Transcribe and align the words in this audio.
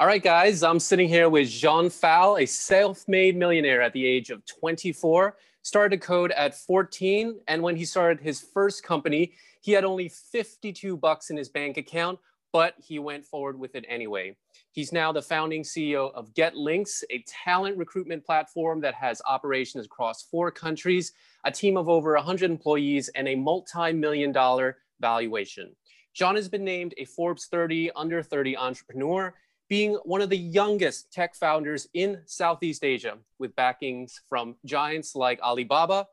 All 0.00 0.06
right, 0.06 0.22
guys, 0.22 0.62
I'm 0.62 0.78
sitting 0.78 1.08
here 1.08 1.28
with 1.28 1.48
Djoann 1.48 1.90
Fal, 1.90 2.38
a 2.38 2.46
self-made 2.46 3.36
millionaire 3.36 3.82
at 3.82 3.92
the 3.92 4.06
age 4.06 4.30
of 4.30 4.46
24. 4.46 5.36
Started 5.62 6.00
to 6.00 6.06
code 6.06 6.30
at 6.30 6.54
14, 6.54 7.40
and 7.48 7.60
when 7.60 7.74
he 7.74 7.84
started 7.84 8.20
his 8.20 8.40
first 8.40 8.84
company, 8.84 9.32
he 9.60 9.72
had 9.72 9.82
only 9.82 10.08
52 10.08 10.96
bucks 10.96 11.30
in 11.30 11.36
his 11.36 11.48
bank 11.48 11.78
account, 11.78 12.20
but 12.52 12.74
he 12.78 13.00
went 13.00 13.24
forward 13.24 13.58
with 13.58 13.74
it 13.74 13.84
anyway. 13.88 14.36
He's 14.70 14.92
now 14.92 15.10
the 15.10 15.20
founding 15.20 15.64
CEO 15.64 16.14
of 16.14 16.32
GetLinks, 16.32 17.02
a 17.10 17.24
talent 17.26 17.76
recruitment 17.76 18.24
platform 18.24 18.80
that 18.82 18.94
has 18.94 19.20
operations 19.26 19.86
across 19.86 20.22
four 20.22 20.52
countries, 20.52 21.12
a 21.42 21.50
team 21.50 21.76
of 21.76 21.88
over 21.88 22.14
100 22.14 22.48
employees, 22.48 23.08
and 23.16 23.26
a 23.26 23.34
multi-million 23.34 24.30
dollar 24.30 24.76
valuation. 25.00 25.74
Djoann 26.16 26.36
has 26.36 26.48
been 26.48 26.64
named 26.64 26.94
a 26.98 27.04
Forbes 27.04 27.46
30 27.46 27.90
under 27.96 28.22
30 28.22 28.56
entrepreneur 28.56 29.34
being 29.68 29.94
one 30.04 30.22
of 30.22 30.30
the 30.30 30.36
youngest 30.36 31.12
tech 31.12 31.34
founders 31.34 31.86
in 31.92 32.22
Southeast 32.24 32.84
Asia, 32.84 33.18
with 33.38 33.54
backings 33.54 34.20
from 34.28 34.56
giants 34.64 35.14
like 35.14 35.40
Alibaba. 35.42 36.06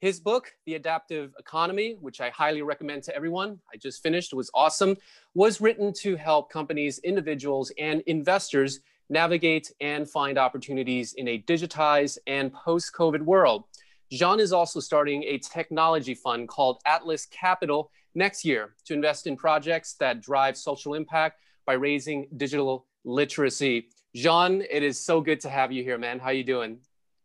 His 0.00 0.20
book, 0.20 0.52
The 0.64 0.76
Adaptive 0.76 1.34
Economy, 1.38 1.96
which 2.00 2.20
I 2.20 2.30
highly 2.30 2.62
recommend 2.62 3.02
to 3.04 3.14
everyone, 3.14 3.58
I 3.72 3.76
just 3.76 4.02
finished, 4.02 4.32
was 4.32 4.50
awesome, 4.54 4.96
was 5.34 5.60
written 5.60 5.92
to 5.94 6.16
help 6.16 6.50
companies, 6.50 7.00
individuals, 7.00 7.72
and 7.78 8.00
investors 8.02 8.80
navigate 9.10 9.72
and 9.80 10.08
find 10.08 10.38
opportunities 10.38 11.14
in 11.14 11.26
a 11.28 11.42
digitized 11.42 12.16
and 12.28 12.52
post 12.52 12.92
COVID 12.94 13.22
world. 13.22 13.64
Djoann 14.12 14.38
is 14.38 14.52
also 14.52 14.80
starting 14.80 15.24
a 15.24 15.38
technology 15.38 16.14
fund 16.14 16.48
called 16.48 16.80
Atlas 16.86 17.26
Capital 17.26 17.90
next 18.14 18.44
year 18.44 18.74
to 18.84 18.94
invest 18.94 19.26
in 19.26 19.36
projects 19.36 19.94
that 19.94 20.20
drive 20.20 20.56
social 20.56 20.94
impact 20.94 21.40
by 21.66 21.74
raising 21.74 22.26
digital 22.36 22.86
literacy. 23.04 23.88
Djoann, 24.16 24.64
it 24.68 24.82
is 24.82 24.98
so 24.98 25.20
good 25.20 25.40
to 25.40 25.48
have 25.48 25.72
you 25.72 25.82
here, 25.82 25.98
man. 25.98 26.18
How 26.18 26.30
you 26.30 26.44
doing? 26.44 26.78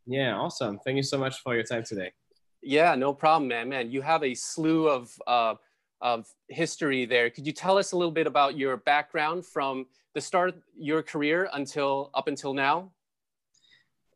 Yeah, 0.05 0.35
awesome. 0.35 0.79
Thank 0.85 0.97
you 0.97 1.03
so 1.03 1.17
much 1.17 1.39
for 1.41 1.55
your 1.55 1.63
time 1.63 1.83
today. 1.83 2.11
Yeah, 2.61 2.95
no 2.95 3.13
problem, 3.13 3.47
man. 3.47 3.69
Man, 3.69 3.91
you 3.91 4.01
have 4.01 4.23
a 4.23 4.33
slew 4.33 4.87
of 4.87 5.11
uh, 5.27 5.55
of 6.01 6.27
history 6.49 7.05
there. 7.05 7.29
Could 7.29 7.47
you 7.47 7.53
tell 7.53 7.77
us 7.77 7.91
a 7.91 7.97
little 7.97 8.11
bit 8.11 8.27
about 8.27 8.57
your 8.57 8.77
background 8.77 9.45
from 9.45 9.85
the 10.13 10.21
start 10.21 10.49
of 10.49 10.55
your 10.77 11.01
career 11.01 11.49
until 11.53 12.11
up 12.13 12.27
until 12.27 12.53
now? 12.53 12.91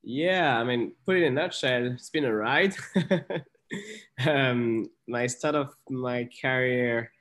Yeah, 0.04 0.58
I 0.58 0.64
mean, 0.64 0.94
put 1.06 1.18
it 1.18 1.24
in 1.24 1.38
a 1.38 1.42
nutshell, 1.42 1.86
it's 1.88 2.10
been 2.10 2.26
a 2.26 2.34
ride. 2.34 2.76
um, 4.26 4.90
my 5.08 5.28
start 5.28 5.56
of 5.56 5.74
my 5.90 6.30
career, 6.42 7.12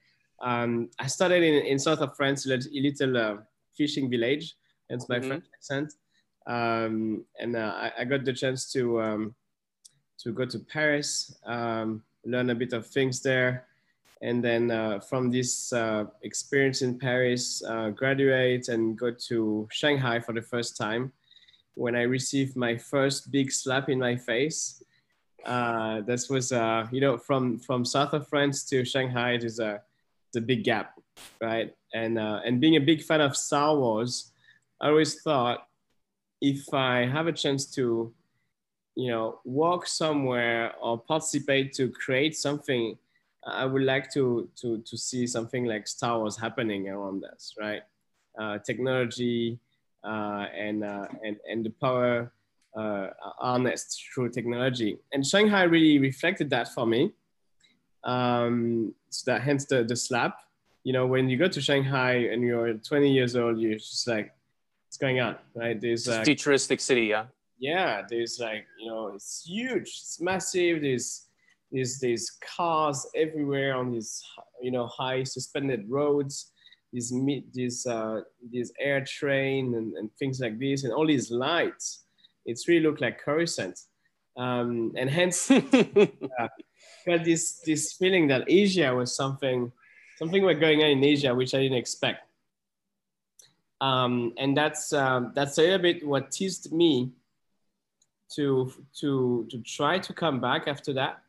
um, 0.40 0.88
I 0.98 1.08
started 1.08 1.42
in, 1.42 1.66
in 1.66 1.78
south 1.78 2.00
of 2.00 2.16
France, 2.16 2.46
a 2.46 2.58
little 2.72 3.16
uh, 3.16 3.36
fishing 3.78 4.10
village. 4.10 4.56
Hence 4.90 5.08
my 5.08 5.18
mm-hmm. 5.18 5.28
French 5.28 5.44
accent. 5.54 5.92
Um, 6.46 7.24
and 7.38 7.56
uh, 7.56 7.72
I, 7.76 7.92
I, 8.00 8.04
got 8.04 8.24
the 8.24 8.32
chance 8.32 8.72
to 8.72 9.02
um, 9.02 9.34
to 10.22 10.32
go 10.32 10.46
to 10.46 10.58
Paris, 10.58 11.38
um, 11.44 12.02
learn 12.24 12.48
a 12.48 12.54
bit 12.54 12.72
of 12.72 12.86
things 12.86 13.20
there, 13.20 13.66
and 14.22 14.42
then 14.42 14.70
uh, 14.70 14.98
from 15.00 15.30
this 15.30 15.72
uh, 15.74 16.06
experience 16.22 16.80
in 16.80 16.98
Paris, 16.98 17.62
uh, 17.68 17.90
graduate 17.90 18.68
and 18.68 18.98
go 18.98 19.10
to 19.28 19.68
Shanghai 19.70 20.20
for 20.20 20.32
the 20.32 20.40
first 20.40 20.76
time. 20.76 21.12
When 21.74 21.94
I 21.94 22.02
received 22.02 22.56
my 22.56 22.78
first 22.78 23.30
big 23.30 23.52
slap 23.52 23.90
in 23.90 23.98
my 23.98 24.16
face, 24.16 24.82
uh, 25.44 26.00
this 26.00 26.30
was 26.30 26.50
uh, 26.50 26.86
you 26.90 27.02
know 27.02 27.18
from 27.18 27.58
from 27.58 27.84
south 27.84 28.14
of 28.14 28.26
France 28.26 28.64
to 28.70 28.86
Shanghai, 28.86 29.32
it 29.32 29.44
is 29.44 29.58
a 29.58 29.82
the 30.32 30.40
big 30.40 30.64
gap, 30.64 30.94
right? 31.40 31.74
And 31.94 32.18
uh, 32.18 32.40
and 32.44 32.60
being 32.60 32.76
a 32.76 32.80
big 32.80 33.02
fan 33.02 33.20
of 33.20 33.36
Star 33.36 33.76
Wars, 33.76 34.32
I 34.80 34.88
always 34.88 35.20
thought 35.22 35.66
if 36.40 36.72
I 36.72 37.06
have 37.06 37.26
a 37.26 37.32
chance 37.32 37.66
to, 37.74 38.12
you 38.94 39.10
know, 39.10 39.40
walk 39.44 39.86
somewhere 39.86 40.74
or 40.80 40.98
participate 40.98 41.72
to 41.74 41.90
create 41.90 42.36
something, 42.36 42.96
I 43.46 43.64
would 43.64 43.82
like 43.82 44.12
to 44.12 44.48
to 44.60 44.78
to 44.78 44.96
see 44.96 45.26
something 45.26 45.64
like 45.64 45.88
Star 45.88 46.18
Wars 46.18 46.36
happening 46.36 46.88
around 46.88 47.24
us, 47.24 47.54
right? 47.58 47.82
Uh, 48.38 48.58
technology 48.58 49.58
uh, 50.04 50.46
and 50.54 50.84
uh, 50.84 51.06
and 51.24 51.36
and 51.50 51.64
the 51.64 51.70
power 51.70 52.32
uh, 52.76 53.08
harnessed 53.38 54.04
through 54.14 54.30
technology, 54.30 54.98
and 55.12 55.26
Shanghai 55.26 55.62
really 55.62 55.98
reflected 55.98 56.50
that 56.50 56.68
for 56.68 56.86
me. 56.86 57.12
Um, 58.04 58.94
so 59.10 59.32
that 59.32 59.42
hence 59.42 59.64
the, 59.64 59.84
the 59.84 59.96
slap. 59.96 60.38
You 60.88 60.94
know, 60.94 61.06
when 61.06 61.28
you 61.28 61.36
go 61.36 61.48
to 61.48 61.60
Shanghai 61.60 62.14
and 62.32 62.42
you're 62.42 62.72
20 62.72 63.12
years 63.12 63.36
old, 63.36 63.60
you're 63.60 63.74
just 63.74 64.08
like, 64.08 64.32
what's 64.86 64.96
going 64.96 65.20
on, 65.20 65.36
right? 65.54 65.78
There's 65.78 66.08
a 66.08 66.24
futuristic 66.24 66.80
city, 66.80 67.02
yeah. 67.02 67.26
Yeah, 67.58 68.04
there's 68.08 68.38
like, 68.40 68.64
you 68.80 68.90
know, 68.90 69.08
it's 69.14 69.44
huge, 69.46 69.82
it's 69.82 70.18
massive. 70.18 70.80
There's 70.80 71.26
there's 71.70 72.00
these 72.00 72.38
cars 72.56 73.06
everywhere 73.14 73.76
on 73.76 73.92
these, 73.92 74.24
you 74.62 74.70
know, 74.70 74.86
high 74.86 75.24
suspended 75.24 75.84
roads. 75.90 76.52
These 76.90 77.12
these 77.52 77.84
uh, 77.86 78.22
these 78.50 78.72
air 78.80 79.04
train 79.04 79.74
and, 79.74 79.92
and 79.92 80.10
things 80.18 80.40
like 80.40 80.58
this, 80.58 80.84
and 80.84 80.94
all 80.94 81.06
these 81.06 81.30
lights. 81.30 82.04
It's 82.46 82.66
really 82.66 82.86
look 82.86 83.02
like 83.02 83.22
Coruscant, 83.22 83.78
um, 84.38 84.94
and 84.96 85.10
hence. 85.10 85.50
uh, 85.50 86.48
got 87.06 87.24
this 87.26 87.60
this 87.66 87.92
feeling 87.92 88.26
that 88.28 88.44
Asia 88.48 88.94
was 88.94 89.14
something 89.14 89.70
something 90.18 90.42
was 90.42 90.58
going 90.58 90.82
on 90.82 90.90
in 90.90 91.04
Asia 91.04 91.34
which 91.34 91.54
I 91.54 91.62
didn't 91.62 91.78
expect. 91.78 92.24
Um, 93.80 94.34
and 94.36 94.56
that's 94.56 94.92
um, 94.92 95.32
that's 95.34 95.56
a 95.58 95.62
little 95.62 95.78
bit 95.78 96.06
what 96.06 96.32
teased 96.32 96.72
me 96.72 97.12
to 98.34 98.72
to 99.00 99.46
to 99.50 99.58
try 99.62 99.98
to 99.98 100.12
come 100.12 100.40
back 100.40 100.66
after 100.66 100.92
that 100.94 101.22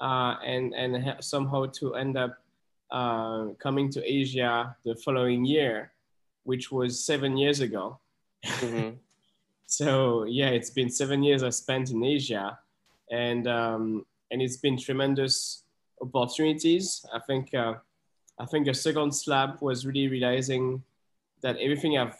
uh, 0.00 0.36
and 0.44 0.74
and 0.74 1.16
somehow 1.20 1.66
to 1.66 1.94
end 1.94 2.16
up 2.16 2.38
uh, 2.90 3.46
coming 3.58 3.90
to 3.90 4.00
Asia 4.04 4.76
the 4.84 4.94
following 4.96 5.44
year, 5.44 5.92
which 6.44 6.70
was 6.70 7.04
seven 7.04 7.36
years 7.36 7.60
ago. 7.60 7.98
Mm-hmm. 8.44 8.90
so 9.66 10.24
yeah, 10.24 10.48
it's 10.48 10.70
been 10.70 10.90
seven 10.90 11.22
years 11.22 11.42
I 11.42 11.50
spent 11.50 11.90
in 11.90 12.04
Asia, 12.04 12.58
and 13.10 13.46
um, 13.48 14.06
and 14.30 14.40
it's 14.40 14.58
been 14.58 14.78
tremendous 14.78 15.64
opportunities. 16.00 17.04
I 17.12 17.18
think 17.20 17.54
uh, 17.54 17.74
I 18.38 18.44
think 18.46 18.68
a 18.68 18.74
second 18.74 19.12
slab 19.14 19.60
was 19.60 19.86
really 19.86 20.08
realizing 20.08 20.82
that 21.42 21.56
everything 21.58 21.96
I've 21.96 22.16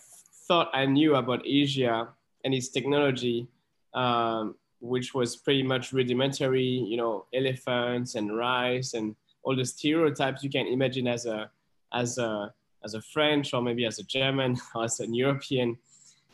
thought 0.48 0.70
I 0.72 0.86
knew 0.86 1.16
about 1.16 1.46
Asia 1.46 2.08
and 2.44 2.54
its 2.54 2.68
technology, 2.68 3.48
um, 3.94 4.54
which 4.80 5.14
was 5.14 5.36
pretty 5.36 5.62
much 5.62 5.92
rudimentary, 5.92 6.64
you 6.64 6.96
know, 6.96 7.26
elephants 7.34 8.14
and 8.14 8.36
rice 8.36 8.94
and 8.94 9.14
all 9.42 9.56
the 9.56 9.64
stereotypes 9.64 10.42
you 10.42 10.50
can 10.50 10.66
imagine 10.66 11.06
as 11.06 11.26
a 11.26 11.50
as 11.92 12.18
a 12.18 12.52
as 12.84 12.94
a 12.94 13.02
French 13.02 13.54
or 13.54 13.62
maybe 13.62 13.84
as 13.84 13.98
a 13.98 14.04
German 14.04 14.56
or 14.74 14.84
as 14.84 15.00
an 15.00 15.14
European. 15.14 15.76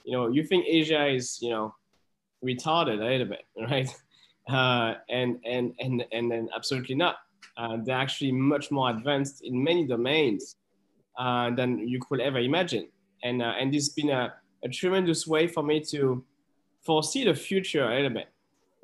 You 0.04 0.12
know, 0.12 0.28
you 0.28 0.44
think 0.44 0.66
Asia 0.68 1.06
is 1.06 1.40
you 1.42 1.50
know 1.50 1.74
retarded 2.44 3.00
a 3.00 3.04
little 3.04 3.26
bit, 3.26 3.46
right? 3.70 3.88
uh, 4.48 4.94
and 5.08 5.38
and 5.44 5.74
and 5.78 6.04
and 6.12 6.30
then 6.30 6.48
absolutely 6.54 6.94
not. 6.94 7.16
Uh, 7.56 7.76
they're 7.84 7.96
actually 7.96 8.32
much 8.32 8.70
more 8.70 8.90
advanced 8.90 9.42
in 9.44 9.62
many 9.62 9.86
domains 9.86 10.56
uh, 11.18 11.50
than 11.54 11.86
you 11.86 12.00
could 12.00 12.20
ever 12.20 12.38
imagine. 12.38 12.88
And 13.22 13.42
uh, 13.42 13.54
and 13.58 13.72
this 13.72 13.86
has 13.86 13.94
been 13.94 14.10
a, 14.10 14.32
a 14.64 14.68
tremendous 14.68 15.26
way 15.26 15.46
for 15.46 15.62
me 15.62 15.80
to 15.90 16.24
foresee 16.82 17.24
the 17.24 17.34
future 17.34 17.84
a 17.84 17.94
little 17.94 18.10
bit, 18.10 18.28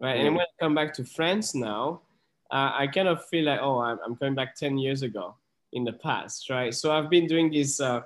right? 0.00 0.18
Mm. 0.18 0.26
And 0.26 0.36
when 0.36 0.46
I 0.46 0.64
come 0.64 0.74
back 0.74 0.94
to 0.94 1.04
France 1.04 1.54
now, 1.54 2.02
uh, 2.50 2.72
I 2.74 2.86
kind 2.86 3.08
of 3.08 3.24
feel 3.26 3.44
like 3.44 3.60
oh, 3.60 3.80
I'm, 3.80 3.98
I'm 4.04 4.14
going 4.14 4.34
back 4.34 4.54
ten 4.54 4.78
years 4.78 5.02
ago 5.02 5.34
in 5.72 5.84
the 5.84 5.94
past, 5.94 6.50
right? 6.50 6.72
So 6.72 6.92
I've 6.92 7.10
been 7.10 7.26
doing 7.26 7.50
this 7.50 7.80
uh, 7.80 8.02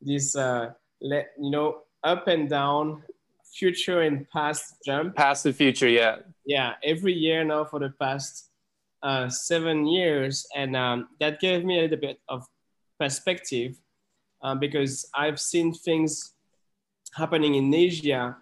this 0.00 0.36
uh, 0.36 0.70
let 1.00 1.32
you 1.38 1.50
know 1.50 1.82
up 2.02 2.28
and 2.28 2.48
down 2.48 3.02
future 3.54 4.02
and 4.02 4.28
past 4.30 4.76
jump. 4.84 5.14
Past 5.16 5.44
the 5.44 5.52
future, 5.52 5.88
yeah. 5.88 6.16
Yeah, 6.44 6.74
every 6.82 7.12
year 7.12 7.44
now 7.44 7.64
for 7.64 7.78
the 7.78 7.90
past 7.90 8.50
uh, 9.04 9.28
seven 9.28 9.86
years, 9.86 10.46
and 10.56 10.74
um, 10.74 11.08
that 11.20 11.38
gave 11.38 11.64
me 11.64 11.78
a 11.78 11.82
little 11.82 11.98
bit 11.98 12.18
of 12.28 12.46
perspective 12.98 13.76
uh, 14.42 14.54
because 14.54 15.06
I've 15.14 15.38
seen 15.38 15.74
things 15.74 16.32
happening 17.14 17.54
in 17.54 17.72
Asia 17.72 18.36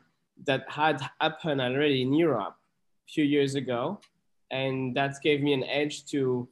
that 0.47 0.65
had 0.71 1.01
happened 1.21 1.61
already 1.61 2.03
in 2.03 2.15
Europe 2.15 2.55
a 3.09 3.13
few 3.13 3.25
years 3.25 3.57
ago, 3.57 4.01
and 4.51 4.97
that 4.97 5.17
gave 5.23 5.43
me 5.43 5.53
an 5.53 5.65
edge 5.65 6.07
to 6.07 6.49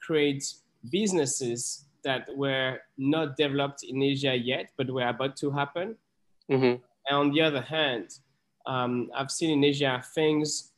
create 0.00 0.44
businesses 0.90 1.84
that 2.04 2.28
were 2.36 2.78
not 2.96 3.36
developed 3.36 3.82
in 3.82 4.00
Asia 4.02 4.34
yet, 4.36 4.70
but 4.76 4.88
were 4.88 5.08
about 5.08 5.36
to 5.36 5.50
happen. 5.50 5.96
Mm-hmm. 6.50 6.80
And 7.08 7.16
on 7.22 7.32
the 7.32 7.42
other 7.42 7.60
hand, 7.60 8.18
um, 8.66 9.10
I've 9.14 9.30
seen 9.30 9.50
in 9.50 9.64
Asia 9.64 10.02
things, 10.14 10.72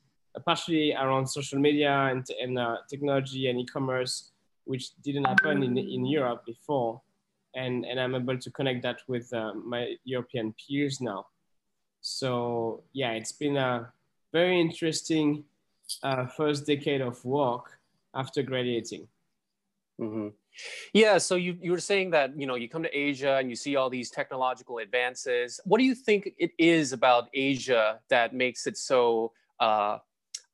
partially 0.45 0.95
around 0.95 1.27
social 1.27 1.59
media 1.59 1.93
and, 2.11 2.27
and 2.41 2.59
uh, 2.59 2.77
technology 2.89 3.49
and 3.49 3.59
e-commerce, 3.61 4.33
which 4.65 4.95
didn't 5.03 5.25
happen 5.25 5.63
in, 5.63 5.77
in 5.77 6.07
Europe 6.07 6.45
before. 6.47 7.01
and 7.55 7.85
and 7.85 7.99
I'm 7.99 8.15
able 8.15 8.39
to 8.39 8.51
connect 8.51 8.83
that 8.83 9.01
with 9.09 9.33
uh, 9.33 9.55
my 9.55 9.97
European 10.05 10.55
peers 10.55 11.01
now. 11.01 11.27
So 12.01 12.83
yeah, 12.93 13.13
it's 13.13 13.33
been 13.33 13.57
a 13.57 13.93
very 14.33 14.61
interesting 14.61 15.45
uh, 16.03 16.27
first 16.27 16.67
decade 16.67 17.01
of 17.01 17.23
work 17.25 17.81
after 18.15 18.43
graduating. 18.43 19.09
Mm-hmm. 20.01 20.29
Yeah, 20.93 21.19
so 21.19 21.37
you, 21.37 21.57
you 21.61 21.71
were 21.71 21.81
saying 21.81 22.11
that 22.11 22.39
you 22.39 22.47
know 22.47 22.55
you 22.55 22.69
come 22.69 22.83
to 22.83 22.97
Asia 22.97 23.37
and 23.37 23.51
you 23.51 23.57
see 23.57 23.77
all 23.77 23.91
these 23.91 24.11
technological 24.11 24.79
advances. 24.79 25.61
What 25.65 25.79
do 25.79 25.85
you 25.85 25.95
think 25.95 26.31
it 26.39 26.53
is 26.59 26.93
about 26.93 27.29
Asia 27.35 28.01
that 28.09 28.35
makes 28.35 28.67
it 28.67 28.77
so 28.77 29.33
uh, 29.59 29.99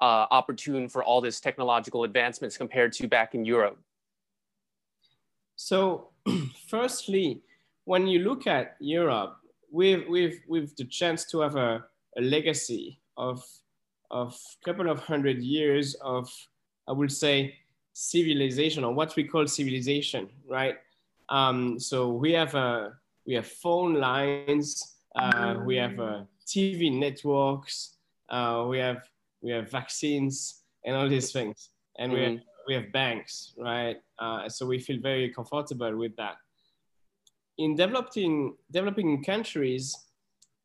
uh, 0.01 0.27
opportune 0.31 0.89
for 0.89 1.03
all 1.03 1.21
this 1.21 1.41
technological 1.41 2.05
advancements 2.05 2.57
compared 2.57 2.93
to 2.95 3.09
back 3.09 3.35
in 3.35 3.45
Europe? 3.45 3.79
So, 5.57 6.11
firstly, 6.69 7.43
when 7.85 8.07
you 8.07 8.21
look 8.21 8.47
at 8.47 8.77
Europe, 8.81 9.39
we've 9.71 10.07
we've 10.09 10.41
we've 10.49 10.75
the 10.77 10.85
chance 10.85 11.25
to 11.27 11.41
have 11.41 11.57
a, 11.57 11.85
a 12.17 12.21
legacy 12.21 13.01
of 13.17 13.45
a 14.11 14.31
couple 14.65 14.91
of 14.91 15.01
hundred 15.01 15.43
years 15.43 15.95
of 16.03 16.31
I 16.89 16.93
would 16.93 17.13
say 17.13 17.55
civilization 17.93 18.85
or 18.85 18.93
what 18.93 19.17
we 19.17 19.25
call 19.25 19.47
civilization, 19.47 20.29
right? 20.47 20.77
Um, 21.29 21.81
so 21.81 22.11
we 22.11 22.33
have 22.33 22.55
a 22.55 22.93
we 23.27 23.35
have 23.35 23.47
phone 23.47 23.95
lines, 23.95 24.97
uh, 25.17 25.57
we 25.65 25.77
have 25.77 25.99
uh, 25.99 26.23
TV 26.47 26.93
networks, 26.93 27.97
uh, 28.29 28.67
we 28.69 28.79
have 28.79 29.03
we 29.43 29.51
have 29.53 29.71
vaccines 29.71 30.63
and 30.85 30.97
all 30.97 31.09
these 31.09 31.33
things, 31.33 31.71
and 31.99 32.13
mm-hmm. 32.13 32.21
we 32.21 32.27
have, 32.27 32.41
we 32.69 32.75
have 32.75 32.93
banks, 32.93 33.55
right? 33.59 33.97
Uh, 34.19 34.49
so 34.49 34.67
we 34.67 34.79
feel 34.79 35.01
very 35.01 35.31
comfortable 35.31 35.97
with 35.97 36.15
that. 36.17 36.37
In 37.59 37.75
developing 37.75 38.55
developing 38.71 39.23
countries, 39.25 39.97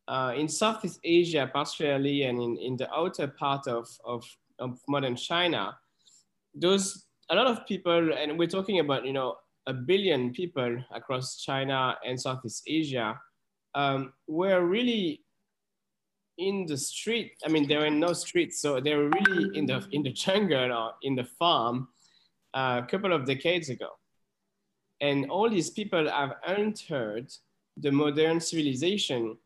uh, 0.07 0.33
in 0.35 0.47
Southeast 0.47 0.99
Asia, 1.03 1.49
particularly, 1.51 2.23
and 2.23 2.41
in, 2.41 2.57
in 2.57 2.75
the 2.75 2.91
outer 2.93 3.27
part 3.27 3.67
of, 3.67 3.87
of, 4.03 4.25
of 4.59 4.79
modern 4.87 5.15
China, 5.15 5.77
those 6.53 7.05
a 7.29 7.35
lot 7.35 7.47
of 7.47 7.65
people, 7.65 8.11
and 8.13 8.37
we're 8.37 8.47
talking 8.47 8.79
about, 8.79 9.05
you 9.05 9.13
know, 9.13 9.35
a 9.67 9.73
billion 9.73 10.33
people 10.33 10.83
across 10.93 11.41
China 11.41 11.95
and 12.05 12.19
Southeast 12.19 12.63
Asia, 12.67 13.17
um, 13.73 14.11
were 14.27 14.65
really 14.65 15.21
in 16.41 16.65
the 16.65 16.77
street. 16.77 17.33
I 17.45 17.49
mean, 17.49 17.67
there 17.67 17.81
were 17.81 17.89
no 17.89 18.13
streets, 18.13 18.59
so 18.59 18.79
they 18.79 18.95
were 18.95 19.09
really 19.09 19.57
in 19.57 19.65
the 19.65 19.85
in 19.91 20.01
the 20.03 20.11
jungle 20.11 20.71
or 20.71 20.93
in 21.03 21.15
the 21.15 21.23
farm 21.23 21.87
uh, 22.53 22.81
a 22.83 22.87
couple 22.89 23.13
of 23.13 23.25
decades 23.25 23.69
ago. 23.69 23.89
And 24.99 25.29
all 25.29 25.49
these 25.49 25.69
people 25.69 26.09
have 26.09 26.33
entered 26.45 27.31
the 27.77 27.91
modern 27.91 28.39
civilization 28.39 29.37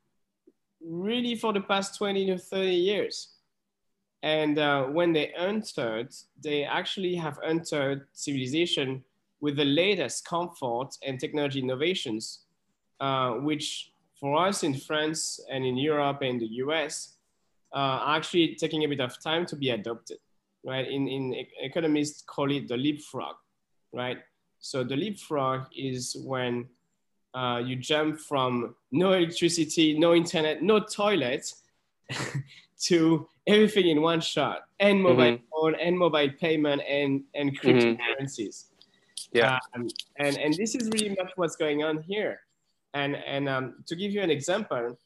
really 0.81 1.35
for 1.35 1.53
the 1.53 1.61
past 1.61 1.97
20 1.97 2.25
to 2.27 2.37
30 2.37 2.69
years. 2.69 3.35
And 4.23 4.57
uh, 4.57 4.85
when 4.85 5.13
they 5.13 5.27
entered, 5.37 6.13
they 6.41 6.63
actually 6.63 7.15
have 7.15 7.39
entered 7.43 8.07
civilization 8.13 9.03
with 9.39 9.55
the 9.57 9.65
latest 9.65 10.25
comfort 10.25 10.89
and 11.05 11.19
technology 11.19 11.59
innovations, 11.59 12.39
uh, 12.99 13.31
which 13.33 13.91
for 14.19 14.47
us 14.47 14.63
in 14.63 14.73
France 14.73 15.39
and 15.51 15.65
in 15.65 15.77
Europe 15.77 16.21
and 16.21 16.39
the 16.39 16.47
US 16.63 17.15
uh, 17.73 17.77
are 17.77 18.17
actually 18.17 18.55
taking 18.55 18.83
a 18.83 18.87
bit 18.87 19.01
of 19.01 19.21
time 19.21 19.45
to 19.47 19.55
be 19.55 19.71
adopted, 19.71 20.17
right? 20.63 20.87
In, 20.87 21.07
in 21.07 21.45
economists 21.59 22.21
call 22.21 22.51
it 22.51 22.67
the 22.67 22.77
leapfrog, 22.77 23.35
right? 23.93 24.19
So 24.59 24.83
the 24.83 24.95
leapfrog 24.95 25.67
is 25.75 26.15
when 26.23 26.67
uh, 27.33 27.61
you 27.63 27.75
jump 27.75 28.19
from 28.19 28.75
no 28.91 29.13
electricity, 29.13 29.97
no 29.99 30.13
internet, 30.15 30.63
no 30.63 30.79
toilet 30.79 31.53
to 32.79 33.27
everything 33.47 33.89
in 33.89 34.01
one 34.01 34.21
shot 34.21 34.65
and 34.79 35.01
mobile 35.01 35.23
mm-hmm. 35.23 35.43
phone 35.51 35.75
and 35.75 35.97
mobile 35.97 36.29
payment 36.39 36.81
and 36.87 37.23
and 37.33 37.51
mm-hmm. 37.51 37.67
cryptocurrencies 37.67 38.65
mm-hmm. 38.65 39.37
yeah 39.37 39.59
um, 39.75 39.87
and 40.17 40.37
and 40.37 40.53
this 40.55 40.75
is 40.75 40.89
really 40.89 41.09
much 41.09 41.31
what's 41.35 41.55
going 41.55 41.83
on 41.83 42.01
here 42.01 42.39
and 42.95 43.15
and 43.15 43.47
um, 43.47 43.75
to 43.85 43.95
give 43.95 44.11
you 44.11 44.21
an 44.21 44.31
example 44.31 44.97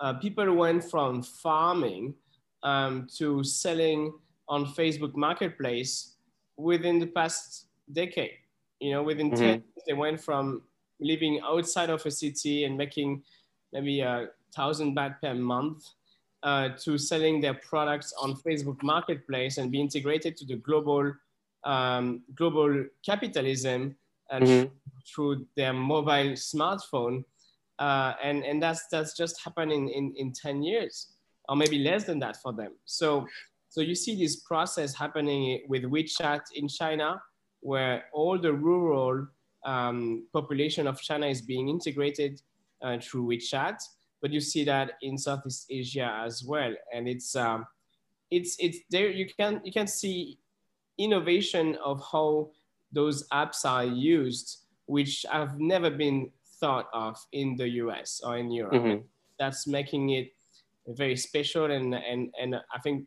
uh, 0.00 0.12
people 0.14 0.54
went 0.54 0.84
from 0.84 1.22
farming 1.22 2.14
um, 2.62 3.08
to 3.16 3.42
selling 3.42 4.12
on 4.48 4.64
facebook 4.66 5.14
marketplace 5.16 6.14
within 6.56 7.00
the 7.00 7.06
past 7.06 7.66
decade 7.92 8.38
you 8.78 8.92
know 8.92 9.02
within 9.02 9.30
mm-hmm. 9.30 9.42
10 9.42 9.48
years 9.48 9.84
they 9.86 9.94
went 9.94 10.20
from 10.20 10.62
living 11.00 11.40
outside 11.44 11.90
of 11.90 12.04
a 12.06 12.10
city 12.10 12.64
and 12.64 12.76
making 12.76 13.22
maybe 13.72 14.00
a 14.00 14.28
thousand 14.54 14.96
baht 14.96 15.20
per 15.20 15.34
month 15.34 15.84
uh, 16.42 16.68
to 16.84 16.96
selling 16.96 17.40
their 17.40 17.54
products 17.54 18.12
on 18.20 18.34
Facebook 18.34 18.80
Marketplace 18.82 19.58
and 19.58 19.72
be 19.72 19.80
integrated 19.80 20.36
to 20.36 20.44
the 20.44 20.56
global 20.56 21.12
um, 21.64 22.22
global 22.36 22.84
capitalism 23.04 23.96
and 24.30 24.44
mm-hmm. 24.44 24.74
through 25.06 25.46
their 25.56 25.72
mobile 25.72 26.32
smartphone. 26.34 27.24
Uh, 27.78 28.14
and 28.22 28.44
and 28.44 28.62
that's 28.62 28.86
that's 28.88 29.16
just 29.16 29.42
happened 29.44 29.72
in, 29.72 29.88
in, 29.88 30.12
in 30.16 30.32
10 30.32 30.62
years 30.62 31.12
or 31.48 31.56
maybe 31.56 31.78
less 31.78 32.04
than 32.04 32.18
that 32.18 32.36
for 32.42 32.52
them. 32.52 32.72
So 32.84 33.26
so 33.68 33.80
you 33.80 33.94
see 33.94 34.16
this 34.16 34.36
process 34.36 34.94
happening 34.94 35.64
with 35.68 35.84
WeChat 35.84 36.40
in 36.54 36.68
China, 36.68 37.22
where 37.60 38.04
all 38.12 38.38
the 38.38 38.52
rural 38.52 39.26
um, 39.64 40.26
population 40.32 40.86
of 40.86 41.00
China 41.00 41.26
is 41.26 41.42
being 41.42 41.68
integrated 41.68 42.40
uh, 42.82 42.98
through 42.98 43.28
WeChat 43.28 43.78
but 44.20 44.32
you 44.32 44.40
see 44.40 44.64
that 44.64 44.92
in 45.02 45.16
Southeast 45.18 45.66
Asia 45.70 46.20
as 46.24 46.42
well. 46.44 46.74
And 46.92 47.08
it's 47.08 47.36
um, 47.36 47.66
it's 48.30 48.56
it's 48.58 48.78
there. 48.90 49.10
You 49.10 49.26
can 49.26 49.60
you 49.64 49.72
can 49.72 49.86
see 49.86 50.38
innovation 50.98 51.76
of 51.84 52.02
how 52.10 52.50
those 52.92 53.28
apps 53.28 53.64
are 53.64 53.84
used, 53.84 54.58
which 54.86 55.24
have 55.30 55.58
never 55.58 55.90
been 55.90 56.30
thought 56.60 56.88
of 56.92 57.16
in 57.32 57.56
the 57.56 57.68
US 57.84 58.20
or 58.24 58.38
in 58.38 58.50
Europe. 58.50 58.74
Mm-hmm. 58.74 59.02
That's 59.38 59.66
making 59.66 60.10
it 60.10 60.32
very 60.86 61.16
special 61.16 61.70
and 61.70 61.94
and 61.94 62.34
and 62.40 62.56
I 62.56 62.78
think 62.82 63.06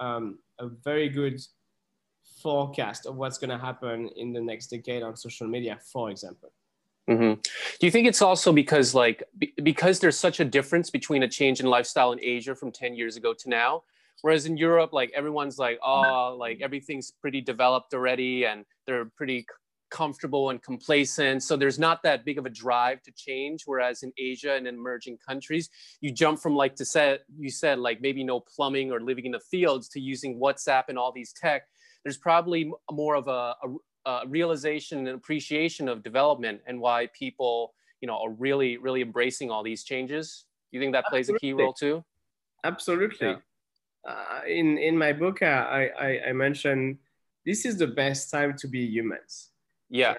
um, 0.00 0.38
a 0.58 0.68
very 0.68 1.08
good 1.08 1.40
forecast 2.42 3.06
of 3.06 3.16
what's 3.16 3.38
going 3.38 3.50
to 3.50 3.58
happen 3.58 4.08
in 4.16 4.32
the 4.32 4.40
next 4.40 4.68
decade 4.68 5.02
on 5.02 5.16
social 5.16 5.46
media, 5.46 5.78
for 5.92 6.10
example. 6.10 6.52
Mm-hmm. 7.08 7.40
Do 7.80 7.86
you 7.86 7.90
think 7.90 8.06
it's 8.06 8.22
also 8.22 8.52
because 8.52 8.94
like 8.94 9.24
b- 9.36 9.54
because 9.62 9.98
there's 9.98 10.18
such 10.18 10.40
a 10.40 10.44
difference 10.44 10.90
between 10.90 11.24
a 11.24 11.28
change 11.28 11.60
in 11.60 11.66
lifestyle 11.66 12.12
in 12.12 12.20
Asia 12.22 12.54
from 12.54 12.70
10 12.70 12.94
years 12.94 13.16
ago 13.16 13.34
to 13.34 13.48
now, 13.48 13.82
whereas 14.22 14.46
in 14.46 14.56
Europe 14.56 14.92
like 14.92 15.12
everyone's 15.14 15.58
like 15.58 15.78
oh 15.84 16.34
like 16.38 16.60
everything's 16.62 17.10
pretty 17.10 17.40
developed 17.40 17.92
already 17.94 18.46
and 18.46 18.64
they're 18.86 19.04
pretty 19.16 19.46
comfortable 19.92 20.48
and 20.48 20.62
complacent, 20.62 21.42
so 21.42 21.54
there's 21.54 21.78
not 21.78 22.02
that 22.02 22.24
big 22.24 22.38
of 22.38 22.46
a 22.46 22.50
drive 22.50 23.02
to 23.02 23.12
change. 23.12 23.64
Whereas 23.66 24.02
in 24.02 24.10
Asia 24.18 24.54
and 24.54 24.66
in 24.66 24.74
emerging 24.74 25.18
countries, 25.18 25.68
you 26.00 26.10
jump 26.10 26.40
from 26.40 26.56
like 26.56 26.74
to 26.76 26.84
set 26.84 27.20
you 27.38 27.50
said 27.50 27.78
like 27.78 28.00
maybe 28.00 28.24
no 28.24 28.40
plumbing 28.40 28.90
or 28.90 29.00
living 29.00 29.26
in 29.26 29.32
the 29.32 29.40
fields 29.50 29.88
to 29.90 30.00
using 30.00 30.40
WhatsApp 30.40 30.84
and 30.88 30.98
all 30.98 31.12
these 31.12 31.32
tech. 31.32 31.64
There's 32.04 32.16
probably 32.16 32.72
more 32.90 33.14
of 33.14 33.28
a, 33.28 33.54
a 33.62 33.76
uh, 34.04 34.20
realization 34.26 35.06
and 35.06 35.16
appreciation 35.16 35.88
of 35.88 36.02
development 36.02 36.60
and 36.66 36.80
why 36.80 37.08
people 37.16 37.74
you 38.00 38.08
know 38.08 38.18
are 38.18 38.32
really 38.32 38.76
really 38.78 39.00
embracing 39.00 39.48
all 39.48 39.62
these 39.62 39.84
changes 39.84 40.46
do 40.72 40.76
you 40.76 40.82
think 40.82 40.92
that 40.92 41.04
plays 41.04 41.28
Absolutely. 41.28 41.50
a 41.50 41.54
key 41.54 41.62
role 41.62 41.72
too 41.72 42.04
Absolutely. 42.64 43.28
Yeah. 43.28 43.36
Uh, 44.06 44.40
in 44.46 44.78
in 44.78 44.96
my 44.98 45.12
book, 45.12 45.42
uh, 45.42 45.46
I, 45.46 45.90
I, 45.98 46.20
I 46.28 46.32
mentioned 46.32 46.98
this 47.46 47.64
is 47.64 47.76
the 47.78 47.86
best 47.86 48.30
time 48.30 48.56
to 48.58 48.68
be 48.68 48.80
humans. 48.80 49.50
Yeah. 49.90 50.14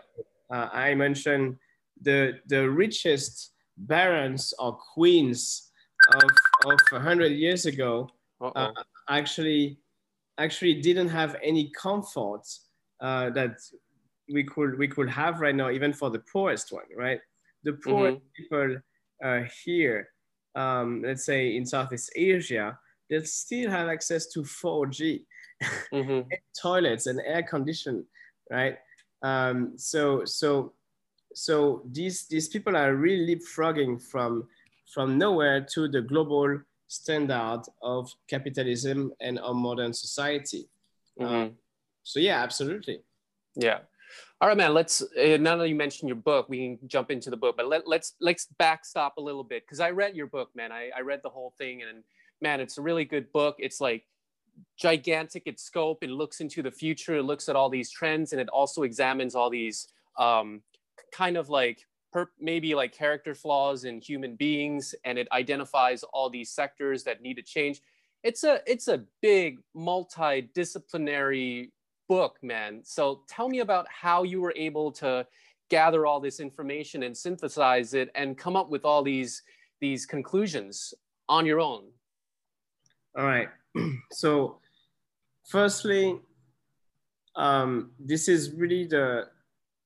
Uh, 0.50 0.70
I 0.72 0.96
mentioned 0.96 1.58
the 2.02 2.40
the 2.48 2.70
richest 2.70 3.52
barons 3.78 4.54
or 4.60 4.78
queens 4.94 5.72
of 6.13 6.30
of 6.66 6.80
a 6.94 7.00
hundred 7.00 7.32
years 7.34 7.66
ago 7.66 8.10
uh, 8.42 8.72
actually 9.10 9.80
actually 10.38 10.82
didn't 10.82 11.10
have 11.10 11.36
any 11.44 11.72
comfort 11.72 12.44
uh, 13.02 13.30
that 13.32 13.58
we 14.32 14.44
could 14.44 14.78
we 14.78 14.88
could 14.88 15.10
have 15.10 15.42
right 15.42 15.56
now, 15.56 15.70
even 15.70 15.94
for 15.94 16.10
the 16.10 16.20
poorest 16.20 16.72
one, 16.72 16.86
right? 16.96 17.20
The 17.63 17.74
poor 17.74 18.12
mm-hmm. 18.12 18.25
people 18.36 18.78
uh, 19.24 19.42
here, 19.63 20.10
um, 20.56 21.02
let's 21.06 21.25
say 21.25 21.56
in 21.56 21.66
Southeast 21.66 22.12
Asia, 22.16 22.78
they 23.13 23.24
still 23.25 23.70
have 23.70 23.88
access 23.88 24.27
to 24.27 24.41
4G, 24.41 25.24
mm-hmm. 25.93 26.27
toilets 26.62 27.08
and 27.08 27.22
air 27.25 27.43
condition, 27.43 28.05
right? 28.50 28.77
Um, 29.22 29.74
so 29.77 30.25
so 30.25 30.74
so 31.34 31.84
these 31.89 32.27
these 32.27 32.48
people 32.48 32.75
are 32.75 32.96
really 32.96 33.36
leapfrogging 33.36 34.01
from 34.01 34.48
from 34.93 35.17
nowhere 35.17 35.62
to 35.74 35.88
the 35.88 36.01
global 36.01 36.60
standard 36.88 37.62
of 37.82 38.12
capitalism 38.27 39.12
and 39.22 39.39
our 39.39 39.53
modern 39.53 39.93
society. 39.93 40.70
Mm-hmm. 41.20 41.34
Um, 41.34 41.51
so 42.03 42.20
yeah, 42.20 42.43
absolutely. 42.43 43.01
Yeah. 43.55 43.79
All 44.41 44.50
right, 44.50 44.58
man. 44.58 44.74
Let's 44.74 45.01
uh, 45.01 45.38
now 45.39 45.55
that 45.58 45.70
you 45.70 45.75
mentioned 45.75 46.10
your 46.10 46.17
book, 46.17 46.50
we 46.50 46.77
can 46.77 46.88
jump 46.88 47.12
into 47.12 47.29
the 47.29 47.38
book. 47.38 47.55
But 47.55 47.67
let, 47.67 47.88
let's 47.88 48.13
let's 48.20 48.48
backstop 48.60 49.17
a 49.17 49.22
little 49.22 49.43
bit 49.43 49.63
because 49.65 49.79
I 49.79 49.91
read 49.91 50.15
your 50.15 50.27
book, 50.27 50.50
man. 50.53 50.72
I, 50.72 50.89
I 50.96 51.01
read 51.01 51.22
the 51.24 51.29
whole 51.29 51.53
thing, 51.58 51.82
and 51.82 52.03
man, 52.44 52.60
it's 52.60 52.78
a 52.78 52.82
really 52.82 53.06
good 53.06 53.32
book. 53.32 53.56
It's 53.58 53.82
like 53.82 54.04
gigantic 54.78 55.48
in 55.48 55.58
scope. 55.58 56.04
It 56.04 56.12
looks 56.12 56.42
into 56.42 56.62
the 56.62 56.70
future. 56.70 57.16
It 57.16 57.24
looks 57.24 57.50
at 57.50 57.56
all 57.56 57.70
these 57.70 57.90
trends, 57.90 58.34
and 58.34 58.42
it 58.42 58.50
also 58.50 58.84
examines 58.84 59.34
all 59.34 59.50
these 59.50 59.88
um, 60.20 60.62
kind 61.12 61.38
of 61.38 61.50
like 61.50 61.88
per, 62.12 62.30
maybe 62.40 62.76
like 62.76 62.92
character 62.94 63.34
flaws 63.34 63.86
in 63.86 64.02
human 64.02 64.36
beings, 64.36 64.94
and 65.06 65.18
it 65.18 65.28
identifies 65.32 66.04
all 66.04 66.30
these 66.30 66.52
sectors 66.52 67.04
that 67.06 67.22
need 67.22 67.36
to 67.36 67.42
change. 67.42 67.82
It's 68.22 68.44
a 68.44 68.62
it's 68.68 68.88
a 68.90 69.04
big 69.22 69.60
multidisciplinary 69.76 71.72
book, 72.08 72.38
man. 72.44 72.82
So 72.84 73.22
tell 73.28 73.50
me 73.50 73.60
about 73.60 73.88
how 73.90 74.24
you 74.24 74.42
were 74.42 74.54
able 74.56 74.92
to 74.94 75.26
gather 75.70 76.06
all 76.06 76.20
this 76.20 76.40
information 76.40 77.04
and 77.04 77.18
synthesize 77.18 77.94
it 77.94 78.12
and 78.16 78.38
come 78.38 78.56
up 78.56 78.70
with 78.70 78.86
all 78.86 79.02
these 79.02 79.42
these 79.80 80.06
conclusions 80.06 80.94
on 81.28 81.46
your 81.46 81.60
own. 81.60 81.84
All 83.17 83.25
right. 83.25 83.50
so 84.12 84.58
firstly, 85.46 86.20
um, 87.36 87.91
this 88.00 88.27
is 88.27 88.53
really 88.53 88.86
the 88.86 89.27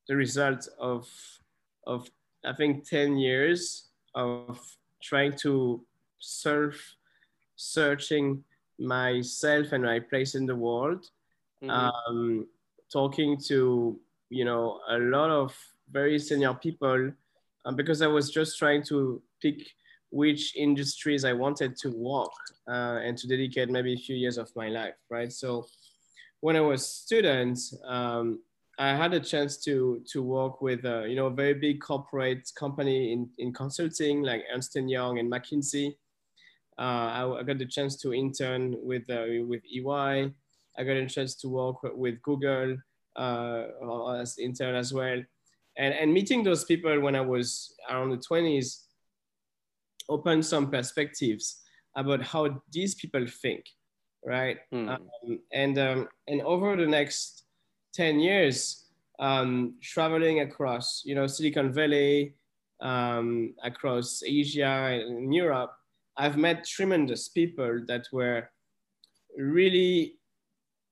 the 0.08 0.16
result 0.16 0.68
of 0.80 1.08
of 1.86 2.10
I 2.46 2.54
think 2.54 2.88
10 2.88 3.18
years 3.18 3.88
of 4.16 4.60
trying 5.02 5.38
to 5.40 5.82
surf 6.20 6.96
searching 7.56 8.44
myself 8.80 9.72
and 9.72 9.84
my 9.84 10.00
place 10.00 10.36
in 10.36 10.46
the 10.46 10.56
world 10.56 11.10
mm-hmm. 11.64 11.70
um, 11.70 12.48
talking 12.92 13.38
to 13.48 14.00
you 14.30 14.46
know 14.46 14.80
a 14.90 14.98
lot 14.98 15.30
of 15.30 15.56
very 15.92 16.20
senior 16.20 16.54
people 16.54 17.12
um, 17.66 17.76
because 17.76 18.02
I 18.02 18.08
was 18.08 18.30
just 18.30 18.58
trying 18.58 18.84
to 18.84 19.22
pick 19.42 19.58
which 20.10 20.56
industries 20.56 21.26
I 21.26 21.34
wanted 21.34 21.76
to 21.78 21.90
work 21.90 22.32
uh, 22.68 23.00
and 23.04 23.18
to 23.18 23.28
dedicate 23.28 23.70
maybe 23.70 23.94
a 23.94 23.98
few 23.98 24.16
years 24.16 24.38
of 24.38 24.50
my 24.56 24.70
life, 24.70 24.96
right? 25.10 25.32
So 25.32 25.68
when 26.42 26.56
I 26.56 26.62
was 26.62 26.88
student, 26.88 27.60
um, 27.86 28.40
I 28.80 28.96
had 28.96 29.14
a 29.14 29.20
chance 29.20 29.58
to 29.66 30.04
to 30.12 30.22
work 30.22 30.62
with 30.62 30.86
a, 30.86 31.08
you 31.10 31.16
know 31.16 31.28
a 31.28 31.32
very 31.32 31.56
big 31.56 31.82
corporate 31.82 32.50
company 32.56 33.12
in, 33.12 33.30
in 33.40 33.52
consulting 33.52 34.22
like 34.22 34.44
Ernst 34.54 34.76
Young 34.76 35.18
and 35.20 35.32
McKinsey. 35.32 35.96
Uh, 36.80 37.10
I, 37.18 37.40
I, 37.40 37.44
got 37.44 37.58
the 37.58 37.66
chance 37.66 37.96
to 38.04 38.14
intern 38.14 38.76
with 38.84 39.10
uh, 39.10 39.26
with 39.48 39.64
EY. 39.66 40.32
I 40.78 40.84
got 40.84 40.96
a 40.96 41.08
chance 41.08 41.34
to 41.38 41.50
work 41.50 41.78
with 41.96 42.22
Google 42.22 42.78
uh, 43.16 44.12
as 44.14 44.38
intern 44.38 44.76
as 44.76 44.94
well. 44.94 45.22
And, 45.78 45.94
and 45.94 46.14
meeting 46.14 46.44
those 46.44 46.64
people 46.66 47.00
when 47.00 47.16
I 47.16 47.22
was 47.22 47.76
around 47.90 48.12
the 48.12 48.18
20s 48.18 48.87
opened 50.10 50.46
some 50.46 50.70
perspectives 50.70 51.62
about 51.96 52.22
how 52.22 52.62
these 52.72 52.96
people 52.96 53.26
think, 53.28 53.66
right? 54.26 54.58
Mm. 54.74 54.90
Um, 54.90 55.40
and, 55.52 55.78
um, 55.80 56.08
and 56.28 56.42
over 56.42 56.76
the 56.76 56.86
next 56.86 57.44
10 57.94 58.20
years, 58.20 58.86
um, 59.20 59.76
traveling 59.82 60.42
across, 60.42 61.02
you 61.06 61.16
know, 61.16 61.28
Silicon 61.28 61.74
Valley, 61.74 62.36
um, 62.82 63.56
across 63.64 64.22
Asia 64.24 65.02
and 65.08 65.34
Europe, 65.34 65.74
I've 66.16 66.38
met 66.38 66.66
tremendous 66.66 67.28
people 67.28 67.84
that 67.88 68.08
were 68.12 68.50
really 69.36 70.18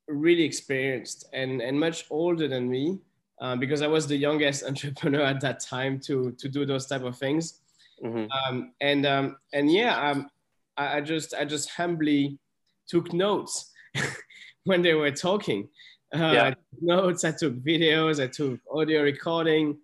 really 0.07 0.43
experienced 0.43 1.27
and, 1.33 1.61
and 1.61 1.79
much 1.79 2.05
older 2.09 2.47
than 2.47 2.69
me 2.69 2.99
uh, 3.41 3.55
because 3.55 3.81
I 3.81 3.87
was 3.87 4.07
the 4.07 4.15
youngest 4.15 4.63
entrepreneur 4.67 5.21
at 5.21 5.41
that 5.41 5.59
time 5.59 5.99
to, 6.01 6.31
to 6.33 6.49
do 6.49 6.65
those 6.65 6.85
type 6.85 7.03
of 7.03 7.17
things. 7.17 7.61
Mm-hmm. 8.03 8.31
Um, 8.31 8.73
and, 8.81 9.05
um, 9.05 9.37
and 9.53 9.71
yeah, 9.71 10.11
um, 10.11 10.29
I, 10.77 10.97
I, 10.97 11.01
just, 11.01 11.33
I 11.33 11.45
just 11.45 11.69
humbly 11.69 12.39
took 12.87 13.13
notes 13.13 13.71
when 14.65 14.81
they 14.81 14.93
were 14.93 15.11
talking. 15.11 15.69
Uh, 16.13 16.31
yeah. 16.33 16.43
I 16.43 16.55
notes, 16.81 17.23
I 17.23 17.31
took 17.31 17.55
videos, 17.63 18.23
I 18.23 18.27
took 18.27 18.59
audio 18.71 19.01
recording. 19.01 19.77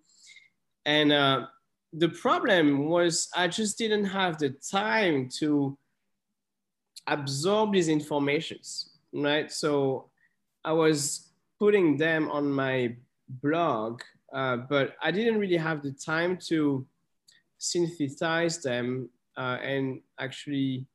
And 0.84 1.12
uh, 1.12 1.46
the 1.92 2.08
problem 2.08 2.88
was 2.88 3.28
I 3.36 3.48
just 3.48 3.78
didn't 3.78 4.06
have 4.06 4.38
the 4.38 4.50
time 4.70 5.28
to 5.38 5.76
absorb 7.06 7.72
these 7.72 7.88
informations, 7.88 8.90
right? 9.12 9.50
So 9.50 10.10
I 10.64 10.72
was 10.72 11.28
putting 11.58 11.96
them 11.96 12.30
on 12.30 12.50
my 12.50 12.96
blog, 13.28 14.02
uh, 14.32 14.56
but 14.56 14.94
I 15.02 15.10
didn't 15.10 15.38
really 15.38 15.56
have 15.56 15.82
the 15.82 15.92
time 15.92 16.38
to 16.48 16.86
synthesize 17.62 18.62
them 18.62 19.08
uh, 19.36 19.58
and 19.62 20.00
actually 20.18 20.86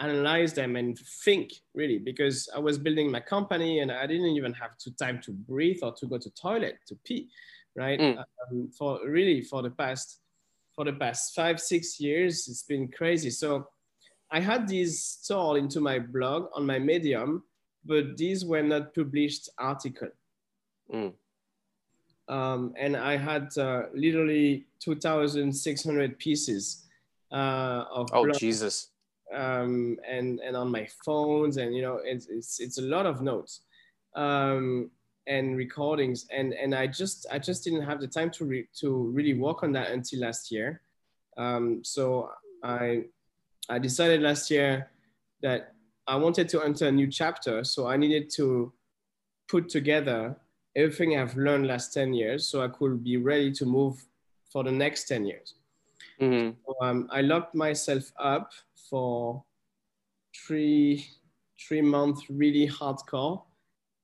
analyze 0.00 0.52
them 0.52 0.74
and 0.76 0.98
think 1.24 1.52
really 1.74 1.98
because 1.98 2.48
I 2.54 2.58
was 2.58 2.78
building 2.78 3.10
my 3.10 3.20
company 3.20 3.80
and 3.80 3.92
I 3.92 4.06
didn't 4.06 4.36
even 4.36 4.52
have 4.54 4.76
to 4.78 4.96
time 4.96 5.20
to 5.22 5.32
breathe 5.32 5.78
or 5.82 5.92
to 5.94 6.06
go 6.06 6.18
to 6.18 6.30
toilet 6.30 6.78
to 6.88 6.98
pee, 7.04 7.28
right? 7.76 8.00
Mm. 8.00 8.18
Um, 8.18 8.70
for 8.76 9.00
really 9.06 9.40
for 9.42 9.62
the 9.62 9.70
past 9.70 10.20
for 10.74 10.84
the 10.84 10.92
past 10.92 11.34
five 11.34 11.60
six 11.60 12.00
years, 12.00 12.48
it's 12.48 12.64
been 12.64 12.88
crazy. 12.88 13.30
So 13.30 13.68
I 14.30 14.40
had 14.40 14.66
these 14.66 15.04
stored 15.04 15.58
into 15.58 15.80
my 15.80 16.00
blog 16.00 16.48
on 16.54 16.66
my 16.66 16.80
Medium 16.80 17.44
but 17.84 18.16
these 18.16 18.44
were 18.44 18.62
not 18.62 18.94
published 18.94 19.48
article. 19.58 20.08
Mm. 20.92 21.12
Um, 22.28 22.74
and 22.78 22.96
I 22.96 23.16
had 23.16 23.56
uh, 23.58 23.84
literally 23.94 24.64
2,600 24.80 26.18
pieces 26.18 26.84
uh, 27.32 27.84
of. 27.92 28.08
Oh 28.12 28.30
Jesus! 28.30 28.88
Um, 29.34 29.98
and 30.08 30.40
and 30.40 30.56
on 30.56 30.70
my 30.70 30.86
phones, 31.04 31.56
and 31.56 31.74
you 31.74 31.82
know, 31.82 32.00
it's 32.02 32.26
it's, 32.28 32.60
it's 32.60 32.78
a 32.78 32.82
lot 32.82 33.06
of 33.06 33.20
notes 33.20 33.60
um, 34.14 34.90
and 35.26 35.56
recordings, 35.56 36.26
and 36.30 36.54
and 36.54 36.74
I 36.74 36.86
just 36.86 37.26
I 37.30 37.38
just 37.38 37.64
didn't 37.64 37.82
have 37.82 38.00
the 38.00 38.08
time 38.08 38.30
to 38.32 38.44
re- 38.44 38.68
to 38.80 39.10
really 39.10 39.34
work 39.34 39.62
on 39.62 39.72
that 39.72 39.90
until 39.90 40.20
last 40.20 40.50
year. 40.50 40.80
Um, 41.36 41.82
so 41.84 42.30
I 42.62 43.04
I 43.68 43.78
decided 43.78 44.22
last 44.22 44.50
year 44.50 44.90
that 45.42 45.74
I 46.06 46.16
wanted 46.16 46.48
to 46.50 46.62
enter 46.62 46.88
a 46.88 46.92
new 46.92 47.08
chapter, 47.08 47.64
so 47.64 47.86
I 47.86 47.96
needed 47.96 48.30
to 48.36 48.72
put 49.48 49.68
together 49.68 50.36
everything 50.76 51.18
I've 51.18 51.36
learned 51.36 51.66
last 51.66 51.92
10 51.94 52.12
years 52.12 52.48
so 52.48 52.62
I 52.62 52.68
could 52.68 53.02
be 53.02 53.16
ready 53.16 53.52
to 53.52 53.66
move 53.66 54.04
for 54.50 54.64
the 54.64 54.72
next 54.72 55.04
10 55.04 55.26
years. 55.26 55.54
Mm-hmm. 56.20 56.56
So, 56.66 56.76
um, 56.80 57.08
I 57.10 57.20
locked 57.20 57.54
myself 57.54 58.12
up 58.18 58.52
for 58.88 59.42
three, 60.46 61.06
three 61.60 61.82
months 61.82 62.22
really 62.28 62.68
hardcore. 62.68 63.42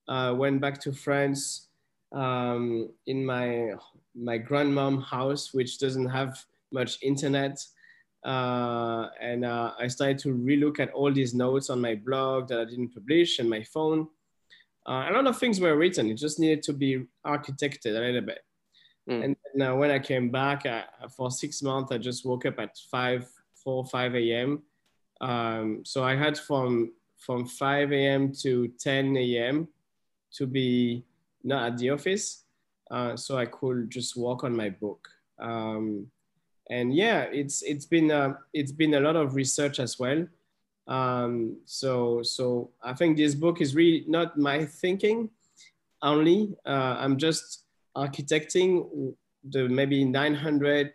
Uh, 0.09 0.35
went 0.37 0.61
back 0.61 0.81
to 0.81 0.93
France 0.93 1.69
um, 2.12 2.91
in 3.07 3.25
my, 3.25 3.75
my 4.15 4.39
grandmom 4.39 5.05
house, 5.05 5.55
which 5.55 5.79
doesn't 5.79 6.09
have 6.09 6.45
much 6.73 6.99
internet. 7.03 7.65
Uh, 8.25 9.09
and 9.21 9.45
uh, 9.45 9.73
I 9.79 9.87
started 9.87 10.19
to 10.21 10.35
relook 10.35 10.81
at 10.81 10.91
all 10.91 11.12
these 11.12 11.33
notes 11.33 11.71
on 11.71 11.81
my 11.81 11.95
blog 11.95 12.49
that 12.49 12.61
I 12.61 12.65
didn't 12.65 12.93
publish 12.93 13.39
and 13.39 13.49
my 13.49 13.62
phone. 13.62 14.09
Uh, 14.87 15.07
a 15.09 15.13
lot 15.13 15.27
of 15.27 15.39
things 15.39 15.61
were 15.61 15.77
written. 15.77 16.11
It 16.11 16.15
just 16.15 16.39
needed 16.39 16.63
to 16.65 16.73
be 16.73 17.05
architected 17.27 17.97
a 17.97 18.01
little 18.01 18.23
bit. 18.23 18.41
Mm. 19.09 19.25
And 19.25 19.37
then, 19.55 19.79
when 19.79 19.91
I 19.91 19.99
came 19.99 20.31
back 20.31 20.67
I, 20.67 20.85
for 21.17 21.31
six 21.31 21.63
months, 21.63 21.93
I 21.93 21.99
just 21.99 22.25
woke 22.25 22.47
up 22.47 22.59
at 22.59 22.77
5, 22.91 23.29
4, 23.65 23.85
5 23.87 24.15
a.m. 24.15 24.63
Um, 25.21 25.83
so 25.85 26.03
I 26.03 26.17
had 26.17 26.39
from 26.39 26.93
from 27.19 27.47
5 27.47 27.93
a.m. 27.93 28.33
to 28.41 28.69
10 28.79 29.17
a.m. 29.17 29.69
to 30.33 30.47
be 30.47 31.05
not 31.45 31.73
at 31.73 31.79
the 31.79 31.91
office. 31.91 32.45
Uh, 32.91 33.15
so 33.17 33.39
I 33.39 33.47
could 33.47 33.91
just 33.91 34.17
work 34.17 34.43
on 34.43 34.57
my 34.57 34.71
book. 34.71 35.09
Um, 35.39 36.11
and 36.71 36.95
yeah, 36.95 37.23
it's 37.23 37.63
it's 37.63 37.87
been 37.87 38.11
uh, 38.11 38.35
it's 38.53 38.73
been 38.73 38.95
a 38.95 39.01
lot 39.01 39.17
of 39.17 39.35
research 39.35 39.81
as 39.81 39.99
well. 39.99 40.27
Um, 40.91 41.57
so 41.67 42.21
so 42.23 42.71
I 42.83 42.93
think 42.95 43.17
this 43.17 43.35
book 43.35 43.61
is 43.61 43.75
really 43.75 44.05
not 44.09 44.37
my 44.37 44.67
thinking 44.67 45.31
only. 46.03 46.57
Uh, 46.67 46.97
I'm 46.99 47.17
just 47.17 47.65
architecting 47.97 49.15
the 49.49 49.69
maybe 49.69 50.05
900 50.05 50.93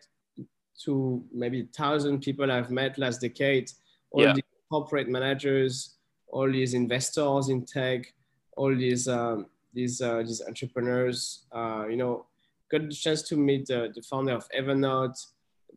to 0.84 1.24
maybe 1.34 1.62
1,000 1.62 2.22
people 2.22 2.52
I've 2.52 2.70
met 2.70 2.98
last 2.98 3.22
decade, 3.22 3.72
all 4.12 4.24
yeah. 4.24 4.34
these 4.34 4.44
corporate 4.70 5.08
managers, 5.08 5.96
all 6.28 6.52
these 6.52 6.74
investors 6.74 7.48
in 7.48 7.66
tech, 7.66 8.14
all 8.58 8.76
these 8.76 9.08
um, 9.08 9.48
these 9.74 10.02
uh, 10.02 10.20
these 10.20 10.42
entrepreneurs. 10.46 11.46
Uh, 11.54 11.86
you 11.90 11.96
know, 11.96 12.26
got 12.70 12.82
the 12.82 12.96
chance 12.96 13.22
to 13.24 13.38
meet 13.38 13.68
the, 13.68 13.92
the 13.96 14.02
founder 14.02 14.34
of 14.34 14.48
Evernote, 14.50 15.18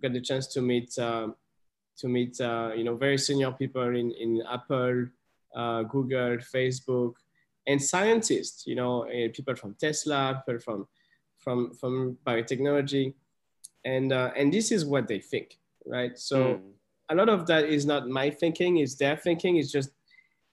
got 0.03 0.13
the 0.13 0.21
chance 0.21 0.49
to 0.49 0.61
meet 0.61 0.99
uh, 0.99 1.29
to 1.99 2.09
meet 2.09 2.41
uh, 2.41 2.71
you 2.75 2.85
know 2.85 2.97
very 2.97 3.19
senior 3.19 3.53
people 3.53 3.95
in 3.97 4.13
in 4.13 4.43
Apple, 4.51 5.07
uh, 5.55 5.83
Google, 5.83 6.39
Facebook, 6.39 7.15
and 7.67 7.83
scientists. 7.83 8.67
You 8.67 8.77
know, 8.77 9.07
people 9.35 9.57
from 9.57 9.75
Tesla, 9.75 10.43
people 10.45 10.61
from 10.61 10.89
from 11.39 11.73
from 11.75 12.19
biotechnology, 12.27 13.15
and 13.85 14.13
uh, 14.13 14.31
and 14.37 14.53
this 14.53 14.73
is 14.73 14.85
what 14.85 15.09
they 15.09 15.21
think, 15.21 15.59
right? 15.87 16.19
So 16.19 16.55
mm. 16.55 16.61
a 17.11 17.15
lot 17.15 17.29
of 17.29 17.47
that 17.47 17.65
is 17.65 17.87
not 17.87 18.09
my 18.09 18.31
thinking; 18.31 18.79
is 18.79 18.97
their 18.97 19.17
thinking. 19.17 19.57
It's 19.57 19.73
just 19.73 19.91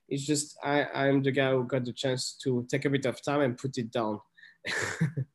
it's 0.07 0.25
just 0.25 0.57
I 0.63 0.85
I'm 0.93 1.21
the 1.21 1.31
guy 1.31 1.51
who 1.51 1.63
got 1.63 1.85
the 1.85 1.93
chance 1.93 2.37
to 2.43 2.65
take 2.69 2.85
a 2.85 2.89
bit 2.89 3.05
of 3.05 3.21
time 3.21 3.41
and 3.41 3.57
put 3.57 3.77
it 3.77 3.91
down. 3.91 4.19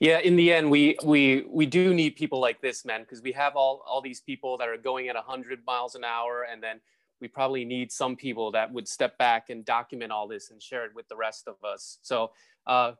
yeah 0.00 0.18
in 0.18 0.34
the 0.34 0.52
end 0.52 0.68
we 0.70 0.96
we 1.04 1.44
we 1.48 1.66
do 1.66 1.94
need 1.94 2.16
people 2.16 2.40
like 2.40 2.60
this 2.60 2.84
man 2.84 3.02
because 3.02 3.22
we 3.22 3.30
have 3.32 3.54
all 3.54 3.84
all 3.86 4.00
these 4.00 4.20
people 4.20 4.58
that 4.58 4.68
are 4.68 4.76
going 4.76 5.08
at 5.08 5.14
100 5.14 5.60
miles 5.66 5.94
an 5.94 6.02
hour 6.02 6.46
and 6.50 6.62
then 6.62 6.80
we 7.20 7.28
probably 7.28 7.64
need 7.64 7.92
some 7.92 8.16
people 8.16 8.50
that 8.50 8.72
would 8.72 8.88
step 8.88 9.16
back 9.18 9.50
and 9.50 9.64
document 9.64 10.10
all 10.10 10.26
this 10.26 10.50
and 10.50 10.60
share 10.62 10.86
it 10.86 10.94
with 10.94 11.06
the 11.08 11.16
rest 11.16 11.46
of 11.46 11.56
us. 11.62 11.98
So 12.00 12.30
uh, 12.66 12.92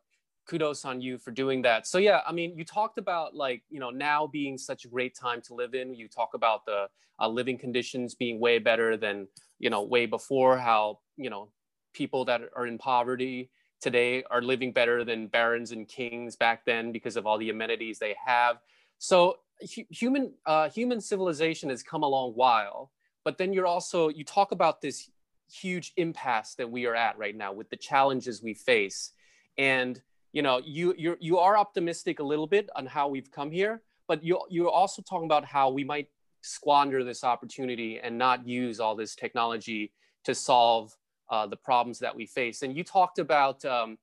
kudos 0.47 0.85
on 0.85 1.00
you 1.00 1.16
for 1.16 1.30
doing 1.30 1.62
that. 1.62 1.87
So 1.87 1.99
yeah 1.99 2.21
i 2.26 2.33
mean 2.33 2.57
you 2.57 2.64
talked 2.64 2.99
about 2.99 3.35
like 3.35 3.62
you 3.71 3.80
know 3.80 3.90
now 3.90 4.26
being 4.26 4.59
such 4.59 4.85
a 4.85 4.88
great 4.88 5.14
time 5.14 5.40
to 5.42 5.54
live 5.54 5.75
in. 5.75 5.95
You 5.95 6.07
talk 6.09 6.35
about 6.35 6.66
the 6.66 6.88
uh, 7.19 7.28
living 7.28 7.59
conditions 7.59 8.14
being 8.14 8.40
way 8.40 8.59
better 8.59 8.97
than 8.97 9.26
you 9.59 9.71
know 9.71 9.83
way 9.83 10.07
before 10.07 10.59
how 10.59 10.99
you 11.16 11.30
know 11.30 11.49
people 11.92 12.25
that 12.26 12.42
are 12.54 12.66
in 12.66 12.78
poverty 12.78 13.50
today 13.81 14.23
are 14.31 14.43
living 14.43 14.73
better 14.73 15.05
than 15.05 15.27
barons 15.27 15.73
and 15.73 15.89
kings 15.89 16.37
back 16.37 16.65
then 16.65 16.93
because 16.93 17.17
of 17.17 17.27
all 17.27 17.39
the 17.39 17.51
amenities 17.51 17.99
they 17.99 18.15
have. 18.25 18.59
So 18.99 19.39
hu- 19.75 19.85
human 19.91 20.35
uh, 20.47 20.69
human 20.69 21.01
civilization 21.01 21.71
has 21.71 21.83
come 21.83 22.03
a 22.03 22.09
long 22.09 22.33
while, 22.33 22.91
but 23.25 23.39
then 23.39 23.53
you're 23.53 23.67
also 23.67 24.09
you 24.09 24.25
talk 24.25 24.53
about 24.53 24.81
this 24.81 25.11
huge 25.51 25.93
impasse 25.97 26.55
that 26.55 26.71
we 26.71 26.87
are 26.87 26.95
at 26.95 27.19
right 27.19 27.37
now 27.37 27.53
with 27.53 27.71
the 27.71 27.77
challenges 27.77 28.43
we 28.43 28.55
face, 28.55 29.13
and 29.59 30.01
you 30.33 30.43
know 30.43 30.61
you 30.65 30.95
you 30.97 31.17
you 31.21 31.39
are 31.39 31.57
optimistic 31.57 32.21
a 32.21 32.25
little 32.25 32.47
bit 32.47 32.69
on 32.77 32.87
how 32.87 33.09
we've 33.09 33.31
come 33.31 33.51
here, 33.51 33.83
but 34.07 34.23
you 34.23 34.41
you're 34.51 34.71
also 34.71 35.03
talking 35.03 35.27
about 35.27 35.45
how 35.45 35.71
we 35.71 35.85
might 35.85 36.09
squander 36.43 37.05
this 37.05 37.23
opportunity 37.23 37.99
and 37.99 38.17
not 38.17 38.47
use 38.47 38.81
all 38.81 38.97
this 38.97 39.15
technology 39.15 39.93
to 40.25 40.35
solve 40.35 40.97
uh, 41.31 41.47
the 41.47 41.57
problems 41.57 41.99
that 42.01 42.15
we 42.15 42.27
face. 42.27 42.63
And 42.63 42.77
you 42.77 42.85
talked 42.85 43.19
about 43.19 43.65
um, 43.65 43.97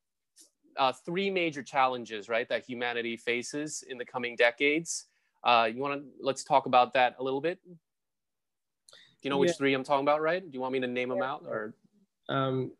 uh, 0.77 0.93
three 0.93 1.29
major 1.29 1.61
challenges, 1.61 2.29
right, 2.29 2.47
that 2.49 2.63
humanity 2.63 3.17
faces 3.17 3.83
in 3.87 3.97
the 3.97 4.05
coming 4.05 4.35
decades. 4.35 5.05
Uh, 5.43 5.69
you 5.71 5.81
want 5.81 6.01
to 6.01 6.07
let's 6.21 6.43
talk 6.43 6.65
about 6.65 6.93
that 6.93 7.15
a 7.19 7.23
little 7.23 7.41
bit. 7.41 7.59
Do 7.65 9.23
you 9.23 9.29
know 9.29 9.37
which 9.37 9.49
yeah. 9.49 9.55
three 9.55 9.73
I'm 9.73 9.83
talking 9.83 10.05
about, 10.05 10.21
right? 10.21 10.41
Do 10.41 10.53
you 10.53 10.61
want 10.61 10.73
me 10.73 10.79
to 10.79 10.87
name 10.87 11.09
them 11.09 11.21
out 11.21 11.43
or? 11.47 11.73
Um, 12.29 12.71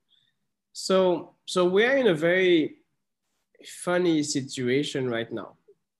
so, 0.73 1.33
so 1.45 1.65
we're 1.65 1.97
in 1.97 2.07
a 2.07 2.13
very 2.13 2.75
funny 3.65 4.21
situation 4.21 5.09
right 5.09 5.31
now, 5.31 5.55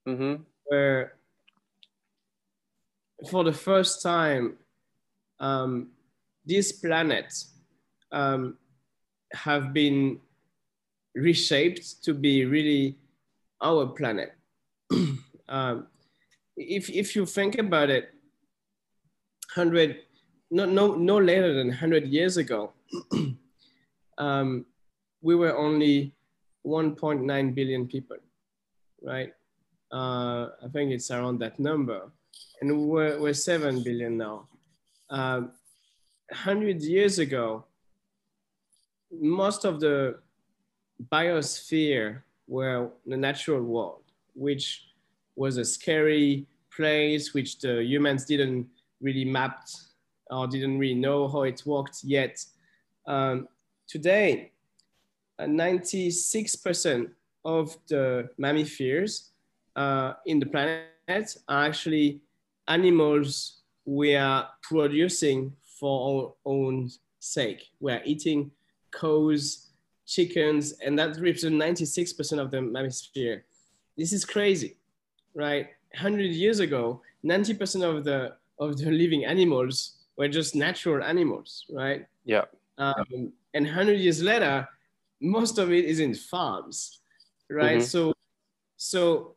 mm-hmm. 0.08 0.44
where 0.66 1.14
for 3.30 3.44
the 3.44 3.54
first 3.54 4.04
time, 4.04 4.58
um, 5.40 5.90
this 6.46 6.72
planet 6.72 7.34
um, 8.12 8.58
have 9.34 9.74
been 9.74 10.20
reshaped 11.16 12.04
to 12.04 12.14
be 12.14 12.46
really 12.46 12.98
our 13.62 13.88
planet. 13.88 14.34
um, 15.50 15.88
if, 16.56 16.90
if 16.90 17.16
you 17.16 17.26
think 17.26 17.58
about 17.58 17.90
it, 17.90 18.14
100, 19.56 19.98
no, 20.52 20.66
no, 20.66 20.96
no 20.96 21.18
later 21.18 21.54
than 21.54 21.68
100 21.68 22.08
years 22.08 22.38
ago, 22.38 22.74
um, 24.18 24.66
we 25.22 25.36
were 25.36 25.58
only 25.58 26.14
1.9 26.66 27.56
billion 27.56 27.88
people, 27.88 28.18
right? 29.02 29.34
Uh, 29.92 30.50
I 30.64 30.68
think 30.72 30.92
it's 30.92 31.10
around 31.12 31.40
that 31.40 31.60
number. 31.60 32.12
And 32.62 32.88
we're, 32.88 33.20
we're 33.20 33.34
7 33.34 33.84
billion 33.84 34.18
now. 34.18 34.48
Um, 35.10 35.52
100 36.30 36.82
years 36.82 37.20
ago, 37.20 37.66
most 39.12 39.66
of 39.66 39.80
the 39.80 40.20
biosphere 41.12 42.22
were 42.48 42.90
the 43.06 43.18
natural 43.18 43.62
world, 43.62 44.04
which 44.34 44.86
was 45.36 45.58
a 45.58 45.66
scary 45.66 46.48
place 46.76 47.34
which 47.34 47.60
the 47.60 47.84
humans 47.84 48.26
didn't 48.26 48.68
really 49.02 49.26
map 49.26 49.64
or 50.30 50.48
didn't 50.48 50.78
really 50.78 50.96
know 50.96 51.28
how 51.28 51.44
it 51.44 51.62
worked 51.66 52.04
yet. 52.04 52.44
Um, 53.06 53.48
today, 53.88 54.52
96% 55.40 57.10
of 57.46 57.78
the 57.88 58.30
mammifers 58.40 59.30
uh, 59.76 60.14
in 60.26 60.40
the 60.40 60.46
planet 60.46 61.38
are 61.48 61.66
actually 61.66 62.22
animals 62.68 63.62
we 63.86 64.16
are 64.16 64.50
producing 64.62 65.54
for 65.80 66.26
our 66.26 66.34
own 66.46 66.90
sake. 67.20 67.70
We 67.80 67.94
are 67.94 68.02
eating 68.04 68.52
cows, 68.92 69.68
chickens, 70.06 70.74
and 70.84 70.98
that 71.00 71.18
represents 71.20 71.56
96% 71.56 72.40
of 72.40 72.52
the 72.52 72.58
mammosphere. 72.58 73.42
This 73.98 74.14
is 74.14 74.26
crazy, 74.26 74.78
right? 75.34 75.68
100 75.94 76.24
years 76.32 76.60
ago, 76.60 77.02
90% 77.26 77.84
of 77.84 78.04
the 78.04 78.36
of 78.60 78.78
the 78.78 78.90
living 78.90 79.24
animals 79.26 79.98
were 80.18 80.28
just 80.28 80.56
natural 80.56 81.04
animals, 81.04 81.66
right? 81.72 82.08
Yeah. 82.26 82.46
Um, 82.80 83.32
and 83.54 83.66
100 83.66 83.94
years 83.94 84.22
later, 84.24 84.68
most 85.22 85.58
of 85.58 85.72
it 85.72 85.86
is 85.86 86.00
in 86.00 86.16
farms, 86.16 87.00
right? 87.50 87.78
Mm-hmm. 87.78 87.86
So, 87.86 88.14
so 88.78 89.36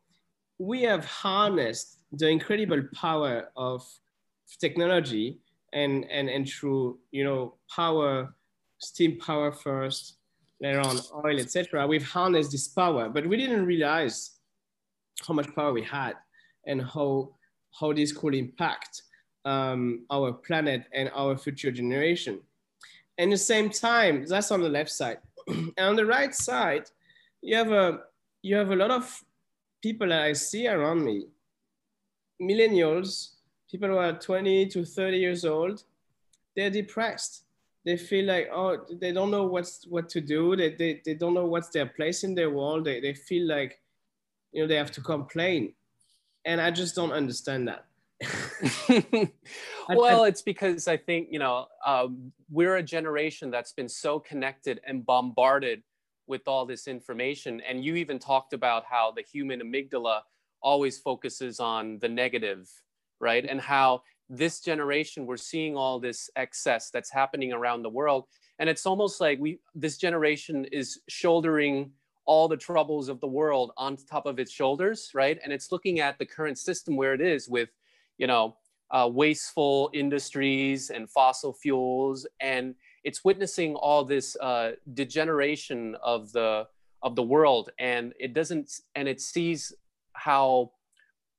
we 0.58 0.82
have 0.82 1.04
harnessed 1.04 1.98
the 2.12 2.28
incredible 2.28 2.82
power 2.94 3.48
of 3.56 3.86
technology 4.58 5.38
and 5.72 6.04
and 6.10 6.28
and 6.28 6.48
through 6.48 6.98
you 7.12 7.22
know 7.22 7.54
power 7.74 8.34
steam 8.80 9.18
power 9.18 9.52
first, 9.52 10.16
later 10.60 10.80
on 10.80 10.98
oil, 11.24 11.38
etc. 11.38 11.86
We've 11.86 12.06
harnessed 12.06 12.52
this 12.52 12.68
power, 12.68 13.08
but 13.08 13.26
we 13.26 13.36
didn't 13.36 13.64
realize 13.64 14.32
how 15.26 15.34
much 15.34 15.54
power 15.54 15.72
we 15.72 15.82
had 15.82 16.14
and 16.66 16.82
how 16.82 17.34
how 17.78 17.92
this 17.92 18.12
could 18.12 18.34
impact 18.34 19.02
um, 19.44 20.04
our 20.10 20.32
planet 20.32 20.84
and 20.92 21.10
our 21.14 21.36
future 21.36 21.70
generation. 21.70 22.40
And 23.16 23.30
at 23.30 23.34
the 23.34 23.38
same 23.38 23.70
time, 23.70 24.26
that's 24.26 24.50
on 24.50 24.60
the 24.60 24.68
left 24.68 24.90
side. 24.90 25.18
and 25.46 25.78
on 25.78 25.96
the 25.96 26.06
right 26.06 26.34
side, 26.34 26.90
you 27.40 27.56
have 27.56 27.70
a 27.70 28.00
you 28.42 28.56
have 28.56 28.70
a 28.70 28.76
lot 28.76 28.90
of 28.90 29.22
people 29.82 30.08
that 30.08 30.22
I 30.22 30.32
see 30.32 30.66
around 30.66 31.04
me, 31.04 31.26
millennials, 32.42 33.36
people 33.70 33.88
who 33.88 33.96
are 33.96 34.12
20 34.12 34.66
to 34.66 34.84
30 34.84 35.16
years 35.16 35.44
old, 35.44 35.84
they're 36.56 36.70
depressed 36.70 37.44
they 37.84 37.96
feel 37.96 38.26
like 38.26 38.48
oh 38.52 38.78
they 39.00 39.12
don't 39.12 39.30
know 39.30 39.44
what's 39.44 39.86
what 39.86 40.08
to 40.10 40.20
do. 40.20 40.56
They, 40.56 40.74
they, 40.74 41.02
they 41.04 41.14
don't 41.14 41.34
know 41.34 41.46
what's 41.46 41.70
their 41.70 41.86
place 41.86 42.24
in 42.24 42.34
their 42.34 42.50
world. 42.50 42.84
They, 42.84 43.00
they 43.00 43.14
feel 43.14 43.46
like 43.48 43.80
you 44.52 44.62
know 44.62 44.68
they 44.68 44.76
have 44.76 44.92
to 44.92 45.00
complain. 45.00 45.74
And 46.46 46.58
i 46.60 46.70
just 46.70 46.94
don't 46.94 47.12
understand 47.12 47.68
that. 47.68 47.86
Well 49.88 50.24
it's 50.24 50.42
because 50.42 50.86
i 50.86 50.96
think 50.96 51.28
you 51.32 51.40
know 51.40 51.66
um, 51.84 52.32
we're 52.50 52.76
a 52.76 52.82
generation 52.82 53.50
that's 53.50 53.72
been 53.72 53.88
so 53.88 54.20
connected 54.20 54.80
and 54.86 55.04
bombarded 55.04 55.82
with 56.26 56.46
all 56.46 56.64
this 56.64 56.86
information. 56.86 57.60
And 57.68 57.84
you 57.84 57.96
even 57.96 58.20
talked 58.20 58.52
about 58.52 58.84
how 58.84 59.10
the 59.10 59.22
human 59.22 59.60
amygdala 59.60 60.20
always 60.62 60.96
focuses 60.98 61.58
on 61.58 61.98
the 61.98 62.08
negative 62.08 62.70
right? 63.20 63.44
And 63.48 63.60
how 63.60 64.02
this 64.30 64.60
generation 64.60 65.26
we're 65.26 65.36
seeing 65.36 65.76
all 65.76 65.98
this 65.98 66.30
excess 66.36 66.90
that's 66.90 67.10
happening 67.10 67.52
around 67.52 67.82
the 67.82 67.90
world. 67.90 68.24
And 68.60 68.68
it's 68.68 68.86
almost 68.86 69.20
like 69.20 69.38
we 69.40 69.58
this 69.74 69.98
generation 69.98 70.64
is 70.66 71.00
shouldering 71.08 71.90
all 72.26 72.46
the 72.46 72.56
troubles 72.56 73.08
of 73.08 73.18
the 73.20 73.26
world 73.26 73.72
on 73.76 73.96
top 73.96 74.26
of 74.26 74.38
its 74.38 74.52
shoulders 74.52 75.10
right? 75.14 75.38
And 75.42 75.52
it's 75.52 75.72
looking 75.72 75.98
at 75.98 76.18
the 76.18 76.26
current 76.26 76.58
system 76.58 76.96
where 76.96 77.12
it 77.12 77.20
is 77.20 77.48
with 77.48 77.70
you 78.18 78.26
know 78.26 78.56
uh, 78.92 79.08
wasteful 79.12 79.90
industries 79.92 80.90
and 80.90 81.08
fossil 81.08 81.52
fuels. 81.52 82.26
And 82.40 82.74
it's 83.04 83.24
witnessing 83.24 83.74
all 83.74 84.04
this 84.04 84.36
uh, 84.36 84.72
degeneration 84.94 85.96
of 86.02 86.32
the 86.32 86.66
of 87.02 87.16
the 87.16 87.22
world. 87.22 87.70
And 87.78 88.12
it 88.20 88.32
doesn't 88.32 88.70
and 88.94 89.08
it 89.08 89.20
sees 89.20 89.72
how 90.12 90.72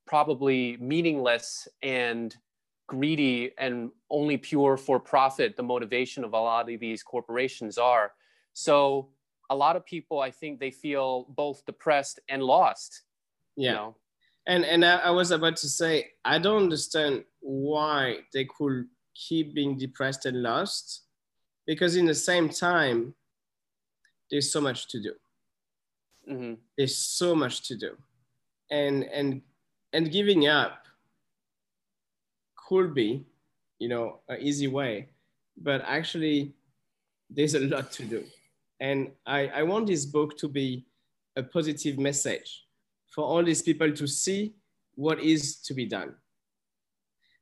probably 0.08 0.78
meaningless 0.78 1.68
and 1.84 2.36
greedy 2.92 3.52
and 3.58 3.92
only 4.10 4.38
pure 4.38 4.76
for 4.78 5.00
profit 5.00 5.56
the 5.56 5.64
motivation 5.74 6.24
of 6.24 6.34
a 6.34 6.44
lot 6.50 6.70
of 6.72 6.80
these 6.80 7.02
corporations 7.04 7.78
are 7.78 8.12
so 8.54 9.10
a 9.50 9.56
lot 9.56 9.76
of 9.76 9.86
people 9.86 10.20
i 10.20 10.32
think 10.32 10.60
they 10.60 10.72
feel 10.72 11.26
both 11.44 11.66
depressed 11.66 12.20
and 12.30 12.44
lost 12.44 13.04
yeah 13.56 13.70
you 13.70 13.76
know? 13.78 13.96
and 14.48 14.66
and 14.66 14.82
I, 14.84 14.96
I 14.98 15.12
was 15.12 15.32
about 15.32 15.58
to 15.58 15.70
say 15.70 15.94
i 16.26 16.38
don't 16.38 16.64
understand 16.64 17.24
why 17.40 18.02
they 18.34 18.46
could 18.46 18.88
keep 19.16 19.54
being 19.54 19.78
depressed 19.78 20.26
and 20.26 20.42
lost 20.42 21.04
because 21.66 21.96
in 21.96 22.06
the 22.06 22.22
same 22.32 22.50
time 22.50 23.14
there's 24.30 24.52
so 24.52 24.62
much 24.62 24.88
to 24.90 25.02
do 25.02 25.14
mm-hmm. 26.30 26.54
there's 26.78 26.98
so 26.98 27.36
much 27.36 27.68
to 27.68 27.76
do. 27.76 27.98
And, 28.70 29.04
and, 29.04 29.42
and 29.94 30.12
giving 30.12 30.48
up 30.48 30.86
could 32.72 32.94
be, 32.94 33.26
you 33.80 33.90
know, 33.90 34.22
an 34.30 34.38
easy 34.40 34.68
way, 34.68 35.10
but 35.58 35.82
actually 35.86 36.54
there's 37.30 37.54
a 37.54 37.60
lot 37.60 37.92
to 37.92 38.04
do. 38.04 38.24
And 38.80 39.12
I, 39.26 39.48
I 39.48 39.64
want 39.64 39.88
this 39.88 40.06
book 40.06 40.38
to 40.38 40.48
be 40.48 40.86
a 41.36 41.44
positive 41.44 42.00
message 42.00 42.66
for 43.14 43.26
all 43.26 43.44
these 43.44 43.62
people 43.62 43.92
to 43.92 44.08
see 44.08 44.54
what 44.96 45.20
is 45.20 45.58
to 45.64 45.74
be 45.74 45.86
done, 45.86 46.16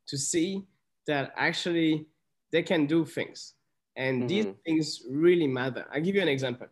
to 0.08 0.18
see 0.18 0.64
that 1.06 1.32
actually 1.38 2.08
they 2.52 2.64
can 2.64 2.88
do 2.88 3.06
things. 3.06 3.54
And 3.96 4.24
mm-hmm. 4.24 4.28
these 4.28 4.48
things 4.66 5.02
really 5.12 5.48
matter. 5.48 5.86
I'll 5.94 6.02
give 6.02 6.16
you 6.16 6.22
an 6.24 6.28
example. 6.28 6.68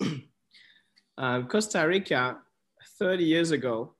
uh, 1.16 1.42
Costa 1.42 1.86
Rica, 1.88 2.36
30 2.98 3.24
years 3.24 3.50
ago, 3.52 3.94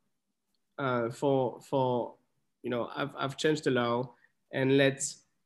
uh, 0.79 1.09
for, 1.09 1.61
for, 1.63 2.15
you 2.63 2.71
know, 2.71 2.91
I've, 2.95 3.11
I've 3.19 3.37
changed 3.37 3.65
the 3.65 3.71
law 3.71 4.15
and 4.53 4.77
let, 4.77 5.03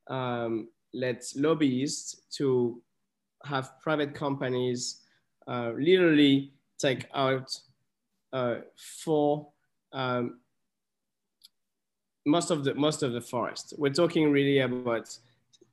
um, 0.09 0.69
let 0.93 1.25
lobbyists 1.37 2.23
to 2.37 2.83
have 3.45 3.81
private 3.81 4.15
companies 4.15 5.03
uh, 5.47 5.73
literally 5.79 6.53
take 6.79 7.07
out 7.15 7.59
uh, 8.33 8.57
for 9.05 9.49
um, 9.93 10.41
most 12.27 12.51
of 12.51 12.65
the 12.65 12.75
most 12.75 13.03
of 13.03 13.13
the 13.13 13.21
forest. 13.21 13.75
We're 13.79 13.93
talking 13.93 14.31
really 14.33 14.59
about 14.59 15.17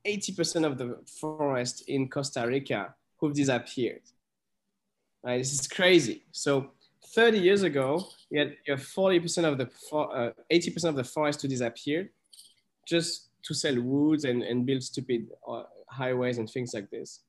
80% 0.06 0.64
of 0.64 0.78
the 0.78 0.98
forest 1.20 1.84
in 1.88 2.08
Costa 2.08 2.46
Rica 2.46 2.94
who've 3.18 3.34
disappeared. 3.34 4.02
Right, 5.22 5.38
this 5.38 5.52
is 5.52 5.66
crazy. 5.66 6.22
So 6.32 6.70
30 7.06 7.38
years 7.38 7.62
ago, 7.62 8.06
you 8.30 8.40
had, 8.40 8.56
40% 8.66 9.44
of 9.44 9.58
the 9.58 9.68
uh, 9.96 10.30
80% 10.52 10.88
of 10.88 10.96
the 10.96 11.04
forest 11.04 11.40
to 11.40 11.48
disappear 11.48 12.10
just 12.88 13.30
to 13.44 13.54
sell 13.54 13.80
woods 13.80 14.24
and, 14.24 14.42
and 14.42 14.66
build 14.66 14.82
stupid 14.82 15.28
uh, 15.46 15.64
highways 15.88 16.38
and 16.38 16.50
things 16.50 16.74
like 16.74 16.90
this 16.90 17.20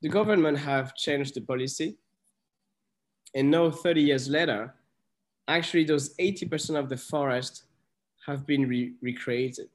the 0.00 0.08
government 0.08 0.58
have 0.58 0.94
changed 0.94 1.34
the 1.34 1.40
policy. 1.40 1.96
And 3.34 3.50
now 3.50 3.70
30 3.70 4.00
years 4.00 4.28
later, 4.28 4.74
actually 5.46 5.84
those 5.84 6.14
80% 6.16 6.78
of 6.78 6.88
the 6.88 6.96
forest 6.96 7.64
have 8.26 8.46
been 8.46 8.68
re 8.68 8.94
recreated. 9.02 9.68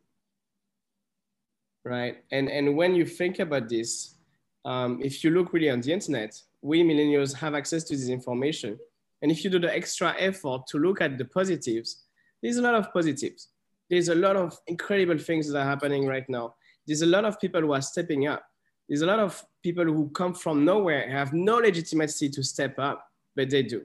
Right. 1.85 2.23
And, 2.31 2.49
and 2.49 2.77
when 2.77 2.95
you 2.95 3.05
think 3.05 3.39
about 3.39 3.67
this, 3.67 4.15
um, 4.63 5.01
if 5.03 5.23
you 5.23 5.31
look 5.31 5.51
really 5.51 5.69
on 5.69 5.81
the 5.81 5.91
internet, 5.91 6.41
we 6.61 6.81
millennials 6.81 7.33
have 7.35 7.55
access 7.55 7.83
to 7.85 7.97
this 7.97 8.07
information. 8.07 8.79
And 9.23 9.31
if 9.31 9.43
you 9.43 9.49
do 9.49 9.57
the 9.57 9.75
extra 9.75 10.13
effort 10.19 10.67
to 10.67 10.77
look 10.77 11.01
at 11.01 11.17
the 11.17 11.25
positives, 11.25 12.03
there's 12.41 12.57
a 12.57 12.61
lot 12.61 12.75
of 12.75 12.93
positives. 12.93 13.47
There's 13.89 14.09
a 14.09 14.15
lot 14.15 14.35
of 14.35 14.55
incredible 14.67 15.17
things 15.17 15.49
that 15.49 15.59
are 15.59 15.65
happening 15.65 16.05
right 16.05 16.29
now. 16.29 16.53
There's 16.85 17.01
a 17.01 17.07
lot 17.07 17.25
of 17.25 17.39
people 17.39 17.61
who 17.61 17.73
are 17.73 17.81
stepping 17.81 18.27
up 18.27 18.43
there's 18.87 19.01
a 19.01 19.05
lot 19.05 19.19
of 19.19 19.43
people 19.61 19.85
who 19.85 20.09
come 20.09 20.33
from 20.33 20.65
nowhere 20.65 21.09
have 21.09 21.33
no 21.33 21.57
legitimacy 21.57 22.29
to 22.29 22.43
step 22.43 22.77
up, 22.79 23.05
but 23.35 23.49
they 23.49 23.63
do. 23.63 23.83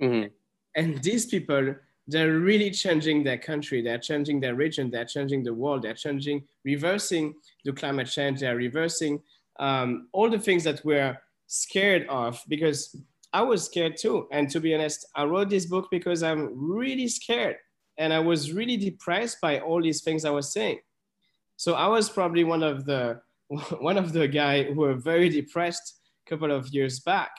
Mm-hmm. 0.00 0.28
And 0.74 1.02
these 1.02 1.26
people, 1.26 1.74
they're 2.06 2.38
really 2.38 2.70
changing 2.70 3.22
their 3.22 3.38
country, 3.38 3.82
they're 3.82 3.98
changing 3.98 4.40
their 4.40 4.54
region, 4.54 4.90
they're 4.90 5.04
changing 5.04 5.44
the 5.44 5.54
world, 5.54 5.82
they're 5.82 5.94
changing, 5.94 6.44
reversing 6.64 7.34
the 7.64 7.72
climate 7.72 8.08
change, 8.08 8.40
they're 8.40 8.56
reversing 8.56 9.22
um, 9.60 10.08
all 10.12 10.30
the 10.30 10.38
things 10.38 10.64
that 10.64 10.84
we're 10.84 11.16
scared 11.46 12.06
of 12.08 12.42
because 12.48 12.96
I 13.34 13.42
was 13.42 13.64
scared 13.64 13.96
too. 13.96 14.28
And 14.30 14.48
to 14.50 14.60
be 14.60 14.74
honest, 14.74 15.06
I 15.16 15.24
wrote 15.24 15.50
this 15.50 15.66
book 15.66 15.88
because 15.90 16.22
I'm 16.22 16.50
really 16.54 17.08
scared 17.08 17.56
and 17.98 18.12
I 18.12 18.20
was 18.20 18.52
really 18.52 18.76
depressed 18.76 19.40
by 19.40 19.58
all 19.58 19.82
these 19.82 20.02
things 20.02 20.24
I 20.24 20.30
was 20.30 20.52
saying. 20.52 20.78
So 21.56 21.74
I 21.74 21.88
was 21.88 22.08
probably 22.08 22.44
one 22.44 22.62
of 22.62 22.86
the 22.86 23.20
one 23.80 23.98
of 23.98 24.12
the 24.12 24.28
guy 24.28 24.62
who 24.62 24.80
were 24.80 24.94
very 24.94 25.28
depressed 25.28 26.00
a 26.24 26.30
couple 26.30 26.52
of 26.52 26.68
years 26.68 27.00
back. 27.00 27.32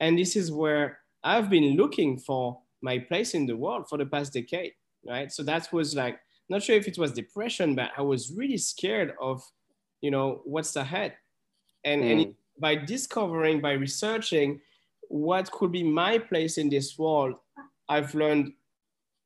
And 0.00 0.18
this 0.18 0.34
is 0.34 0.50
where 0.50 0.98
I've 1.22 1.50
been 1.50 1.76
looking 1.76 2.18
for 2.18 2.60
my 2.80 2.98
place 2.98 3.34
in 3.34 3.46
the 3.46 3.56
world 3.56 3.88
for 3.88 3.98
the 3.98 4.06
past 4.06 4.32
decade, 4.32 4.72
right? 5.06 5.30
So 5.30 5.42
that 5.44 5.72
was 5.72 5.94
like, 5.94 6.18
not 6.48 6.62
sure 6.62 6.76
if 6.76 6.88
it 6.88 6.98
was 6.98 7.12
depression, 7.12 7.74
but 7.74 7.90
I 7.96 8.02
was 8.02 8.32
really 8.32 8.58
scared 8.58 9.14
of, 9.20 9.42
you 10.00 10.10
know, 10.10 10.42
what's 10.44 10.76
ahead. 10.76 11.14
And, 11.84 12.02
mm. 12.02 12.12
and 12.12 12.24
hmm. 12.24 12.30
by 12.58 12.76
discovering, 12.76 13.60
by 13.60 13.72
researching 13.72 14.60
what 15.08 15.50
could 15.50 15.72
be 15.72 15.82
my 15.82 16.18
place 16.18 16.58
in 16.58 16.68
this 16.68 16.98
world, 16.98 17.34
I've 17.88 18.14
learned 18.14 18.52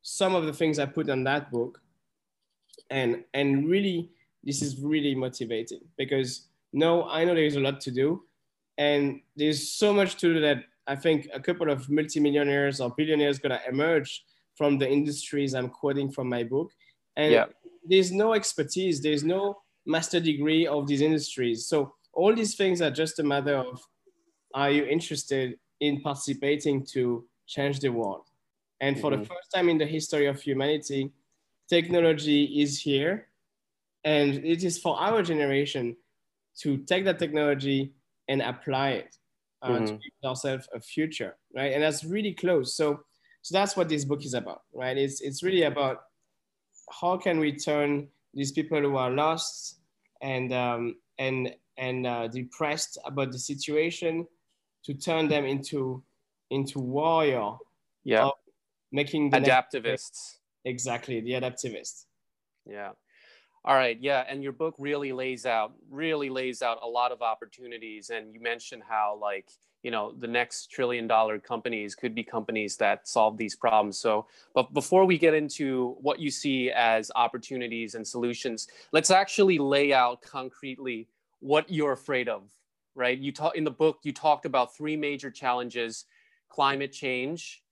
some 0.03 0.35
of 0.35 0.47
the 0.47 0.53
things 0.53 0.79
I 0.79 0.87
put 0.87 1.11
on 1.11 1.25
that 1.25 1.51
book 1.51 1.81
and, 2.91 3.25
and 3.35 3.69
really 3.69 4.11
this 4.43 4.63
is 4.63 4.81
really 4.81 5.15
motivating 5.15 5.81
because 5.97 6.49
no, 6.73 7.09
I 7.09 7.25
know 7.25 7.35
there's 7.35 7.57
a 7.57 7.61
lot 7.61 7.81
to 7.83 7.91
do. 7.91 8.23
And 8.77 9.21
there's 9.37 9.71
so 9.71 9.93
much 9.93 10.17
to 10.17 10.35
do 10.35 10.41
that 10.41 10.65
I 10.87 10.97
think 10.97 11.29
a 11.35 11.41
couple 11.41 11.71
of 11.71 11.89
multimillionaires 11.91 12.81
or 12.81 12.95
billionaires 12.97 13.39
gonna 13.39 13.61
emerge 13.69 14.25
from 14.57 14.79
the 14.79 14.89
industries 14.89 15.55
I'm 15.55 15.69
quoting 15.69 16.11
from 16.11 16.29
my 16.29 16.45
book. 16.45 16.71
And 17.17 17.33
yeah. 17.33 17.47
there's 17.85 18.13
no 18.13 18.33
expertise, 18.33 19.03
there's 19.03 19.25
no 19.25 19.59
master 19.87 20.21
degree 20.21 20.67
of 20.67 20.87
these 20.87 21.01
industries. 21.01 21.67
So 21.67 21.93
all 22.13 22.35
these 22.35 22.55
things 22.55 22.81
are 22.81 22.91
just 22.91 23.19
a 23.19 23.23
matter 23.23 23.57
of 23.57 23.81
are 24.55 24.71
you 24.71 24.85
interested 24.85 25.59
in 25.81 26.01
participating 26.01 26.85
to 26.87 27.25
change 27.47 27.81
the 27.81 27.91
world? 27.91 28.25
And 28.81 28.99
for 29.01 29.11
mm-hmm. 29.11 29.23
the 29.23 29.29
first 29.29 29.51
time 29.55 29.69
in 29.69 29.79
the 29.79 29.87
history 29.87 30.27
of 30.27 30.41
humanity, 30.41 31.11
technology 31.69 32.45
is 32.63 32.81
here 32.81 33.29
and 34.05 34.45
it 34.45 34.65
is 34.65 34.79
for 34.79 34.99
our 34.99 35.23
generation 35.23 35.97
to 36.59 36.79
take 36.79 37.05
that 37.05 37.19
technology 37.19 37.93
and 38.29 38.43
apply 38.43 38.91
it 38.91 39.17
uh, 39.63 39.71
mm-hmm. 39.71 39.85
to 39.87 39.93
give 39.93 40.13
ourselves 40.25 40.69
a 40.75 40.81
future, 40.81 41.37
right? 41.55 41.73
And 41.73 41.83
that's 41.83 42.05
really 42.05 42.33
close. 42.33 42.75
So, 42.75 43.01
so 43.43 43.53
that's 43.53 43.77
what 43.77 43.89
this 43.89 44.05
book 44.05 44.25
is 44.25 44.35
about, 44.35 44.63
right? 44.73 44.97
It's, 44.97 45.21
it's 45.21 45.43
really 45.43 45.63
about 45.63 46.05
how 47.01 47.17
can 47.17 47.39
we 47.39 47.53
turn 47.53 48.09
these 48.35 48.53
people 48.53 48.81
who 48.81 48.97
are 48.97 49.11
lost 49.11 49.79
and, 50.23 50.53
um, 50.53 50.97
and, 51.19 51.55
and 51.77 52.07
uh, 52.07 52.29
depressed 52.29 52.99
about 53.05 53.33
the 53.33 53.39
situation 53.39 54.27
to 54.89 54.95
turn 54.95 55.29
them 55.29 55.45
into, 55.45 56.03
into 56.49 56.79
warrior. 56.79 57.53
Yeah. 58.05 58.31
Making 58.91 59.29
the 59.29 59.37
adaptivists. 59.37 60.39
Exactly, 60.65 61.21
the 61.21 61.33
adaptivists. 61.33 62.07
Yeah. 62.65 62.93
All 63.67 63.75
right, 63.75 63.99
yeah, 64.01 64.25
and 64.27 64.43
your 64.43 64.53
book 64.53 64.75
really 64.79 65.13
lays 65.13 65.45
out 65.45 65.75
really 65.91 66.31
lays 66.31 66.63
out 66.63 66.79
a 66.83 66.87
lot 66.87 67.13
of 67.13 67.21
opportunities, 67.21 68.09
and 68.09 68.33
you 68.33 68.41
mentioned 68.41 68.83
how 68.89 69.19
like 69.21 69.51
you 69.83 69.91
know 69.91 70.15
the 70.19 70.27
next 70.27 70.71
trillion 70.71 71.07
dollar 71.07 71.39
companies 71.39 71.95
could 71.95 72.15
be 72.15 72.25
companies 72.25 72.79
that 72.79 73.07
solve 73.07 73.37
these 73.37 73.55
problems. 73.55 73.99
So, 73.99 74.27
but 74.55 74.73
before 74.73 75.05
we 75.05 75.19
get 75.19 75.35
into 75.35 75.97
what 76.01 76.19
you 76.19 76.31
see 76.31 76.71
as 76.71 77.11
opportunities 77.15 77.95
and 77.95 78.07
solutions, 78.07 78.69
let's 78.93 79.11
actually 79.11 79.59
lay 79.59 79.93
out 79.93 80.23
concretely 80.23 81.09
what 81.41 81.69
you're 81.69 81.93
afraid 81.93 82.31
of. 82.31 82.51
Right? 82.99 83.19
You 83.19 83.33
talk 83.33 83.57
in 83.57 83.65
the 83.65 83.71
book. 83.71 84.01
You 84.03 84.13
talked 84.13 84.45
about 84.45 84.77
three 84.77 84.97
major 84.97 85.31
challenges: 85.31 86.05
climate 86.49 86.93
change, 86.93 87.63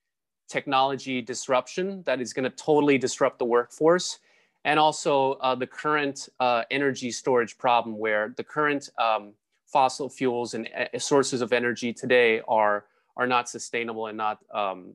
technology 0.49 1.21
disruption 1.21 2.03
that 2.05 2.21
is 2.21 2.33
going 2.33 2.45
to 2.45 2.57
totally 2.57 2.99
disrupt 2.99 3.39
the 3.39 3.45
workforce 3.45 4.21
and 4.67 4.81
also 4.81 5.33
uh, 5.35 5.55
the 5.55 5.67
current 5.67 6.29
uh, 6.41 6.63
energy 6.71 7.11
storage 7.11 7.57
problem 7.57 7.97
where 7.97 8.35
the 8.37 8.45
current 8.45 8.91
um, 8.99 9.33
fossil 9.65 10.09
fuels 10.09 10.55
and 10.55 10.69
uh, 10.77 10.99
sources 10.99 11.41
of 11.41 11.53
energy 11.53 11.93
today 11.93 12.41
are, 12.49 12.87
are 13.17 13.29
not 13.29 13.49
sustainable 13.49 14.09
and 14.09 14.17
not 14.17 14.39
um, 14.53 14.93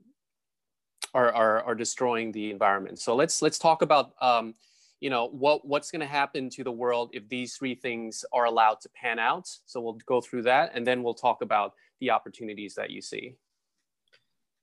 are, 1.13 1.31
are, 1.33 1.63
are 1.63 1.75
destroying 1.75 2.33
the 2.33 2.51
environment. 2.51 2.99
So 2.99 3.15
let's, 3.15 3.41
let's 3.41 3.57
talk 3.57 3.81
about 3.81 4.11
um, 4.21 4.55
you 5.01 5.09
know, 5.09 5.27
what, 5.27 5.67
what's 5.67 5.91
gonna 5.91 6.05
happen 6.05 6.49
to 6.51 6.63
the 6.63 6.71
world 6.71 7.09
if 7.11 7.27
these 7.27 7.57
three 7.57 7.75
things 7.75 8.23
are 8.31 8.45
allowed 8.45 8.79
to 8.81 8.89
pan 8.89 9.19
out. 9.19 9.49
So 9.65 9.81
we'll 9.81 9.99
go 10.05 10.21
through 10.21 10.43
that 10.43 10.71
and 10.73 10.87
then 10.87 11.03
we'll 11.03 11.15
talk 11.15 11.41
about 11.41 11.73
the 11.99 12.11
opportunities 12.11 12.75
that 12.75 12.91
you 12.91 13.01
see. 13.01 13.35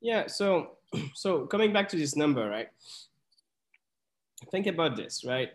Yeah, 0.00 0.28
so, 0.28 0.78
so 1.14 1.46
coming 1.46 1.72
back 1.72 1.88
to 1.90 1.96
this 1.96 2.16
number, 2.16 2.48
right? 2.48 2.68
think 4.52 4.66
about 4.66 4.96
this, 4.96 5.24
right? 5.24 5.50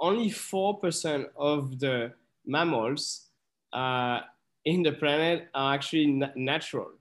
Only 0.00 0.30
4% 0.30 1.26
of 1.36 1.78
the 1.78 2.12
mammals 2.46 3.26
uh, 3.72 4.20
in 4.64 4.82
the 4.82 4.92
planet 4.92 5.48
are 5.54 5.74
actually 5.74 6.06
na 6.06 6.28
natural. 6.36 6.92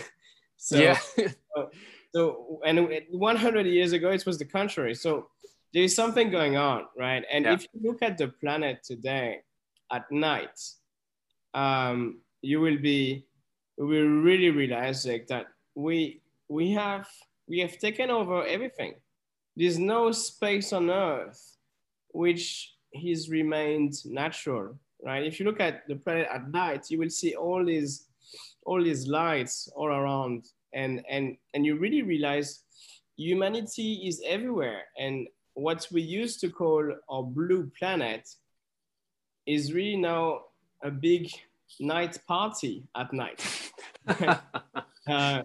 so, 0.56 0.78
yeah. 0.78 0.98
so, 1.16 1.70
so, 2.14 2.60
and 2.64 2.88
100 3.10 3.66
years 3.66 3.92
ago, 3.92 4.10
it 4.10 4.24
was 4.26 4.38
the 4.38 4.44
contrary. 4.44 4.94
So 4.94 5.28
there's 5.76 5.94
something 5.94 6.30
going 6.30 6.56
on, 6.56 6.86
right? 6.96 7.22
And 7.30 7.44
yeah. 7.44 7.52
if 7.52 7.66
you 7.74 7.80
look 7.82 8.00
at 8.00 8.16
the 8.16 8.28
planet 8.28 8.82
today 8.82 9.40
at 9.92 10.10
night, 10.10 10.58
um, 11.52 12.22
you 12.40 12.60
will 12.62 12.78
be, 12.78 13.26
you 13.76 13.86
will 13.86 14.08
really 14.08 14.48
realize 14.48 15.04
like, 15.04 15.26
that 15.26 15.48
we 15.74 16.22
we 16.48 16.70
have 16.70 17.06
we 17.46 17.58
have 17.58 17.76
taken 17.76 18.08
over 18.08 18.46
everything. 18.46 18.94
There's 19.54 19.78
no 19.78 20.12
space 20.12 20.72
on 20.72 20.88
Earth 20.88 21.58
which 22.12 22.72
has 23.04 23.28
remained 23.28 23.92
natural, 24.06 24.78
right? 25.04 25.24
If 25.24 25.38
you 25.38 25.44
look 25.44 25.60
at 25.60 25.86
the 25.88 25.96
planet 25.96 26.28
at 26.32 26.50
night, 26.50 26.86
you 26.88 26.98
will 26.98 27.10
see 27.10 27.34
all 27.34 27.62
these 27.62 28.08
all 28.64 28.82
these 28.82 29.06
lights 29.06 29.68
all 29.76 29.88
around, 29.88 30.46
and 30.72 31.04
and 31.10 31.36
and 31.52 31.66
you 31.66 31.76
really 31.76 32.00
realize 32.00 32.62
humanity 33.18 34.08
is 34.08 34.22
everywhere, 34.26 34.84
and 34.98 35.28
what 35.56 35.88
we 35.90 36.02
used 36.02 36.38
to 36.38 36.50
call 36.50 36.84
our 37.08 37.22
blue 37.22 37.70
planet 37.78 38.28
is 39.46 39.72
really 39.72 39.96
now 39.96 40.42
a 40.84 40.90
big 40.90 41.30
night 41.80 42.18
party 42.28 42.84
at 42.94 43.10
night. 43.12 43.72
uh, 45.08 45.42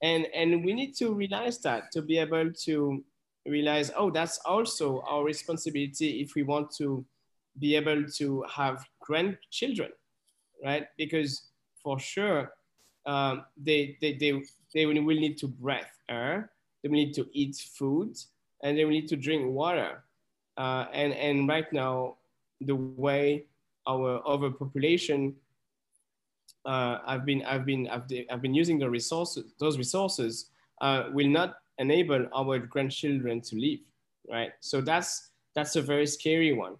and, 0.00 0.26
and 0.32 0.64
we 0.64 0.72
need 0.72 0.94
to 0.94 1.12
realize 1.12 1.58
that 1.58 1.90
to 1.90 2.02
be 2.02 2.18
able 2.18 2.52
to 2.52 3.04
realize, 3.44 3.90
oh, 3.96 4.10
that's 4.10 4.38
also 4.46 5.02
our 5.08 5.24
responsibility 5.24 6.20
if 6.20 6.36
we 6.36 6.44
want 6.44 6.70
to 6.76 7.04
be 7.58 7.74
able 7.74 8.04
to 8.18 8.44
have 8.48 8.86
grandchildren, 9.00 9.90
right? 10.64 10.86
Because 10.96 11.48
for 11.82 11.98
sure, 11.98 12.52
um, 13.06 13.44
they, 13.56 13.98
they, 14.00 14.12
they, 14.14 14.40
they 14.72 14.86
will 14.86 14.94
need 14.94 15.36
to 15.38 15.48
breathe 15.48 15.82
air, 16.08 16.52
they 16.80 16.88
will 16.88 16.94
need 16.94 17.14
to 17.14 17.26
eat 17.32 17.56
food, 17.56 18.16
and 18.62 18.76
they 18.76 18.84
will 18.84 18.92
need 18.92 19.08
to 19.08 19.16
drink 19.16 19.52
water. 19.52 20.04
Uh, 20.56 20.86
and, 20.92 21.12
and 21.14 21.48
right 21.48 21.72
now, 21.72 22.16
the 22.60 22.76
way 22.76 23.46
our 23.86 24.22
overpopulation 24.26 25.34
uh, 26.64 26.98
I've 27.04 27.24
been 27.24 27.42
I've 27.44 27.66
been 27.66 27.88
I've, 27.88 28.04
I've 28.30 28.40
been 28.40 28.54
using 28.54 28.78
the 28.78 28.88
resources 28.88 29.52
those 29.58 29.78
resources 29.78 30.50
uh, 30.80 31.08
will 31.12 31.26
not 31.26 31.56
enable 31.78 32.28
our 32.32 32.60
grandchildren 32.60 33.40
to 33.40 33.56
live 33.56 33.80
right? 34.30 34.52
So 34.60 34.80
that's 34.80 35.30
that's 35.54 35.76
a 35.76 35.82
very 35.82 36.06
scary 36.06 36.52
one. 36.52 36.76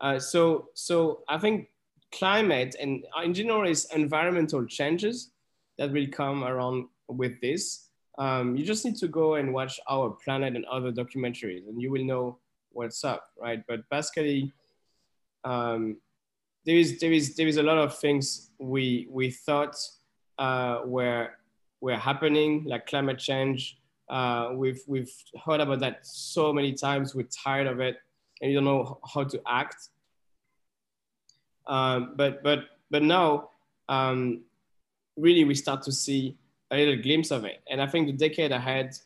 Uh, 0.00 0.18
so 0.18 0.68
so 0.74 1.22
I 1.28 1.38
think 1.38 1.68
climate 2.12 2.74
and 2.80 3.04
in 3.22 3.34
general 3.34 3.68
is 3.68 3.86
environmental 3.94 4.64
changes 4.64 5.30
that 5.76 5.92
will 5.92 6.06
come 6.10 6.42
around 6.44 6.86
with 7.08 7.40
this 7.40 7.87
um, 8.18 8.56
you 8.56 8.64
just 8.64 8.84
need 8.84 8.96
to 8.96 9.08
go 9.08 9.36
and 9.36 9.54
watch 9.54 9.80
our 9.88 10.10
planet 10.10 10.56
and 10.56 10.64
other 10.66 10.92
documentaries 10.92 11.66
and 11.68 11.80
you 11.80 11.90
will 11.90 12.04
know 12.04 12.38
what's 12.72 13.04
up 13.04 13.30
right 13.40 13.62
but 13.66 13.88
basically 13.90 14.52
um, 15.44 15.96
there 16.64 16.76
is 16.76 16.98
there 17.00 17.12
is 17.12 17.34
there 17.36 17.46
is 17.46 17.56
a 17.56 17.62
lot 17.62 17.78
of 17.78 17.96
things 17.98 18.50
we 18.58 19.08
we 19.10 19.30
thought 19.30 19.76
uh, 20.38 20.80
were 20.84 21.30
were 21.80 21.96
happening 21.96 22.64
like 22.64 22.86
climate 22.86 23.18
change. 23.18 23.78
Uh, 24.08 24.50
we've 24.54 24.82
we've 24.86 25.12
heard 25.44 25.60
about 25.60 25.80
that 25.80 26.06
so 26.06 26.52
many 26.52 26.72
times. 26.72 27.14
We're 27.14 27.28
tired 27.44 27.66
of 27.66 27.80
it, 27.80 27.96
and 28.40 28.50
you 28.50 28.56
don't 28.56 28.64
know 28.64 28.98
how 29.14 29.24
to 29.24 29.40
act. 29.46 29.88
Um, 31.66 32.14
but 32.16 32.42
but 32.42 32.64
but 32.90 33.02
now, 33.02 33.50
um, 33.88 34.42
really, 35.16 35.44
we 35.44 35.54
start 35.54 35.82
to 35.82 35.92
see 35.92 36.36
a 36.70 36.76
little 36.76 37.02
glimpse 37.02 37.30
of 37.30 37.44
it. 37.44 37.62
And 37.70 37.80
I 37.80 37.86
think 37.86 38.06
the 38.06 38.12
decade 38.12 38.52
ahead, 38.52 38.96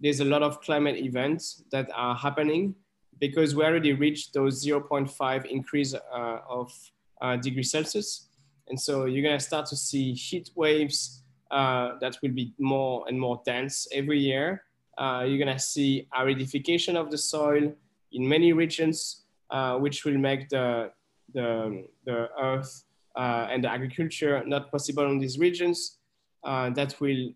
there's 0.00 0.20
a 0.20 0.24
lot 0.24 0.42
of 0.42 0.60
climate 0.60 0.96
events 0.96 1.62
that 1.70 1.88
are 1.94 2.14
happening 2.14 2.74
because 3.18 3.54
we 3.54 3.64
already 3.64 3.92
reached 3.92 4.34
those 4.34 4.64
0.5 4.64 5.44
increase 5.46 5.94
uh, 5.94 6.38
of 6.48 6.72
uh, 7.20 7.36
degrees 7.36 7.70
Celsius. 7.70 8.28
And 8.68 8.80
so 8.80 9.04
you're 9.04 9.22
gonna 9.22 9.40
start 9.40 9.66
to 9.66 9.76
see 9.76 10.12
heat 10.12 10.50
waves 10.56 11.22
uh, 11.50 11.98
that 12.00 12.16
will 12.22 12.30
be 12.30 12.54
more 12.58 13.04
and 13.06 13.18
more 13.20 13.40
dense 13.44 13.86
every 13.92 14.18
year. 14.18 14.64
Uh, 14.98 15.24
you're 15.26 15.38
gonna 15.38 15.58
see 15.58 16.08
aridification 16.18 16.96
of 16.96 17.10
the 17.10 17.18
soil 17.18 17.72
in 18.12 18.28
many 18.28 18.52
regions, 18.52 19.24
uh, 19.50 19.78
which 19.78 20.04
will 20.04 20.18
make 20.18 20.48
the, 20.48 20.90
the, 21.34 21.84
the 22.04 22.28
earth 22.40 22.84
uh, 23.16 23.46
and 23.50 23.62
the 23.64 23.70
agriculture 23.70 24.42
not 24.46 24.70
possible 24.70 25.04
in 25.10 25.18
these 25.18 25.38
regions. 25.38 25.98
Uh, 26.44 26.70
that 26.70 27.00
will 27.00 27.30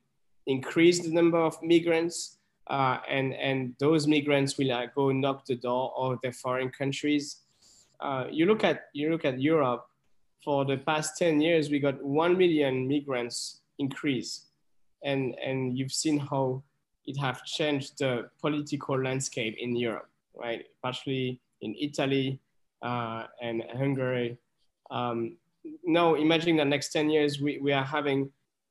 increase 0.46 1.00
the 1.00 1.12
number 1.12 1.38
of 1.38 1.56
migrants 1.62 2.36
uh, 2.68 2.98
and, 3.08 3.34
and 3.34 3.74
those 3.78 4.06
migrants 4.06 4.58
will 4.58 4.72
uh, 4.72 4.86
go 4.94 5.12
knock 5.12 5.44
the 5.46 5.54
door 5.54 5.92
of 5.96 6.18
the 6.22 6.32
foreign 6.32 6.70
countries. 6.70 7.42
Uh, 8.00 8.24
you 8.30 8.46
look 8.46 8.64
at 8.64 8.86
you 8.92 9.10
look 9.10 9.24
at 9.24 9.40
Europe. 9.40 9.86
For 10.44 10.64
the 10.64 10.76
past 10.76 11.18
10 11.18 11.40
years, 11.40 11.70
we 11.70 11.80
got 11.80 12.00
1 12.04 12.38
million 12.38 12.86
migrants 12.86 13.62
increase. 13.80 14.46
And, 15.02 15.34
and 15.44 15.76
you've 15.76 15.92
seen 15.92 16.18
how 16.18 16.62
it 17.04 17.16
have 17.18 17.44
changed 17.44 17.98
the 17.98 18.30
political 18.40 19.00
landscape 19.00 19.56
in 19.58 19.74
Europe, 19.74 20.08
right? 20.36 20.64
Especially 20.76 21.40
in 21.62 21.74
Italy 21.80 22.38
uh, 22.80 23.24
and 23.42 23.64
Hungary. 23.76 24.38
Um, 24.90 25.36
now, 25.84 26.14
imagine 26.14 26.58
the 26.58 26.64
next 26.64 26.92
10 26.92 27.10
years, 27.10 27.40
we, 27.40 27.58
we 27.58 27.72
are 27.72 27.84
having 27.84 28.30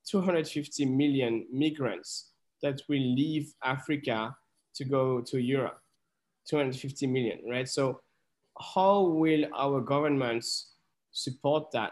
250 0.10 0.86
million 0.86 1.46
migrants 1.52 2.32
that 2.62 2.82
will 2.88 2.98
leave 3.15 3.54
Africa 3.63 4.36
to 4.76 4.86
go 4.86 5.22
to 5.22 5.39
Europe, 5.39 5.80
250 6.48 7.08
million, 7.08 7.39
right? 7.50 7.68
So 7.68 8.02
how 8.60 9.02
will 9.02 9.46
our 9.56 9.82
governments 9.82 10.74
support 11.12 11.72
that, 11.72 11.91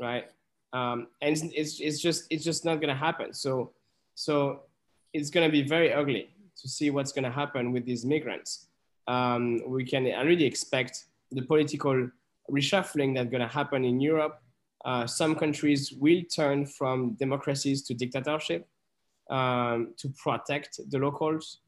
right? 0.00 0.24
Um, 0.72 1.08
and 1.20 1.36
it's, 1.54 1.80
it's 1.80 2.00
just 2.00 2.26
it's 2.30 2.44
just 2.44 2.64
not 2.64 2.80
gonna 2.80 2.96
happen. 2.96 3.34
So 3.34 3.72
so 4.14 4.62
it's 5.12 5.30
gonna 5.30 5.50
be 5.50 5.62
very 5.62 5.92
ugly 5.92 6.30
to 6.60 6.68
see 6.68 6.90
what's 6.90 7.12
gonna 7.12 7.30
happen 7.30 7.72
with 7.72 7.84
these 7.84 8.04
migrants. 8.04 8.68
Um, 9.06 9.60
we 9.66 9.84
can 9.84 10.06
already 10.06 10.46
expect 10.46 11.04
the 11.30 11.42
political 11.42 12.08
reshuffling 12.50 13.14
that's 13.14 13.30
gonna 13.30 13.48
happen 13.48 13.84
in 13.84 14.00
Europe. 14.00 14.40
Uh, 14.84 15.06
some 15.06 15.34
countries 15.34 15.92
will 15.92 16.22
turn 16.34 16.66
from 16.66 17.14
democracies 17.14 17.82
to 17.82 17.94
dictatorship 17.94 18.68
um, 19.30 19.94
to 19.96 20.08
protect 20.22 20.80
the 20.90 20.98
locals. 20.98 21.60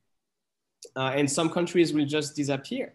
Uh, 0.96 1.12
and 1.14 1.31
some 1.31 1.48
countries 1.48 1.92
will 1.92 2.05
just 2.05 2.37
disappear, 2.37 2.94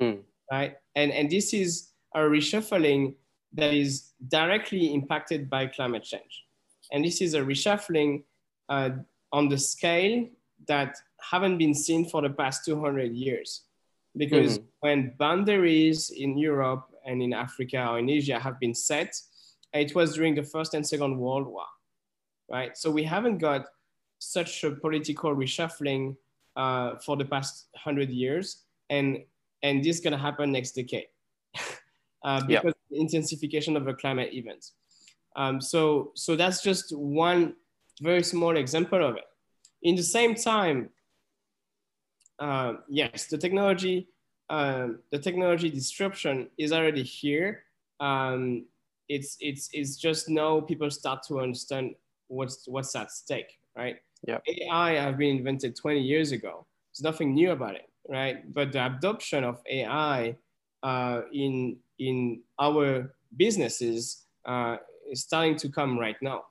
mm. 0.00 0.18
right? 0.52 0.76
And, 0.94 1.12
and 1.12 1.30
this 1.30 1.54
is 1.54 1.90
a 2.14 2.20
reshuffling 2.20 3.14
that 3.52 3.72
is 3.72 4.12
directly 4.28 4.92
impacted 4.92 5.48
by 5.48 5.66
climate 5.66 6.02
change. 6.02 6.44
And 6.92 7.04
this 7.04 7.20
is 7.20 7.34
a 7.34 7.40
reshuffling 7.40 8.24
uh, 8.68 8.90
on 9.32 9.48
the 9.48 9.58
scale 9.58 10.26
that 10.66 10.96
haven't 11.20 11.58
been 11.58 11.74
seen 11.74 12.08
for 12.08 12.22
the 12.22 12.30
past 12.30 12.64
200 12.64 13.12
years. 13.12 13.62
Because 14.16 14.58
mm-hmm. 14.58 14.66
when 14.80 15.14
boundaries 15.18 16.10
in 16.10 16.38
Europe 16.38 16.90
and 17.06 17.22
in 17.22 17.32
Africa 17.32 17.88
or 17.88 17.98
in 17.98 18.10
Asia 18.10 18.38
have 18.38 18.60
been 18.60 18.74
set, 18.74 19.14
it 19.72 19.94
was 19.94 20.14
during 20.14 20.34
the 20.34 20.42
First 20.42 20.74
and 20.74 20.86
Second 20.86 21.18
World 21.18 21.46
War, 21.46 21.66
right? 22.50 22.76
So 22.76 22.90
we 22.90 23.04
haven't 23.04 23.38
got 23.38 23.66
such 24.18 24.64
a 24.64 24.70
political 24.70 25.34
reshuffling 25.34 26.16
uh, 26.56 26.96
for 26.96 27.16
the 27.16 27.24
past 27.24 27.68
100 27.72 28.10
years. 28.10 28.62
And, 28.90 29.24
and 29.62 29.84
this 29.84 29.96
is 29.96 30.02
going 30.02 30.12
to 30.12 30.18
happen 30.18 30.52
next 30.52 30.72
decade. 30.72 31.06
uh, 32.24 32.40
because 32.44 32.64
yep. 32.64 32.76
the 32.90 33.00
intensification 33.00 33.76
of 33.76 33.84
the 33.84 33.94
climate 33.94 34.32
events. 34.32 34.72
Um, 35.36 35.60
so, 35.60 36.12
so 36.14 36.34
that's 36.34 36.62
just 36.62 36.96
one 36.96 37.54
very 38.00 38.22
small 38.22 38.56
example 38.56 39.06
of 39.06 39.16
it. 39.16 39.24
In 39.82 39.94
the 39.94 40.02
same 40.02 40.34
time, 40.34 40.90
uh, 42.38 42.74
yes, 42.88 43.26
the 43.26 43.38
technology, 43.38 44.08
um, 44.50 45.00
the 45.10 45.18
technology 45.18 45.70
disruption 45.70 46.48
is 46.58 46.72
already 46.72 47.02
here. 47.02 47.64
Um, 48.00 48.66
it's, 49.08 49.36
it's, 49.40 49.68
it's 49.72 49.96
just 49.96 50.28
now 50.28 50.60
people 50.60 50.90
start 50.90 51.22
to 51.28 51.40
understand 51.40 51.94
what's, 52.28 52.66
what's 52.66 52.94
at 52.96 53.10
stake, 53.12 53.58
right? 53.76 53.96
Yeah. 54.26 54.38
AI 54.46 54.94
have 54.94 55.18
been 55.18 55.36
invented 55.38 55.76
20 55.76 56.00
years 56.00 56.32
ago. 56.32 56.66
There's 56.90 57.02
nothing 57.02 57.34
new 57.34 57.52
about 57.52 57.74
it, 57.74 57.88
right? 58.08 58.52
But 58.52 58.72
the 58.72 58.86
adoption 58.86 59.44
of 59.44 59.60
AI 59.68 60.36
uh, 60.82 61.22
in 61.32 61.76
in 61.98 62.40
our 62.58 63.14
businesses 63.36 64.26
uh, 64.44 64.76
is 65.10 65.22
starting 65.22 65.56
to 65.56 65.68
come 65.68 65.98
right 65.98 66.16
now. 66.20 66.44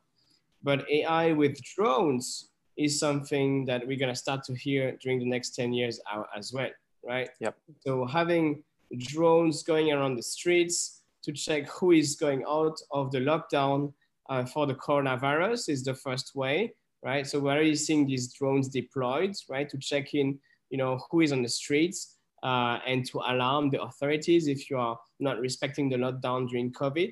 But 0.64 0.90
AI 0.90 1.32
with 1.32 1.62
drones 1.64 2.50
is 2.78 3.00
something 3.00 3.66
that 3.66 3.88
we're 3.88 4.00
gonna 4.00 4.16
start 4.16 4.44
to 4.46 4.56
hear 4.56 4.98
during 5.02 5.20
the 5.20 5.26
next 5.26 5.56
10 5.56 5.74
years 5.74 6.00
as 6.36 6.52
well, 6.52 6.70
right? 7.06 7.30
Yep. 7.40 7.56
So 7.86 8.06
having 8.06 8.64
drones 8.98 9.64
going 9.64 9.92
around 9.92 10.16
the 10.16 10.24
streets 10.24 11.02
to 11.24 11.32
check 11.32 11.68
who 11.70 11.92
is 11.92 12.16
going 12.16 12.44
out 12.48 12.78
of 12.92 13.12
the 13.12 13.20
lockdown 13.20 13.94
uh, 14.30 14.46
for 14.46 14.68
the 14.68 14.76
coronavirus 14.76 15.70
is 15.70 15.84
the 15.84 15.94
first 15.94 16.36
way, 16.36 16.74
right? 17.04 17.26
So 17.28 17.40
we're 17.40 17.54
already 17.54 17.76
seeing 17.76 18.06
these 18.06 18.34
drones 18.34 18.70
deployed, 18.70 19.36
right, 19.50 19.70
to 19.70 19.78
check 19.78 20.14
in, 20.14 20.40
you 20.70 20.78
know, 20.78 21.00
who 21.10 21.22
is 21.22 21.32
on 21.32 21.42
the 21.42 21.50
streets 21.50 22.18
uh, 22.44 22.80
and 22.86 23.06
to 23.08 23.20
alarm 23.20 23.70
the 23.70 23.82
authorities 23.82 24.48
if 24.48 24.70
you 24.70 24.78
are 24.78 24.98
not 25.20 25.40
respecting 25.40 25.90
the 25.90 25.98
lockdown 25.98 26.48
during 26.50 26.72
COVID. 26.72 27.12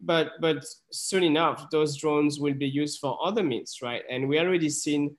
but 0.00 0.32
but 0.40 0.64
soon 0.90 1.22
enough, 1.22 1.70
those 1.70 1.96
drones 1.96 2.38
will 2.38 2.54
be 2.54 2.68
used 2.68 2.98
for 2.98 3.18
other 3.24 3.42
means, 3.42 3.78
right? 3.82 4.02
And 4.10 4.28
we 4.28 4.38
already 4.38 4.70
seen 4.70 5.16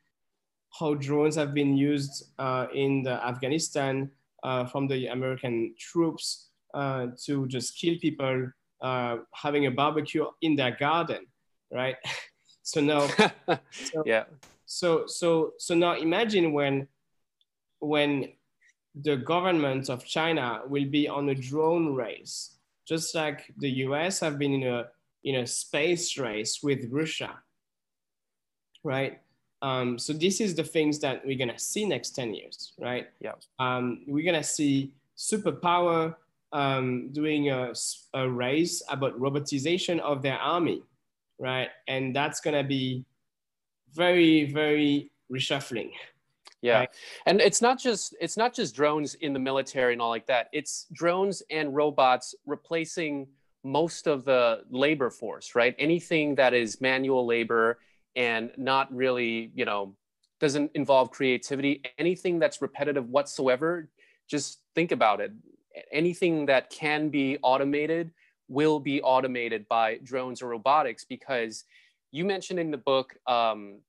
how 0.80 0.94
drones 0.94 1.36
have 1.36 1.54
been 1.54 1.78
used 1.78 2.32
uh, 2.40 2.68
in 2.74 3.04
the 3.04 3.26
Afghanistan 3.26 4.12
uh, 4.44 4.66
from 4.66 4.88
the 4.88 5.08
American 5.08 5.74
troops 5.80 6.50
uh, 6.74 7.08
to 7.26 7.48
just 7.48 7.78
kill 7.80 7.96
people 8.00 8.52
uh, 8.82 9.18
having 9.34 9.66
a 9.66 9.72
barbecue 9.72 10.26
in 10.42 10.56
their 10.56 10.72
garden, 10.72 11.26
right? 11.72 11.96
so 12.64 12.82
now, 12.82 13.08
so, 13.72 14.04
yeah. 14.06 14.26
So 14.66 15.06
so 15.08 15.54
so 15.58 15.76
now 15.76 15.96
imagine 15.96 16.52
when 16.52 16.88
when 17.80 18.34
the 18.96 19.18
government 19.18 19.90
of 19.90 20.06
China 20.06 20.62
will 20.68 20.86
be 20.86 21.08
on 21.08 21.30
a 21.30 21.36
drone 21.36 21.94
race, 21.94 22.58
just 22.88 23.14
like 23.16 23.52
the 23.58 23.70
US 23.86 24.20
have 24.20 24.38
been 24.38 24.54
in 24.54 24.64
a 24.64 24.88
in 25.24 25.36
a 25.36 25.48
space 25.48 26.18
race 26.18 26.62
with 26.62 26.92
Russia, 26.92 27.40
right? 28.84 29.22
Um, 29.66 29.98
so 29.98 30.14
this 30.14 30.42
is 30.42 30.54
the 30.54 30.64
things 30.64 31.00
that 31.00 31.26
we're 31.26 31.40
gonna 31.40 31.58
see 31.58 31.86
next 31.86 32.12
10 32.12 32.36
years, 32.36 32.74
right? 32.80 33.08
Yeah. 33.20 33.32
Um, 33.58 34.04
we're 34.06 34.24
gonna 34.24 34.44
see 34.44 34.92
superpower 35.18 36.16
um, 36.54 37.10
doing 37.12 37.50
a, 37.50 37.74
a 38.14 38.30
race 38.30 38.84
about 38.90 39.20
robotization 39.20 40.00
of 40.02 40.22
their 40.22 40.38
army, 40.38 40.84
right? 41.40 41.70
And 41.88 42.16
that's 42.16 42.42
gonna 42.42 42.64
be 42.64 43.06
very, 43.92 44.46
very 44.52 45.10
reshuffling. 45.34 45.90
Yeah. 46.62 46.82
Right? 46.82 46.90
And 47.26 47.42
it's 47.42 47.62
not 47.62 47.80
just 47.80 48.16
it's 48.22 48.38
not 48.38 48.54
just 48.54 48.76
drones 48.76 49.16
in 49.16 49.34
the 49.34 49.40
military 49.40 49.94
and 49.94 50.02
all 50.02 50.10
like 50.10 50.28
that. 50.28 50.50
It's 50.54 50.86
drones 50.94 51.42
and 51.50 51.76
robots 51.76 52.36
replacing 52.46 53.28
most 53.64 54.06
of 54.06 54.26
the 54.26 54.62
labor 54.70 55.10
force, 55.10 55.56
right? 55.56 55.74
Anything 55.80 56.36
that 56.36 56.54
is 56.54 56.82
manual 56.82 57.26
labor 57.26 57.80
and 58.16 58.52
not 58.58 58.94
really, 58.94 59.52
you 59.56 59.66
know, 59.66 59.96
doesn't 60.40 60.72
involve 60.74 61.12
creativity, 61.12 61.82
anything 61.98 62.40
that's 62.40 62.62
repetitive 62.62 63.10
whatsoever, 63.10 63.90
just 64.28 64.60
think 64.74 64.92
about 64.92 65.22
it. 65.22 65.32
Anything 65.92 66.46
that 66.48 66.70
can 66.70 67.10
be 67.10 67.38
automated 67.42 68.12
will 68.48 68.80
be 68.80 69.02
automated 69.02 69.68
by 69.68 69.98
drones 70.04 70.42
or 70.42 70.50
robotics 70.50 71.04
because 71.04 71.64
you 72.12 72.26
mentioned 72.26 72.60
in 72.60 72.72
the 72.72 72.78
book 72.78 73.16
um, 73.28 73.80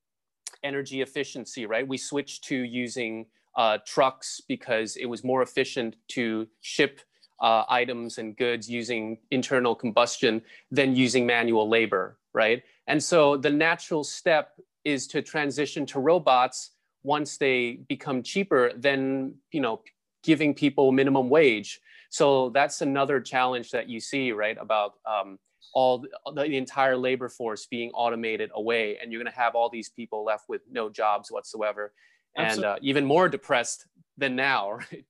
energy 0.62 1.02
efficiency, 1.02 1.66
right? 1.66 1.86
We 1.86 1.98
switched 1.98 2.44
to 2.44 2.56
using 2.56 3.26
uh, 3.56 3.78
trucks 3.86 4.40
because 4.46 4.96
it 4.96 5.06
was 5.06 5.24
more 5.24 5.42
efficient 5.42 5.96
to 6.08 6.46
ship 6.60 7.00
uh, 7.40 7.64
items 7.68 8.18
and 8.18 8.36
goods 8.36 8.68
using 8.68 9.18
internal 9.30 9.74
combustion 9.74 10.42
than 10.70 10.96
using 10.96 11.26
manual 11.26 11.68
labor, 11.68 12.18
right? 12.36 12.62
And 12.86 13.02
so 13.02 13.38
the 13.38 13.50
natural 13.50 14.04
step 14.04 14.52
is 14.84 15.08
to 15.08 15.22
transition 15.22 15.86
to 15.86 15.98
robots 15.98 16.72
once 17.02 17.38
they 17.38 17.80
become 17.88 18.22
cheaper 18.22 18.72
than, 18.76 19.34
you 19.50 19.60
know, 19.60 19.80
giving 20.22 20.52
people 20.54 20.92
minimum 20.92 21.30
wage. 21.30 21.80
So 22.10 22.50
that's 22.50 22.82
another 22.82 23.20
challenge 23.20 23.70
that 23.70 23.88
you 23.88 24.00
see, 24.00 24.32
right? 24.32 24.56
About 24.60 24.92
um, 25.06 25.38
all 25.72 25.98
the, 25.98 26.08
the, 26.34 26.56
entire 26.56 26.96
labor 26.96 27.28
force 27.28 27.66
being 27.66 27.90
automated 27.92 28.50
away, 28.54 28.98
and 29.00 29.10
you're 29.10 29.22
going 29.22 29.32
to 29.32 29.38
have 29.38 29.54
all 29.54 29.70
these 29.70 29.88
people 29.88 30.24
left 30.24 30.44
with 30.48 30.60
no 30.70 30.90
jobs 30.90 31.30
whatsoever, 31.30 31.92
and 32.36 32.64
uh, 32.64 32.76
even 32.82 33.04
more 33.04 33.28
depressed 33.28 33.86
than 34.18 34.36
now, 34.36 34.72
right? 34.92 35.04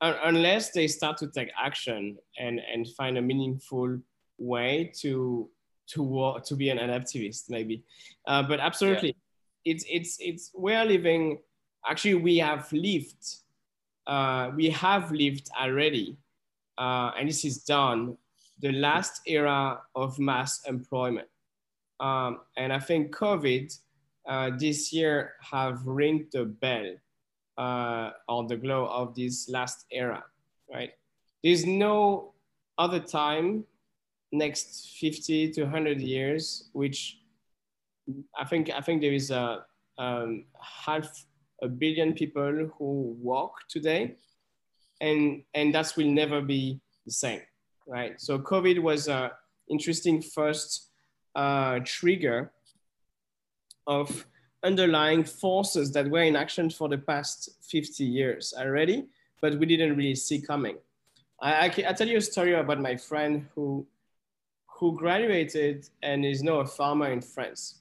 Unless 0.00 0.72
they 0.72 0.86
start 0.86 1.16
to 1.18 1.28
take 1.30 1.50
action 1.58 2.18
and 2.38 2.60
and 2.72 2.86
find 2.98 3.16
a 3.16 3.22
meaningful 3.22 3.98
way 4.38 4.92
to 5.00 5.48
to 5.94 6.38
to 6.44 6.56
be 6.56 6.70
an 6.70 6.78
adaptivist, 6.78 7.50
maybe. 7.50 7.82
Uh, 8.26 8.42
but 8.42 8.60
absolutely, 8.60 9.14
yeah. 9.64 9.72
it's 9.72 9.84
it's 9.88 10.18
it's 10.20 10.50
we 10.56 10.74
are 10.74 10.84
living. 10.84 11.38
Actually, 11.88 12.14
we 12.14 12.38
have 12.38 12.72
lived. 12.72 13.24
Uh, 14.06 14.50
we 14.54 14.70
have 14.70 15.10
lived 15.10 15.48
already, 15.60 16.16
uh, 16.78 17.10
and 17.18 17.28
this 17.28 17.44
is 17.44 17.64
done 17.64 18.16
the 18.60 18.72
last 18.72 19.20
era 19.26 19.80
of 19.94 20.18
mass 20.18 20.64
employment. 20.66 21.28
Um, 22.00 22.40
and 22.56 22.72
I 22.72 22.78
think 22.78 23.14
COVID 23.14 23.76
uh, 24.26 24.50
this 24.58 24.92
year 24.92 25.34
have 25.40 25.86
ringed 25.86 26.26
the 26.32 26.44
bell 26.44 26.94
uh, 27.58 28.10
on 28.28 28.46
the 28.46 28.56
glow 28.56 28.86
of 28.86 29.14
this 29.14 29.48
last 29.48 29.86
era, 29.90 30.24
right? 30.72 30.90
There's 31.42 31.66
no 31.66 32.34
other 32.78 33.00
time 33.00 33.64
next 34.36 34.96
50 35.00 35.52
to 35.52 35.62
100 35.62 36.00
years, 36.00 36.68
which 36.72 37.18
I 38.38 38.44
think, 38.44 38.70
I 38.70 38.80
think 38.80 39.00
there 39.00 39.12
is 39.12 39.30
a 39.30 39.64
um, 39.98 40.44
half 40.60 41.08
a 41.62 41.68
billion 41.68 42.12
people 42.12 42.70
who 42.78 43.16
walk 43.20 43.54
today 43.68 44.16
and, 45.00 45.42
and 45.54 45.74
that 45.74 45.92
will 45.96 46.10
never 46.10 46.40
be 46.40 46.80
the 47.04 47.12
same 47.12 47.40
right? 47.86 48.20
So 48.20 48.38
COVID 48.38 48.80
was 48.80 49.08
an 49.08 49.30
interesting 49.68 50.20
first 50.20 50.90
uh, 51.34 51.80
trigger 51.84 52.52
of 53.86 54.26
underlying 54.62 55.22
forces 55.22 55.92
that 55.92 56.10
were 56.10 56.22
in 56.22 56.34
action 56.34 56.70
for 56.70 56.88
the 56.88 56.98
past 56.98 57.50
50 57.62 58.04
years 58.04 58.52
already, 58.58 59.06
but 59.40 59.58
we 59.58 59.66
didn't 59.66 59.96
really 59.96 60.16
see 60.16 60.40
coming. 60.40 60.78
I, 61.40 61.52
I, 61.52 61.64
I 61.66 61.92
tell 61.92 62.08
you 62.08 62.16
a 62.16 62.22
story 62.22 62.54
about 62.54 62.80
my 62.80 62.96
friend 62.96 63.46
who, 63.54 63.86
who 64.78 64.96
graduated 64.96 65.88
and 66.02 66.24
is 66.24 66.42
now 66.42 66.60
a 66.60 66.66
farmer 66.66 67.10
in 67.10 67.20
France. 67.20 67.80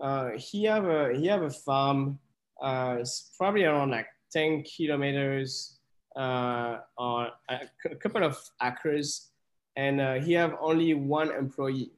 Uh, 0.00 0.30
he 0.36 0.64
have 0.64 0.86
a 0.86 1.14
he 1.14 1.26
have 1.26 1.42
a 1.42 1.50
farm, 1.50 2.18
uh, 2.60 2.98
probably 3.38 3.64
around 3.64 3.90
like 3.90 4.06
10 4.32 4.64
kilometers 4.64 5.78
uh, 6.16 6.78
on 6.98 7.28
a, 7.48 7.60
a 7.90 7.94
couple 7.96 8.24
of 8.24 8.38
acres 8.62 9.32
and 9.76 10.00
uh, 10.00 10.14
he 10.14 10.32
have 10.32 10.56
only 10.60 10.94
one 10.94 11.30
employee, 11.30 11.92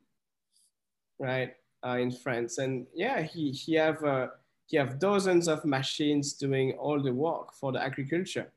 right, 1.19 1.55
uh, 1.85 1.97
in 1.97 2.11
France. 2.11 2.59
And 2.59 2.87
yeah, 2.95 3.23
he 3.23 3.51
he 3.51 3.75
have 3.75 4.03
uh, 4.05 4.29
he 4.67 4.77
have 4.77 4.99
dozens 4.99 5.49
of 5.49 5.65
machines 5.65 6.35
doing 6.35 6.73
all 6.73 7.03
the 7.03 7.13
work 7.13 7.53
for 7.55 7.73
the 7.73 7.83
agriculture. 7.83 8.51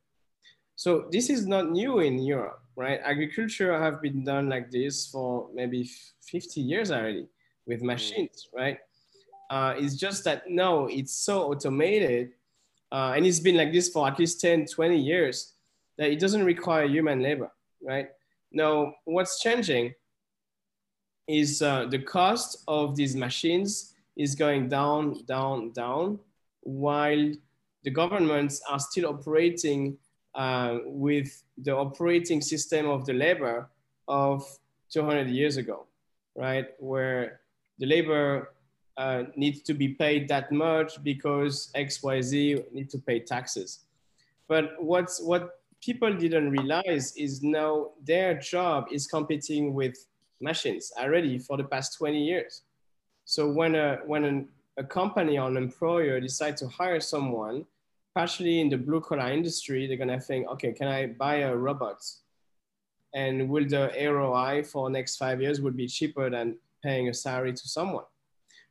So 0.77 1.07
this 1.11 1.31
is 1.31 1.47
not 1.47 1.71
new 1.71 1.99
in 1.99 2.19
Europe, 2.19 2.61
right? 2.75 2.99
Agriculture 3.03 3.73
have 3.81 3.99
been 3.99 4.23
done 4.23 4.47
like 4.47 4.69
this 4.69 5.07
for 5.07 5.49
maybe 5.51 5.89
50 6.21 6.61
years 6.61 6.91
already 6.91 7.25
with 7.65 7.81
mm. 7.81 7.87
machines, 7.87 8.47
right? 8.55 8.77
Uh, 9.49 9.73
it's 9.75 9.95
just 9.95 10.23
that 10.25 10.43
now 10.47 10.85
it's 10.85 11.13
so 11.13 11.51
automated 11.51 12.33
uh, 12.91 13.13
and 13.15 13.25
it's 13.25 13.39
been 13.39 13.57
like 13.57 13.73
this 13.73 13.89
for 13.89 14.07
at 14.07 14.19
least 14.19 14.39
10, 14.39 14.67
20 14.67 14.99
years 14.99 15.53
that 15.97 16.11
it 16.11 16.19
doesn't 16.19 16.45
require 16.45 16.85
human 16.85 17.23
labor, 17.23 17.51
right? 17.81 18.09
Now, 18.51 18.93
what's 19.05 19.41
changing 19.41 19.95
is 21.27 21.63
uh, 21.63 21.87
the 21.89 21.99
cost 21.99 22.63
of 22.67 22.95
these 22.95 23.15
machines 23.15 23.95
is 24.15 24.35
going 24.35 24.69
down, 24.69 25.25
down, 25.25 25.71
down, 25.71 26.19
while 26.61 27.31
the 27.83 27.89
governments 27.89 28.61
are 28.69 28.79
still 28.79 29.09
operating 29.09 29.97
uh, 30.35 30.79
with 30.85 31.43
the 31.57 31.75
operating 31.75 32.41
system 32.41 32.87
of 32.87 33.05
the 33.05 33.13
labor 33.13 33.69
of 34.07 34.45
200 34.91 35.29
years 35.29 35.57
ago, 35.57 35.85
right? 36.35 36.67
Where 36.79 37.41
the 37.79 37.85
labor 37.85 38.53
uh, 38.97 39.23
needs 39.35 39.61
to 39.61 39.73
be 39.73 39.89
paid 39.89 40.27
that 40.27 40.51
much 40.51 41.03
because 41.03 41.71
XYZ 41.75 42.71
need 42.73 42.89
to 42.89 42.97
pay 42.97 43.19
taxes. 43.19 43.79
But 44.47 44.71
what's, 44.79 45.21
what 45.21 45.61
people 45.81 46.13
didn't 46.13 46.51
realize 46.51 47.15
is 47.15 47.43
now 47.43 47.91
their 48.03 48.39
job 48.39 48.87
is 48.91 49.07
competing 49.07 49.73
with 49.73 49.95
machines 50.41 50.91
already 50.99 51.37
for 51.37 51.57
the 51.57 51.63
past 51.63 51.97
20 51.97 52.23
years. 52.23 52.63
So 53.25 53.51
when 53.51 53.75
a, 53.75 53.97
when 54.05 54.23
an, 54.23 54.47
a 54.77 54.83
company 54.83 55.37
or 55.37 55.47
an 55.47 55.57
employer 55.57 56.19
decide 56.19 56.57
to 56.57 56.67
hire 56.67 56.99
someone, 56.99 57.65
partially 58.17 58.59
in 58.61 58.67
the 58.67 58.77
blue 58.77 58.99
collar 58.99 59.31
industry, 59.31 59.85
they're 59.85 60.03
gonna 60.03 60.19
think, 60.19 60.47
okay, 60.47 60.71
can 60.73 60.87
I 60.87 61.05
buy 61.05 61.35
a 61.49 61.55
robot? 61.55 61.99
And 63.13 63.47
will 63.47 63.67
the 63.67 63.91
ROI 63.95 64.63
for 64.63 64.89
next 64.89 65.17
five 65.17 65.39
years 65.39 65.61
would 65.61 65.77
be 65.77 65.87
cheaper 65.87 66.27
than 66.27 66.57
paying 66.83 67.09
a 67.09 67.13
salary 67.13 67.53
to 67.53 67.67
someone? 67.67 68.05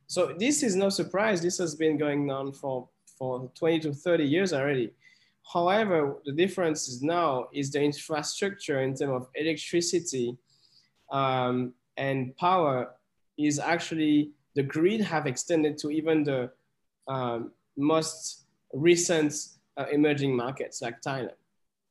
So 0.05 0.35
this 0.37 0.63
is 0.63 0.75
no 0.75 0.89
surprise. 0.89 1.41
This 1.41 1.57
has 1.59 1.75
been 1.75 1.97
going 1.97 2.29
on 2.29 2.51
for, 2.51 2.89
for 3.17 3.49
20 3.55 3.79
to 3.85 3.93
30 3.93 4.25
years 4.25 4.51
already. 4.51 4.91
However, 5.53 6.17
the 6.25 6.33
difference 6.33 6.89
is 6.89 7.01
now 7.01 7.47
is 7.53 7.71
the 7.71 7.81
infrastructure 7.81 8.81
in 8.81 8.95
terms 8.95 9.15
of 9.21 9.29
electricity 9.33 10.37
um, 11.09 11.73
and 11.95 12.35
power 12.35 12.89
is 13.37 13.59
actually 13.59 14.31
the 14.55 14.63
grid 14.63 14.99
have 14.99 15.25
extended 15.25 15.77
to 15.77 15.89
even 15.89 16.25
the 16.25 16.51
um, 17.07 17.51
most 17.77 18.46
recent 18.73 19.33
uh, 19.77 19.85
emerging 19.91 20.35
markets 20.35 20.81
like 20.81 21.01
Thailand, 21.01 21.37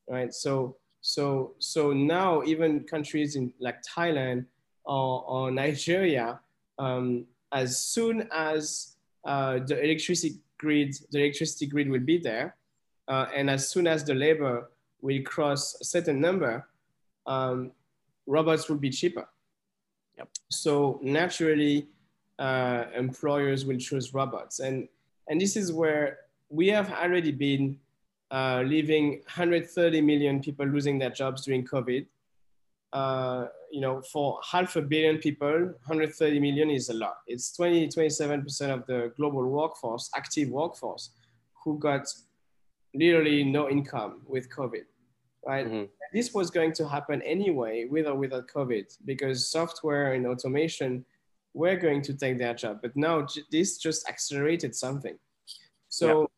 right? 0.09 0.33
So, 0.33 0.77
so, 1.01 1.55
so 1.59 1.93
now 1.93 2.43
even 2.45 2.81
countries 2.85 3.37
in 3.37 3.53
like 3.61 3.83
Thailand 3.83 4.47
or, 4.85 5.25
or 5.27 5.51
Nigeria, 5.51 6.41
um, 6.79 7.27
as 7.53 7.79
soon 7.79 8.29
as 8.33 8.97
uh, 9.25 9.59
the 9.67 9.83
electricity 9.83 10.37
grid, 10.59 10.97
the 11.11 11.19
electricity 11.19 11.67
grid 11.67 11.89
will 11.89 12.01
be 12.01 12.19
there, 12.19 12.57
uh, 13.09 13.27
and 13.35 13.49
as 13.49 13.69
soon 13.69 13.87
as 13.87 14.05
the 14.05 14.15
labor 14.15 14.71
will 15.01 15.23
cross 15.23 15.77
a 15.81 15.85
certain 15.85 16.21
number, 16.21 16.67
um, 17.27 17.73
robots 18.27 18.69
will 18.69 18.77
be 18.77 18.91
cheaper. 18.91 19.29
Yep. 20.19 20.29
So 20.51 20.99
naturally, 21.03 21.89
uh, 22.39 22.85
employers 22.95 23.65
will 23.65 23.79
choose 23.79 24.13
robots, 24.15 24.61
and 24.61 24.89
and 25.29 25.41
this 25.41 25.57
is 25.57 25.73
where 25.73 26.19
we 26.49 26.69
have 26.69 26.93
already 26.93 27.33
been 27.33 27.79
uh, 28.31 28.63
leaving 28.65 29.11
130 29.27 30.01
million 30.01 30.41
people 30.41 30.67
losing 30.67 30.99
their 30.99 31.11
jobs 31.11 31.45
during 31.45 31.65
COVID. 31.65 32.07
Uh, 32.93 33.47
you 33.71 33.81
know, 33.81 34.01
for 34.01 34.39
half 34.51 34.77
a 34.77 34.83
billion 34.83 35.19
people, 35.19 35.49
130 35.49 36.41
million 36.41 36.71
is 36.71 36.89
a 36.89 36.95
lot. 36.95 37.19
It's 37.27 37.53
20, 37.53 37.89
27% 37.89 38.71
of 38.71 38.87
the 38.87 39.13
global 39.17 39.45
workforce, 39.49 40.11
active 40.17 40.51
workforce, 40.51 41.11
who 41.65 41.79
got 41.79 42.07
literally 42.95 43.45
no 43.45 43.69
income 43.69 44.23
with 44.27 44.49
COVID, 44.51 44.85
right? 45.45 45.67
Mm-hmm. 45.67 45.85
This 46.13 46.33
was 46.33 46.51
going 46.51 46.73
to 46.75 46.89
happen 46.89 47.21
anyway, 47.23 47.87
with 47.91 48.07
or 48.07 48.15
without 48.15 48.49
COVID, 48.49 48.97
because 49.05 49.51
software 49.51 50.15
and 50.15 50.27
automation 50.27 51.05
were 51.55 51.77
going 51.77 52.03
to 52.03 52.15
take 52.15 52.39
their 52.39 52.55
job. 52.55 52.79
But 52.83 52.97
now 52.97 53.27
this 53.51 53.79
just 53.79 54.09
accelerated 54.09 54.75
something. 54.75 55.19
So 55.89 56.31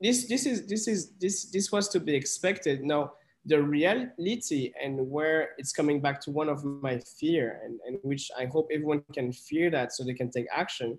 this 0.00 0.28
this 0.28 0.46
is 0.46 0.66
this 0.66 0.86
is 0.86 1.12
this 1.20 1.50
this 1.50 1.72
was 1.72 1.88
to 1.88 2.00
be 2.00 2.14
expected. 2.14 2.82
Now 2.82 3.12
the 3.44 3.62
reality 3.62 4.72
and 4.82 5.08
where 5.08 5.50
it's 5.58 5.72
coming 5.72 6.00
back 6.00 6.20
to 6.20 6.30
one 6.30 6.48
of 6.48 6.64
my 6.64 6.98
fear 7.18 7.60
and, 7.64 7.80
and 7.86 7.98
which 8.02 8.30
I 8.38 8.44
hope 8.44 8.68
everyone 8.72 9.02
can 9.14 9.32
fear 9.32 9.70
that 9.70 9.92
so 9.92 10.04
they 10.04 10.12
can 10.12 10.30
take 10.30 10.46
action 10.54 10.98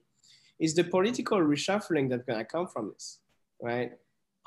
is 0.59 0.73
the 0.73 0.83
political 0.83 1.37
reshuffling 1.37 2.09
that's 2.09 2.23
gonna 2.25 2.43
come 2.43 2.67
from 2.67 2.91
this, 2.91 3.19
right? 3.61 3.91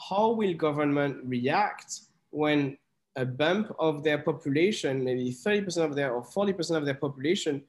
How 0.09 0.32
will 0.32 0.53
government 0.55 1.18
react 1.24 2.00
when 2.30 2.76
a 3.16 3.24
bump 3.24 3.72
of 3.78 4.03
their 4.03 4.18
population, 4.18 5.05
maybe 5.05 5.32
30% 5.32 5.84
of 5.84 5.94
their 5.94 6.12
or 6.12 6.24
40% 6.24 6.76
of 6.76 6.84
their 6.84 6.94
population 6.94 7.62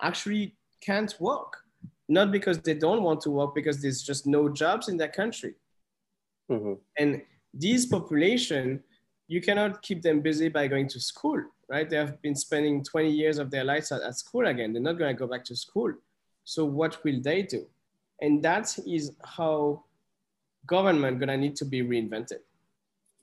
actually 0.00 0.54
can't 0.80 1.14
work? 1.18 1.56
Not 2.08 2.30
because 2.30 2.60
they 2.60 2.74
don't 2.74 3.02
want 3.02 3.20
to 3.22 3.30
work, 3.30 3.54
because 3.54 3.82
there's 3.82 4.02
just 4.02 4.26
no 4.26 4.48
jobs 4.48 4.88
in 4.88 4.96
that 4.98 5.14
country 5.14 5.54
Mm-hmm. 6.50 6.72
And 6.98 7.22
these 7.54 7.86
population, 7.86 8.82
you 9.28 9.40
cannot 9.40 9.82
keep 9.82 10.02
them 10.02 10.20
busy 10.20 10.48
by 10.48 10.66
going 10.66 10.88
to 10.88 11.00
school, 11.00 11.42
right? 11.68 11.88
They 11.88 11.96
have 11.96 12.20
been 12.22 12.34
spending 12.34 12.82
20 12.82 13.10
years 13.10 13.38
of 13.38 13.50
their 13.50 13.64
lives 13.64 13.92
at, 13.92 14.02
at 14.02 14.16
school 14.16 14.46
again. 14.46 14.72
They're 14.72 14.82
not 14.82 14.98
going 14.98 15.14
to 15.14 15.18
go 15.18 15.26
back 15.26 15.44
to 15.44 15.56
school. 15.56 15.92
So 16.44 16.64
what 16.64 17.02
will 17.04 17.20
they 17.22 17.42
do? 17.42 17.66
And 18.20 18.42
that 18.42 18.76
is 18.86 19.12
how 19.24 19.84
government 20.66 21.18
gonna 21.20 21.36
need 21.36 21.56
to 21.56 21.64
be 21.64 21.82
reinvented. 21.82 22.40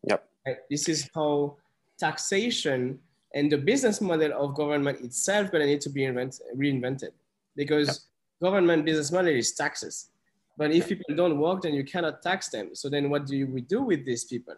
Yep. 0.03 0.27
Right? 0.45 0.57
This 0.69 0.89
is 0.89 1.09
how 1.13 1.57
taxation 1.99 2.99
and 3.33 3.51
the 3.51 3.57
business 3.57 4.01
model 4.01 4.33
of 4.33 4.55
government 4.55 5.01
itself 5.01 5.51
gonna 5.51 5.65
need 5.65 5.81
to 5.81 5.89
be 5.89 6.05
invent, 6.05 6.39
reinvented 6.55 7.11
because 7.55 7.87
yep. 7.87 7.97
government 8.41 8.85
business 8.85 9.11
model 9.11 9.33
is 9.33 9.53
taxes 9.53 10.09
but 10.57 10.71
if 10.71 10.87
people 10.87 11.15
don't 11.15 11.37
work, 11.37 11.61
then 11.61 11.73
you 11.73 11.83
cannot 11.83 12.21
tax 12.21 12.49
them. 12.49 12.73
So 12.73 12.89
then 12.89 13.09
what 13.09 13.27
do 13.27 13.45
we 13.47 13.61
do 13.61 13.81
with 13.83 14.05
these 14.05 14.25
people, 14.25 14.55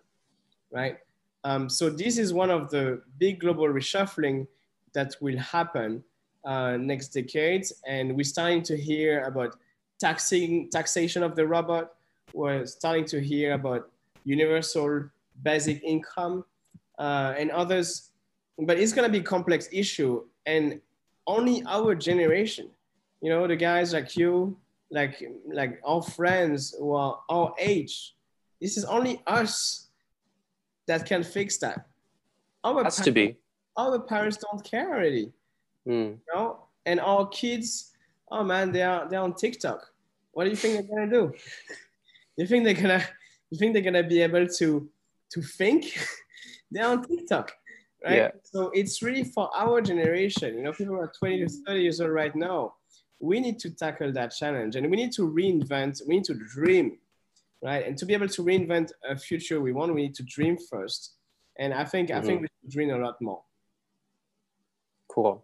right? 0.72 0.98
Um, 1.44 1.70
so 1.70 1.90
this 1.90 2.18
is 2.18 2.34
one 2.34 2.50
of 2.50 2.70
the 2.70 3.02
big 3.18 3.42
global 3.42 3.66
reshuffling 3.66 4.48
that 4.94 5.16
will 5.22 5.38
happen 5.38 6.04
uh, 6.46 6.78
next 6.78 7.10
decade. 7.10 7.66
And 7.86 8.16
we're 8.16 8.24
starting 8.24 8.64
to 8.64 8.78
hear 8.78 9.24
about 9.26 9.58
taxing, 10.00 10.70
taxation 10.70 11.22
of 11.22 11.36
the 11.36 11.46
robot. 11.46 11.96
We're 12.34 12.66
starting 12.66 13.06
to 13.06 13.22
hear 13.22 13.54
about 13.54 13.92
universal 14.24 15.10
basic 15.44 15.84
income 15.84 16.46
uh, 16.98 17.34
and 17.38 17.52
others. 17.52 18.12
But 18.58 18.78
it's 18.78 18.94
gonna 18.94 19.10
be 19.10 19.20
a 19.20 19.24
complex 19.24 19.68
issue 19.72 20.24
and 20.46 20.82
only 21.28 21.64
our 21.68 21.94
generation, 21.96 22.70
you 23.22 23.30
know, 23.30 23.48
the 23.48 23.56
guys 23.56 23.94
like 23.94 24.18
you, 24.18 24.58
like 24.92 25.24
like 25.52 25.80
our 25.86 26.02
friends 26.02 26.76
who 26.78 26.94
are 26.94 27.20
our 27.30 27.54
age. 27.60 28.16
This 28.62 28.78
is 28.78 28.86
only 28.86 29.22
us 29.28 29.88
that 30.88 31.06
can 31.06 31.24
fix 31.24 31.58
that. 31.60 31.88
Our 32.64 32.84
Has 32.84 32.98
to 33.02 33.12
be. 33.12 33.38
Our 33.78 34.00
parents 34.00 34.38
don't 34.38 34.64
care 34.64 34.90
already. 34.94 35.32
Mm. 35.88 36.18
You 36.18 36.20
know? 36.34 36.66
And 36.86 37.00
our 37.00 37.28
kids, 37.28 37.92
oh 38.32 38.44
man, 38.44 38.72
they 38.72 38.82
are 38.82 39.08
they're 39.10 39.22
on 39.22 39.36
TikTok. 39.36 39.86
What 40.32 40.46
do 40.46 40.50
you 40.50 40.56
think 40.56 40.74
they're 40.76 40.98
gonna 40.98 41.12
do? 41.12 41.34
you 42.38 42.48
think 42.48 42.64
they're 42.66 42.74
gonna 42.74 43.04
you 43.52 43.58
think 43.58 43.74
they're 43.74 43.84
gonna 43.84 44.04
be 44.04 44.22
able 44.22 44.48
to 44.48 44.90
to 45.34 45.42
think? 45.42 45.98
they're 46.72 46.88
on 46.88 47.08
TikTok. 47.08 47.52
Right. 48.04 48.16
Yeah. 48.16 48.30
So 48.44 48.72
it's 48.74 49.02
really 49.04 49.26
for 49.26 49.50
our 49.56 49.82
generation. 49.82 50.56
You 50.56 50.64
know, 50.64 50.72
people 50.72 50.96
are 50.96 51.12
20 51.20 51.40
to 51.46 51.50
30 51.68 51.82
years 51.82 52.00
old 52.00 52.12
right 52.12 52.34
now 52.34 52.74
we 53.20 53.40
need 53.40 53.60
to 53.60 53.70
tackle 53.70 54.12
that 54.14 54.30
challenge 54.30 54.76
and 54.76 54.90
we 54.90 54.98
need 54.98 55.12
to 55.14 55.30
reinvent, 55.30 56.02
we 56.08 56.16
need 56.16 56.24
to 56.26 56.34
dream, 56.34 56.98
right? 57.62 57.86
And 57.86 57.98
to 57.98 58.06
be 58.06 58.14
able 58.14 58.30
to 58.30 58.44
reinvent 58.44 58.92
a 59.08 59.18
future 59.18 59.60
we 59.60 59.74
want, 59.74 59.94
we 59.94 60.04
need 60.04 60.16
to 60.16 60.24
dream 60.24 60.58
first. 60.70 61.16
And 61.58 61.74
I 61.74 61.84
think, 61.84 62.10
mm-hmm. 62.10 62.20
I 62.20 62.22
think 62.26 62.42
we 62.42 62.48
should 62.62 62.72
dream 62.72 62.90
a 62.92 62.98
lot 62.98 63.22
more. 63.22 63.42
Cool. 65.10 65.44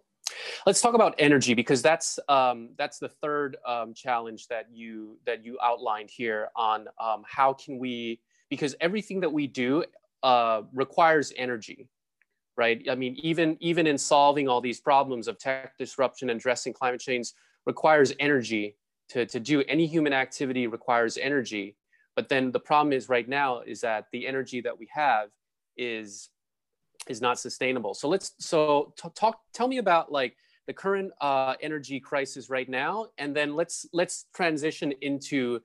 Let's 0.65 0.81
talk 0.81 0.95
about 0.95 1.15
energy 1.19 1.53
because 1.53 1.81
that's 1.81 2.17
um, 2.29 2.69
that's 2.77 2.97
the 2.97 3.09
third 3.09 3.57
um, 3.65 3.93
challenge 3.93 4.47
that 4.47 4.67
you 4.71 5.19
that 5.25 5.45
you 5.45 5.57
outlined 5.61 6.09
here 6.09 6.49
on 6.55 6.87
um, 6.99 7.23
how 7.27 7.53
can 7.53 7.77
we 7.77 8.19
because 8.49 8.75
everything 8.79 9.19
that 9.19 9.31
we 9.31 9.47
do 9.47 9.83
uh, 10.23 10.63
requires 10.73 11.31
energy, 11.35 11.87
right? 12.57 12.83
I 12.89 12.95
mean, 12.95 13.15
even 13.21 13.57
even 13.59 13.85
in 13.85 13.97
solving 13.97 14.47
all 14.47 14.61
these 14.61 14.79
problems 14.79 15.27
of 15.27 15.37
tech 15.37 15.77
disruption 15.77 16.29
and 16.29 16.39
addressing 16.39 16.73
climate 16.73 17.01
change, 17.01 17.31
requires 17.65 18.13
energy 18.19 18.77
to, 19.09 19.25
to 19.25 19.39
do 19.39 19.63
any 19.67 19.85
human 19.85 20.13
activity 20.13 20.67
requires 20.67 21.17
energy. 21.17 21.75
But 22.15 22.29
then 22.29 22.51
the 22.51 22.59
problem 22.59 22.93
is 22.93 23.09
right 23.09 23.27
now 23.27 23.59
is 23.61 23.81
that 23.81 24.07
the 24.11 24.25
energy 24.25 24.61
that 24.61 24.77
we 24.77 24.87
have 24.93 25.29
is 25.77 26.29
is 27.07 27.21
not 27.21 27.37
sustainable. 27.37 27.93
So 27.93 28.07
let's 28.07 28.33
so 28.39 28.93
t- 28.97 29.09
talk 29.13 29.41
tell 29.53 29.67
me 29.67 29.77
about 29.77 30.11
like 30.11 30.35
the 30.65 30.73
current 30.73 31.11
uh, 31.21 31.55
energy 31.61 31.99
crisis 31.99 32.49
right 32.49 32.67
now. 32.67 33.07
And 33.17 33.35
then 33.35 33.55
let's 33.55 33.85
let's 33.93 34.25
transition 34.33 34.93
into 35.01 35.59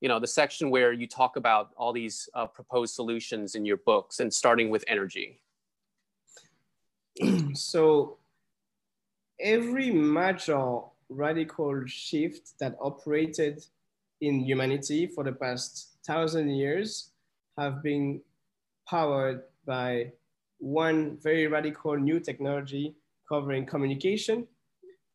you 0.00 0.08
know 0.08 0.18
the 0.20 0.26
section 0.26 0.70
where 0.70 0.92
you 0.92 1.06
talk 1.06 1.36
about 1.36 1.70
all 1.76 1.92
these 1.92 2.28
uh, 2.34 2.46
proposed 2.46 2.94
solutions 2.94 3.54
in 3.54 3.64
your 3.64 3.78
books 3.78 4.20
and 4.20 4.32
starting 4.32 4.70
with 4.70 4.84
energy. 4.88 5.40
So 7.54 8.18
every 9.40 9.90
major 9.90 10.80
radical 11.08 11.82
shift 11.86 12.58
that 12.58 12.76
operated 12.80 13.64
in 14.20 14.40
humanity 14.40 15.06
for 15.06 15.24
the 15.24 15.32
past 15.32 15.96
thousand 16.06 16.50
years 16.50 17.10
have 17.58 17.82
been 17.82 18.20
powered 18.88 19.42
by 19.66 20.12
one 20.58 21.18
very 21.22 21.46
radical 21.46 21.96
new 21.96 22.18
technology 22.20 22.94
covering 23.28 23.66
communication, 23.66 24.46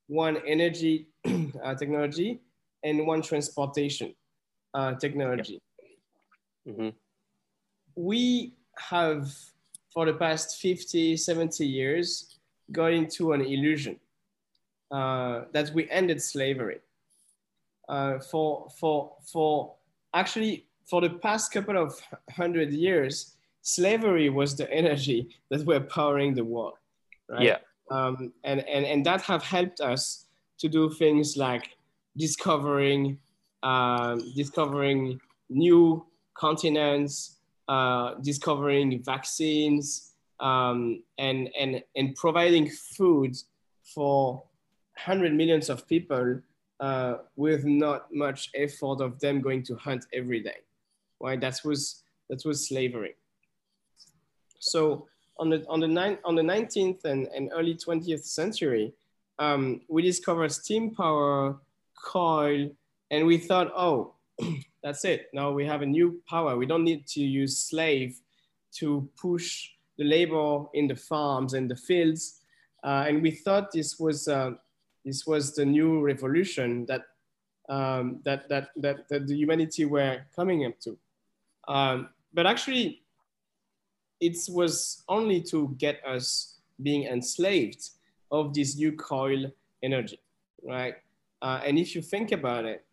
one 0.07 0.37
energy 0.45 1.07
uh, 1.63 1.75
technology, 1.75 2.41
and 2.83 3.07
one 3.07 3.21
transportation 3.21 4.13
uh, 4.73 4.93
technology. 4.95 5.61
Mm 6.67 6.75
-hmm. 6.75 6.93
We 7.95 8.53
have, 8.89 9.27
for 9.93 10.05
the 10.05 10.13
past 10.13 10.61
50, 10.61 11.17
70 11.17 11.65
years, 11.65 12.39
got 12.71 12.91
into 12.91 13.33
an 13.33 13.41
illusion 13.41 13.99
uh, 14.91 15.45
that 15.53 15.71
we 15.73 15.89
ended 15.89 16.21
slavery. 16.21 16.79
Uh, 17.89 18.19
for, 18.19 18.67
for, 18.79 19.13
for 19.31 19.73
actually, 20.13 20.65
for 20.85 21.01
the 21.01 21.09
past 21.09 21.51
couple 21.51 21.77
of 21.77 21.99
hundred 22.35 22.71
years, 22.71 23.35
slavery 23.61 24.29
was 24.29 24.55
the 24.55 24.71
energy 24.71 25.29
that 25.49 25.65
were 25.65 25.79
powering 25.79 26.33
the 26.33 26.43
world. 26.43 26.75
Right? 27.29 27.43
Yeah. 27.43 27.57
Um, 27.89 28.31
and, 28.43 28.61
and, 28.67 28.85
and 28.85 29.05
that 29.05 29.21
have 29.21 29.43
helped 29.43 29.81
us 29.81 30.25
to 30.59 30.69
do 30.69 30.89
things 30.91 31.35
like 31.37 31.75
discovering, 32.17 33.17
um, 33.63 34.21
discovering 34.35 35.19
new 35.49 36.05
continents, 36.33 37.37
uh, 37.67 38.15
discovering 38.21 39.03
vaccines, 39.03 40.13
um, 40.39 41.03
and, 41.17 41.49
and, 41.59 41.83
and 41.95 42.15
providing 42.15 42.69
food 42.69 43.35
for 43.93 44.43
100 45.05 45.33
millions 45.33 45.69
of 45.69 45.87
people 45.87 46.39
uh, 46.79 47.17
with 47.35 47.63
not 47.65 48.13
much 48.13 48.49
effort 48.55 49.01
of 49.01 49.19
them 49.19 49.41
going 49.41 49.63
to 49.63 49.75
hunt 49.75 50.05
every 50.13 50.41
day, 50.41 50.57
right? 51.19 51.39
That 51.39 51.59
was, 51.63 52.03
that 52.29 52.43
was 52.45 52.67
slavery. 52.67 53.15
So 54.59 55.07
on 55.37 55.49
the, 55.49 55.65
on 55.67 55.79
the, 55.79 55.87
nine, 55.87 56.17
on 56.25 56.35
the 56.35 56.41
19th 56.41 57.05
and, 57.05 57.27
and 57.27 57.51
early 57.53 57.75
20th 57.75 58.23
century, 58.23 58.93
um, 59.39 59.81
we 59.87 60.01
discovered 60.01 60.51
steam 60.51 60.93
power, 60.93 61.57
coal, 62.03 62.69
and 63.09 63.25
we 63.25 63.37
thought, 63.37 63.71
oh, 63.75 64.13
that's 64.83 65.05
it. 65.05 65.29
Now 65.33 65.51
we 65.51 65.65
have 65.65 65.81
a 65.81 65.85
new 65.85 66.21
power. 66.29 66.57
We 66.57 66.65
don't 66.65 66.83
need 66.83 67.07
to 67.07 67.21
use 67.21 67.57
slave 67.57 68.19
to 68.73 69.09
push 69.19 69.69
the 69.97 70.03
labor 70.03 70.65
in 70.73 70.87
the 70.87 70.95
farms 70.95 71.53
and 71.53 71.69
the 71.69 71.75
fields. 71.75 72.39
Uh, 72.83 73.05
and 73.07 73.21
we 73.21 73.31
thought 73.31 73.71
this 73.71 73.99
was, 73.99 74.27
uh, 74.27 74.51
this 75.05 75.25
was 75.25 75.55
the 75.55 75.65
new 75.65 76.01
revolution 76.01 76.85
that, 76.85 77.01
um, 77.69 78.19
that, 78.23 78.47
that, 78.49 78.69
that, 78.77 79.07
that 79.09 79.27
the 79.27 79.35
humanity 79.35 79.85
were 79.85 80.21
coming 80.35 80.65
up 80.65 80.79
to. 80.81 80.97
Um, 81.67 82.09
but 82.33 82.45
actually, 82.45 83.03
it 84.19 84.37
was 84.49 85.03
only 85.09 85.41
to 85.41 85.75
get 85.77 85.99
us 86.05 86.57
being 86.81 87.03
enslaved 87.03 87.89
of 88.31 88.53
this 88.53 88.77
new 88.77 88.93
coal 88.93 89.51
energy, 89.83 90.19
right? 90.63 90.95
Uh, 91.41 91.59
and 91.65 91.77
if 91.77 91.95
you 91.95 92.01
think 92.01 92.31
about 92.31 92.65
it, 92.65 92.85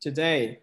today, 0.00 0.60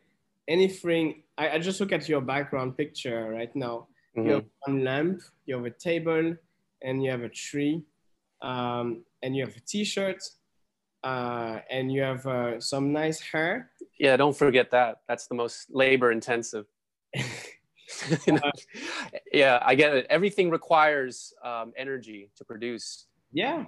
anything, 0.48 1.24
I, 1.38 1.50
I, 1.52 1.60
just 1.60 1.80
look 1.80 1.92
at 1.92 2.10
your 2.10 2.22
background 2.22 2.76
picture 2.76 3.30
right 3.30 3.56
now. 3.56 3.88
Mm-hmm. 4.18 4.28
You 4.28 4.34
have 4.36 4.46
one 4.66 4.84
lamp, 4.84 5.22
you 5.46 5.56
have 5.56 5.66
a 5.66 5.72
table, 5.72 6.36
and 6.82 7.04
you 7.04 7.12
have 7.12 7.22
a 7.22 7.30
tree, 7.30 7.84
um, 8.42 9.04
and 9.22 9.36
you 9.36 9.46
have 9.46 9.56
a 9.56 9.60
t-shirt, 9.62 10.24
uh, 11.04 11.60
and 11.70 11.92
you 11.92 12.02
have 12.02 12.26
uh, 12.26 12.60
some 12.60 12.92
nice 12.92 13.20
hair. 13.20 13.72
Yeah, 14.00 14.18
don't 14.18 14.36
forget 14.36 14.72
that. 14.72 15.02
That's 15.08 15.28
the 15.28 15.36
most 15.36 15.68
labor 15.70 16.12
intensive. 16.12 16.66
yeah, 19.34 19.60
I 19.62 19.76
get 19.76 19.94
it. 19.96 20.08
Everything 20.10 20.50
requires 20.50 21.34
um, 21.44 21.74
energy 21.78 22.30
to 22.36 22.44
produce. 22.44 23.08
Yeah, 23.32 23.66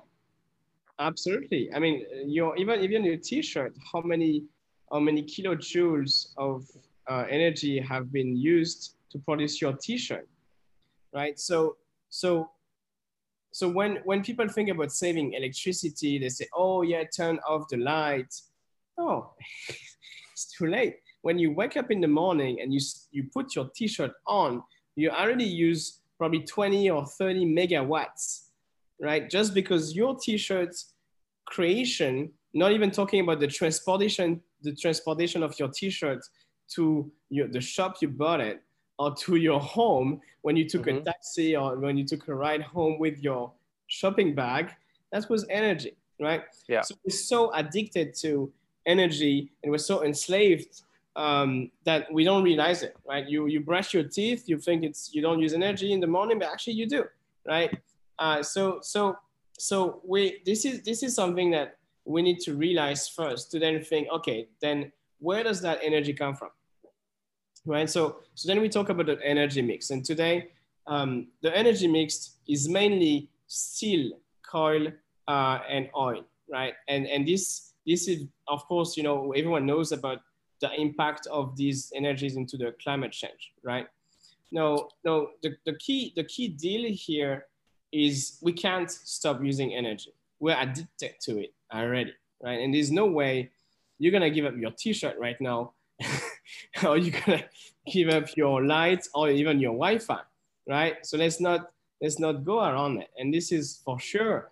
absolutely. 1.00 1.70
I 1.74 1.80
mean, 1.80 2.06
your 2.26 2.56
even 2.58 2.82
even 2.82 3.04
your 3.04 3.18
T-shirt. 3.18 3.76
How 3.92 4.02
many 4.02 4.44
how 4.92 5.00
many 5.00 5.24
kilojoules 5.24 6.34
of 6.38 6.66
uh, 7.10 7.26
energy 7.30 7.80
have 7.80 8.12
been 8.12 8.36
used 8.36 8.96
to 9.12 9.20
produce 9.20 9.62
your 9.62 9.74
T-shirt, 9.74 10.28
right? 11.14 11.40
So 11.40 11.78
so 12.10 12.50
so 13.52 13.68
when 13.68 13.98
when 14.06 14.24
people 14.24 14.48
think 14.48 14.70
about 14.70 14.92
saving 14.92 15.34
electricity, 15.34 16.20
they 16.20 16.30
say, 16.30 16.48
"Oh 16.54 16.82
yeah, 16.84 17.04
turn 17.16 17.40
off 17.48 17.68
the 17.70 17.78
light." 17.78 18.34
Oh, 18.98 19.34
it's 20.34 20.52
too 20.58 20.68
late 20.68 20.96
when 21.22 21.38
you 21.38 21.52
wake 21.52 21.78
up 21.78 21.92
in 21.92 22.02
the 22.02 22.08
morning 22.08 22.60
and 22.62 22.74
you, 22.74 22.80
you 23.12 23.26
put 23.34 23.56
your 23.56 23.70
t-shirt 23.76 24.12
on, 24.26 24.64
you 24.96 25.10
already 25.10 25.46
use 25.46 26.02
probably 26.18 26.42
20 26.42 26.90
or 26.90 27.06
30 27.06 27.46
megawatts, 27.46 28.46
right? 29.02 29.30
Just 29.30 29.54
because 29.54 29.96
your 29.96 30.18
t-shirt 30.18 30.76
creation, 31.46 32.32
not 32.54 32.72
even 32.72 32.92
talking 32.92 33.22
about 33.22 33.40
the 33.40 33.48
transportation, 33.48 34.42
the 34.62 34.76
transportation 34.76 35.44
of 35.44 35.58
your 35.60 35.70
t-shirt 35.70 36.20
to 36.76 37.12
your, 37.30 37.48
the 37.48 37.62
shop 37.62 37.96
you 38.02 38.08
bought 38.08 38.42
it 38.42 38.62
or 39.00 39.16
to 39.16 39.38
your 39.38 39.60
home 39.60 40.22
when 40.42 40.56
you 40.56 40.68
took 40.70 40.86
mm-hmm. 40.86 41.00
a 41.00 41.02
taxi 41.02 41.56
or 41.56 41.78
when 41.78 41.98
you 41.98 42.06
took 42.06 42.28
a 42.28 42.36
ride 42.36 42.62
home 42.62 43.00
with 43.00 43.18
your 43.24 43.52
shopping 43.88 44.36
bag, 44.36 44.72
that 45.12 45.28
was 45.30 45.46
energy, 45.50 45.96
right? 46.20 46.44
Yeah. 46.68 46.82
So 46.82 46.96
we're 47.04 47.16
so 47.16 47.52
addicted 47.54 48.14
to 48.16 48.52
energy 48.86 49.52
and 49.64 49.72
we're 49.72 49.78
so 49.78 50.04
enslaved 50.04 50.82
um, 51.16 51.72
that 51.86 52.12
we 52.12 52.24
don't 52.24 52.44
realize 52.44 52.84
it, 52.84 52.96
right? 53.08 53.28
You 53.28 53.48
you 53.48 53.62
brush 53.62 53.94
your 53.94 54.04
teeth, 54.04 54.44
you 54.48 54.58
think 54.58 54.84
it's 54.84 55.14
you 55.14 55.22
don't 55.22 55.40
use 55.40 55.54
energy 55.54 55.92
in 55.92 56.00
the 56.00 56.08
morning, 56.08 56.38
but 56.38 56.50
actually 56.50 56.74
you 56.74 56.88
do, 56.88 57.04
right? 57.48 57.72
Uh, 58.20 58.44
so 58.44 58.80
so 58.82 59.18
so 59.58 60.02
we 60.06 60.42
this 60.46 60.66
is 60.66 60.82
this 60.84 61.04
is 61.04 61.16
something 61.16 61.50
that 61.52 61.78
we 62.06 62.22
need 62.22 62.40
to 62.40 62.54
realize 62.56 63.08
first 63.08 63.52
to 63.52 63.60
then 63.60 63.82
think, 63.84 64.08
okay, 64.12 64.48
then 64.62 64.92
where 65.20 65.44
does 65.44 65.62
that 65.62 65.80
energy 65.84 66.14
come 66.14 66.36
from, 66.36 66.50
right? 67.66 67.90
So 67.90 68.18
so 68.36 68.48
then 68.48 68.62
we 68.62 68.70
talk 68.70 68.90
about 68.90 69.06
the 69.06 69.20
energy 69.24 69.62
mix, 69.62 69.90
and 69.90 70.04
today 70.04 70.50
um, 70.88 71.28
the 71.42 71.56
energy 71.56 71.88
mix 71.88 72.38
is 72.48 72.68
mainly 72.68 73.30
steel, 73.48 74.12
coal, 74.50 74.88
uh, 75.28 75.60
and 75.70 75.90
oil, 75.96 76.24
right? 76.52 76.74
And 76.88 77.08
and 77.08 77.28
this 77.28 77.74
this 77.86 78.08
is 78.08 78.26
of 78.48 78.66
course 78.68 78.98
you 78.98 79.04
know 79.04 79.32
everyone 79.34 79.66
knows 79.66 79.92
about 79.92 80.20
the 80.62 80.74
impact 80.80 81.28
of 81.28 81.56
these 81.56 81.92
energies 81.96 82.36
into 82.36 82.58
the 82.58 82.76
climate 82.84 83.12
change, 83.12 83.54
right? 83.64 83.88
No, 84.52 84.90
no, 85.04 85.30
the, 85.44 85.56
the, 85.66 85.76
key, 85.76 86.14
the 86.16 86.24
key 86.24 86.48
deal 86.48 86.92
here 86.92 87.46
is 87.92 88.40
we 88.42 88.52
can't 88.52 88.90
stop 88.90 89.44
using 89.44 89.74
energy. 89.74 90.14
We're 90.40 90.60
addicted 90.60 91.14
to 91.22 91.40
it 91.40 91.54
already, 91.74 92.14
right? 92.42 92.60
And 92.60 92.74
there's 92.74 92.92
no 92.92 93.06
way 93.06 93.52
you're 94.00 94.12
gonna 94.12 94.30
give 94.30 94.46
up 94.46 94.56
your 94.58 94.72
t-shirt 94.72 95.18
right 95.20 95.40
now 95.42 95.74
or 96.86 96.98
you're 96.98 97.20
gonna 97.26 97.44
give 97.92 98.10
up 98.10 98.36
your 98.36 98.66
lights 98.66 99.10
or 99.14 99.30
even 99.30 99.60
your 99.60 99.74
Wi-Fi, 99.74 100.22
right? 100.68 101.06
So 101.06 101.18
let's 101.18 101.40
not, 101.40 101.72
let's 102.02 102.20
not 102.20 102.44
go 102.44 102.60
around 102.60 103.02
it. 103.02 103.10
And 103.18 103.34
this 103.34 103.52
is 103.52 103.82
for 103.84 104.00
sure 104.00 104.52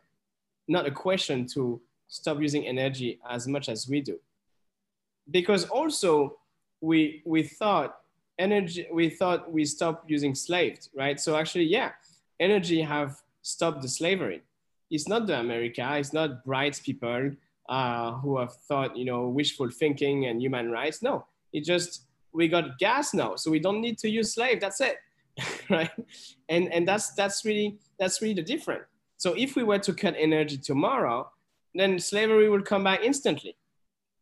not 0.67 0.85
a 0.85 0.91
question 0.91 1.45
to 1.45 1.79
stop 2.07 2.41
using 2.41 2.65
energy 2.65 3.19
as 3.29 3.47
much 3.47 3.69
as 3.69 3.87
we 3.87 4.01
do 4.01 4.19
because 5.31 5.65
also 5.65 6.37
we 6.81 7.21
we 7.25 7.43
thought 7.43 7.99
energy 8.39 8.87
we 8.91 9.09
thought 9.09 9.51
we 9.51 9.65
stopped 9.65 10.09
using 10.09 10.35
slaves 10.35 10.89
right 10.95 11.19
so 11.19 11.35
actually 11.35 11.65
yeah 11.65 11.91
energy 12.39 12.81
have 12.81 13.21
stopped 13.41 13.81
the 13.81 13.87
slavery 13.87 14.41
it's 14.89 15.07
not 15.07 15.27
the 15.27 15.37
america 15.37 15.85
it's 15.97 16.13
not 16.13 16.43
bright 16.45 16.79
people 16.83 17.31
uh, 17.69 18.13
who 18.13 18.37
have 18.37 18.53
thought 18.53 18.95
you 18.95 19.03
know 19.03 19.27
wishful 19.27 19.69
thinking 19.69 20.27
and 20.27 20.41
human 20.41 20.71
rights 20.71 21.01
no 21.01 21.25
it 21.53 21.63
just 21.63 22.05
we 22.33 22.47
got 22.47 22.77
gas 22.79 23.13
now 23.13 23.35
so 23.35 23.49
we 23.49 23.59
don't 23.59 23.81
need 23.81 23.97
to 23.97 24.09
use 24.09 24.33
slave 24.33 24.59
that's 24.59 24.81
it 24.81 24.97
right 25.69 25.91
and 26.49 26.71
and 26.73 26.87
that's 26.87 27.13
that's 27.13 27.45
really 27.45 27.77
that's 27.99 28.21
really 28.21 28.33
the 28.33 28.43
difference 28.43 28.83
so 29.17 29.33
if 29.33 29.55
we 29.55 29.63
were 29.63 29.79
to 29.79 29.93
cut 29.93 30.15
energy 30.17 30.57
tomorrow 30.57 31.29
then 31.73 31.99
slavery 31.99 32.49
will 32.49 32.61
come 32.61 32.83
back 32.83 33.01
instantly 33.03 33.55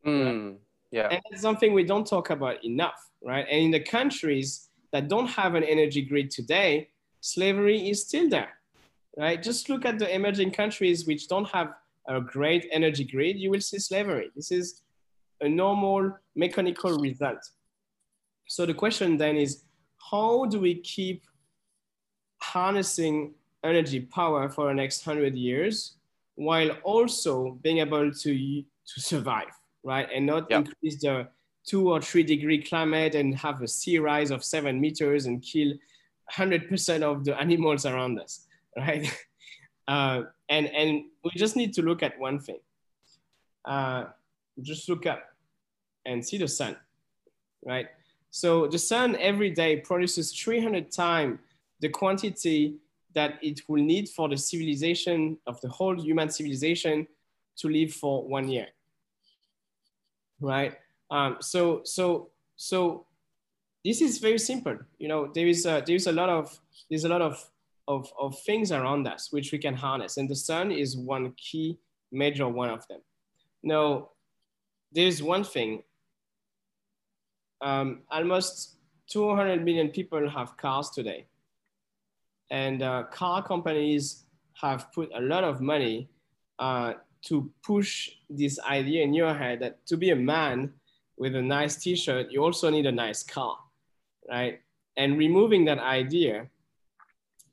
mm. 0.06 0.48
right? 0.48 0.56
Yeah. 0.92 1.10
And 1.10 1.22
that's 1.30 1.42
something 1.42 1.74
we 1.74 1.84
don't 1.84 2.08
talk 2.08 2.30
about 2.30 2.64
enough, 2.64 3.10
right? 3.22 3.46
And 3.52 3.66
in 3.66 3.72
the 3.72 3.82
countries 3.82 4.70
that 4.94 5.10
don't 5.10 5.28
have 5.28 5.56
an 5.56 5.64
energy 5.64 6.02
grid 6.02 6.32
today, 6.32 6.90
slavery 7.20 7.90
is 7.90 8.04
still 8.04 8.30
there, 8.30 8.54
right? 9.18 9.44
Just 9.44 9.70
look 9.70 9.84
at 9.84 10.00
the 10.00 10.14
emerging 10.14 10.52
countries 10.52 11.06
which 11.06 11.28
don't 11.28 11.50
have 11.50 11.74
a 12.08 12.22
great 12.22 12.68
energy 12.72 13.04
grid, 13.04 13.38
you 13.38 13.50
will 13.50 13.60
see 13.60 13.80
slavery. 13.80 14.30
This 14.36 14.52
is 14.52 14.84
a 15.42 15.50
normal 15.50 16.18
mechanical 16.36 16.98
result. 16.98 17.40
So 18.48 18.66
the 18.66 18.74
question 18.74 19.18
then 19.18 19.38
is, 19.38 19.64
how 20.12 20.46
do 20.46 20.60
we 20.60 20.76
keep 20.82 21.24
harnessing 22.42 23.34
energy 23.64 24.02
power 24.02 24.50
for 24.50 24.68
the 24.68 24.74
next 24.74 25.06
100 25.06 25.36
years 25.36 25.96
while 26.36 26.70
also 26.84 27.58
being 27.64 27.80
able 27.80 28.12
to, 28.12 28.62
to 28.64 29.02
survive? 29.02 29.52
right? 29.86 30.10
And 30.14 30.26
not 30.26 30.48
yep. 30.50 30.66
increase 30.66 31.00
the 31.00 31.28
two 31.66 31.90
or 31.90 32.02
three 32.02 32.24
degree 32.24 32.62
climate 32.62 33.16
and 33.16 33.34
have 33.36 33.62
a 33.62 33.68
sea 33.68 34.00
rise 34.00 34.32
of 34.32 34.44
seven 34.44 34.82
meters 34.82 35.28
and 35.28 35.42
kill 35.42 35.74
100% 36.34 37.02
of 37.04 37.24
the 37.24 37.40
animals 37.40 37.86
around 37.86 38.20
us, 38.20 38.48
right? 38.78 39.08
Uh, 39.88 40.24
and, 40.50 40.68
and 40.68 41.06
we 41.24 41.32
just 41.36 41.56
need 41.56 41.74
to 41.74 41.82
look 41.82 42.04
at 42.04 42.20
one 42.20 42.40
thing. 42.40 42.60
Uh, 43.64 44.06
just 44.62 44.88
look 44.90 45.06
up 45.06 45.24
and 46.06 46.26
see 46.26 46.38
the 46.38 46.48
sun, 46.48 46.76
right? 47.66 47.88
So 48.32 48.68
the 48.68 48.80
sun 48.80 49.16
every 49.18 49.52
day 49.52 49.78
produces 49.78 50.34
300 50.34 50.92
times 50.92 51.40
the 51.80 51.90
quantity 51.90 52.76
that 53.14 53.40
it 53.42 53.62
will 53.68 53.84
need 53.84 54.10
for 54.10 54.28
the 54.28 54.38
civilization 54.38 55.38
of 55.48 55.60
the 55.62 55.70
whole 55.70 56.00
human 56.00 56.30
civilization 56.30 57.08
to 57.58 57.70
live 57.70 57.94
for 57.94 58.28
one 58.28 58.50
year 58.50 58.68
right? 60.40 60.76
Um, 61.12 61.38
so 61.40 61.82
so 61.84 62.30
so 62.56 63.06
this 63.84 64.02
is 64.02 64.18
very 64.18 64.40
simple. 64.40 64.78
You 64.98 65.08
know, 65.08 65.32
there 65.34 65.48
is 65.48 65.66
a, 65.66 65.84
there 65.86 65.96
is 65.96 66.08
a 66.08 66.12
lot 66.12 66.30
of 66.30 66.60
there's 66.90 67.06
a 67.06 67.10
lot 67.10 67.22
of, 67.22 67.44
of 67.88 68.12
of 68.20 68.40
things 68.40 68.72
around 68.72 69.08
us 69.08 69.32
which 69.32 69.52
we 69.52 69.58
can 69.58 69.76
harness, 69.76 70.18
and 70.18 70.30
the 70.30 70.36
sun 70.36 70.72
is 70.72 70.98
one 70.98 71.34
key 71.38 71.78
major 72.12 72.48
one 72.48 72.70
of 72.70 72.88
them. 72.88 73.02
Now, 73.64 74.10
there's 74.96 75.22
one 75.22 75.44
thing. 75.44 75.84
Um, 77.62 78.02
almost 78.10 78.78
200 79.08 79.64
million 79.64 79.90
people 79.90 80.30
have 80.30 80.58
cars 80.58 80.90
today, 80.90 81.28
and 82.50 82.82
uh, 82.82 83.04
car 83.12 83.44
companies 83.44 84.24
have 84.62 84.92
put 84.94 85.12
a 85.14 85.22
lot 85.22 85.44
of 85.44 85.62
money 85.62 86.10
uh, 86.60 86.94
to 87.24 87.52
push 87.64 88.10
this 88.30 88.60
idea 88.60 89.04
in 89.04 89.14
your 89.14 89.34
head 89.34 89.60
that 89.60 89.86
to 89.88 89.98
be 89.98 90.12
a 90.12 90.16
man 90.16 90.72
with 91.18 91.36
a 91.36 91.42
nice 91.42 91.78
t-shirt, 91.78 92.32
you 92.32 92.44
also 92.44 92.70
need 92.70 92.86
a 92.86 92.92
nice 92.92 93.24
car, 93.24 93.58
right? 94.30 94.60
And 94.98 95.18
removing 95.18 95.66
that 95.66 95.80
idea 95.80 96.48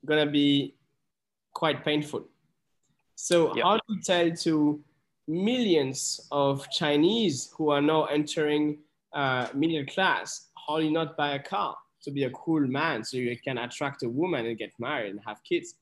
gonna 0.05 0.29
be 0.29 0.75
quite 1.53 1.83
painful. 1.83 2.25
So 3.15 3.55
yep. 3.55 3.63
how 3.63 3.75
do 3.77 3.95
you 3.95 4.01
tell 4.01 4.31
to 4.31 4.83
millions 5.27 6.27
of 6.31 6.69
Chinese 6.69 7.51
who 7.57 7.69
are 7.71 7.81
now 7.81 8.05
entering 8.05 8.79
uh, 9.13 9.47
middle 9.53 9.85
class, 9.85 10.49
hardly 10.55 10.89
not 10.89 11.15
buy 11.15 11.35
a 11.35 11.39
car 11.39 11.75
to 12.03 12.11
be 12.11 12.25
a 12.25 12.29
cool 12.31 12.61
man 12.61 13.03
so 13.03 13.17
you 13.17 13.37
can 13.37 13.57
attract 13.57 14.03
a 14.03 14.09
woman 14.09 14.45
and 14.45 14.57
get 14.57 14.71
married 14.79 15.11
and 15.11 15.19
have 15.25 15.41
kids, 15.43 15.75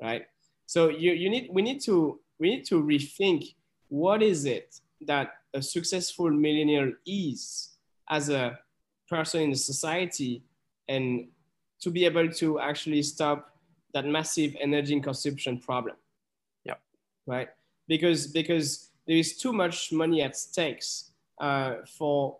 right? 0.00 0.22
So 0.66 0.88
you, 0.88 1.12
you 1.12 1.28
need, 1.28 1.48
we 1.52 1.62
need 1.62 1.80
to, 1.82 2.20
we 2.38 2.50
need 2.50 2.64
to 2.66 2.82
rethink 2.82 3.54
what 3.88 4.22
is 4.22 4.44
it 4.44 4.80
that 5.02 5.32
a 5.52 5.62
successful 5.62 6.30
millionaire 6.30 6.92
is 7.06 7.76
as 8.08 8.28
a 8.28 8.58
person 9.08 9.42
in 9.42 9.50
the 9.50 9.56
society 9.56 10.42
and 10.88 11.28
to 11.80 11.90
be 11.90 12.04
able 12.04 12.28
to 12.28 12.58
actually 12.60 13.02
stop 13.02 13.50
that 13.92 14.06
massive 14.06 14.56
energy 14.60 14.98
consumption 15.00 15.58
problem. 15.58 15.96
Yeah. 16.64 16.74
Right. 17.26 17.48
Because 17.88 18.26
because 18.26 18.90
there 19.06 19.16
is 19.16 19.36
too 19.36 19.52
much 19.52 19.92
money 19.92 20.22
at 20.22 20.36
stakes 20.36 21.12
uh, 21.40 21.76
for 21.98 22.38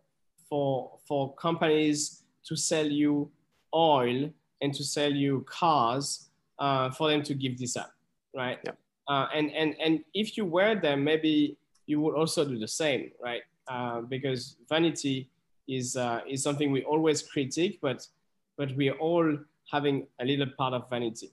for 0.49 0.99
for 1.07 1.35
companies 1.35 2.23
to 2.45 2.57
sell 2.57 2.87
you 2.87 3.31
oil 3.75 4.31
and 4.61 4.73
to 4.75 4.85
sell 4.85 5.13
you 5.13 5.45
cars 5.49 6.31
uh, 6.59 6.91
for 6.91 7.11
them 7.11 7.23
to 7.23 7.35
give 7.35 7.59
this 7.59 7.77
up, 7.77 7.93
right? 8.35 8.59
Yeah. 8.65 8.73
Uh, 9.09 9.29
and 9.35 9.51
and 9.53 9.75
and 9.81 10.01
if 10.15 10.37
you 10.37 10.45
wear 10.45 10.75
them, 10.81 11.05
maybe 11.05 11.57
you 11.87 12.01
would 12.01 12.15
also 12.15 12.45
do 12.45 12.59
the 12.59 12.69
same, 12.69 13.11
right? 13.23 13.43
Uh, 13.69 14.01
because 14.03 14.57
vanity 14.69 15.29
is 15.69 15.97
uh, 15.97 16.21
is 16.29 16.43
something 16.43 16.71
we 16.71 16.83
always 16.85 17.23
critique, 17.23 17.79
but 17.83 18.07
but 18.57 18.75
we 18.77 18.89
are 18.89 18.99
all 18.99 19.39
having 19.71 20.07
a 20.21 20.25
little 20.25 20.47
part 20.57 20.73
of 20.75 20.89
vanity. 20.89 21.31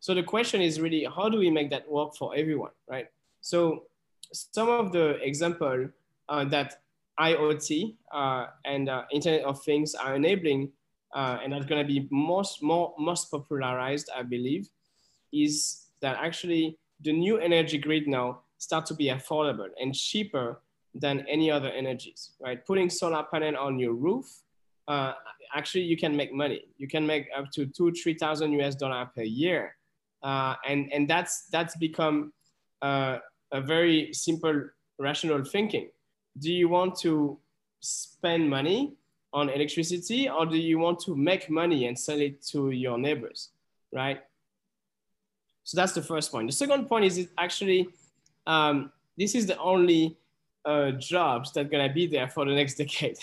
So 0.00 0.14
the 0.14 0.22
question 0.22 0.60
is 0.60 0.80
really 0.80 1.04
how 1.04 1.28
do 1.28 1.38
we 1.38 1.50
make 1.50 1.70
that 1.70 1.88
work 1.88 2.16
for 2.16 2.34
everyone, 2.34 2.72
right? 2.88 3.06
So 3.42 3.84
some 4.32 4.68
of 4.68 4.92
the 4.92 5.22
example 5.22 5.88
uh, 6.28 6.44
that 6.46 6.80
IoT 7.20 7.96
uh, 8.12 8.46
and 8.64 8.88
uh, 8.88 9.02
Internet 9.12 9.44
of 9.44 9.62
Things 9.62 9.94
are 9.94 10.16
enabling, 10.16 10.70
uh, 11.14 11.38
and 11.42 11.52
that's 11.52 11.66
going 11.66 11.86
to 11.86 11.86
be 11.86 12.08
most 12.10 12.62
more 12.62 12.94
most 12.98 13.30
popularized, 13.30 14.08
I 14.16 14.22
believe, 14.22 14.70
is 15.32 15.88
that 16.00 16.16
actually 16.16 16.78
the 17.02 17.12
new 17.12 17.38
energy 17.38 17.78
grid 17.78 18.08
now 18.08 18.40
start 18.58 18.86
to 18.86 18.94
be 18.94 19.06
affordable 19.06 19.68
and 19.80 19.94
cheaper 19.94 20.60
than 20.94 21.26
any 21.28 21.50
other 21.50 21.68
energies, 21.70 22.30
right? 22.40 22.64
Putting 22.64 22.88
solar 22.90 23.24
panel 23.24 23.56
on 23.56 23.78
your 23.78 23.94
roof, 23.94 24.26
uh, 24.88 25.14
actually 25.54 25.82
you 25.84 25.96
can 25.96 26.16
make 26.16 26.32
money. 26.32 26.64
You 26.78 26.86
can 26.88 27.06
make 27.06 27.28
up 27.36 27.50
to 27.52 27.66
two, 27.66 27.92
3,000 27.92 28.52
US 28.60 28.74
dollar 28.74 29.10
per 29.14 29.22
year. 29.22 29.76
Uh, 30.22 30.54
and, 30.68 30.92
and 30.92 31.08
that's, 31.08 31.46
that's 31.50 31.76
become 31.76 32.32
a 33.52 33.60
very 33.60 34.12
simple 34.12 34.64
rational 34.98 35.44
thinking. 35.44 35.90
Do 36.38 36.52
you 36.52 36.68
want 36.68 36.98
to 37.00 37.38
spend 37.80 38.48
money 38.48 38.94
on 39.32 39.48
electricity 39.48 40.28
or 40.28 40.46
do 40.46 40.56
you 40.56 40.78
want 40.78 41.00
to 41.00 41.16
make 41.16 41.50
money 41.50 41.86
and 41.86 41.98
sell 41.98 42.20
it 42.20 42.42
to 42.46 42.70
your 42.70 42.98
neighbors, 42.98 43.50
right? 43.92 44.20
So 45.64 45.76
that's 45.76 45.92
the 45.92 46.02
first 46.02 46.32
point. 46.32 46.48
The 46.48 46.56
second 46.56 46.86
point 46.86 47.04
is 47.04 47.28
actually, 47.38 47.88
um, 48.46 48.92
this 49.16 49.34
is 49.34 49.46
the 49.46 49.58
only 49.58 50.16
uh, 50.64 50.92
jobs 50.92 51.52
that 51.52 51.66
are 51.66 51.68
gonna 51.68 51.92
be 51.92 52.06
there 52.06 52.28
for 52.28 52.44
the 52.44 52.54
next 52.54 52.74
decade. 52.78 53.16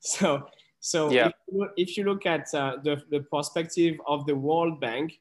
so, 0.00 0.46
so 0.80 1.10
yeah. 1.10 1.28
if, 1.28 1.32
you, 1.52 1.68
if 1.76 1.96
you 1.96 2.04
look 2.04 2.26
at 2.26 2.52
uh, 2.54 2.76
the, 2.82 3.02
the 3.10 3.20
perspective 3.20 3.96
of 4.06 4.26
the 4.26 4.34
World 4.34 4.80
Bank, 4.80 5.18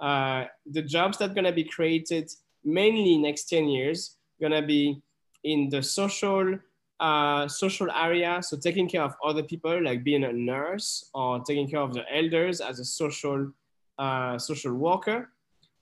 uh, 0.00 0.46
the 0.66 0.82
jobs 0.82 1.18
that 1.18 1.30
are 1.30 1.34
gonna 1.34 1.52
be 1.52 1.64
created 1.64 2.30
mainly 2.64 3.18
next 3.18 3.44
10 3.44 3.68
years 3.68 4.16
gonna 4.40 4.62
be 4.62 5.00
in 5.44 5.68
the 5.68 5.82
social 5.82 6.58
uh, 7.00 7.48
social 7.48 7.90
area, 7.90 8.40
so 8.42 8.56
taking 8.56 8.88
care 8.88 9.02
of 9.02 9.14
other 9.24 9.42
people, 9.42 9.82
like 9.82 10.04
being 10.04 10.22
a 10.22 10.32
nurse 10.32 11.10
or 11.14 11.40
taking 11.40 11.68
care 11.68 11.80
of 11.80 11.92
the 11.92 12.04
elders 12.14 12.60
as 12.60 12.78
a 12.78 12.84
social 12.84 13.50
uh, 13.98 14.38
social 14.38 14.74
worker, 14.74 15.30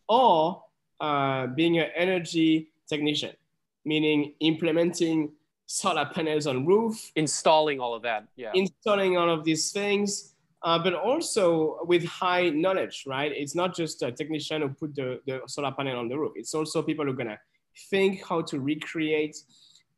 or 0.09 0.63
uh, 1.01 1.47
being 1.49 1.79
an 1.79 1.89
energy 1.95 2.71
technician 2.89 3.33
meaning 3.85 4.35
implementing 4.41 5.33
solar 5.67 6.07
panels 6.07 6.47
on 6.47 6.67
roof, 6.67 7.13
installing 7.17 7.81
all 7.81 7.95
of 7.95 8.03
that, 8.03 8.27
yeah, 8.37 8.51
installing 8.55 9.17
all 9.17 9.31
of 9.31 9.45
these 9.45 9.73
things, 9.73 10.30
uh, 10.63 10.79
but 10.79 10.95
also 10.95 11.79
with 11.85 12.05
high 12.05 12.51
knowledge, 12.51 13.05
right? 13.07 13.33
It's 13.35 13.55
not 13.55 13.75
just 13.75 14.03
a 14.03 14.13
technician 14.13 14.63
who 14.63 14.69
put 14.69 14.95
the, 14.95 15.21
the 15.27 15.41
solar 15.47 15.73
panel 15.73 15.99
on 15.99 16.09
the 16.09 16.19
roof. 16.19 16.33
It's 16.37 16.55
also 16.55 16.83
people 16.83 17.05
who 17.05 17.13
are 17.13 17.17
gonna 17.17 17.39
think 17.91 18.23
how 18.27 18.43
to 18.43 18.61
recreate 18.61 19.37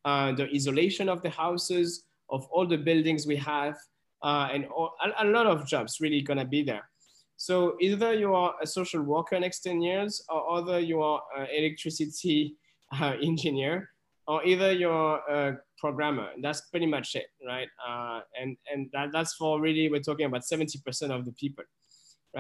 uh, 0.05 0.33
the 0.33 0.49
isolation 0.55 1.09
of 1.09 1.23
the 1.23 1.31
houses, 1.31 2.05
of 2.31 2.47
all 2.51 2.67
the 2.67 2.79
buildings 2.79 3.27
we 3.27 3.37
have, 3.37 3.77
uh, 4.23 4.49
and 4.53 4.67
all, 4.67 4.95
a, 5.05 5.25
a, 5.25 5.27
lot 5.27 5.47
of 5.47 5.67
jobs 5.67 6.01
really 6.01 6.23
gonna 6.23 6.45
be 6.45 6.63
there. 6.63 6.89
So 7.37 7.77
either 7.81 8.15
you 8.15 8.35
are 8.35 8.55
a 8.63 8.67
social 8.67 9.03
worker 9.03 9.39
next 9.39 9.61
10 9.61 9.83
years, 9.83 10.25
or 10.29 10.61
either 10.61 10.79
you 10.79 11.03
are 11.03 11.21
uh, 11.37 11.47
electricity 11.53 12.57
uh, 13.01 13.15
engineer 13.23 13.89
or 14.27 14.45
either 14.45 14.73
you're 14.73 15.17
a 15.29 15.59
programmer. 15.83 16.29
That's 16.41 16.63
pretty 16.71 16.87
much 16.87 17.09
it, 17.21 17.29
right? 17.53 17.71
Uh, 17.87 18.21
and 18.41 18.57
and 18.71 18.81
that, 18.93 19.09
that's 19.13 19.35
for 19.35 19.61
really, 19.67 19.91
we're 19.91 20.07
talking 20.11 20.27
about 20.27 20.43
70% 20.43 21.11
of 21.17 21.25
the 21.27 21.35
people, 21.43 21.65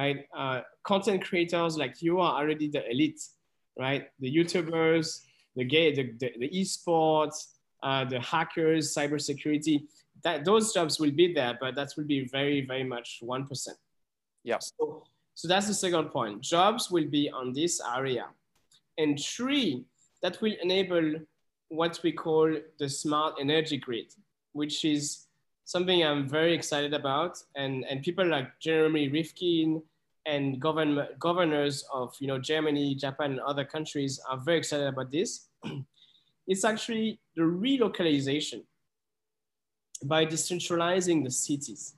right? 0.00 0.18
Uh, 0.40 0.60
content 0.84 1.20
creators 1.28 1.76
like 1.82 1.94
you 2.06 2.20
are 2.24 2.34
already 2.40 2.68
the 2.76 2.82
elite, 2.88 3.20
right? 3.76 4.04
The 4.20 4.30
YouTubers, 4.38 5.06
the 5.56 5.64
gay, 5.64 5.88
the, 5.98 6.04
the, 6.20 6.30
the 6.42 6.50
esports, 6.60 7.36
uh, 7.82 8.04
the 8.04 8.20
hackers, 8.20 8.94
cybersecurity, 8.96 9.76
that 10.22 10.44
those 10.44 10.72
jobs 10.72 11.00
will 11.00 11.10
be 11.22 11.34
there, 11.34 11.58
but 11.60 11.74
that 11.74 11.90
will 11.96 12.08
be 12.16 12.20
very, 12.28 12.64
very 12.72 12.84
much 12.84 13.08
1%. 13.22 13.68
Yeah. 14.44 14.58
So, 14.60 15.04
so 15.34 15.48
that's 15.48 15.66
the 15.66 15.74
second 15.74 16.06
point. 16.10 16.42
Jobs 16.42 16.90
will 16.92 17.08
be 17.18 17.28
on 17.30 17.52
this 17.52 17.80
area. 17.96 18.26
And 18.98 19.18
three, 19.18 19.84
that 20.22 20.40
will 20.40 20.54
enable 20.62 21.14
what 21.72 21.98
we 22.02 22.12
call 22.12 22.54
the 22.78 22.88
smart 22.88 23.34
energy 23.40 23.78
grid, 23.78 24.14
which 24.52 24.84
is 24.84 25.26
something 25.64 26.04
I'm 26.04 26.28
very 26.28 26.54
excited 26.54 26.92
about. 26.92 27.42
And, 27.56 27.84
and 27.88 28.02
people 28.02 28.26
like 28.26 28.58
Jeremy 28.60 29.08
Rifkin 29.08 29.82
and 30.26 30.60
govern, 30.60 31.06
governors 31.18 31.84
of 31.92 32.14
you 32.20 32.26
know, 32.26 32.38
Germany, 32.38 32.94
Japan, 32.94 33.32
and 33.32 33.40
other 33.40 33.64
countries 33.64 34.20
are 34.28 34.38
very 34.38 34.58
excited 34.58 34.86
about 34.86 35.10
this. 35.10 35.48
it's 36.46 36.64
actually 36.64 37.18
the 37.36 37.42
relocalization 37.42 38.62
by 40.04 40.26
decentralizing 40.26 41.24
the 41.24 41.30
cities. 41.30 41.94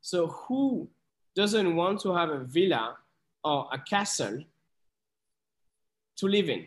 So 0.00 0.28
who 0.28 0.88
doesn't 1.36 1.76
want 1.76 2.00
to 2.00 2.14
have 2.14 2.30
a 2.30 2.44
villa 2.44 2.96
or 3.44 3.68
a 3.72 3.78
castle 3.78 4.42
to 6.16 6.26
live 6.26 6.48
in? 6.48 6.66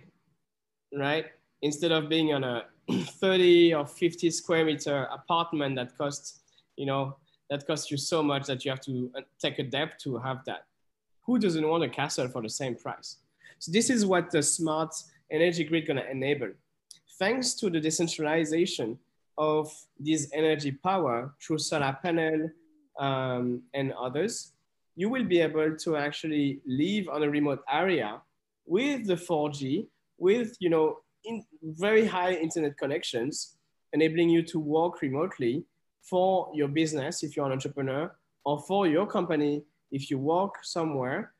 right? 0.93 1.25
Instead 1.65 1.91
of 1.91 2.07
being 2.09 2.31
on 2.31 2.43
a 2.43 2.63
30 2.91 3.73
or 3.73 3.87
50 3.87 4.29
square 4.29 4.63
meter 4.63 5.07
apartment 5.11 5.75
that 5.75 5.97
costs, 5.97 6.41
you 6.77 6.85
know, 6.85 7.17
that 7.49 7.65
costs 7.65 7.89
you 7.89 7.97
so 7.97 8.21
much 8.21 8.45
that 8.45 8.63
you 8.63 8.69
have 8.69 8.81
to 8.81 9.11
uh, 9.17 9.21
take 9.39 9.57
a 9.57 9.63
debt 9.63 9.99
to 10.03 10.19
have 10.19 10.45
that. 10.45 10.65
Who 11.25 11.39
doesn't 11.39 11.67
want 11.67 11.83
a 11.83 11.89
castle 11.89 12.27
for 12.27 12.43
the 12.43 12.49
same 12.49 12.75
price? 12.75 13.17
So 13.57 13.71
this 13.71 13.89
is 13.89 14.05
what 14.05 14.29
the 14.29 14.43
smart 14.43 14.93
energy 15.31 15.63
grid 15.63 15.87
gonna 15.87 16.03
enable. 16.03 16.51
Thanks 17.17 17.55
to 17.55 17.71
the 17.71 17.79
decentralization 17.79 18.99
of 19.35 19.71
this 19.99 20.29
energy 20.33 20.71
power 20.71 21.33
through 21.41 21.57
solar 21.57 21.97
panel 21.99 22.47
um, 22.99 23.63
and 23.73 23.91
others, 23.93 24.51
you 24.95 25.09
will 25.09 25.23
be 25.23 25.39
able 25.41 25.75
to 25.77 25.97
actually 25.97 26.61
live 26.67 27.07
on 27.09 27.23
a 27.23 27.29
remote 27.29 27.63
area 27.67 28.21
with 28.67 29.07
the 29.07 29.15
4G 29.15 29.87
with 30.17 30.55
you 30.59 30.69
know 30.69 30.99
in 31.25 31.43
very 31.61 32.05
high 32.05 32.33
internet 32.33 32.77
connections, 32.77 33.57
enabling 33.93 34.29
you 34.29 34.43
to 34.43 34.59
work 34.59 35.01
remotely 35.01 35.65
for 36.01 36.49
your 36.53 36.67
business 36.67 37.23
if 37.23 37.35
you're 37.35 37.45
an 37.45 37.51
entrepreneur, 37.51 38.13
or 38.45 38.59
for 38.61 38.87
your 38.87 39.07
company 39.07 39.63
if 39.91 40.09
you 40.09 40.17
work 40.17 40.55
somewhere, 40.63 41.33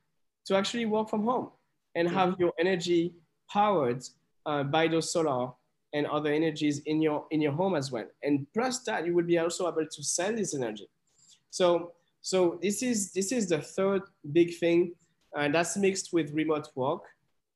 to 0.46 0.56
actually 0.56 0.86
work 0.86 1.10
from 1.10 1.24
home 1.24 1.52
and 1.96 2.10
have 2.10 2.36
your 2.40 2.54
energy 2.60 3.14
powered 3.52 4.04
uh, 4.46 4.64
by 4.64 4.88
those 4.88 5.12
solar 5.12 5.52
and 5.94 6.06
other 6.08 6.32
energies 6.32 6.80
in 6.86 7.02
your 7.02 7.26
in 7.32 7.42
your 7.42 7.54
home 7.54 7.76
as 7.76 7.92
well. 7.92 8.06
And 8.22 8.46
plus 8.54 8.80
that, 8.84 9.06
you 9.06 9.16
will 9.16 9.24
be 9.24 9.38
also 9.40 9.68
able 9.68 9.88
to 9.88 10.04
sell 10.04 10.36
this 10.36 10.54
energy. 10.54 10.88
So 11.50 11.94
so 12.22 12.60
this 12.62 12.84
is 12.84 13.12
this 13.14 13.32
is 13.32 13.48
the 13.50 13.62
third 13.62 14.02
big 14.32 14.58
thing, 14.58 14.94
and 15.36 15.56
that's 15.56 15.78
mixed 15.78 16.12
with 16.12 16.32
remote 16.34 16.70
work. 16.76 17.04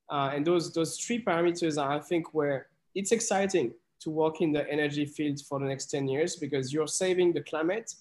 Uh, 0.10 0.32
and 0.34 0.46
those, 0.46 0.74
those 0.74 0.98
three 0.98 1.24
parameters 1.24 1.82
are, 1.82 1.94
I 1.94 2.00
think, 2.00 2.34
where 2.34 2.68
it's 2.96 3.12
exciting 3.12 3.74
to 4.02 4.10
work 4.10 4.42
in 4.42 4.52
the 4.52 4.68
energy 4.70 5.06
field 5.06 5.40
for 5.42 5.60
the 5.60 5.66
next 5.66 5.88
10 5.88 6.08
years 6.08 6.36
because 6.36 6.74
you're 6.74 6.88
saving 6.88 7.34
the 7.34 7.42
climate 7.42 7.94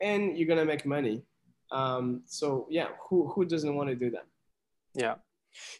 and 0.00 0.36
you're 0.36 0.48
going 0.48 0.58
to 0.58 0.64
make 0.64 0.84
money. 0.84 1.22
Um, 1.70 2.22
so 2.26 2.66
yeah, 2.70 2.88
who, 3.08 3.28
who 3.28 3.44
doesn't 3.44 3.74
want 3.74 3.88
to 3.88 3.94
do 3.94 4.10
that? 4.10 4.26
Yeah. 4.94 5.14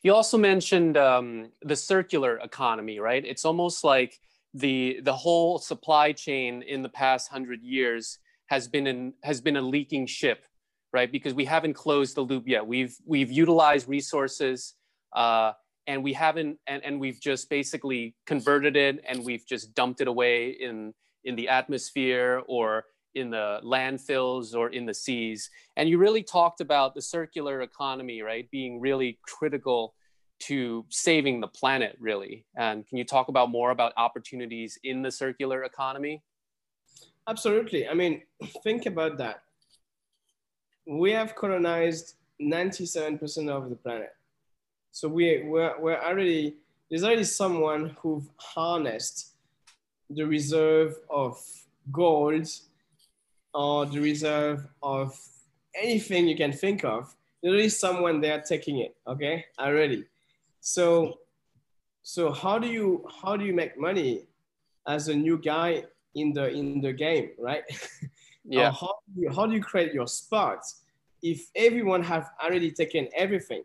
You 0.02 0.14
also 0.14 0.38
mentioned 0.38 0.96
um, 0.96 1.50
the 1.62 1.76
circular 1.76 2.38
economy, 2.38 3.00
right? 3.00 3.24
It's 3.24 3.44
almost 3.44 3.84
like 3.84 4.20
the 4.54 5.00
the 5.02 5.12
whole 5.12 5.58
supply 5.58 6.12
chain 6.12 6.62
in 6.62 6.82
the 6.82 6.88
past 6.88 7.28
hundred 7.28 7.62
years 7.62 8.18
has 8.46 8.68
been 8.68 8.86
in, 8.86 9.14
has 9.24 9.40
been 9.40 9.56
a 9.56 9.60
leaking 9.60 10.06
ship, 10.06 10.44
right? 10.92 11.10
Because 11.10 11.34
we 11.34 11.44
haven't 11.44 11.74
closed 11.74 12.14
the 12.14 12.20
loop 12.20 12.44
yet. 12.46 12.66
We've 12.66 12.96
we've 13.04 13.32
utilized 13.32 13.88
resources, 13.88 14.74
uh, 15.12 15.52
and 15.86 16.02
we 16.02 16.12
haven't, 16.12 16.58
and, 16.66 16.82
and 16.84 16.98
we've 16.98 17.20
just 17.20 17.50
basically 17.50 18.14
converted 18.26 18.76
it, 18.76 19.02
and 19.06 19.24
we've 19.24 19.46
just 19.46 19.74
dumped 19.74 20.00
it 20.00 20.08
away 20.08 20.50
in 20.50 20.94
in 21.24 21.36
the 21.36 21.48
atmosphere 21.48 22.42
or 22.46 22.84
in 23.14 23.30
the 23.30 23.60
landfills 23.64 24.54
or 24.54 24.68
in 24.70 24.86
the 24.86 24.94
seas. 24.94 25.48
And 25.76 25.88
you 25.88 25.98
really 25.98 26.22
talked 26.22 26.60
about 26.60 26.94
the 26.94 27.02
circular 27.02 27.62
economy, 27.62 28.22
right, 28.22 28.50
being 28.50 28.80
really 28.80 29.18
critical 29.22 29.94
to 30.40 30.84
saving 30.90 31.40
the 31.40 31.48
planet, 31.48 31.96
really. 31.98 32.44
And 32.56 32.86
can 32.86 32.98
you 32.98 33.04
talk 33.04 33.28
about 33.28 33.50
more 33.50 33.70
about 33.70 33.92
opportunities 33.96 34.78
in 34.82 35.02
the 35.02 35.10
circular 35.10 35.62
economy? 35.62 36.22
Absolutely. 37.28 37.88
I 37.88 37.94
mean, 37.94 38.22
think 38.62 38.86
about 38.86 39.16
that. 39.18 39.42
We 40.86 41.12
have 41.12 41.34
colonized 41.34 42.16
97% 42.42 43.48
of 43.48 43.70
the 43.70 43.76
planet. 43.76 44.10
So 44.94 45.08
we, 45.08 45.42
we're, 45.42 45.74
we're 45.80 46.00
already, 46.00 46.54
there's 46.88 47.02
already 47.02 47.24
someone 47.24 47.96
who've 48.00 48.30
harnessed 48.36 49.32
the 50.08 50.24
reserve 50.24 50.94
of 51.10 51.36
gold 51.90 52.46
or 53.52 53.86
the 53.86 53.98
reserve 53.98 54.68
of 54.84 55.18
anything 55.74 56.28
you 56.28 56.36
can 56.36 56.52
think 56.52 56.84
of, 56.84 57.12
there 57.42 57.56
is 57.56 57.76
someone 57.76 58.20
there 58.20 58.40
taking 58.40 58.78
it, 58.78 58.94
okay, 59.04 59.44
already. 59.58 60.04
So, 60.60 61.18
so 62.02 62.30
how 62.30 62.60
do 62.60 62.68
you 62.68 63.04
how 63.20 63.36
do 63.36 63.44
you 63.44 63.52
make 63.52 63.76
money 63.76 64.28
as 64.86 65.08
a 65.08 65.14
new 65.16 65.38
guy 65.38 65.86
in 66.14 66.32
the 66.32 66.52
in 66.52 66.80
the 66.80 66.92
game, 66.92 67.30
right? 67.38 67.64
Yeah. 68.46 68.70
how 68.72 68.98
do 69.06 69.22
you 69.22 69.30
how 69.34 69.46
do 69.46 69.54
you 69.54 69.62
create 69.62 69.94
your 69.94 70.06
spot 70.06 70.58
if 71.22 71.48
everyone 71.56 72.02
have 72.02 72.30
already 72.40 72.70
taken 72.70 73.08
everything? 73.16 73.64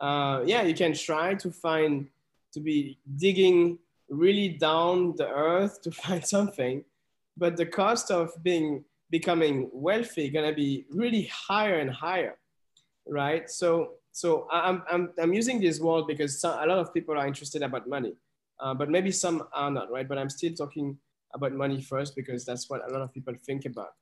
Uh, 0.00 0.42
yeah, 0.46 0.62
you 0.62 0.74
can 0.74 0.94
try 0.94 1.34
to 1.34 1.50
find 1.50 2.08
to 2.52 2.60
be 2.60 2.98
digging 3.16 3.78
really 4.08 4.48
down 4.48 5.14
the 5.16 5.28
earth 5.28 5.82
to 5.82 5.90
find 6.02 6.24
something, 6.24 6.84
but 7.36 7.56
the 7.56 7.66
cost 7.66 8.10
of 8.10 8.30
being 8.42 8.84
becoming 9.10 9.68
wealthy 9.72 10.30
gonna 10.30 10.52
be 10.52 10.86
really 10.90 11.24
higher 11.32 11.78
and 11.80 11.90
higher, 11.90 12.38
right? 13.06 13.50
So 13.50 13.94
so 14.12 14.48
I'm 14.50 14.82
I'm 14.90 15.10
I'm 15.20 15.32
using 15.32 15.60
this 15.60 15.80
word 15.80 16.06
because 16.06 16.42
a 16.44 16.48
lot 16.48 16.78
of 16.78 16.94
people 16.94 17.16
are 17.18 17.26
interested 17.26 17.62
about 17.62 17.88
money, 17.88 18.14
uh, 18.58 18.74
but 18.74 18.88
maybe 18.90 19.10
some 19.10 19.46
are 19.52 19.70
not, 19.70 19.90
right? 19.90 20.08
But 20.08 20.18
I'm 20.18 20.30
still 20.30 20.54
talking 20.54 20.98
about 21.34 21.52
money 21.52 21.80
first 21.80 22.16
because 22.16 22.44
that's 22.44 22.68
what 22.68 22.88
a 22.88 22.92
lot 22.92 23.02
of 23.02 23.12
people 23.12 23.34
think 23.44 23.64
about. 23.64 23.94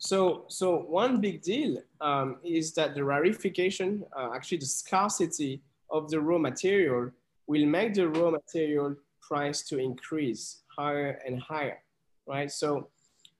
So, 0.00 0.46
so 0.48 0.78
one 0.78 1.20
big 1.20 1.42
deal 1.42 1.76
um, 2.00 2.38
is 2.42 2.72
that 2.72 2.94
the 2.94 3.04
rarefication, 3.04 4.02
uh, 4.16 4.30
actually 4.34 4.58
the 4.58 4.66
scarcity 4.66 5.60
of 5.90 6.10
the 6.10 6.18
raw 6.18 6.38
material 6.38 7.10
will 7.46 7.66
make 7.66 7.92
the 7.92 8.08
raw 8.08 8.30
material 8.30 8.96
price 9.20 9.60
to 9.64 9.78
increase 9.78 10.62
higher 10.74 11.20
and 11.26 11.38
higher, 11.38 11.82
right? 12.26 12.50
So, 12.50 12.88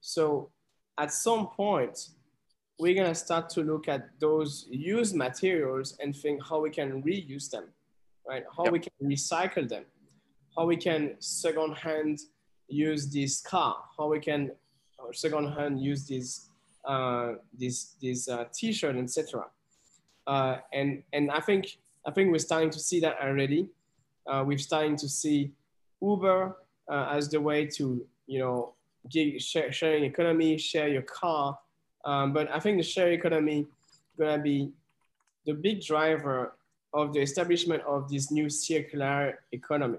so 0.02 0.50
at 0.98 1.14
some 1.14 1.46
point, 1.48 2.10
we're 2.78 2.94
gonna 2.94 3.14
start 3.14 3.48
to 3.50 3.62
look 3.62 3.88
at 3.88 4.10
those 4.20 4.66
used 4.70 5.16
materials 5.16 5.96
and 5.98 6.14
think 6.14 6.42
how 6.46 6.60
we 6.60 6.68
can 6.68 7.02
reuse 7.02 7.48
them, 7.48 7.68
right? 8.28 8.44
How 8.54 8.64
yep. 8.64 8.72
we 8.74 8.80
can 8.80 8.92
recycle 9.02 9.66
them, 9.66 9.86
how 10.54 10.66
we 10.66 10.76
can 10.76 11.16
second-hand 11.20 12.20
use 12.68 13.10
this 13.10 13.40
car, 13.40 13.82
how 13.96 14.08
we 14.08 14.20
can 14.20 14.52
second-hand 15.12 15.80
use 15.80 16.06
this 16.06 16.49
uh, 16.84 17.34
this 17.58 17.96
this 18.00 18.28
uh, 18.28 18.44
t-shirt, 18.52 18.96
etc. 18.96 19.46
Uh, 20.26 20.58
and 20.72 21.02
and 21.12 21.30
I 21.30 21.40
think 21.40 21.78
I 22.06 22.10
think 22.10 22.32
we're 22.32 22.38
starting 22.38 22.70
to 22.70 22.78
see 22.78 23.00
that 23.00 23.18
already 23.20 23.68
uh, 24.26 24.44
we're 24.46 24.58
starting 24.58 24.96
to 24.96 25.08
see 25.08 25.52
Uber 26.00 26.56
uh, 26.90 27.08
as 27.10 27.28
the 27.28 27.40
way 27.40 27.66
to, 27.66 28.04
you 28.26 28.38
know, 28.38 28.74
gig, 29.08 29.40
share, 29.40 29.72
sharing 29.72 30.04
economy, 30.04 30.58
share 30.58 30.88
your 30.88 31.02
car. 31.02 31.58
Um, 32.04 32.32
but 32.32 32.50
I 32.50 32.60
think 32.60 32.78
the 32.78 32.82
share 32.82 33.12
economy 33.12 33.66
gonna 34.18 34.38
be 34.38 34.70
the 35.46 35.54
big 35.54 35.82
driver 35.82 36.54
of 36.92 37.12
the 37.12 37.20
establishment 37.20 37.82
of 37.84 38.08
this 38.08 38.30
new 38.30 38.48
circular 38.50 39.40
economy, 39.52 39.98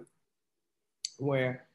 where 1.17 1.65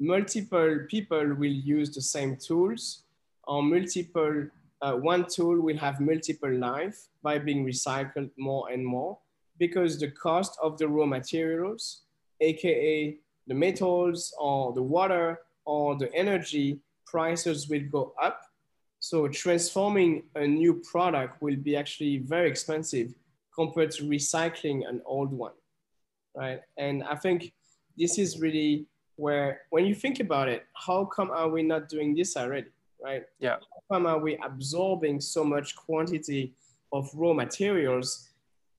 multiple 0.00 0.80
people 0.88 1.34
will 1.34 1.52
use 1.52 1.94
the 1.94 2.00
same 2.00 2.36
tools, 2.36 3.02
or 3.46 3.62
multiple 3.62 4.46
uh, 4.82 4.94
one 4.94 5.24
tool 5.26 5.60
will 5.60 5.76
have 5.76 6.00
multiple 6.00 6.52
life 6.52 7.06
by 7.22 7.38
being 7.38 7.64
recycled 7.64 8.30
more 8.36 8.68
and 8.70 8.84
more 8.84 9.16
because 9.58 9.98
the 9.98 10.10
cost 10.10 10.58
of 10.60 10.76
the 10.78 10.88
raw 10.88 11.06
materials, 11.06 12.02
AKA 12.40 13.18
the 13.46 13.54
metals 13.54 14.34
or 14.38 14.72
the 14.72 14.82
water 14.82 15.40
or 15.64 15.96
the 15.96 16.12
energy 16.14 16.80
prices 17.06 17.68
will 17.68 17.86
go 17.90 18.12
up. 18.20 18.40
So 18.98 19.28
transforming 19.28 20.24
a 20.34 20.46
new 20.46 20.74
product 20.74 21.42
will 21.42 21.56
be 21.56 21.76
actually 21.76 22.18
very 22.18 22.48
expensive 22.48 23.14
compared 23.54 23.90
to 23.92 24.04
recycling 24.04 24.88
an 24.88 25.02
old 25.04 25.32
one, 25.32 25.52
right? 26.34 26.60
And 26.78 27.02
I 27.04 27.16
think 27.16 27.52
this 27.98 28.18
is 28.18 28.40
really 28.40 28.86
where, 29.16 29.62
when 29.70 29.84
you 29.84 29.94
think 29.94 30.20
about 30.20 30.48
it, 30.48 30.64
how 30.74 31.04
come 31.04 31.30
are 31.30 31.48
we 31.48 31.62
not 31.62 31.88
doing 31.88 32.14
this 32.14 32.36
already, 32.36 32.70
right? 33.02 33.24
Yeah. 33.38 33.56
How 33.56 33.96
come 33.96 34.06
are 34.06 34.18
we 34.18 34.38
absorbing 34.44 35.20
so 35.20 35.44
much 35.44 35.76
quantity 35.76 36.54
of 36.92 37.08
raw 37.14 37.32
materials 37.32 38.28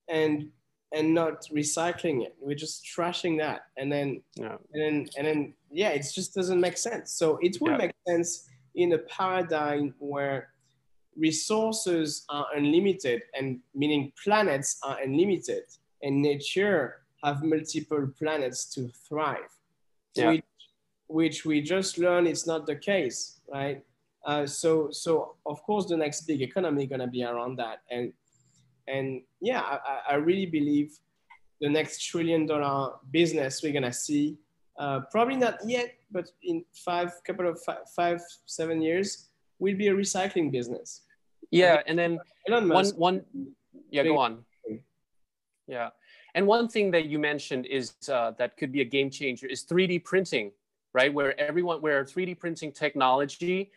and 0.09 0.49
and 0.93 1.13
not 1.13 1.47
recycling 1.51 2.24
it. 2.24 2.36
We're 2.39 2.55
just 2.55 2.86
trashing 2.86 3.39
that, 3.39 3.61
and 3.78 3.91
then 3.91 4.21
yeah. 4.36 4.57
and 4.74 4.82
then 4.82 5.07
and 5.17 5.28
then 5.28 5.53
yeah, 5.71 5.89
it 5.89 6.05
just 6.13 6.36
doesn't 6.36 6.61
make 6.61 6.78
sense. 6.78 7.13
So 7.13 7.39
it 7.41 7.57
would 7.61 7.71
yeah. 7.71 7.78
make 7.78 7.91
sense 8.07 8.47
in 8.76 8.93
a 8.93 8.99
paradigm 8.99 9.95
where 9.99 10.49
resources 11.17 12.26
are 12.30 12.45
unlimited, 12.55 13.24
and 13.38 13.59
meaning 13.74 14.11
planets 14.24 14.80
are 14.84 15.01
unlimited, 15.01 15.63
and 16.03 16.21
nature 16.21 17.01
have 17.24 17.43
multiple 17.43 18.07
planets 18.19 18.65
to 18.76 18.89
thrive. 19.07 19.39
Yeah. 20.15 20.30
Which, 20.30 20.43
which 21.07 21.45
we 21.45 21.61
just 21.61 21.97
learned 21.97 22.28
it's 22.28 22.45
not 22.45 22.67
the 22.67 22.76
case, 22.76 23.39
right? 23.51 23.84
Uh, 24.26 24.45
so 24.45 24.89
so 24.91 25.36
of 25.45 25.61
course 25.63 25.86
the 25.88 25.97
next 25.97 26.21
big 26.21 26.41
economy 26.41 26.88
gonna 26.88 27.07
be 27.07 27.24
around 27.24 27.57
that, 27.57 27.80
and 27.91 28.13
and 28.88 29.21
yeah, 29.41 29.61
I, 29.61 29.99
I 30.11 30.15
really 30.15 30.45
believe 30.45 30.97
the 31.61 31.69
next 31.69 32.03
trillion 32.05 32.45
dollar 32.45 32.93
business 33.11 33.61
we're 33.63 33.74
gonna 33.74 33.93
see, 33.93 34.38
uh, 34.78 35.01
probably 35.11 35.36
not 35.36 35.57
yet, 35.65 35.93
but 36.11 36.30
in 36.43 36.63
five, 36.74 37.11
couple 37.26 37.47
of 37.47 37.61
five, 37.63 37.89
five, 37.95 38.21
seven 38.45 38.82
years, 38.82 39.30
will 39.59 39.76
be 39.76 39.88
a 39.88 39.93
recycling 39.93 40.51
business. 40.51 41.01
Yeah, 41.51 41.82
and 41.86 41.97
then 41.97 42.19
one, 42.47 42.89
one, 42.95 43.21
yeah, 43.91 44.03
go 44.03 44.17
on. 44.17 44.43
Yeah, 45.67 45.89
and 46.36 46.47
one 46.47 46.67
thing 46.67 46.91
that 46.91 47.05
you 47.05 47.19
mentioned 47.19 47.65
is 47.67 47.93
uh, 48.09 48.32
that 48.38 48.57
could 48.57 48.71
be 48.71 48.82
a 48.82 48.86
game 48.86 49.09
changer 49.09 49.47
is 49.47 49.63
3D 49.63 50.03
printing, 50.03 50.51
right? 50.93 51.13
Where 51.13 51.39
everyone, 51.39 51.82
where 51.82 52.03
3D 52.03 52.39
printing 52.39 52.71
technology 52.71 53.71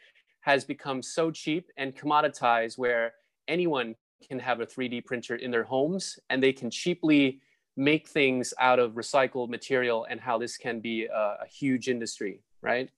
has 0.47 0.64
become 0.64 1.03
so 1.03 1.30
cheap 1.30 1.70
and 1.76 1.94
commoditized, 1.94 2.78
where 2.78 3.12
anyone 3.49 3.97
can 4.26 4.38
have 4.38 4.61
a 4.61 4.66
3D 4.66 5.05
printer 5.05 5.34
in 5.34 5.51
their 5.51 5.64
homes 5.64 6.18
and 6.30 6.40
they 6.40 6.53
can 6.53 6.70
cheaply 6.70 7.40
make 7.76 8.09
things 8.09 8.55
out 8.61 8.78
of 8.78 8.92
recycled 8.92 9.49
material 9.49 10.07
and 10.09 10.20
how 10.20 10.38
this 10.38 10.57
can 10.57 10.78
be 10.80 11.07
a, 11.07 11.36
a 11.42 11.47
huge 11.51 11.88
industry, 11.88 12.40
right? 12.62 12.88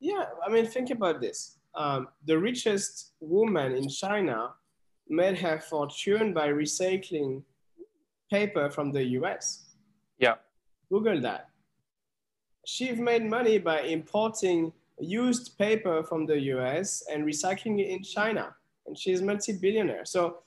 Yeah, 0.00 0.26
I 0.46 0.50
mean, 0.50 0.66
think 0.66 0.90
about 0.90 1.20
this. 1.20 1.56
Um, 1.74 2.08
the 2.26 2.38
richest 2.38 3.12
woman 3.20 3.72
in 3.74 3.88
China 3.88 4.50
made 5.08 5.38
her 5.38 5.58
fortune 5.60 6.34
by 6.34 6.48
recycling 6.48 7.42
paper 8.30 8.68
from 8.68 8.92
the 8.92 9.02
US. 9.18 9.70
Yeah. 10.18 10.34
Google 10.90 11.20
that. 11.22 11.48
She's 12.66 12.98
made 12.98 13.24
money 13.24 13.56
by 13.58 13.80
importing 13.80 14.72
used 15.02 15.58
paper 15.58 16.02
from 16.02 16.26
the 16.26 16.38
US 16.54 17.02
and 17.10 17.24
recycling 17.24 17.80
it 17.80 17.88
in 17.88 18.02
China. 18.02 18.54
And 18.86 18.98
she's 18.98 19.22
multi-billionaire. 19.22 20.04
So 20.04 20.38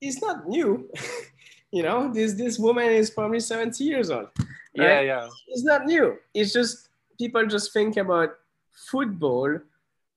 it's 0.00 0.20
not 0.20 0.46
new. 0.48 0.90
you 1.70 1.82
know, 1.82 2.12
this 2.12 2.34
this 2.34 2.58
woman 2.58 2.90
is 2.90 3.10
probably 3.10 3.40
70 3.40 3.82
years 3.84 4.10
old. 4.10 4.28
Right? 4.38 4.48
Yeah, 4.76 5.00
yeah. 5.00 5.28
It's 5.48 5.64
not 5.64 5.86
new. 5.86 6.18
It's 6.32 6.52
just 6.52 6.88
people 7.18 7.46
just 7.46 7.72
think 7.72 7.96
about 7.96 8.30
football 8.90 9.58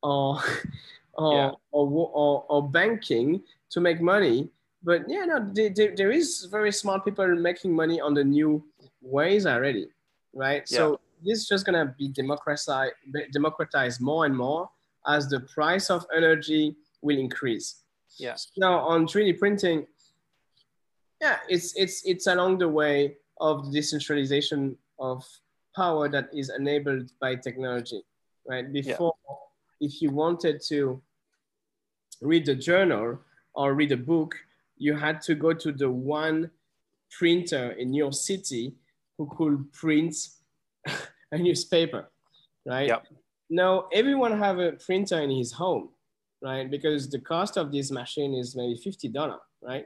or 0.03 0.39
or, 1.13 1.33
yeah. 1.33 1.51
or, 1.71 2.11
or, 2.13 2.45
or 2.47 2.69
banking 2.69 3.41
to 3.71 3.81
make 3.81 3.99
money 4.01 4.51
but 4.87 5.03
yeah, 5.09 5.25
no, 5.25 5.45
there, 5.53 5.69
there, 5.69 5.95
there 5.95 6.11
is 6.11 6.47
very 6.49 6.71
smart 6.71 7.03
people 7.03 7.27
making 7.35 7.73
money 7.75 7.99
on 7.99 8.13
the 8.13 8.23
new 8.23 8.63
ways 9.01 9.45
already, 9.45 9.89
right? 10.33 10.63
Yeah. 10.69 10.77
So 10.77 10.99
this 11.23 11.39
is 11.39 11.47
just 11.47 11.65
gonna 11.65 11.93
be 11.97 12.07
democratized, 12.09 12.93
democratized 13.31 14.01
more 14.01 14.25
and 14.25 14.35
more 14.35 14.69
as 15.07 15.29
the 15.29 15.39
price 15.41 15.89
of 15.89 16.05
energy 16.15 16.75
will 17.01 17.17
increase. 17.17 17.83
Yeah. 18.17 18.35
Now 18.57 18.79
on 18.79 19.07
3D 19.07 19.39
printing, 19.39 19.87
yeah, 21.21 21.37
it's 21.49 21.75
it's 21.75 22.05
it's 22.05 22.27
along 22.27 22.59
the 22.59 22.69
way 22.69 23.17
of 23.39 23.65
the 23.65 23.71
decentralization 23.71 24.77
of 24.99 25.23
power 25.75 26.09
that 26.09 26.29
is 26.33 26.49
enabled 26.49 27.11
by 27.19 27.35
technology, 27.35 28.01
right? 28.47 28.71
Before, 28.71 29.13
yeah. 29.29 29.87
if 29.87 30.01
you 30.01 30.09
wanted 30.09 30.61
to 30.69 31.01
read 32.21 32.45
the 32.45 32.55
journal 32.55 33.19
or 33.53 33.73
read 33.75 33.91
a 33.91 33.97
book, 33.97 34.35
you 34.77 34.95
had 34.95 35.21
to 35.21 35.35
go 35.35 35.53
to 35.53 35.71
the 35.71 35.89
one 35.89 36.49
printer 37.11 37.71
in 37.71 37.93
your 37.93 38.11
city 38.11 38.73
who 39.17 39.27
could 39.37 39.71
print 39.73 40.15
a 41.31 41.37
newspaper, 41.37 42.09
right? 42.65 42.87
Yep. 42.87 43.07
Now 43.49 43.87
everyone 43.93 44.37
have 44.37 44.59
a 44.59 44.73
printer 44.73 45.19
in 45.21 45.29
his 45.29 45.51
home, 45.51 45.89
right? 46.41 46.69
Because 46.69 47.09
the 47.09 47.19
cost 47.19 47.57
of 47.57 47.71
this 47.71 47.91
machine 47.91 48.33
is 48.33 48.55
maybe 48.55 48.75
fifty 48.75 49.07
dollar, 49.07 49.39
right? 49.61 49.85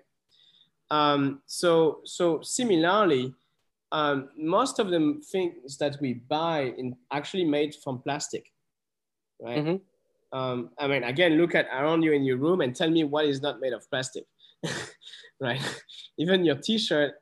Um, 0.89 1.41
so 1.45 2.01
so 2.03 2.41
similarly, 2.41 3.33
um, 3.91 4.29
most 4.37 4.79
of 4.79 4.89
the 4.89 5.21
things 5.31 5.77
that 5.77 5.97
we 6.01 6.13
buy 6.13 6.73
in 6.77 6.95
actually 7.11 7.45
made 7.45 7.75
from 7.75 7.99
plastic, 7.99 8.51
right? 9.39 9.59
Mm-hmm. 9.59 10.37
Um, 10.37 10.69
I 10.79 10.87
mean, 10.87 11.03
again, 11.03 11.33
look 11.33 11.55
at 11.55 11.67
around 11.67 12.03
you 12.03 12.13
in 12.13 12.23
your 12.23 12.37
room 12.37 12.61
and 12.61 12.75
tell 12.75 12.89
me 12.89 13.03
what 13.03 13.25
is 13.25 13.41
not 13.41 13.59
made 13.59 13.73
of 13.73 13.89
plastic, 13.89 14.25
right? 15.39 15.61
Even 16.17 16.45
your 16.45 16.55
T-shirt, 16.55 17.15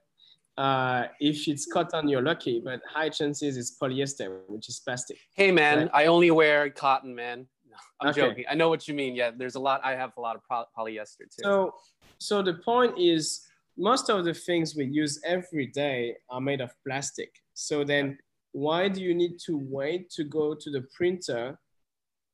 uh, 0.59 1.07
if 1.21 1.47
it's 1.47 1.65
cotton, 1.65 2.09
you're 2.09 2.21
lucky, 2.21 2.59
but 2.59 2.81
high 2.85 3.07
chances 3.07 3.55
it's 3.55 3.77
polyester, 3.81 4.41
which 4.47 4.67
is 4.67 4.81
plastic. 4.81 5.17
Hey, 5.33 5.51
man, 5.51 5.77
right? 5.77 5.89
I 5.93 6.05
only 6.07 6.31
wear 6.31 6.69
cotton, 6.69 7.15
man. 7.15 7.47
I'm 8.01 8.09
okay. 8.09 8.21
joking. 8.21 8.45
I 8.49 8.55
know 8.55 8.67
what 8.67 8.85
you 8.85 8.93
mean. 8.93 9.15
Yeah, 9.15 9.31
there's 9.35 9.55
a 9.55 9.59
lot. 9.59 9.79
I 9.85 9.91
have 9.91 10.11
a 10.17 10.21
lot 10.21 10.35
of 10.35 10.67
polyester 10.77 11.19
too. 11.19 11.43
So, 11.43 11.75
so 12.17 12.41
the 12.41 12.55
point 12.55 12.99
is 12.99 13.41
most 13.77 14.09
of 14.09 14.25
the 14.25 14.33
things 14.33 14.75
we 14.75 14.85
use 14.85 15.21
every 15.25 15.67
day 15.67 16.17
are 16.29 16.41
made 16.41 16.59
of 16.59 16.71
plastic. 16.85 17.31
So 17.53 17.85
then 17.85 18.17
why 18.51 18.89
do 18.89 19.01
you 19.01 19.13
need 19.13 19.39
to 19.45 19.57
wait 19.57 20.09
to 20.11 20.25
go 20.25 20.53
to 20.55 20.69
the 20.69 20.85
printer, 20.93 21.57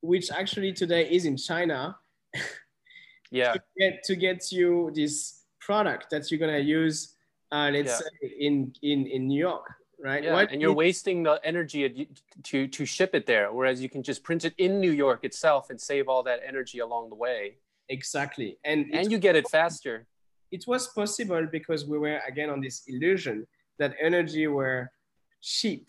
which 0.02 0.32
actually 0.32 0.74
today 0.74 1.08
is 1.12 1.26
in 1.26 1.38
China, 1.38 1.96
yeah, 3.32 3.54
to 3.54 3.62
get, 3.78 4.04
to 4.06 4.16
get 4.16 4.52
you 4.52 4.92
this 4.96 5.44
product 5.60 6.10
that 6.10 6.32
you're 6.32 6.40
gonna 6.40 6.58
use, 6.58 7.15
uh, 7.52 7.70
let's 7.72 7.90
yeah. 7.90 7.98
say 7.98 8.36
in, 8.40 8.74
in, 8.82 9.08
in 9.08 9.28
New 9.28 9.40
York, 9.40 9.74
right? 10.00 10.24
Yeah, 10.24 10.46
and 10.52 10.62
you're 10.62 10.74
wasting 10.74 11.24
the 11.24 11.40
energy 11.44 12.10
to, 12.44 12.68
to 12.68 12.86
ship 12.86 13.16
it 13.16 13.26
there, 13.26 13.54
whereas 13.54 13.82
you 13.82 13.90
can 13.90 14.04
just 14.04 14.24
print 14.24 14.46
it 14.46 14.54
in 14.58 14.80
New 14.80 14.92
York 14.92 15.24
itself 15.24 15.70
and 15.70 15.80
save 15.80 16.08
all 16.08 16.24
that 16.24 16.40
energy 16.48 16.80
along 16.80 17.10
the 17.10 17.16
way. 17.16 17.58
Exactly, 17.90 18.58
and 18.64 18.88
and 18.94 19.12
you 19.12 19.20
get 19.20 19.36
it 19.36 19.48
faster 19.50 20.08
it 20.52 20.66
was 20.68 20.88
possible 20.88 21.46
because 21.52 21.86
we 21.86 21.98
were 21.98 22.20
again 22.28 22.50
on 22.50 22.62
this 22.62 22.84
illusion 22.88 23.46
that 23.80 23.94
energy 24.00 24.48
were 24.48 24.90
cheap, 25.42 25.88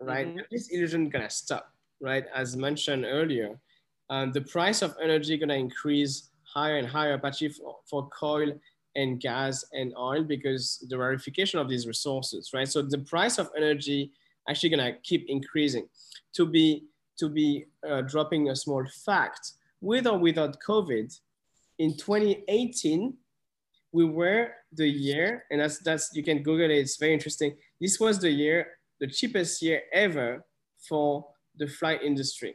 right? 0.00 0.28
Mm-hmm. 0.28 0.40
This 0.50 0.68
illusion 0.68 1.08
gonna 1.08 1.30
stop, 1.30 1.72
right? 2.00 2.24
As 2.34 2.56
mentioned 2.56 3.04
earlier, 3.06 3.58
um, 4.10 4.32
the 4.32 4.42
price 4.42 4.82
of 4.82 4.94
energy 5.02 5.36
gonna 5.38 5.54
increase 5.54 6.30
higher 6.42 6.76
and 6.76 6.86
higher, 6.86 7.16
but 7.18 7.34
for, 7.36 7.76
for 7.88 8.08
coal 8.08 8.52
and 8.98 9.20
gas 9.20 9.64
and 9.72 9.94
oil 9.96 10.22
because 10.24 10.84
the 10.90 10.98
rarefication 10.98 11.60
of 11.60 11.68
these 11.68 11.86
resources, 11.86 12.50
right? 12.52 12.68
So 12.68 12.82
the 12.82 12.98
price 12.98 13.38
of 13.38 13.48
energy 13.56 14.12
actually 14.48 14.70
gonna 14.70 14.94
keep 15.02 15.24
increasing. 15.28 15.86
To 16.34 16.44
be 16.46 16.84
to 17.18 17.28
be 17.28 17.66
uh, 17.88 18.02
dropping 18.02 18.50
a 18.50 18.56
small 18.56 18.84
fact, 19.04 19.52
with 19.80 20.06
or 20.06 20.18
without 20.18 20.56
COVID, 20.66 21.08
in 21.78 21.96
2018, 21.96 23.14
we 23.92 24.04
were 24.04 24.50
the 24.72 24.88
year, 24.88 25.44
and 25.50 25.60
that's 25.60 25.78
that's 25.78 26.10
you 26.14 26.22
can 26.22 26.42
Google 26.42 26.70
it. 26.70 26.78
It's 26.78 26.96
very 26.96 27.14
interesting. 27.14 27.56
This 27.80 27.98
was 28.00 28.18
the 28.18 28.30
year, 28.30 28.66
the 29.00 29.06
cheapest 29.06 29.62
year 29.62 29.82
ever 29.92 30.44
for 30.88 31.26
the 31.56 31.66
flight 31.66 32.02
industry. 32.02 32.54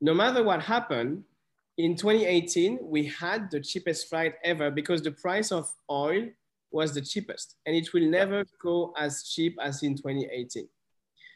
No 0.00 0.14
matter 0.14 0.42
what 0.42 0.62
happened, 0.62 1.24
in 1.78 1.94
2018 1.96 2.80
we 2.82 3.06
had 3.06 3.50
the 3.50 3.60
cheapest 3.60 4.08
flight 4.08 4.34
ever 4.44 4.70
because 4.70 5.00
the 5.00 5.12
price 5.12 5.50
of 5.52 5.72
oil 5.90 6.28
was 6.70 6.92
the 6.92 7.00
cheapest, 7.00 7.56
and 7.64 7.74
it 7.74 7.92
will 7.94 8.06
never 8.06 8.44
go 8.60 8.92
as 8.98 9.22
cheap 9.22 9.56
as 9.60 9.82
in 9.82 9.96
2018. 9.96 10.68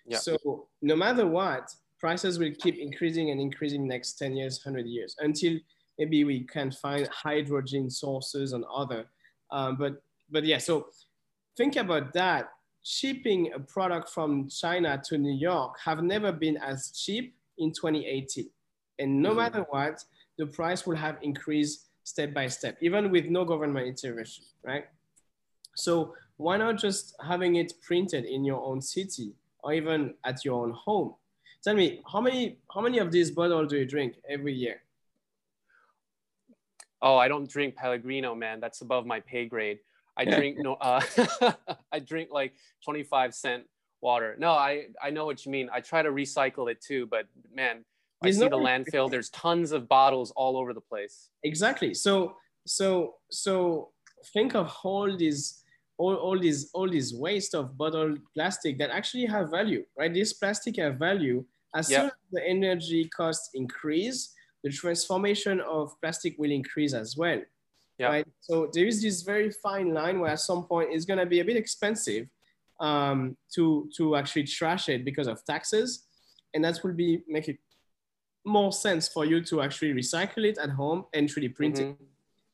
Yeah. 0.06 0.18
So 0.18 0.68
no 0.82 0.96
matter 0.96 1.26
what, 1.26 1.74
prices 1.98 2.38
will 2.38 2.52
keep 2.58 2.76
increasing 2.78 3.30
and 3.30 3.40
increasing 3.40 3.86
next 3.86 4.14
10 4.14 4.36
years, 4.36 4.60
100 4.62 4.86
years 4.86 5.16
until 5.20 5.58
maybe 5.98 6.24
we 6.24 6.40
can 6.40 6.70
find 6.70 7.08
hydrogen 7.08 7.88
sources 7.88 8.52
and 8.52 8.64
other. 8.64 9.06
Um, 9.50 9.76
but 9.76 10.02
but 10.30 10.44
yeah, 10.44 10.58
so 10.58 10.88
think 11.56 11.76
about 11.76 12.12
that. 12.14 12.50
Shipping 12.82 13.52
a 13.54 13.60
product 13.60 14.08
from 14.08 14.48
China 14.48 15.00
to 15.04 15.16
New 15.16 15.34
York 15.34 15.76
have 15.84 16.02
never 16.02 16.32
been 16.32 16.56
as 16.56 16.90
cheap 16.90 17.36
in 17.58 17.70
2018. 17.70 18.50
And 18.98 19.22
no 19.22 19.30
mm-hmm. 19.30 19.38
matter 19.38 19.66
what, 19.70 20.02
the 20.42 20.46
price 20.46 20.84
will 20.86 20.96
have 20.96 21.18
increased 21.22 21.86
step 22.02 22.34
by 22.34 22.48
step, 22.48 22.76
even 22.80 23.12
with 23.12 23.26
no 23.26 23.44
government 23.44 23.86
intervention, 23.86 24.42
right? 24.64 24.86
So 25.76 26.16
why 26.36 26.56
not 26.56 26.78
just 26.78 27.14
having 27.24 27.54
it 27.62 27.74
printed 27.80 28.24
in 28.24 28.44
your 28.44 28.60
own 28.60 28.82
city 28.82 29.34
or 29.62 29.72
even 29.72 30.14
at 30.24 30.44
your 30.44 30.60
own 30.64 30.72
home? 30.72 31.14
Tell 31.62 31.76
me, 31.76 32.02
how 32.12 32.20
many, 32.20 32.58
how 32.74 32.80
many 32.80 32.98
of 32.98 33.12
these 33.12 33.30
bottles 33.30 33.70
do 33.70 33.76
you 33.78 33.86
drink 33.86 34.14
every 34.28 34.52
year? 34.52 34.82
Oh, 37.00 37.16
I 37.16 37.28
don't 37.28 37.48
drink 37.48 37.76
Pellegrino, 37.76 38.34
man. 38.34 38.58
That's 38.58 38.80
above 38.80 39.06
my 39.06 39.20
pay 39.20 39.46
grade. 39.46 39.78
I 40.16 40.24
drink 40.24 40.58
no. 40.58 40.74
Uh, 40.74 41.00
I 41.92 42.00
drink 42.00 42.30
like 42.30 42.52
twenty 42.84 43.02
five 43.02 43.34
cent 43.34 43.64
water. 44.00 44.36
No, 44.38 44.50
I 44.50 44.88
I 45.02 45.10
know 45.10 45.24
what 45.24 45.46
you 45.46 45.50
mean. 45.50 45.70
I 45.72 45.80
try 45.80 46.02
to 46.02 46.10
recycle 46.10 46.70
it 46.70 46.80
too, 46.80 47.06
but 47.06 47.26
man, 47.52 47.84
I 48.22 48.30
see 48.30 48.48
the 48.48 48.56
landfill. 48.56 49.10
There's 49.10 49.30
tons 49.30 49.72
of 49.72 49.88
bottles 49.88 50.32
all 50.36 50.56
over 50.56 50.72
the 50.72 50.80
place. 50.80 51.30
Exactly. 51.44 51.94
So 51.94 52.36
so 52.66 53.14
so 53.30 53.90
think 54.32 54.54
of 54.54 54.74
all 54.84 55.16
these 55.16 55.62
all, 55.98 56.14
all 56.14 56.38
these 56.38 56.70
all 56.74 56.88
these 56.88 57.14
waste 57.14 57.54
of 57.54 57.76
bottled 57.76 58.18
plastic 58.34 58.78
that 58.78 58.90
actually 58.90 59.26
have 59.26 59.50
value, 59.50 59.84
right? 59.98 60.12
This 60.12 60.32
plastic 60.32 60.76
have 60.76 60.96
value. 60.96 61.44
As 61.74 61.90
yep. 61.90 62.00
soon 62.00 62.06
as 62.06 62.12
the 62.32 62.46
energy 62.46 63.08
costs 63.08 63.50
increase, 63.54 64.34
the 64.62 64.70
transformation 64.70 65.60
of 65.60 65.98
plastic 66.00 66.34
will 66.38 66.50
increase 66.50 66.92
as 66.92 67.16
well. 67.16 67.40
Yeah. 67.98 68.08
Right. 68.08 68.26
So 68.40 68.70
there 68.72 68.86
is 68.86 69.02
this 69.02 69.22
very 69.22 69.50
fine 69.50 69.94
line 69.94 70.20
where 70.20 70.30
at 70.30 70.40
some 70.40 70.64
point 70.64 70.90
it's 70.92 71.04
going 71.04 71.18
to 71.18 71.26
be 71.26 71.40
a 71.40 71.44
bit 71.44 71.56
expensive 71.56 72.26
um, 72.80 73.36
to 73.54 73.88
to 73.96 74.16
actually 74.16 74.44
trash 74.44 74.88
it 74.88 75.04
because 75.04 75.28
of 75.28 75.44
taxes, 75.44 76.06
and 76.52 76.64
that 76.64 76.80
will 76.82 76.94
be 76.94 77.22
make 77.28 77.48
it 77.48 77.58
more 78.44 78.72
sense 78.72 79.08
for 79.08 79.24
you 79.24 79.42
to 79.44 79.62
actually 79.62 79.94
recycle 79.94 80.44
it 80.44 80.58
at 80.58 80.70
home 80.70 81.04
and 81.12 81.28
3D 81.28 81.54
print 81.54 81.76
mm-hmm. 81.76 81.90
it, 81.90 81.96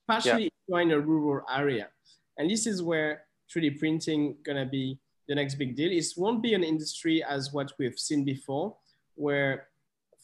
partially 0.06 0.44
yeah. 0.44 0.48
you're 0.68 0.80
in 0.80 0.90
a 0.90 1.00
rural 1.00 1.44
area. 1.54 1.88
And 2.36 2.50
this 2.50 2.66
is 2.66 2.82
where 2.82 3.22
3D 3.54 3.78
printing 3.78 4.36
gonna 4.44 4.66
be 4.66 4.98
the 5.26 5.34
next 5.34 5.56
big 5.56 5.76
deal. 5.76 5.90
It 5.90 6.06
won't 6.16 6.42
be 6.42 6.54
an 6.54 6.64
industry 6.64 7.22
as 7.22 7.52
what 7.52 7.72
we've 7.78 7.98
seen 7.98 8.24
before, 8.24 8.76
where 9.14 9.68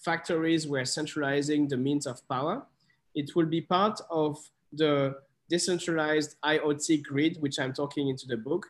factories 0.04 0.66
were 0.66 0.84
centralizing 0.84 1.68
the 1.68 1.76
means 1.76 2.06
of 2.06 2.26
power. 2.28 2.64
It 3.14 3.34
will 3.34 3.46
be 3.46 3.60
part 3.60 4.00
of 4.10 4.38
the 4.72 5.16
decentralized 5.48 6.36
IoT 6.44 7.02
grid, 7.04 7.36
which 7.40 7.58
I'm 7.58 7.72
talking 7.72 8.08
into 8.08 8.26
the 8.26 8.36
book, 8.36 8.66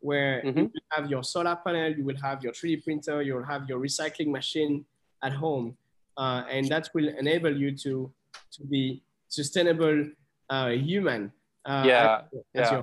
where 0.00 0.42
mm-hmm. 0.42 0.58
you 0.58 0.64
will 0.64 0.90
have 0.90 1.10
your 1.10 1.24
solar 1.24 1.56
panel, 1.56 1.92
you 1.92 2.04
will 2.04 2.20
have 2.22 2.42
your 2.42 2.52
3D 2.52 2.84
printer, 2.84 3.22
you'll 3.22 3.44
have 3.44 3.68
your 3.68 3.80
recycling 3.80 4.28
machine 4.28 4.84
at 5.22 5.32
home. 5.32 5.76
Uh, 6.20 6.44
and 6.50 6.68
that 6.68 6.90
will 6.94 7.08
enable 7.08 7.56
you 7.56 7.74
to, 7.74 8.12
to 8.52 8.64
be 8.66 9.02
sustainable 9.28 10.04
uh, 10.50 10.68
human. 10.68 11.32
Uh, 11.64 11.82
yeah, 11.86 12.20
yeah. 12.54 12.82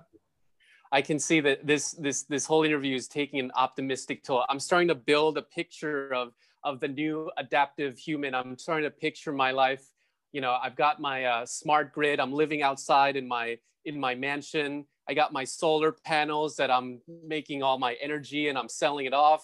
I 0.92 1.02
can 1.02 1.20
see 1.20 1.40
that 1.42 1.68
this 1.68 1.92
this 1.92 2.24
this 2.24 2.46
whole 2.46 2.64
interview 2.64 2.96
is 2.96 3.08
taking 3.08 3.40
an 3.40 3.52
optimistic 3.56 4.24
toll. 4.24 4.44
I'm 4.50 4.60
starting 4.60 4.88
to 4.88 4.96
build 4.96 5.38
a 5.38 5.44
picture 5.44 6.14
of 6.14 6.34
of 6.64 6.80
the 6.80 6.88
new 6.88 7.30
adaptive 7.38 8.00
human. 8.00 8.34
I'm 8.34 8.58
starting 8.58 8.90
to 8.90 8.96
picture 8.96 9.34
my 9.34 9.52
life. 9.52 9.86
You 10.32 10.42
know, 10.42 10.58
I've 10.64 10.76
got 10.76 11.00
my 11.00 11.26
uh, 11.26 11.46
smart 11.46 11.94
grid. 11.94 12.20
I'm 12.20 12.34
living 12.34 12.64
outside 12.64 13.18
in 13.18 13.28
my 13.28 13.58
in 13.86 14.00
my 14.00 14.16
mansion. 14.16 14.86
I 15.08 15.14
got 15.14 15.32
my 15.32 15.44
solar 15.44 15.92
panels 15.92 16.56
that 16.56 16.72
I'm 16.72 17.02
making 17.26 17.62
all 17.62 17.78
my 17.78 17.94
energy 18.02 18.50
and 18.50 18.58
I'm 18.58 18.70
selling 18.70 19.06
it 19.06 19.14
off. 19.14 19.44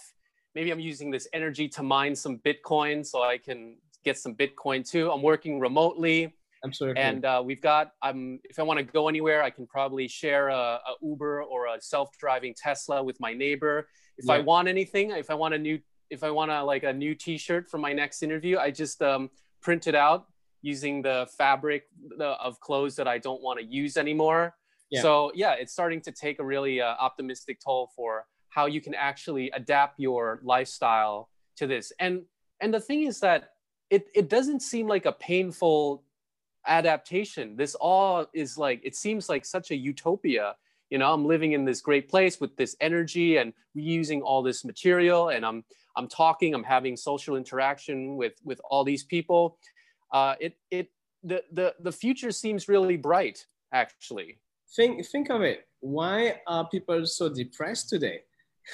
Maybe 0.56 0.72
I'm 0.72 0.80
using 0.80 1.12
this 1.12 1.28
energy 1.34 1.68
to 1.70 1.84
mine 1.84 2.16
some 2.16 2.40
Bitcoin 2.40 3.06
so 3.06 3.24
I 3.24 3.38
can 3.38 3.78
get 4.04 4.18
some 4.18 4.36
Bitcoin 4.36 4.88
too. 4.88 5.12
I'm 5.12 5.22
working 5.22 5.60
remotely. 5.60 6.34
Absolutely. 6.66 7.02
And 7.02 7.26
uh, 7.26 7.42
we've 7.44 7.62
got, 7.62 7.92
um, 8.02 8.40
if 8.46 8.58
I 8.58 8.64
want 8.64 8.80
to 8.80 8.86
go 8.86 9.10
anywhere, 9.10 9.44
I 9.44 9.50
can 9.50 9.68
probably 9.68 10.08
share 10.08 10.48
a, 10.48 10.56
a 10.56 10.94
Uber 11.02 11.44
or 11.44 11.68
a 11.68 11.82
self-driving 11.82 12.56
Tesla 12.56 13.04
with 13.04 13.20
my 13.20 13.34
neighbor. 13.34 13.90
If 14.18 14.28
yeah. 14.28 14.36
I 14.36 14.40
want 14.40 14.70
anything, 14.70 15.12
if 15.12 15.30
I 15.30 15.34
want 15.34 15.54
a 15.54 15.58
new, 15.58 15.80
if 16.10 16.24
I 16.24 16.32
want 16.32 16.52
a, 16.52 16.64
like 16.64 16.84
a 16.84 16.94
new 16.94 17.16
T-shirt 17.16 17.70
for 17.70 17.80
my 17.80 17.92
next 17.92 18.24
interview, 18.24 18.58
I 18.58 18.72
just 18.72 19.02
um, 19.02 19.30
print 19.62 19.88
it 19.88 19.96
out 19.96 20.28
using 20.62 21.02
the 21.02 21.28
fabric 21.38 21.84
of 22.22 22.60
clothes 22.62 22.96
that 22.96 23.08
I 23.08 23.18
don't 23.18 23.42
want 23.42 23.60
to 23.60 23.66
use 23.66 23.98
anymore. 23.98 24.56
Yeah. 24.90 25.02
So 25.02 25.32
yeah, 25.36 25.56
it's 25.60 25.74
starting 25.74 26.00
to 26.02 26.12
take 26.12 26.40
a 26.40 26.46
really 26.46 26.80
uh, 26.80 26.96
optimistic 27.00 27.60
toll 27.62 27.92
for 27.96 28.26
how 28.50 28.68
you 28.68 28.80
can 28.80 28.94
actually 28.94 29.52
adapt 29.52 30.00
your 30.00 30.40
lifestyle 30.44 31.30
to 31.58 31.68
this. 31.68 31.92
And 32.00 32.22
and 32.62 32.74
the 32.74 32.80
thing 32.80 33.04
is 33.04 33.20
that 33.20 33.50
it 33.94 34.08
it 34.16 34.28
doesn't 34.28 34.62
seem 34.62 34.88
like 34.88 35.06
a 35.06 35.12
painful 35.12 36.04
adaptation. 36.66 37.56
This 37.56 37.76
all 37.76 38.26
is 38.34 38.58
like 38.58 38.82
it 38.84 38.96
seems 38.96 39.30
like 39.30 39.46
such 39.46 39.70
a 39.70 39.76
utopia. 39.76 40.56
You 40.90 40.98
know, 40.98 41.14
I'm 41.14 41.26
living 41.26 41.52
in 41.52 41.64
this 41.64 41.80
great 41.82 42.10
place 42.10 42.40
with 42.42 42.56
this 42.58 42.76
energy 42.82 43.38
and 43.38 43.54
reusing 43.78 44.22
all 44.24 44.42
this 44.42 44.66
material, 44.66 45.30
and 45.30 45.46
I'm 45.46 45.64
I'm 45.96 46.08
talking, 46.08 46.56
I'm 46.56 46.64
having 46.64 46.98
social 46.98 47.36
interaction 47.36 48.16
with 48.16 48.34
with 48.44 48.60
all 48.70 48.84
these 48.84 49.04
people. 49.04 49.60
Uh, 50.12 50.34
it 50.40 50.58
it 50.72 50.90
the 51.24 51.44
the 51.52 51.76
the 51.80 51.92
future 51.92 52.32
seems 52.32 52.68
really 52.68 52.98
bright, 52.98 53.46
actually. 53.72 54.40
Think 54.76 55.06
think 55.06 55.30
of 55.30 55.42
it. 55.44 55.68
Why 55.82 56.42
are 56.48 56.68
people 56.68 57.06
so 57.06 57.30
depressed 57.30 57.90
today? 57.90 58.22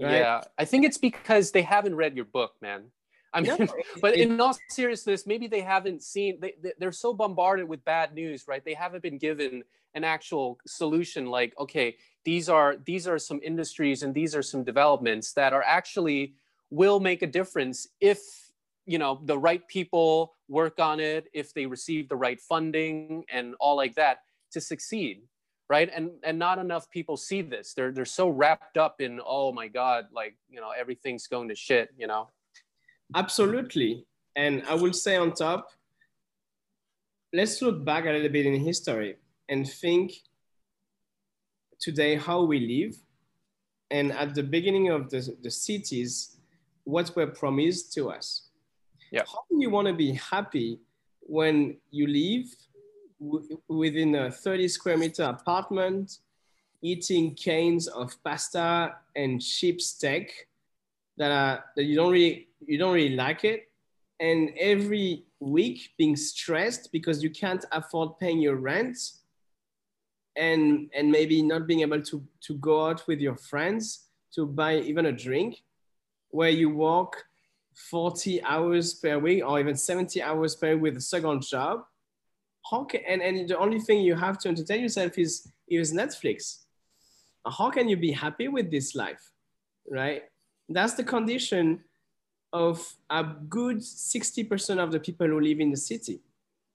right? 0.00 0.18
Yeah, 0.18 0.40
I 0.58 0.64
think 0.64 0.84
it's 0.84 0.98
because 0.98 1.52
they 1.52 1.62
haven't 1.62 1.94
read 1.94 2.16
your 2.16 2.24
book, 2.24 2.54
man. 2.60 2.90
I 3.32 3.40
mean, 3.40 3.56
no, 3.58 3.66
but 4.00 4.16
it, 4.16 4.20
in 4.20 4.40
all 4.40 4.56
seriousness, 4.68 5.26
maybe 5.26 5.46
they 5.46 5.60
haven't 5.60 6.02
seen, 6.02 6.38
they, 6.40 6.54
they're 6.78 6.92
so 6.92 7.12
bombarded 7.12 7.68
with 7.68 7.84
bad 7.84 8.14
news, 8.14 8.46
right? 8.48 8.64
They 8.64 8.74
haven't 8.74 9.02
been 9.02 9.18
given 9.18 9.64
an 9.94 10.04
actual 10.04 10.58
solution 10.66 11.26
like, 11.26 11.54
okay, 11.58 11.96
these 12.24 12.48
are, 12.48 12.76
these 12.84 13.06
are 13.06 13.18
some 13.18 13.40
industries 13.42 14.02
and 14.02 14.14
these 14.14 14.34
are 14.34 14.42
some 14.42 14.64
developments 14.64 15.32
that 15.32 15.52
are 15.52 15.62
actually 15.62 16.34
will 16.70 17.00
make 17.00 17.22
a 17.22 17.26
difference 17.26 17.88
if, 18.00 18.18
you 18.86 18.98
know, 18.98 19.20
the 19.24 19.38
right 19.38 19.66
people 19.68 20.34
work 20.48 20.78
on 20.78 21.00
it, 21.00 21.28
if 21.32 21.52
they 21.54 21.66
receive 21.66 22.08
the 22.08 22.16
right 22.16 22.40
funding 22.40 23.24
and 23.30 23.54
all 23.60 23.76
like 23.76 23.94
that 23.94 24.22
to 24.52 24.60
succeed 24.60 25.22
right? 25.70 25.90
And 25.94 26.12
and 26.22 26.38
not 26.38 26.58
enough 26.58 26.90
people 26.90 27.16
see 27.16 27.42
this. 27.42 27.74
They're 27.74 27.92
they're 27.92 28.04
so 28.04 28.28
wrapped 28.28 28.78
up 28.78 29.00
in 29.00 29.20
oh 29.24 29.52
my 29.52 29.68
god 29.68 30.06
like 30.12 30.36
you 30.48 30.60
know 30.60 30.70
everything's 30.70 31.26
going 31.26 31.48
to 31.48 31.54
shit 31.54 31.90
you 31.98 32.06
know 32.06 32.30
absolutely. 33.14 34.04
And 34.36 34.62
i 34.68 34.74
will 34.74 34.92
say 34.92 35.16
on 35.16 35.32
top 35.32 35.70
let's 37.32 37.60
look 37.60 37.84
back 37.84 38.06
a 38.06 38.10
little 38.10 38.28
bit 38.28 38.46
in 38.46 38.54
history 38.54 39.16
and 39.48 39.68
think 39.68 40.12
today 41.78 42.16
how 42.16 42.42
we 42.42 42.60
live. 42.60 42.96
And 43.90 44.12
at 44.12 44.34
the 44.34 44.42
beginning 44.42 44.88
of 44.90 45.10
the, 45.10 45.36
the 45.42 45.50
cities 45.50 46.36
what 46.84 47.14
were 47.14 47.26
promised 47.26 47.92
to 47.94 48.10
us. 48.10 48.48
Yeah. 49.10 49.22
How 49.26 49.40
do 49.50 49.56
you 49.60 49.70
want 49.70 49.88
to 49.88 49.94
be 49.94 50.12
happy 50.12 50.80
when 51.20 51.76
you 51.90 52.06
live 52.06 52.46
within 53.68 54.14
a 54.14 54.30
30 54.30 54.68
square 54.68 54.96
meter 54.96 55.24
apartment, 55.24 56.18
eating 56.82 57.34
cans 57.34 57.88
of 57.88 58.16
pasta 58.22 58.94
and 59.16 59.42
cheap 59.42 59.80
steak 59.80 60.46
that 61.16 61.30
are 61.30 61.64
that 61.76 61.84
you 61.84 61.96
don't 61.96 62.12
really 62.12 62.47
you 62.66 62.78
don't 62.78 62.94
really 62.94 63.16
like 63.16 63.44
it, 63.44 63.70
and 64.20 64.50
every 64.58 65.24
week 65.40 65.90
being 65.96 66.16
stressed 66.16 66.90
because 66.92 67.22
you 67.22 67.30
can't 67.30 67.64
afford 67.72 68.18
paying 68.18 68.40
your 68.40 68.56
rent, 68.56 68.98
and 70.36 70.90
and 70.94 71.10
maybe 71.10 71.42
not 71.42 71.66
being 71.66 71.80
able 71.80 72.02
to 72.02 72.24
to 72.42 72.54
go 72.54 72.86
out 72.86 73.06
with 73.06 73.20
your 73.20 73.36
friends 73.36 74.06
to 74.34 74.46
buy 74.46 74.78
even 74.78 75.06
a 75.06 75.12
drink, 75.12 75.62
where 76.30 76.50
you 76.50 76.70
work 76.70 77.24
40 77.74 78.42
hours 78.42 78.94
per 78.94 79.18
week 79.18 79.44
or 79.46 79.60
even 79.60 79.76
70 79.76 80.20
hours 80.22 80.56
per 80.56 80.74
week 80.74 80.82
with 80.82 80.96
a 80.96 81.00
second 81.00 81.42
job. 81.42 81.84
How 82.70 82.84
can 82.84 83.00
and, 83.08 83.22
and 83.22 83.48
the 83.48 83.56
only 83.56 83.80
thing 83.80 84.02
you 84.02 84.14
have 84.14 84.38
to 84.40 84.48
entertain 84.48 84.82
yourself 84.82 85.16
is 85.18 85.48
is 85.68 85.92
netflix. 85.92 86.64
How 87.46 87.70
can 87.70 87.88
you 87.88 87.96
be 87.96 88.12
happy 88.12 88.48
with 88.48 88.70
this 88.70 88.94
life 88.94 89.32
right? 89.90 90.22
That's 90.68 90.94
the 90.94 91.04
condition 91.04 91.84
of 92.52 92.84
a 93.10 93.24
good 93.24 93.78
60% 93.78 94.78
of 94.78 94.92
the 94.92 95.00
people 95.00 95.26
who 95.26 95.40
live 95.40 95.60
in 95.60 95.70
the 95.70 95.76
city. 95.76 96.20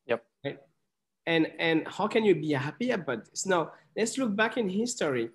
Yep. 0.07 0.23
Right? 0.45 0.59
and 1.25 1.47
and 1.59 1.87
how 1.87 2.07
can 2.07 2.23
you 2.23 2.35
be 2.35 2.51
happy 2.51 2.91
about 2.91 3.25
this? 3.25 3.45
Now 3.45 3.71
let's 3.95 4.17
look 4.17 4.35
back 4.35 4.57
in 4.57 4.69
history. 4.69 5.29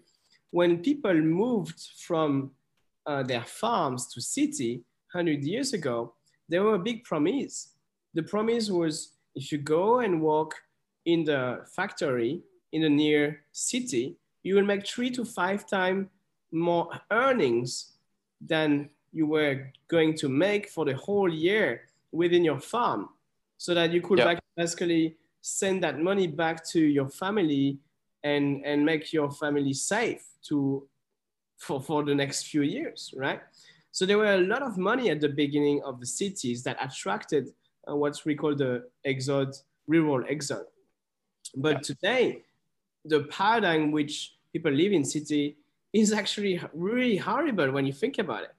When 0.50 0.78
people 0.78 1.14
moved 1.14 1.80
from 1.98 2.52
uh, 3.06 3.22
their 3.22 3.44
farms 3.44 4.06
to 4.12 4.20
city 4.20 4.84
100 5.12 5.42
years 5.44 5.72
ago 5.72 6.14
there 6.48 6.62
were 6.62 6.74
a 6.74 6.78
big 6.78 7.04
promise. 7.04 7.74
The 8.14 8.22
promise 8.22 8.70
was 8.70 9.12
if 9.34 9.52
you 9.52 9.58
go 9.58 10.00
and 10.00 10.22
work 10.22 10.52
in 11.04 11.24
the 11.24 11.66
factory 11.76 12.42
in 12.72 12.82
the 12.82 12.88
near 12.88 13.44
city, 13.52 14.16
you 14.42 14.54
will 14.54 14.64
make 14.64 14.86
three 14.86 15.10
to 15.10 15.24
five 15.24 15.66
times 15.66 16.06
more 16.50 16.88
earnings 17.10 17.96
than 18.40 18.88
you 19.18 19.26
were 19.26 19.54
going 19.88 20.14
to 20.22 20.28
make 20.28 20.64
for 20.68 20.84
the 20.84 20.94
whole 20.94 21.32
year 21.46 21.68
within 22.12 22.44
your 22.44 22.60
farm 22.60 23.08
so 23.64 23.74
that 23.74 23.92
you 23.92 24.00
could 24.00 24.18
yep. 24.20 24.38
basically 24.56 25.16
send 25.40 25.82
that 25.82 25.98
money 26.10 26.28
back 26.42 26.64
to 26.72 26.80
your 26.80 27.08
family 27.08 27.78
and, 28.22 28.64
and 28.64 28.84
make 28.84 29.12
your 29.12 29.30
family 29.42 29.74
safe 29.74 30.24
to 30.48 30.86
for, 31.58 31.82
for 31.82 32.04
the 32.04 32.14
next 32.14 32.46
few 32.46 32.62
years, 32.62 33.12
right? 33.16 33.40
So 33.90 34.06
there 34.06 34.18
were 34.18 34.34
a 34.34 34.44
lot 34.52 34.62
of 34.62 34.78
money 34.78 35.10
at 35.10 35.20
the 35.20 35.28
beginning 35.28 35.82
of 35.84 35.98
the 35.98 36.06
cities 36.06 36.62
that 36.62 36.76
attracted 36.80 37.48
uh, 37.90 37.96
what 37.96 38.16
we 38.24 38.36
call 38.36 38.54
the 38.54 38.84
exode, 39.02 39.52
rural 39.88 40.24
exode. 40.28 40.66
But 41.56 41.76
yeah. 41.76 41.80
today, 41.90 42.42
the 43.04 43.20
paradigm 43.24 43.90
which 43.90 44.34
people 44.52 44.70
live 44.70 44.92
in 44.92 45.04
city 45.04 45.56
is 45.92 46.12
actually 46.12 46.60
really 46.72 47.16
horrible 47.16 47.72
when 47.72 47.84
you 47.86 47.92
think 47.92 48.18
about 48.18 48.44
it. 48.44 48.54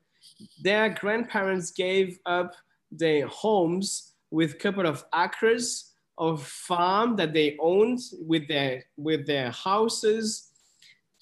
Their 0.62 0.90
grandparents 0.90 1.72
gave 1.72 2.20
up 2.26 2.54
their 2.92 3.28
homes 3.28 4.14
with 4.32 4.54
a 4.54 4.58
couple 4.58 4.86
of 4.86 5.04
acres 5.14 5.94
of 6.18 6.46
farm 6.46 7.16
that 7.16 7.34
they 7.34 7.58
owned 7.60 8.00
with 8.22 8.48
their 8.48 8.84
with 8.98 9.26
their 9.26 9.52
houses 9.52 10.50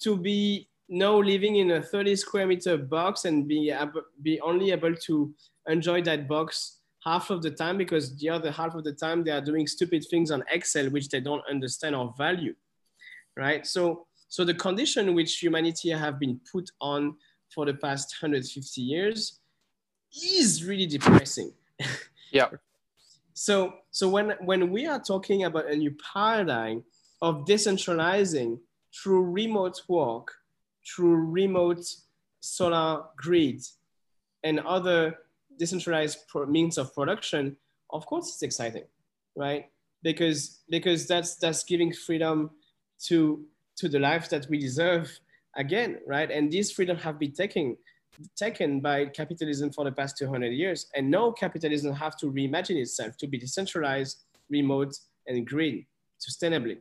to 0.00 0.16
be 0.16 0.68
now 0.88 1.18
living 1.18 1.56
in 1.56 1.70
a 1.72 1.82
30 1.82 2.16
square 2.16 2.46
meter 2.46 2.78
box 2.78 3.24
and 3.24 3.46
be, 3.46 3.72
be 4.22 4.40
only 4.40 4.70
able 4.70 4.94
to 4.94 5.32
enjoy 5.68 6.00
that 6.02 6.26
box 6.26 6.80
half 7.04 7.30
of 7.30 7.42
the 7.42 7.50
time 7.50 7.76
because 7.76 8.16
the 8.16 8.28
other 8.28 8.50
half 8.50 8.74
of 8.74 8.84
the 8.84 8.92
time 8.92 9.22
they 9.22 9.30
are 9.30 9.40
doing 9.40 9.66
stupid 9.66 10.04
things 10.10 10.30
on 10.30 10.42
Excel 10.50 10.88
which 10.90 11.08
they 11.08 11.20
don't 11.20 11.42
understand 11.48 11.94
or 11.94 12.14
value, 12.16 12.54
right? 13.36 13.66
So, 13.66 14.06
so 14.28 14.44
the 14.44 14.54
condition 14.54 15.14
which 15.14 15.38
humanity 15.38 15.90
have 15.90 16.18
been 16.18 16.40
put 16.50 16.70
on 16.80 17.16
for 17.54 17.66
the 17.66 17.74
past 17.74 18.14
150 18.20 18.80
years 18.80 19.40
is 20.34 20.64
really 20.64 20.86
depressing. 20.86 21.52
Yeah. 22.30 22.48
so, 23.32 23.72
so 23.90 24.06
when, 24.06 24.34
when 24.44 24.70
we 24.70 24.86
are 24.86 25.00
talking 25.00 25.44
about 25.44 25.70
a 25.70 25.74
new 25.74 25.96
paradigm 26.12 26.84
of 27.22 27.46
decentralizing 27.46 28.58
through 28.94 29.22
remote 29.30 29.80
work, 29.88 30.34
through 30.86 31.14
remote 31.14 31.86
solar 32.40 33.04
grid 33.16 33.62
and 34.44 34.60
other 34.60 35.16
decentralized 35.58 36.18
means 36.48 36.78
of 36.78 36.94
production, 36.94 37.56
of 37.90 38.06
course 38.06 38.28
it's 38.28 38.42
exciting, 38.42 38.84
right? 39.36 39.70
Because 40.02 40.60
because 40.68 41.06
that's 41.06 41.36
that's 41.36 41.64
giving 41.64 41.92
freedom 41.92 42.50
to 43.06 43.44
to 43.76 43.88
the 43.88 43.98
life 43.98 44.28
that 44.30 44.46
we 44.48 44.58
deserve 44.58 45.18
again, 45.58 45.98
right? 46.06 46.30
And 46.30 46.50
these 46.50 46.70
freedom 46.70 46.96
have 46.98 47.18
been 47.18 47.32
taken 47.32 47.76
taken 48.36 48.80
by 48.80 49.06
capitalism 49.06 49.70
for 49.70 49.84
the 49.84 49.92
past 49.92 50.16
200 50.16 50.48
years. 50.48 50.86
And 50.96 51.10
now 51.10 51.30
capitalism 51.30 51.94
have 51.94 52.16
to 52.18 52.26
reimagine 52.26 52.80
itself 52.80 53.16
to 53.18 53.26
be 53.26 53.38
decentralized, 53.38 54.24
remote, 54.50 54.94
and 55.26 55.46
green, 55.46 55.86
sustainably, 56.18 56.78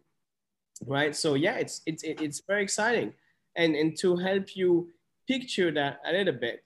right? 0.85 1.15
So 1.15 1.33
yeah, 1.33 1.57
it's 1.57 1.81
it's 1.85 2.03
it's 2.03 2.41
very 2.47 2.63
exciting, 2.63 3.13
and 3.55 3.75
and 3.75 3.97
to 3.99 4.15
help 4.15 4.55
you 4.55 4.89
picture 5.27 5.71
that 5.71 5.99
a 6.05 6.13
little 6.13 6.33
bit, 6.33 6.63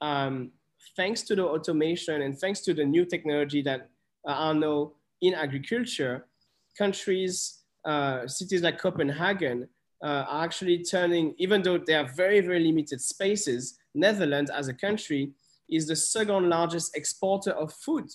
um, 0.00 0.50
thanks 0.96 1.22
to 1.22 1.36
the 1.36 1.44
automation 1.44 2.22
and 2.22 2.36
thanks 2.36 2.60
to 2.62 2.74
the 2.74 2.84
new 2.84 3.04
technology 3.04 3.62
that 3.62 3.88
are 4.26 4.54
now 4.54 4.92
in 5.22 5.34
agriculture, 5.34 6.26
countries, 6.76 7.60
uh, 7.84 8.26
cities 8.26 8.62
like 8.62 8.78
Copenhagen 8.78 9.68
uh, 10.02 10.24
are 10.28 10.44
actually 10.44 10.82
turning, 10.82 11.34
even 11.38 11.62
though 11.62 11.78
they 11.78 11.94
are 11.94 12.08
very, 12.14 12.40
very 12.40 12.60
limited 12.60 13.00
spaces, 13.00 13.78
Netherlands 13.94 14.50
as 14.50 14.68
a 14.68 14.74
country 14.74 15.32
is 15.68 15.86
the 15.86 15.96
second 15.96 16.48
largest 16.48 16.96
exporter 16.96 17.52
of 17.52 17.72
food, 17.72 18.06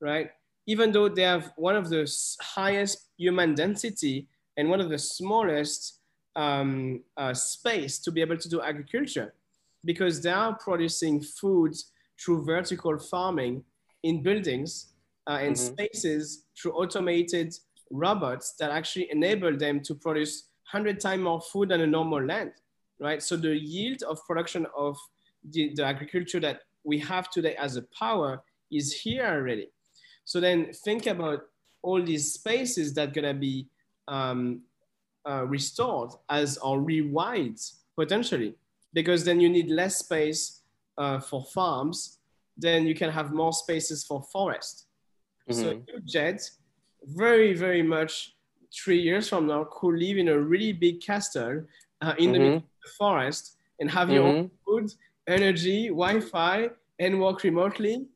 right? 0.00 0.30
even 0.68 0.92
though 0.92 1.08
they 1.08 1.22
have 1.22 1.50
one 1.56 1.74
of 1.74 1.88
the 1.88 2.06
highest 2.42 3.08
human 3.16 3.54
density 3.54 4.28
and 4.58 4.68
one 4.68 4.80
of 4.80 4.90
the 4.90 4.98
smallest 4.98 6.00
um, 6.36 7.02
uh, 7.16 7.32
space 7.32 7.98
to 7.98 8.12
be 8.12 8.20
able 8.20 8.36
to 8.36 8.48
do 8.48 8.60
agriculture 8.60 9.34
because 9.84 10.20
they 10.20 10.30
are 10.30 10.54
producing 10.58 11.22
food 11.22 11.74
through 12.20 12.44
vertical 12.44 12.98
farming 12.98 13.64
in 14.02 14.22
buildings 14.22 14.92
uh, 15.26 15.38
and 15.40 15.56
mm-hmm. 15.56 15.72
spaces 15.72 16.44
through 16.56 16.72
automated 16.72 17.54
robots 17.90 18.54
that 18.60 18.70
actually 18.70 19.08
enable 19.10 19.56
them 19.56 19.80
to 19.80 19.94
produce 19.94 20.47
100 20.70 21.00
times 21.00 21.22
more 21.22 21.40
food 21.40 21.70
than 21.70 21.80
a 21.80 21.86
normal 21.86 22.22
land, 22.22 22.52
right? 23.00 23.22
So 23.22 23.36
the 23.36 23.56
yield 23.56 24.02
of 24.02 24.24
production 24.26 24.66
of 24.76 24.98
the, 25.50 25.72
the 25.74 25.84
agriculture 25.84 26.40
that 26.40 26.60
we 26.84 26.98
have 27.00 27.30
today 27.30 27.56
as 27.56 27.76
a 27.76 27.82
power 27.98 28.42
is 28.70 28.92
here 28.92 29.24
already. 29.24 29.70
So 30.24 30.40
then 30.40 30.72
think 30.72 31.06
about 31.06 31.44
all 31.82 32.02
these 32.02 32.34
spaces 32.34 32.92
that 32.94 33.14
gonna 33.14 33.32
be 33.32 33.66
um, 34.08 34.60
uh, 35.28 35.46
restored 35.46 36.10
as 36.28 36.58
or 36.58 36.78
rewired 36.80 37.60
potentially, 37.96 38.54
because 38.92 39.24
then 39.24 39.40
you 39.40 39.48
need 39.48 39.70
less 39.70 39.98
space 39.98 40.62
uh, 40.98 41.18
for 41.18 41.44
farms, 41.44 42.18
then 42.56 42.86
you 42.86 42.94
can 42.94 43.10
have 43.10 43.32
more 43.32 43.52
spaces 43.52 44.04
for 44.04 44.22
forest. 44.22 44.86
Mm-hmm. 45.48 45.62
So 45.62 45.82
Jet, 46.04 46.50
very, 47.04 47.54
very 47.54 47.82
much 47.82 48.34
three 48.72 49.00
years 49.00 49.28
from 49.28 49.46
now, 49.46 49.64
could 49.64 49.98
live 49.98 50.18
in 50.18 50.28
a 50.28 50.38
really 50.38 50.72
big 50.72 51.00
castle 51.00 51.64
uh, 52.00 52.14
in 52.18 52.26
mm-hmm. 52.26 52.32
the 52.32 52.38
middle 52.38 52.56
of 52.56 52.62
the 52.84 52.90
forest 52.98 53.56
and 53.80 53.90
have 53.90 54.08
mm-hmm. 54.08 54.14
your 54.14 54.24
own 54.24 54.50
food, 54.64 54.92
energy, 55.26 55.88
Wi-Fi, 55.88 56.70
and 56.98 57.20
work 57.20 57.42
remotely. 57.42 58.06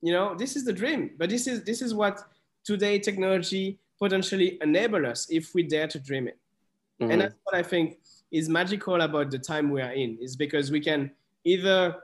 You 0.00 0.12
know, 0.12 0.34
this 0.34 0.56
is 0.56 0.64
the 0.64 0.72
dream. 0.72 1.10
But 1.18 1.30
this 1.30 1.46
is 1.46 1.64
this 1.64 1.82
is 1.82 1.94
what 1.94 2.20
today 2.64 2.98
technology 2.98 3.78
potentially 3.98 4.58
enable 4.62 5.06
us 5.06 5.26
if 5.30 5.54
we 5.54 5.62
dare 5.64 5.88
to 5.88 5.98
dream 5.98 6.28
it. 6.28 6.38
Mm-hmm. 7.00 7.10
And 7.10 7.20
that's 7.20 7.34
what 7.44 7.56
I 7.56 7.62
think 7.62 7.98
is 8.30 8.48
magical 8.48 9.00
about 9.00 9.30
the 9.30 9.38
time 9.38 9.70
we 9.70 9.80
are 9.82 9.92
in, 9.92 10.18
is 10.20 10.36
because 10.36 10.70
we 10.70 10.80
can 10.80 11.10
either 11.44 11.96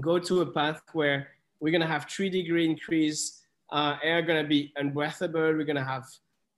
go 0.00 0.18
to 0.18 0.42
a 0.42 0.46
path 0.46 0.82
where 0.92 1.28
we're 1.60 1.72
gonna 1.72 1.86
have 1.86 2.08
three 2.08 2.30
degree 2.30 2.64
increase, 2.64 3.42
uh, 3.70 3.96
air 4.02 4.22
gonna 4.22 4.44
be 4.44 4.72
unbreathable, 4.78 5.56
we're 5.56 5.64
gonna 5.64 5.84
have 5.84 6.04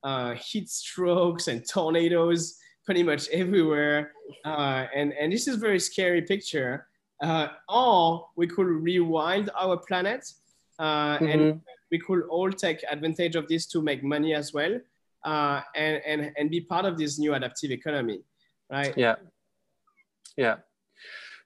uh, 0.04 0.34
heat 0.34 0.68
strokes 0.68 1.48
and 1.48 1.66
tornadoes 1.68 2.58
pretty 2.84 3.02
much 3.02 3.28
everywhere. 3.28 4.12
Uh, 4.44 4.86
and, 4.94 5.12
and 5.12 5.32
this 5.32 5.46
is 5.46 5.56
very 5.56 5.78
scary 5.78 6.22
picture. 6.22 6.86
Uh, 7.22 7.48
or 7.68 8.26
we 8.36 8.46
could 8.46 8.66
rewind 8.66 9.48
our 9.56 9.76
planet 9.76 10.28
uh, 10.80 11.18
mm-hmm. 11.18 11.26
and 11.26 11.60
we 11.92 11.98
could 11.98 12.22
all 12.28 12.50
take 12.50 12.82
advantage 12.90 13.36
of 13.36 13.46
this 13.46 13.66
to 13.66 13.80
make 13.80 14.02
money 14.02 14.34
as 14.34 14.52
well 14.52 14.80
uh, 15.24 15.60
and, 15.76 16.02
and, 16.04 16.32
and 16.36 16.50
be 16.50 16.60
part 16.60 16.84
of 16.84 16.98
this 16.98 17.18
new 17.18 17.34
adaptive 17.34 17.70
economy, 17.70 18.20
right? 18.70 18.92
Yeah. 18.96 19.16
Yeah. 20.36 20.56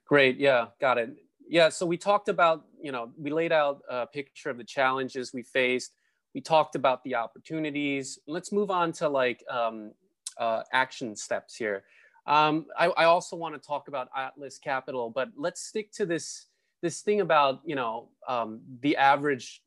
Great. 0.07 0.37
Yeah. 0.37 0.67
Got 0.79 0.97
it. 0.97 1.11
Yeah. 1.47 1.69
So 1.69 1.85
we 1.85 1.97
talked 1.97 2.29
about, 2.29 2.65
you 2.81 2.91
know, 2.91 3.11
we 3.17 3.29
laid 3.29 3.51
out 3.51 3.81
a 3.89 4.07
picture 4.07 4.49
of 4.49 4.57
the 4.57 4.63
challenges 4.63 5.33
we 5.33 5.43
faced. 5.43 5.91
We 6.37 6.41
talked 6.41 6.75
about 6.75 7.03
the 7.03 7.15
opportunities. 7.15 8.19
Let's 8.27 8.51
move 8.51 8.69
on 8.69 8.91
to 8.99 9.09
like 9.09 9.43
um, 9.49 9.93
uh, 10.37 10.61
action 10.71 11.15
steps 11.15 11.55
here. 11.55 11.83
Um, 12.27 12.67
I, 12.77 12.89
I, 12.89 13.05
also 13.05 13.35
want 13.35 13.55
to 13.55 13.67
talk 13.67 13.87
about 13.87 14.09
Atlas 14.15 14.59
Capital, 14.59 15.09
but 15.09 15.29
let's 15.35 15.61
stick 15.65 15.91
to 15.93 16.05
this 16.05 16.45
this 16.83 17.01
thing 17.01 17.21
about 17.21 17.61
you 17.65 17.73
know 17.73 18.09
um, 18.27 18.61
the 18.81 18.95
average 18.97 19.63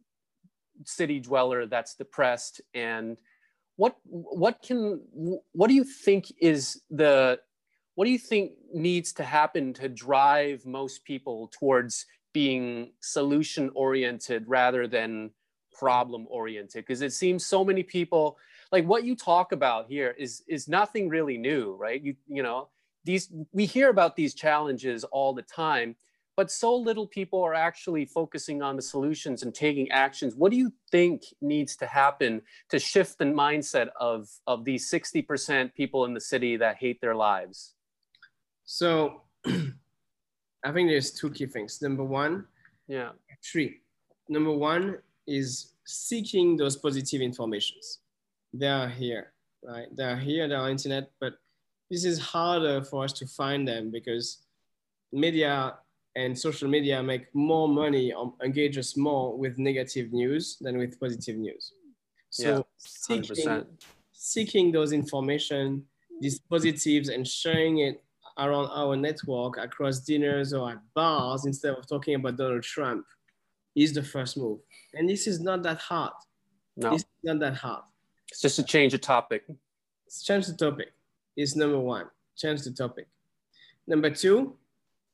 city 0.84 1.18
dweller 1.18 1.66
that's 1.66 1.96
depressed 1.96 2.60
and 2.72 3.18
what 3.74 3.96
what 4.04 4.62
can 4.62 5.00
what 5.50 5.66
do 5.66 5.74
you 5.74 5.82
think 5.82 6.32
is 6.40 6.82
the 6.88 7.40
what 7.96 8.04
do 8.04 8.12
you 8.12 8.18
think 8.18 8.52
needs 8.72 9.12
to 9.14 9.24
happen 9.24 9.72
to 9.72 9.88
drive 9.88 10.64
most 10.64 11.04
people 11.04 11.50
towards 11.52 12.06
being 12.32 12.92
solution 13.00 13.72
oriented 13.74 14.44
rather 14.46 14.86
than 14.86 15.32
problem 15.72 16.26
oriented 16.28 16.84
because 16.84 17.02
it 17.02 17.12
seems 17.12 17.46
so 17.46 17.64
many 17.64 17.82
people 17.82 18.38
like 18.72 18.84
what 18.84 19.04
you 19.04 19.16
talk 19.16 19.52
about 19.52 19.86
here 19.88 20.14
is 20.18 20.42
is 20.48 20.68
nothing 20.68 21.08
really 21.08 21.38
new 21.38 21.74
right? 21.74 22.02
You 22.02 22.14
you 22.28 22.42
know 22.42 22.68
these 23.04 23.32
we 23.52 23.66
hear 23.66 23.88
about 23.88 24.16
these 24.16 24.34
challenges 24.34 25.04
all 25.04 25.32
the 25.32 25.42
time 25.42 25.96
but 26.40 26.50
so 26.50 26.74
little 26.74 27.06
people 27.06 27.42
are 27.42 27.52
actually 27.52 28.06
focusing 28.06 28.62
on 28.62 28.74
the 28.74 28.80
solutions 28.80 29.42
and 29.42 29.54
taking 29.54 29.90
actions. 29.90 30.34
What 30.34 30.50
do 30.50 30.56
you 30.56 30.72
think 30.90 31.22
needs 31.42 31.76
to 31.76 31.86
happen 31.86 32.40
to 32.70 32.78
shift 32.78 33.18
the 33.18 33.26
mindset 33.26 33.88
of 34.00 34.26
of 34.46 34.64
these 34.64 34.90
60% 34.90 35.74
people 35.74 36.06
in 36.06 36.14
the 36.14 36.20
city 36.20 36.56
that 36.56 36.76
hate 36.76 36.98
their 37.02 37.14
lives? 37.14 37.74
So 38.64 39.22
i 40.64 40.72
think 40.72 40.88
there's 40.88 41.10
two 41.10 41.30
key 41.30 41.46
things. 41.46 41.82
Number 41.82 42.04
one 42.04 42.46
yeah. 42.88 43.10
three 43.44 43.80
number 44.30 44.52
one 44.52 44.96
is 45.26 45.72
seeking 45.84 46.56
those 46.56 46.76
positive 46.76 47.20
informations 47.20 48.00
they 48.52 48.68
are 48.68 48.88
here, 48.88 49.32
right? 49.62 49.86
They 49.94 50.04
are 50.04 50.16
here, 50.16 50.48
they 50.48 50.54
are 50.54 50.64
on 50.64 50.72
internet, 50.72 51.10
but 51.20 51.34
this 51.90 52.04
is 52.04 52.18
harder 52.18 52.82
for 52.82 53.04
us 53.04 53.12
to 53.14 53.26
find 53.26 53.66
them 53.66 53.90
because 53.90 54.38
media 55.12 55.74
and 56.16 56.38
social 56.38 56.68
media 56.68 57.02
make 57.02 57.32
more 57.34 57.68
money, 57.68 58.12
um, 58.12 58.34
engage 58.42 58.78
us 58.78 58.96
more 58.96 59.36
with 59.36 59.58
negative 59.58 60.12
news 60.12 60.56
than 60.60 60.78
with 60.78 60.98
positive 60.98 61.36
news. 61.36 61.72
So 62.30 62.48
yeah, 62.48 62.62
seeking, 62.78 63.66
seeking 64.12 64.72
those 64.72 64.92
information, 64.92 65.84
these 66.20 66.38
positives 66.38 67.08
and 67.08 67.26
sharing 67.26 67.78
it 67.78 68.04
around 68.38 68.68
our 68.72 68.96
network 68.96 69.58
across 69.58 70.00
dinners 70.00 70.52
or 70.52 70.70
at 70.70 70.78
bars 70.94 71.44
instead 71.46 71.74
of 71.74 71.86
talking 71.88 72.14
about 72.14 72.36
Donald 72.36 72.62
Trump 72.62 73.04
is 73.74 73.92
the 73.92 74.02
first 74.02 74.36
move. 74.36 74.58
And 74.94 75.08
this 75.08 75.26
is 75.26 75.40
not 75.40 75.62
that 75.62 75.78
hard. 75.78 76.12
No. 76.76 76.94
It's 76.94 77.04
not 77.22 77.38
that 77.40 77.54
hard. 77.54 77.82
It's 78.30 78.40
just 78.40 78.58
a 78.58 78.62
change 78.62 78.94
of 78.94 79.00
topic. 79.00 79.44
It's 80.06 80.22
change 80.22 80.46
the 80.46 80.54
topic 80.54 80.92
is 81.36 81.56
number 81.56 81.78
one. 81.78 82.06
Change 82.36 82.62
the 82.62 82.70
topic. 82.70 83.06
Number 83.86 84.10
two 84.10 84.56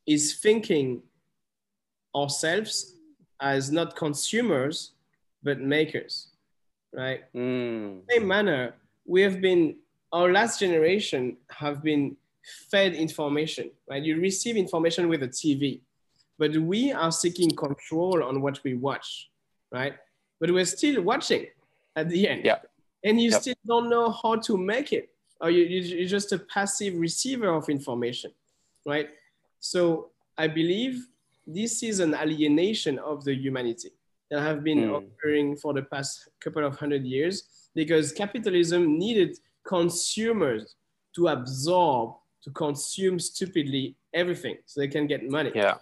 is 0.06 0.38
thinking 0.38 1.02
ourselves 2.14 2.94
as 3.40 3.70
not 3.70 3.96
consumers, 3.96 4.92
but 5.42 5.60
makers, 5.60 6.28
right? 6.92 7.24
Mm. 7.34 8.00
Same 8.10 8.26
manner, 8.26 8.74
we 9.04 9.22
have 9.22 9.40
been, 9.40 9.76
our 10.12 10.32
last 10.32 10.60
generation 10.60 11.36
have 11.50 11.82
been 11.82 12.16
fed 12.70 12.94
information, 12.94 13.70
right? 13.88 14.02
You 14.02 14.20
receive 14.20 14.56
information 14.56 15.08
with 15.08 15.22
a 15.22 15.28
TV, 15.28 15.80
but 16.38 16.56
we 16.56 16.92
are 16.92 17.12
seeking 17.12 17.50
control 17.50 18.22
on 18.22 18.40
what 18.40 18.60
we 18.64 18.74
watch, 18.74 19.30
right? 19.72 19.94
But 20.40 20.50
we're 20.50 20.66
still 20.66 21.02
watching 21.02 21.46
at 21.96 22.08
the 22.08 22.28
end. 22.28 22.44
Yeah 22.44 22.58
and 23.06 23.20
you 23.20 23.30
yep. 23.30 23.40
still 23.40 23.54
don't 23.66 23.88
know 23.88 24.10
how 24.10 24.36
to 24.36 24.56
make 24.56 24.92
it 24.92 25.08
or 25.40 25.50
you, 25.50 25.64
you're 25.64 26.08
just 26.08 26.32
a 26.32 26.38
passive 26.38 26.94
receiver 26.96 27.48
of 27.48 27.68
information 27.68 28.30
right 28.84 29.08
so 29.60 30.10
i 30.36 30.46
believe 30.46 31.06
this 31.46 31.82
is 31.82 32.00
an 32.00 32.14
alienation 32.14 32.98
of 32.98 33.24
the 33.24 33.34
humanity 33.34 33.90
that 34.30 34.40
have 34.40 34.64
been 34.64 34.80
mm. 34.80 34.96
occurring 34.96 35.56
for 35.56 35.72
the 35.72 35.82
past 35.82 36.28
couple 36.40 36.64
of 36.64 36.76
hundred 36.76 37.04
years 37.04 37.68
because 37.74 38.12
capitalism 38.12 38.98
needed 38.98 39.38
consumers 39.64 40.74
to 41.14 41.28
absorb 41.28 42.14
to 42.42 42.50
consume 42.50 43.18
stupidly 43.18 43.94
everything 44.14 44.56
so 44.66 44.80
they 44.80 44.88
can 44.88 45.06
get 45.06 45.28
money 45.28 45.52
yeah 45.54 45.74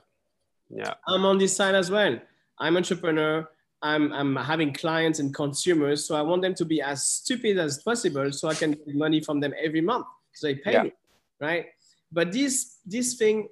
yeah 0.70 0.94
i'm 1.08 1.24
on 1.24 1.38
this 1.38 1.54
side 1.54 1.74
as 1.74 1.90
well 1.90 2.18
i'm 2.58 2.76
entrepreneur 2.76 3.48
I'm, 3.84 4.14
I'm 4.14 4.34
having 4.34 4.72
clients 4.72 5.18
and 5.18 5.32
consumers, 5.34 6.06
so 6.06 6.16
I 6.16 6.22
want 6.22 6.40
them 6.40 6.54
to 6.54 6.64
be 6.64 6.80
as 6.80 7.04
stupid 7.04 7.58
as 7.58 7.82
possible 7.82 8.32
so 8.32 8.48
I 8.48 8.54
can 8.54 8.72
get 8.72 8.94
money 8.94 9.20
from 9.20 9.40
them 9.40 9.52
every 9.62 9.82
month. 9.82 10.06
So 10.32 10.46
they 10.46 10.54
pay 10.54 10.72
yeah. 10.72 10.82
me, 10.84 10.92
right? 11.38 11.66
But 12.10 12.32
this 12.32 12.78
this 12.86 13.14
thing, 13.14 13.48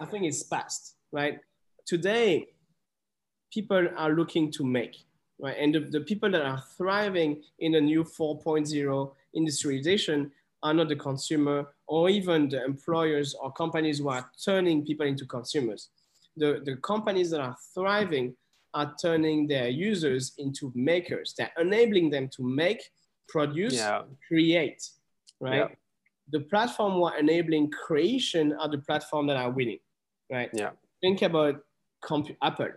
I 0.00 0.04
think 0.04 0.24
is 0.24 0.44
past, 0.44 0.94
right? 1.10 1.40
Today, 1.84 2.46
people 3.52 3.88
are 3.96 4.12
looking 4.12 4.52
to 4.52 4.64
make, 4.64 4.98
right? 5.40 5.56
And 5.58 5.74
the, 5.74 5.80
the 5.80 6.00
people 6.00 6.30
that 6.30 6.42
are 6.42 6.62
thriving 6.76 7.42
in 7.58 7.72
the 7.72 7.80
new 7.80 8.04
4.0 8.04 9.12
industrialization 9.34 10.30
are 10.62 10.74
not 10.74 10.88
the 10.88 10.96
consumer 10.96 11.74
or 11.88 12.08
even 12.08 12.48
the 12.48 12.64
employers 12.64 13.34
or 13.34 13.52
companies 13.52 13.98
who 13.98 14.10
are 14.10 14.30
turning 14.44 14.86
people 14.86 15.06
into 15.06 15.26
consumers. 15.26 15.88
The, 16.36 16.60
the 16.64 16.76
companies 16.76 17.30
that 17.30 17.40
are 17.40 17.56
thriving 17.74 18.34
are 18.74 18.94
turning 19.00 19.46
their 19.46 19.68
users 19.68 20.34
into 20.38 20.70
makers. 20.74 21.34
They're 21.36 21.52
enabling 21.58 22.10
them 22.10 22.28
to 22.36 22.42
make, 22.42 22.82
produce, 23.28 23.74
yeah. 23.74 24.02
create, 24.28 24.86
right? 25.40 25.56
Yeah. 25.56 25.68
The 26.30 26.40
platform 26.40 26.94
who 26.94 27.04
are 27.04 27.18
enabling 27.18 27.70
creation 27.70 28.52
are 28.60 28.68
the 28.68 28.78
platform 28.78 29.28
that 29.28 29.36
are 29.36 29.50
winning, 29.50 29.78
right? 30.30 30.50
Yeah. 30.52 30.70
Think 31.00 31.22
about 31.22 31.62
Apple. 32.42 32.68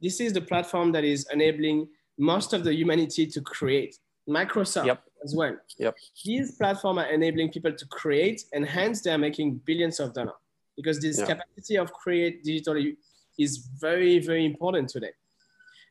This 0.00 0.20
is 0.20 0.32
the 0.32 0.40
platform 0.40 0.92
that 0.92 1.04
is 1.04 1.26
enabling 1.32 1.88
most 2.18 2.52
of 2.52 2.64
the 2.64 2.72
humanity 2.74 3.26
to 3.26 3.40
create. 3.40 3.98
Microsoft 4.28 4.86
Yep. 4.86 5.02
as 5.24 5.34
well. 5.34 5.56
Yep. 5.78 5.96
These 6.24 6.56
platforms 6.56 6.98
are 7.00 7.10
enabling 7.12 7.50
people 7.50 7.72
to 7.72 7.86
create, 7.86 8.44
and 8.52 8.64
hence 8.64 9.02
they 9.02 9.10
are 9.10 9.18
making 9.18 9.60
billions 9.64 9.98
of 9.98 10.14
dollars 10.14 10.34
because 10.82 10.98
this 11.00 11.18
Yeah. 11.18 11.26
capacity 11.26 11.76
of 11.78 11.92
create 11.92 12.42
digitally 12.44 12.96
is 13.38 13.58
very, 13.58 14.18
very 14.18 14.44
important 14.44 14.88
today. 14.88 15.12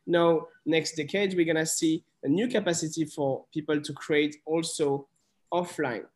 Now, 0.06 0.48
next 0.66 0.92
decade, 0.96 1.34
we're 1.34 1.46
gonna 1.52 1.66
see 1.66 2.04
a 2.22 2.28
new 2.28 2.46
capacity 2.48 3.04
for 3.04 3.46
people 3.54 3.80
to 3.80 3.92
create 3.92 4.36
also 4.44 5.08
offline, 5.52 6.06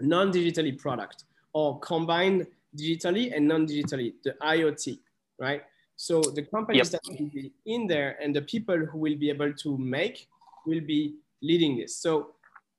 non-digitally 0.00 0.78
product 0.78 1.24
or 1.52 1.80
combined 1.80 2.46
digitally 2.76 3.34
and 3.34 3.48
non-digitally, 3.48 4.14
the 4.22 4.32
IoT, 4.42 5.00
right? 5.38 5.62
So 5.96 6.20
the 6.20 6.42
companies 6.42 6.92
Yep. 6.92 7.02
that 7.02 7.18
will 7.18 7.30
be 7.30 7.52
in 7.66 7.86
there 7.88 8.16
and 8.22 8.34
the 8.34 8.42
people 8.42 8.78
who 8.86 8.98
will 8.98 9.16
be 9.16 9.30
able 9.30 9.52
to 9.64 9.76
make 9.76 10.28
will 10.66 10.80
be 10.80 11.16
leading 11.40 11.76
this. 11.78 11.96
So 11.96 12.34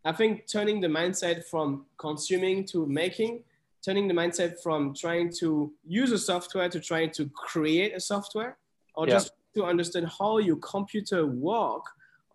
I 0.05 0.13
think 0.13 0.47
turning 0.47 0.79
the 0.79 0.87
mindset 0.87 1.43
from 1.45 1.85
consuming 1.97 2.65
to 2.67 2.85
making, 2.85 3.43
turning 3.85 4.07
the 4.07 4.13
mindset 4.13 4.61
from 4.61 4.93
trying 4.93 5.31
to 5.39 5.71
use 5.87 6.11
a 6.11 6.17
software 6.17 6.69
to 6.69 6.79
trying 6.79 7.11
to 7.11 7.29
create 7.29 7.93
a 7.95 7.99
software, 7.99 8.57
or 8.95 9.07
Yeah. 9.07 9.13
just 9.13 9.31
to 9.55 9.63
understand 9.65 10.07
how 10.19 10.37
your 10.37 10.57
computer 10.57 11.25
work 11.25 11.83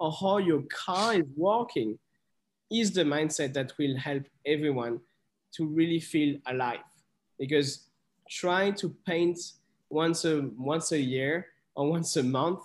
or 0.01 0.11
how 0.13 0.39
your 0.39 0.63
car 0.63 1.15
is 1.15 1.27
working 1.37 1.99
is 2.71 2.93
the 2.93 3.05
mindset 3.05 3.53
that 3.53 3.73
will 3.79 3.97
help 3.97 4.25
everyone 4.47 5.01
to 5.53 5.67
really 5.67 6.01
feel 6.01 6.39
alive. 6.47 6.81
Because 7.39 7.89
trying 8.29 8.75
to 8.75 8.89
paint 9.07 9.39
once 9.91 10.25
a 10.25 10.51
once 10.57 10.93
a 10.93 10.99
year 10.99 11.47
or 11.77 11.91
once 11.91 12.17
a 12.17 12.23
month, 12.23 12.61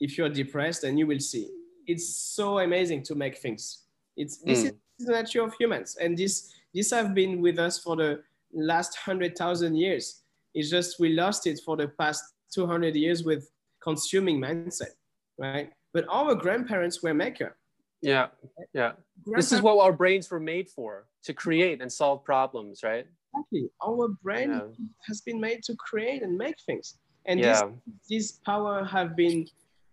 if 0.00 0.16
you're 0.16 0.28
depressed, 0.30 0.82
then 0.82 0.96
you 0.98 1.06
will 1.06 1.20
see 1.20 1.48
it's 1.86 2.08
so 2.08 2.58
amazing 2.58 3.02
to 3.02 3.14
make 3.14 3.38
things. 3.38 3.84
It's 4.16 4.38
this 4.38 4.64
Mm. 4.64 4.74
is 4.98 5.06
the 5.06 5.12
nature 5.12 5.42
of 5.42 5.54
humans, 5.54 5.96
and 5.96 6.16
this 6.18 6.52
this 6.74 6.90
have 6.90 7.14
been 7.14 7.40
with 7.40 7.58
us 7.58 7.78
for 7.78 7.96
the 7.96 8.22
last 8.52 8.96
hundred 8.96 9.36
thousand 9.36 9.76
years. 9.76 10.22
It's 10.54 10.70
just 10.70 10.98
we 10.98 11.10
lost 11.10 11.46
it 11.46 11.60
for 11.64 11.76
the 11.76 11.88
past 11.88 12.22
two 12.52 12.66
hundred 12.66 12.94
years 12.96 13.24
with 13.24 13.50
consuming 13.82 14.40
mindset, 14.40 14.94
right? 15.38 15.70
But 15.92 16.06
our 16.10 16.34
grandparents 16.34 17.02
were 17.02 17.14
maker. 17.14 17.56
Yeah. 18.00 18.28
Yeah. 18.72 18.92
This 19.26 19.50
is 19.52 19.60
what 19.60 19.78
our 19.82 19.92
brains 19.92 20.30
were 20.30 20.40
made 20.40 20.68
for 20.68 21.06
to 21.24 21.34
create 21.34 21.80
and 21.80 21.92
solve 21.92 22.24
problems, 22.24 22.82
right? 22.82 23.06
exactly 23.34 23.70
our 23.86 24.08
brain 24.22 24.50
Yeah. 24.50 24.86
has 25.06 25.20
been 25.20 25.40
made 25.40 25.62
to 25.64 25.76
create 25.76 26.22
and 26.22 26.36
make 26.36 26.56
things, 26.66 26.98
and 27.26 27.40
yeah. 27.40 27.52
this 27.52 27.62
this 28.08 28.32
power 28.44 28.84
have 28.84 29.16
been 29.16 29.46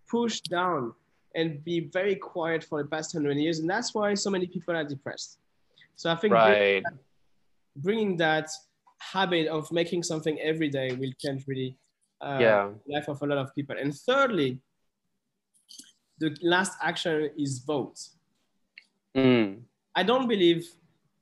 pushed 0.10 0.50
down 0.50 0.94
and 1.36 1.64
be 1.64 1.90
very 1.92 2.16
quiet 2.16 2.64
for 2.64 2.82
the 2.82 2.90
past 2.90 3.12
hundred 3.14 3.38
years, 3.38 3.60
and 3.60 3.70
that's 3.70 3.94
why 3.94 4.14
so 4.14 4.30
many 4.30 4.48
people 4.48 4.76
are 4.76 4.84
depressed. 4.84 5.40
So 5.96 6.12
I 6.12 6.16
think 6.16 6.34
Right. 6.34 6.84
bringing 7.78 8.18
that 8.18 8.50
habit 9.00 9.48
of 9.48 9.72
making 9.72 10.04
something 10.04 10.40
every 10.40 10.70
day 10.70 10.92
will 10.96 11.12
change 11.20 11.46
really 11.48 11.78
uh, 12.22 12.40
Yeah. 12.40 12.72
life 12.88 13.08
of 13.08 13.22
a 13.22 13.26
lot 13.26 13.38
of 13.38 13.54
people. 13.56 13.76
And 13.78 13.94
thirdly, 13.94 14.62
the 16.20 16.36
last 16.42 16.74
action 16.82 17.30
is 17.38 17.60
vote. 17.60 18.00
Mm. 19.16 19.64
I 19.96 20.04
don't 20.04 20.28
believe 20.28 20.68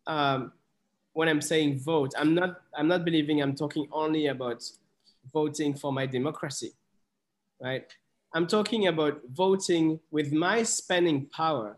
um, 0.08 0.52
when 1.14 1.28
I'm 1.30 1.42
saying 1.42 1.80
vote, 1.80 2.14
I'm 2.18 2.34
not 2.34 2.62
I'm 2.76 2.88
not 2.88 3.06
believing 3.06 3.42
I'm 3.42 3.56
talking 3.56 3.88
only 3.92 4.28
about 4.28 4.64
voting 5.32 5.76
for 5.76 5.92
my 5.94 6.06
democracy, 6.06 6.74
right? 7.62 7.86
I'm 8.36 8.48
talking 8.48 8.88
about 8.88 9.22
voting 9.32 10.00
with 10.12 10.32
my 10.34 10.64
spending 10.64 11.28
power 11.28 11.78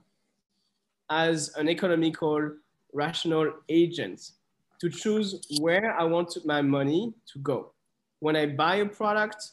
as 1.10 1.54
an 1.56 1.68
economical, 1.70 2.52
rational 2.96 3.52
agents 3.70 4.34
to 4.80 4.90
choose 4.90 5.46
where 5.60 5.98
I 6.00 6.04
want 6.04 6.38
my 6.46 6.62
money 6.62 7.14
to 7.34 7.40
go. 7.40 7.72
When 8.20 8.36
I 8.36 8.46
buy 8.48 8.78
a 8.78 8.86
product, 8.86 9.52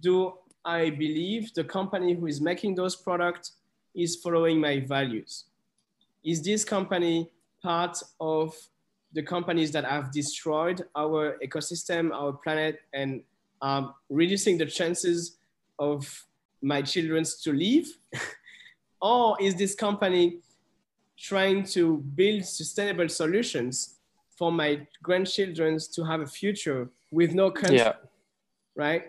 do 0.00 0.34
I 0.64 0.90
believe 0.90 1.52
the 1.54 1.64
company 1.64 2.14
who 2.14 2.26
is 2.26 2.40
making 2.40 2.76
those 2.76 2.96
products 2.96 3.52
is 3.94 4.16
following 4.16 4.60
my 4.60 4.80
values? 4.80 5.44
Is 6.24 6.42
this 6.42 6.64
company 6.64 7.30
part 7.62 8.02
of 8.20 8.54
the 9.12 9.22
companies 9.22 9.70
that 9.72 9.84
have 9.84 10.12
destroyed 10.12 10.84
our 10.94 11.38
ecosystem, 11.44 12.12
our 12.12 12.32
planet, 12.32 12.80
and 12.92 13.22
um, 13.62 13.94
reducing 14.10 14.58
the 14.58 14.66
chances 14.66 15.36
of 15.78 16.26
my 16.62 16.82
children 16.82 17.24
to 17.42 17.52
live? 17.52 17.86
or 19.00 19.36
is 19.40 19.54
this 19.54 19.74
company 19.74 20.38
trying 21.18 21.64
to 21.64 21.98
build 22.14 22.44
sustainable 22.44 23.08
solutions 23.08 23.98
for 24.36 24.52
my 24.52 24.86
grandchildren 25.02 25.78
to 25.92 26.04
have 26.04 26.20
a 26.20 26.26
future 26.26 26.88
with 27.10 27.34
no 27.34 27.50
country, 27.50 27.78
Yeah. 27.78 27.94
right? 28.74 29.04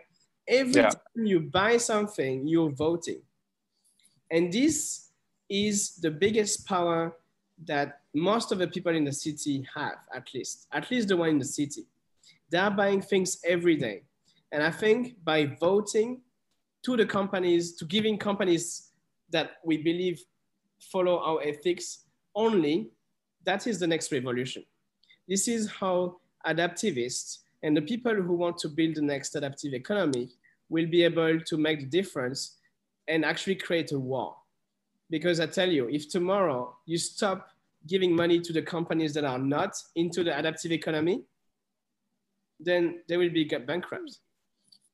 Every 0.47 0.81
Yeah. 0.81 0.89
time 0.89 1.25
you 1.25 1.39
buy 1.41 1.77
something, 1.77 2.47
you're 2.47 2.71
voting. 2.71 3.21
And 4.31 4.51
this 4.51 5.09
is 5.49 5.95
the 5.97 6.11
biggest 6.11 6.65
power 6.65 7.17
that 7.65 8.01
most 8.13 8.51
of 8.51 8.59
the 8.59 8.67
people 8.67 8.95
in 8.95 9.03
the 9.03 9.11
city 9.11 9.67
have, 9.75 9.97
at 10.13 10.33
least, 10.33 10.67
at 10.71 10.89
least 10.91 11.07
the 11.07 11.17
one 11.17 11.29
in 11.29 11.39
the 11.39 11.45
city. 11.45 11.85
They 12.49 12.57
are 12.57 12.71
buying 12.71 13.01
things 13.01 13.39
every 13.43 13.75
day. 13.75 14.03
And 14.51 14.63
I 14.63 14.71
think 14.71 15.21
by 15.23 15.45
voting 15.45 16.21
to 16.83 16.95
the 16.95 17.05
companies, 17.05 17.75
to 17.75 17.85
giving 17.85 18.17
companies 18.17 18.91
that 19.29 19.57
we 19.65 19.77
believe 19.77 20.23
follow 20.79 21.19
our 21.19 21.41
ethics 21.43 22.05
only, 22.35 22.89
that 23.43 23.67
is 23.67 23.79
the 23.79 23.87
next 23.87 24.11
revolution. 24.11 24.63
This 25.27 25.47
is 25.47 25.69
how 25.69 26.17
adaptivists 26.45 27.39
and 27.63 27.75
the 27.75 27.81
people 27.81 28.13
who 28.13 28.33
want 28.33 28.57
to 28.59 28.69
build 28.69 28.95
the 28.95 29.01
next 29.01 29.35
adaptive 29.35 29.73
economy 29.73 30.29
will 30.69 30.85
be 30.87 31.03
able 31.03 31.39
to 31.39 31.57
make 31.57 31.79
the 31.79 31.85
difference 31.85 32.57
and 33.07 33.25
actually 33.25 33.55
create 33.55 33.91
a 33.91 33.99
war. 33.99 34.35
Because 35.09 35.39
I 35.39 35.47
tell 35.47 35.69
you, 35.69 35.87
if 35.89 36.09
tomorrow 36.09 36.75
you 36.85 36.97
stop 36.97 37.49
giving 37.87 38.15
money 38.15 38.39
to 38.41 38.53
the 38.53 38.61
companies 38.61 39.13
that 39.13 39.23
are 39.23 39.39
not 39.39 39.81
into 39.95 40.23
the 40.23 40.37
adaptive 40.37 40.71
economy, 40.71 41.23
then 42.59 43.01
they 43.07 43.17
will 43.17 43.29
be 43.29 43.45
bankrupt, 43.45 44.19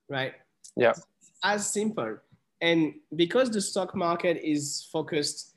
right? 0.09 0.33
Yeah. 0.75 0.93
As 1.43 1.71
simple. 1.71 2.17
And 2.61 2.93
because 3.15 3.49
the 3.49 3.61
stock 3.61 3.95
market 3.95 4.37
is 4.43 4.87
focused 4.91 5.52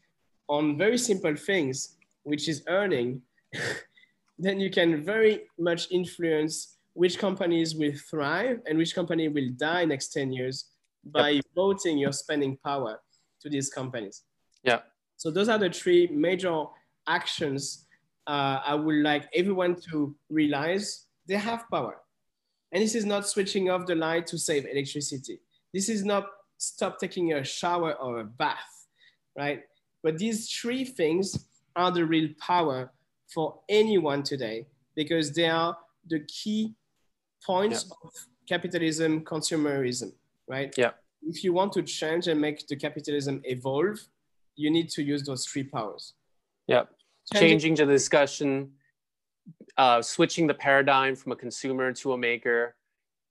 on 0.49 0.79
very 0.79 0.99
simple 0.99 1.35
things, 1.37 1.97
which 2.23 2.49
is 2.49 2.63
earning, 2.69 3.23
then 4.39 4.61
you 4.61 4.71
can 4.71 5.03
very 5.03 5.43
much 5.59 5.91
influence 5.91 6.77
which 6.95 7.19
companies 7.19 7.75
will 7.75 7.93
thrive 8.11 8.61
and 8.67 8.79
which 8.79 8.95
company 8.95 9.29
will 9.29 9.51
die 9.57 9.85
next 9.85 10.09
10 10.09 10.33
years 10.33 10.71
by 11.05 11.41
voting 11.55 11.99
your 11.99 12.13
spending 12.13 12.57
power 12.65 13.01
to 13.41 13.51
these 13.51 13.69
companies. 13.69 14.23
Yeah. 14.63 14.81
So 15.17 15.31
those 15.31 15.49
are 15.49 15.59
the 15.59 15.71
three 15.71 16.09
major 16.09 16.65
actions 17.07 17.87
uh, 18.27 18.61
I 18.65 18.75
would 18.75 19.03
like 19.03 19.29
everyone 19.35 19.77
to 19.91 20.15
realize 20.29 21.07
they 21.29 21.37
have 21.37 21.65
power. 21.71 21.99
And 22.73 22.83
this 22.83 22.95
is 22.95 23.05
not 23.05 23.29
switching 23.29 23.71
off 23.71 23.87
the 23.87 23.95
light 23.95 24.27
to 24.29 24.39
save 24.39 24.67
electricity. 24.67 25.41
This 25.73 25.89
is 25.89 26.05
not 26.05 26.27
stop 26.59 26.99
taking 26.99 27.35
a 27.35 27.45
shower 27.45 27.93
or 27.93 28.21
a 28.21 28.25
bath, 28.25 28.87
right? 29.37 29.63
But 30.07 30.19
these 30.19 30.49
three 30.49 30.85
things 30.85 31.49
are 31.75 31.91
the 31.91 32.05
real 32.07 32.29
power 32.39 32.93
for 33.35 33.59
anyone 33.69 34.23
today 34.23 34.69
because 34.95 35.33
they 35.33 35.49
are 35.49 35.77
the 36.07 36.21
key 36.21 36.77
points 37.45 37.91
of 38.05 38.13
capitalism, 38.49 39.23
consumerism, 39.25 40.13
right? 40.47 40.73
Yeah. 40.79 40.93
If 41.23 41.43
you 41.43 41.53
want 41.53 41.73
to 41.73 41.83
change 41.83 42.29
and 42.29 42.41
make 42.41 42.69
the 42.69 42.77
capitalism 42.77 43.41
evolve, 43.43 43.99
you 44.55 44.71
need 44.71 44.91
to 44.91 45.03
use 45.03 45.25
those 45.25 45.45
three 45.45 45.65
powers. 45.65 46.13
Yeah. 46.69 46.85
Changing- 47.33 47.59
Changing 47.59 47.75
the 47.75 47.93
discussion, 47.93 48.75
uh, 49.77 50.03
switching 50.03 50.47
the 50.47 50.55
paradigm 50.55 51.17
from 51.17 51.33
a 51.33 51.37
consumer 51.45 51.93
to 51.95 52.13
a 52.13 52.17
maker, 52.19 52.77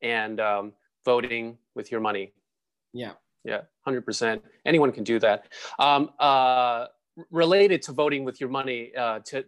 and 0.01 0.41
um, 0.41 0.73
voting 1.05 1.57
with 1.73 1.89
your 1.89 2.01
money. 2.01 2.33
Yeah. 2.91 3.13
Yeah, 3.45 3.61
100%. 3.87 4.41
Anyone 4.65 4.91
can 4.91 5.03
do 5.03 5.19
that. 5.19 5.45
Um, 5.79 6.09
uh, 6.19 6.87
related 7.31 7.81
to 7.83 7.91
voting 7.91 8.23
with 8.23 8.39
your 8.41 8.49
money, 8.49 8.91
uh, 8.95 9.19
to, 9.25 9.45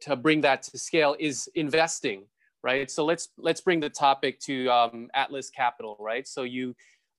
to 0.00 0.16
bring 0.16 0.40
that 0.42 0.62
to 0.64 0.78
scale 0.78 1.16
is 1.18 1.48
investing, 1.54 2.24
right? 2.62 2.90
So 2.90 3.04
let's, 3.04 3.28
let's 3.38 3.60
bring 3.60 3.80
the 3.80 3.90
topic 3.90 4.40
to 4.40 4.68
um, 4.68 5.08
Atlas 5.14 5.50
Capital, 5.50 5.96
right? 6.00 6.26
So 6.26 6.42
you, 6.42 6.74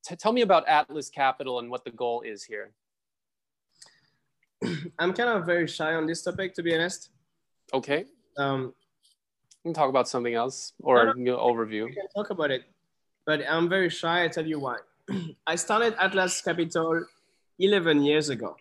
t- 0.06 0.16
tell 0.16 0.34
me 0.34 0.42
about 0.42 0.68
Atlas 0.68 1.10
Capital 1.10 1.60
and 1.60 1.70
what 1.70 1.86
the 1.86 1.92
goal 1.92 2.22
is 2.22 2.44
here. 2.44 2.72
I'm 5.00 5.14
kind 5.14 5.30
of 5.30 5.46
very 5.46 5.68
shy 5.68 5.94
on 5.94 6.06
this 6.06 6.22
topic, 6.24 6.54
to 6.56 6.64
be 6.64 6.74
honest. 6.74 7.10
Okay, 7.74 8.06
Um, 8.38 8.74
we 9.64 9.70
can 9.70 9.74
talk 9.74 9.90
about 9.90 10.08
something 10.08 10.36
else 10.36 10.74
or 10.84 11.06
No, 11.06 11.14
know, 11.14 11.38
overview. 11.38 11.86
we 11.86 11.96
can 11.96 12.08
talk 12.16 12.30
about 12.30 12.52
it, 12.52 12.64
but 13.26 13.42
I'm 13.50 13.68
very 13.68 13.90
shy. 13.90 14.24
I 14.24 14.28
tell 14.28 14.46
you 14.46 14.60
why. 14.60 14.78
I 15.48 15.56
started 15.56 15.96
Atlas 16.00 16.42
Capital 16.42 17.06
11 17.60 18.04
years 18.04 18.30
ago. 18.30 18.56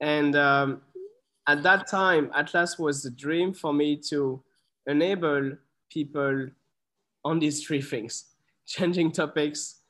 And 0.00 0.36
um, 0.36 0.82
at 1.46 1.62
that 1.64 1.88
time, 1.88 2.30
Atlas 2.34 2.78
was 2.78 3.02
the 3.02 3.10
dream 3.10 3.52
for 3.52 3.72
me 3.72 3.96
to 4.10 4.42
enable 4.86 5.52
people 5.90 6.48
on 7.24 7.38
these 7.38 7.66
three 7.66 7.82
things 7.82 8.26
changing 8.66 9.10
topics, 9.10 9.80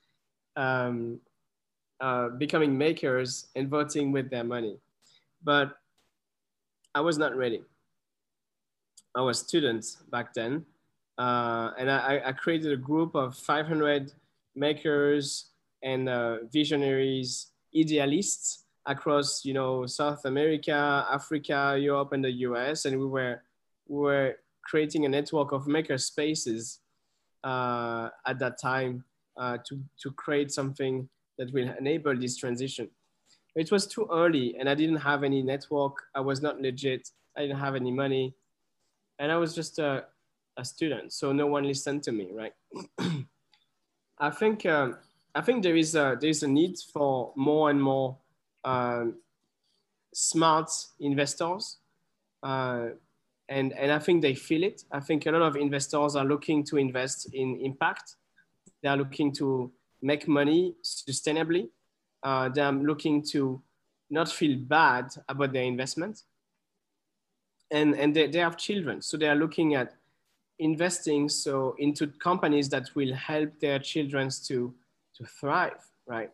um, 0.57 1.21
uh, 2.01 2.29
becoming 2.29 2.79
makers, 2.79 3.49
and 3.57 3.69
voting 3.69 4.13
with 4.13 4.31
their 4.31 4.45
money. 4.45 4.79
But 5.43 5.77
I 6.95 7.01
was 7.01 7.19
not 7.19 7.37
ready. 7.37 7.63
I 9.17 9.21
was 9.23 9.41
students 9.41 9.97
back 10.11 10.33
then. 10.33 10.65
Uh, 11.19 11.73
and 11.77 11.91
I, 11.91 12.23
I, 12.27 12.33
created 12.33 12.73
a 12.73 12.77
group 12.77 13.17
of 13.17 13.37
500 13.37 14.13
makers 14.55 15.47
and 15.83 16.09
uh, 16.09 16.45
visionaries, 16.53 17.49
idealists 17.77 18.67
across, 18.87 19.45
you 19.45 19.53
know, 19.53 19.85
South 19.85 20.25
America, 20.27 21.05
Africa, 21.11 21.77
Europe, 21.77 22.13
and 22.13 22.25
the 22.25 22.31
US. 22.47 22.85
And 22.85 23.01
we 23.01 23.07
were, 23.07 23.43
we 23.89 23.99
were 23.99 24.37
creating 24.63 25.07
a 25.07 25.09
network 25.09 25.51
of 25.51 25.67
maker 25.67 25.99
spaces 25.99 26.79
uh, 27.43 28.11
at 28.25 28.39
that 28.39 28.61
time 28.61 29.03
uh, 29.37 29.59
to, 29.69 29.81
to 30.03 30.13
create 30.13 30.53
something 30.53 31.09
that 31.37 31.53
will 31.53 31.69
enable 31.81 32.17
this 32.17 32.37
transition. 32.37 32.89
It 33.57 33.73
was 33.73 33.89
too 33.89 34.09
early 34.13 34.57
and 34.59 34.69
I 34.69 34.75
didn't 34.77 34.99
have 34.99 35.25
any 35.25 35.43
network. 35.43 35.97
I 36.15 36.21
was 36.21 36.43
not 36.43 36.61
legit. 36.61 37.11
I 37.37 37.43
didn't 37.43 37.59
have 37.59 37.75
any 37.75 37.91
money. 37.91 38.35
And 39.19 39.33
I 39.33 39.37
was 39.37 39.53
just 39.53 39.81
a, 39.81 40.05
a 40.59 40.65
student. 40.65 41.13
So 41.13 41.33
no 41.33 41.47
one 41.47 41.65
listened 41.65 42.03
to 42.03 42.13
me, 42.13 42.29
right? 42.33 42.53
I 44.19 44.31
think, 44.31 44.67
um, 44.67 44.99
I 45.35 45.41
think 45.41 45.63
there 45.63 45.77
is 45.77 45.95
a, 45.95 46.19
there 46.21 46.29
is 46.29 46.43
a 46.43 46.49
need 46.49 46.77
for 46.93 47.33
more 47.37 47.71
and 47.71 47.81
more 47.81 48.19
um, 48.65 49.15
smart 50.13 50.71
investors. 51.01 51.79
Uh, 52.43 52.89
and, 53.49 53.73
and 53.73 53.93
I 53.93 53.99
think 53.99 54.21
they 54.21 54.35
feel 54.35 54.65
it. 54.65 54.83
I 54.91 55.01
think 55.01 55.27
a 55.27 55.31
lot 55.31 55.43
of 55.43 55.57
investors 55.57 56.17
are 56.17 56.25
looking 56.25 56.65
to 56.65 56.77
invest 56.77 57.33
in 57.33 57.61
impact. 57.63 58.17
They 58.83 58.89
are 58.89 58.97
looking 58.97 59.33
to 59.35 59.73
make 60.03 60.29
money 60.29 60.75
sustainably. 60.85 61.69
Uh, 62.23 62.49
they're 62.49 62.73
looking 62.73 63.23
to 63.31 63.63
not 64.11 64.29
feel 64.29 64.59
bad 64.59 65.07
about 65.29 65.53
their 65.53 65.63
investment. 65.63 66.23
And, 67.71 67.95
and 67.95 68.15
they, 68.15 68.27
they 68.27 68.39
have 68.39 68.57
children, 68.57 69.03
so 69.03 69.17
they 69.17 69.29
are 69.29 69.37
looking 69.37 69.75
at 69.75 69.95
investing 70.59 71.29
so 71.29 71.75
into 71.79 72.07
companies 72.07 72.69
that 72.71 72.89
will 72.95 73.15
help 73.15 73.59
their 73.61 73.79
children 73.79 74.29
to, 74.47 74.75
to 75.17 75.25
thrive, 75.41 75.85
right? 76.07 76.31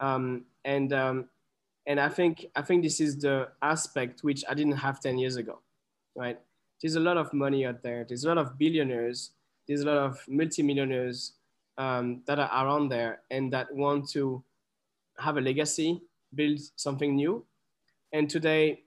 Um, 0.00 0.44
and 0.64 0.92
um, 0.92 1.28
and 1.86 1.98
I 1.98 2.08
think 2.08 2.46
I 2.54 2.62
think 2.62 2.82
this 2.82 3.00
is 3.00 3.18
the 3.18 3.48
aspect 3.62 4.22
which 4.22 4.44
I 4.48 4.54
didn't 4.54 4.76
have 4.76 5.00
10 5.00 5.18
years 5.18 5.36
ago, 5.36 5.60
right? 6.14 6.38
There's 6.80 6.96
a 6.96 7.00
lot 7.00 7.16
of 7.16 7.32
money 7.32 7.66
out 7.66 7.82
there. 7.82 8.04
There's 8.08 8.24
a 8.24 8.28
lot 8.28 8.38
of 8.38 8.58
billionaires. 8.58 9.30
There's 9.66 9.82
a 9.82 9.86
lot 9.86 9.98
of 9.98 10.24
multimillionaires 10.28 11.32
um, 11.78 12.22
that 12.26 12.38
are 12.38 12.66
around 12.66 12.88
there 12.88 13.20
and 13.30 13.52
that 13.52 13.72
want 13.74 14.08
to 14.10 14.42
have 15.18 15.36
a 15.36 15.40
legacy, 15.40 16.00
build 16.34 16.60
something 16.76 17.14
new. 17.14 17.44
And 18.12 18.28
today 18.28 18.82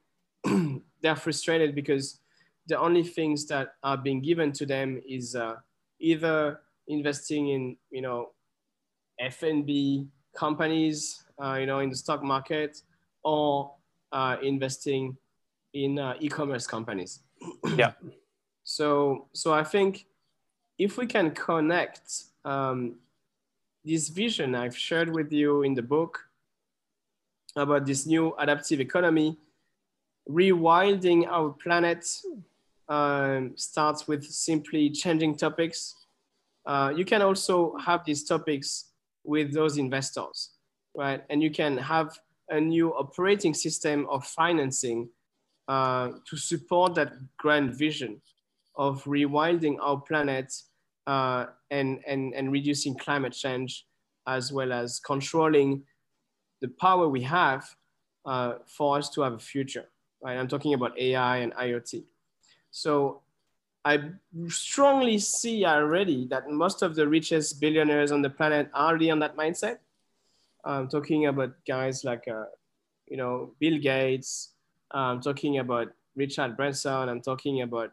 they're 1.01 1.15
frustrated 1.15 1.75
because 1.75 2.19
the 2.67 2.79
only 2.79 3.03
things 3.03 3.45
that 3.47 3.75
are 3.83 3.97
being 3.97 4.21
given 4.21 4.51
to 4.53 4.65
them 4.65 5.01
is 5.07 5.35
uh, 5.35 5.55
either 5.99 6.61
investing 6.87 7.49
in, 7.49 7.77
you 7.91 8.01
know, 8.01 8.29
F&B 9.19 10.07
companies, 10.35 11.23
uh, 11.41 11.55
you 11.55 11.65
know, 11.65 11.79
in 11.79 11.89
the 11.89 11.95
stock 11.95 12.23
market, 12.23 12.81
or 13.23 13.73
uh, 14.11 14.37
investing 14.41 15.17
in 15.73 15.99
uh, 15.99 16.13
e-commerce 16.19 16.67
companies. 16.67 17.19
yeah. 17.75 17.93
So, 18.63 19.27
so 19.33 19.53
I 19.53 19.63
think 19.63 20.05
if 20.77 20.97
we 20.97 21.05
can 21.05 21.31
connect 21.31 22.23
um, 22.45 22.95
this 23.83 24.09
vision 24.09 24.55
I've 24.55 24.77
shared 24.77 25.13
with 25.13 25.31
you 25.31 25.63
in 25.63 25.73
the 25.73 25.81
book 25.81 26.19
about 27.55 27.85
this 27.85 28.05
new 28.05 28.33
adaptive 28.39 28.79
economy, 28.79 29.37
rewilding 30.29 31.27
our 31.27 31.49
planet 31.49 32.07
um, 32.89 33.53
starts 33.55 34.07
with 34.07 34.23
simply 34.23 34.89
changing 34.89 35.35
topics. 35.35 35.95
Uh, 36.65 36.93
you 36.95 37.05
can 37.05 37.21
also 37.21 37.75
have 37.77 38.03
these 38.05 38.23
topics 38.23 38.91
with 39.23 39.53
those 39.53 39.77
investors, 39.77 40.51
right? 40.95 41.23
And 41.29 41.41
you 41.41 41.49
can 41.51 41.77
have 41.77 42.17
a 42.49 42.59
new 42.59 42.93
operating 42.93 43.53
system 43.53 44.05
of 44.09 44.25
financing 44.25 45.09
uh, 45.67 46.09
to 46.29 46.37
support 46.37 46.95
that 46.95 47.13
grand 47.37 47.75
vision 47.75 48.21
of 48.75 49.03
rewilding 49.05 49.77
our 49.81 49.99
planet 50.01 50.53
uh, 51.07 51.45
and, 51.71 51.99
and, 52.07 52.33
and 52.33 52.51
reducing 52.51 52.97
climate 52.97 53.33
change, 53.33 53.85
as 54.27 54.51
well 54.51 54.73
as 54.73 54.99
controlling 54.99 55.83
the 56.61 56.67
power 56.79 57.07
we 57.07 57.21
have 57.21 57.65
uh, 58.25 58.53
for 58.65 58.97
us 58.97 59.09
to 59.09 59.21
have 59.21 59.33
a 59.33 59.39
future, 59.39 59.85
right? 60.21 60.37
I'm 60.37 60.47
talking 60.47 60.73
about 60.73 60.97
AI 60.97 61.37
and 61.37 61.53
IoT. 61.53 62.03
So 62.73 63.21
I 63.85 63.99
strongly 64.47 65.19
see 65.19 65.63
already 65.63 66.25
that 66.27 66.49
most 66.49 66.81
of 66.81 66.95
the 66.95 67.07
richest 67.07 67.61
billionaires 67.61 68.11
on 68.11 68.23
the 68.23 68.31
planet 68.31 68.69
are 68.73 68.89
already 68.89 69.11
on 69.11 69.19
that 69.19 69.37
mindset. 69.37 69.77
I'm 70.65 70.87
talking 70.87 71.27
about 71.27 71.53
guys 71.67 72.03
like, 72.03 72.27
uh, 72.27 72.45
you 73.07 73.15
know, 73.15 73.51
Bill 73.59 73.77
Gates. 73.77 74.53
I'm 74.89 75.21
talking 75.21 75.59
about 75.59 75.89
Richard 76.15 76.57
Branson. 76.57 77.09
I'm 77.09 77.21
talking 77.21 77.61
about, 77.61 77.91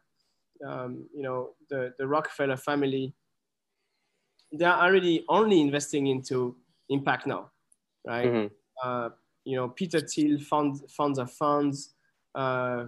um, 0.67 1.05
you 1.15 1.23
know, 1.23 1.51
the, 1.69 1.93
the 1.99 2.07
Rockefeller 2.07 2.57
family. 2.57 3.13
They're 4.51 4.73
already 4.73 5.27
only 5.29 5.61
investing 5.61 6.07
into 6.07 6.57
impact 6.89 7.27
now, 7.27 7.51
right? 8.07 8.27
Mm-hmm. 8.27 8.55
Uh, 8.83 9.11
you 9.45 9.57
know, 9.57 9.69
Peter 9.69 10.01
Thiel, 10.01 10.41
fund, 10.41 10.81
funds 10.89 11.19
of 11.19 11.31
funds, 11.31 11.91
uh, 12.35 12.87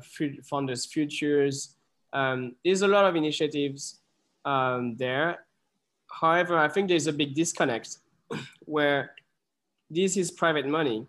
Founders 0.48 0.86
Futures. 0.86 1.76
Um, 2.12 2.56
there's 2.64 2.82
a 2.82 2.88
lot 2.88 3.04
of 3.06 3.16
initiatives 3.16 4.00
um, 4.44 4.96
there. 4.96 5.46
However, 6.10 6.58
I 6.58 6.68
think 6.68 6.88
there's 6.88 7.06
a 7.06 7.12
big 7.12 7.34
disconnect 7.34 7.98
where 8.64 9.12
this 9.90 10.16
is 10.16 10.30
private 10.30 10.66
money 10.66 11.06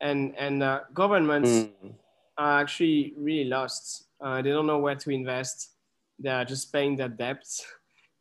and, 0.00 0.34
and 0.36 0.62
uh, 0.62 0.80
governments 0.92 1.50
mm. 1.50 1.92
are 2.36 2.60
actually 2.60 3.14
really 3.16 3.48
lost. 3.48 4.04
Uh, 4.20 4.42
they 4.42 4.50
don't 4.50 4.66
know 4.66 4.78
where 4.78 4.94
to 4.94 5.10
invest. 5.10 5.70
They 6.18 6.30
are 6.30 6.44
just 6.44 6.72
paying 6.72 6.96
their 6.96 7.08
debts. 7.08 7.64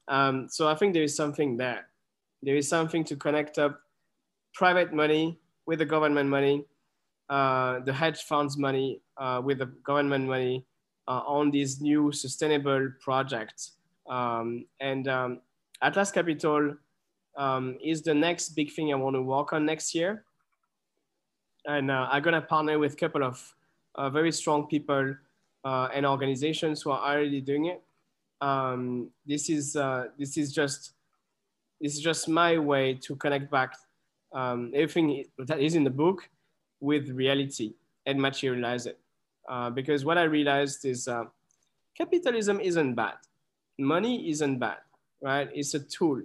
Um, 0.07 0.47
so 0.49 0.67
I 0.67 0.75
think 0.75 0.93
there 0.93 1.03
is 1.03 1.15
something 1.15 1.57
there. 1.57 1.87
There 2.43 2.55
is 2.55 2.67
something 2.67 3.03
to 3.05 3.15
connect 3.15 3.57
up 3.57 3.79
private 4.53 4.93
money 4.93 5.39
with 5.65 5.79
the 5.79 5.85
government 5.85 6.29
money, 6.29 6.65
uh, 7.29 7.79
the 7.79 7.93
hedge 7.93 8.21
funds 8.23 8.57
money 8.57 9.01
uh, 9.17 9.41
with 9.43 9.59
the 9.59 9.65
government 9.65 10.27
money 10.27 10.65
uh, 11.07 11.21
on 11.25 11.51
these 11.51 11.81
new 11.81 12.11
sustainable 12.11 12.91
projects. 12.99 13.73
Um, 14.07 14.65
and 14.79 15.07
um, 15.07 15.41
Atlas 15.81 16.11
Capital 16.11 16.75
um, 17.37 17.77
is 17.83 18.01
the 18.01 18.13
next 18.13 18.49
big 18.49 18.71
thing 18.71 18.91
I 18.91 18.95
want 18.95 19.15
to 19.15 19.21
work 19.21 19.53
on 19.53 19.65
next 19.65 19.93
year. 19.93 20.23
And 21.65 21.89
uh, 21.89 22.07
I'm 22.11 22.21
gonna 22.21 22.41
partner 22.41 22.77
with 22.77 22.93
a 22.93 22.95
couple 22.95 23.23
of 23.23 23.55
uh, 23.95 24.09
very 24.09 24.31
strong 24.31 24.67
people 24.67 25.15
uh, 25.63 25.87
and 25.93 26.05
organizations 26.05 26.81
who 26.81 26.91
are 26.91 26.99
already 26.99 27.41
doing 27.41 27.65
it. 27.65 27.81
Um, 28.41 29.09
this 29.25 29.49
is 29.49 29.73
this 30.17 30.37
is 30.37 30.53
just 30.53 30.93
this 31.81 31.95
is 31.95 32.01
just 32.01 32.27
my 32.29 32.57
way 32.57 32.93
to 32.93 33.15
connect 33.15 33.49
back 33.49 33.73
um, 34.33 34.71
everything 34.75 35.25
that 35.39 35.59
is 35.59 35.75
in 35.75 35.83
the 35.83 35.89
book 35.89 36.29
with 36.79 37.09
reality 37.09 37.73
and 38.05 38.21
materialize 38.21 38.85
it. 38.85 38.99
Uh, 39.47 39.69
because 39.69 40.03
what 40.03 40.17
I 40.17 40.23
realized 40.23 40.85
is 40.85 41.07
uh, 41.07 41.25
capitalism 41.95 42.59
isn't 42.59 42.95
bad. 42.95 43.15
Money 43.77 44.29
isn't 44.29 44.59
bad, 44.59 44.77
right? 45.21 45.49
It's 45.53 45.73
a 45.73 45.79
tool, 45.79 46.21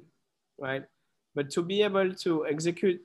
right? 0.58 0.84
But 1.34 1.50
to 1.50 1.62
be 1.62 1.82
able 1.82 2.14
to 2.14 2.46
execute, 2.46 3.00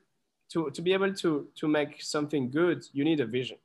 to, 0.51 0.69
to 0.71 0.81
be 0.81 0.93
able 0.93 1.13
to, 1.15 1.47
to 1.55 1.67
make 1.67 2.01
something 2.01 2.49
good, 2.49 2.85
you 2.93 3.03
need 3.03 3.19
a 3.19 3.25
vision, 3.25 3.57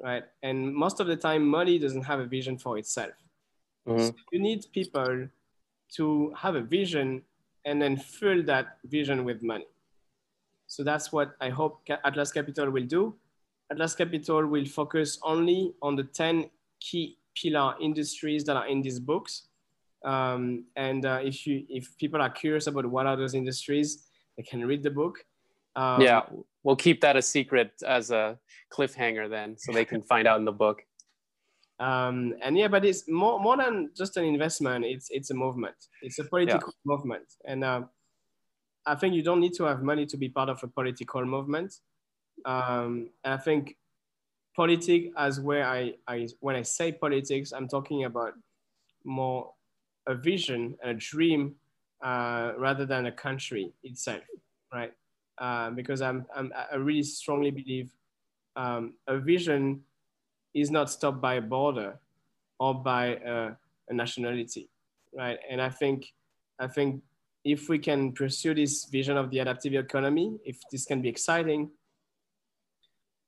right? 0.00 0.24
And 0.42 0.74
most 0.74 1.00
of 1.00 1.06
the 1.06 1.16
time, 1.16 1.46
money 1.46 1.78
doesn't 1.78 2.02
have 2.02 2.20
a 2.20 2.26
vision 2.26 2.58
for 2.58 2.78
itself. 2.78 3.12
Mm-hmm. 3.86 4.06
So 4.06 4.14
you 4.32 4.40
need 4.40 4.66
people 4.72 5.28
to 5.96 6.34
have 6.36 6.54
a 6.54 6.60
vision 6.60 7.22
and 7.64 7.80
then 7.82 7.96
fill 7.96 8.42
that 8.44 8.78
vision 8.84 9.24
with 9.24 9.42
money. 9.42 9.66
So 10.66 10.84
that's 10.84 11.10
what 11.12 11.34
I 11.40 11.48
hope 11.48 11.80
Atlas 12.04 12.30
Capital 12.30 12.70
will 12.70 12.84
do. 12.84 13.14
Atlas 13.70 13.94
Capital 13.94 14.46
will 14.46 14.64
focus 14.64 15.18
only 15.22 15.74
on 15.82 15.96
the 15.96 16.04
10 16.04 16.50
key 16.80 17.18
pillar 17.34 17.74
industries 17.80 18.44
that 18.44 18.56
are 18.56 18.66
in 18.66 18.82
these 18.82 18.98
books. 18.98 19.48
Um, 20.04 20.64
and 20.76 21.04
uh, 21.04 21.20
if, 21.22 21.46
you, 21.46 21.64
if 21.68 21.96
people 21.98 22.20
are 22.22 22.30
curious 22.30 22.66
about 22.66 22.86
what 22.86 23.06
are 23.06 23.16
those 23.16 23.34
industries, 23.34 24.06
they 24.36 24.42
can 24.42 24.64
read 24.64 24.82
the 24.82 24.90
book. 24.90 25.18
Um, 25.76 26.00
yeah, 26.00 26.22
we'll 26.62 26.76
keep 26.76 27.00
that 27.02 27.16
a 27.16 27.22
secret 27.22 27.72
as 27.86 28.10
a 28.10 28.38
cliffhanger 28.72 29.28
then, 29.28 29.56
so 29.56 29.72
they 29.72 29.84
can 29.84 30.02
find 30.02 30.26
out 30.26 30.38
in 30.38 30.44
the 30.44 30.52
book. 30.52 30.82
Um, 31.78 32.34
and 32.42 32.58
yeah, 32.58 32.66
but 32.66 32.84
it's 32.84 33.08
more 33.08 33.38
more 33.38 33.56
than 33.56 33.90
just 33.96 34.16
an 34.16 34.24
investment. 34.24 34.84
It's 34.84 35.08
it's 35.10 35.30
a 35.30 35.34
movement. 35.34 35.76
It's 36.02 36.18
a 36.18 36.24
political 36.24 36.72
yeah. 36.74 36.92
movement, 36.92 37.26
and 37.44 37.62
uh, 37.62 37.82
I 38.86 38.96
think 38.96 39.14
you 39.14 39.22
don't 39.22 39.38
need 39.38 39.54
to 39.54 39.64
have 39.64 39.82
money 39.82 40.04
to 40.06 40.16
be 40.16 40.28
part 40.28 40.48
of 40.48 40.60
a 40.64 40.66
political 40.66 41.24
movement. 41.24 41.74
Um, 42.44 43.10
and 43.24 43.34
I 43.34 43.36
think 43.36 43.76
politics, 44.56 45.08
as 45.16 45.40
where 45.40 45.66
I, 45.66 45.94
I 46.06 46.28
when 46.40 46.56
I 46.56 46.62
say 46.62 46.92
politics, 46.92 47.52
I'm 47.52 47.68
talking 47.68 48.04
about 48.04 48.34
more 49.04 49.52
a 50.06 50.14
vision, 50.14 50.76
a 50.82 50.94
dream, 50.94 51.54
uh, 52.02 52.52
rather 52.56 52.86
than 52.86 53.06
a 53.06 53.12
country 53.12 53.72
itself, 53.84 54.22
right? 54.72 54.92
Uh, 55.38 55.70
because 55.70 56.00
I'm, 56.02 56.26
I'm, 56.34 56.52
I 56.72 56.76
really 56.76 57.02
strongly 57.02 57.50
believe 57.50 57.90
um, 58.56 58.94
a 59.06 59.18
vision 59.18 59.82
is 60.54 60.70
not 60.70 60.90
stopped 60.90 61.20
by 61.20 61.34
a 61.34 61.40
border 61.40 61.98
or 62.58 62.74
by 62.74 63.06
a, 63.24 63.50
a 63.88 63.94
nationality, 63.94 64.68
right? 65.14 65.38
And 65.48 65.60
I 65.60 65.68
think, 65.68 66.12
I 66.58 66.66
think 66.66 67.02
if 67.44 67.68
we 67.68 67.78
can 67.78 68.12
pursue 68.12 68.54
this 68.54 68.86
vision 68.86 69.16
of 69.16 69.30
the 69.30 69.38
adaptive 69.38 69.74
economy, 69.74 70.38
if 70.44 70.58
this 70.72 70.84
can 70.84 71.00
be 71.00 71.08
exciting, 71.08 71.70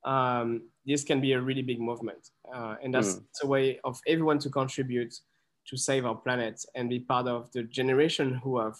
um, 0.03 0.63
this 0.85 1.03
can 1.03 1.21
be 1.21 1.33
a 1.33 1.41
really 1.41 1.61
big 1.61 1.79
movement. 1.79 2.29
Uh, 2.53 2.75
and 2.83 2.93
that's 2.93 3.15
mm. 3.15 3.23
a 3.43 3.47
way 3.47 3.79
of 3.83 3.99
everyone 4.07 4.39
to 4.39 4.49
contribute 4.49 5.13
to 5.67 5.77
save 5.77 6.05
our 6.05 6.15
planet 6.15 6.63
and 6.75 6.89
be 6.89 6.99
part 6.99 7.27
of 7.27 7.51
the 7.51 7.63
generation 7.63 8.39
who 8.43 8.59
have 8.59 8.75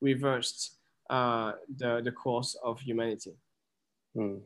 reversed 0.00 0.78
uh, 1.10 1.52
the, 1.76 2.00
the 2.02 2.12
course 2.12 2.56
of 2.64 2.80
humanity. 2.80 3.32
Mm. 4.16 4.40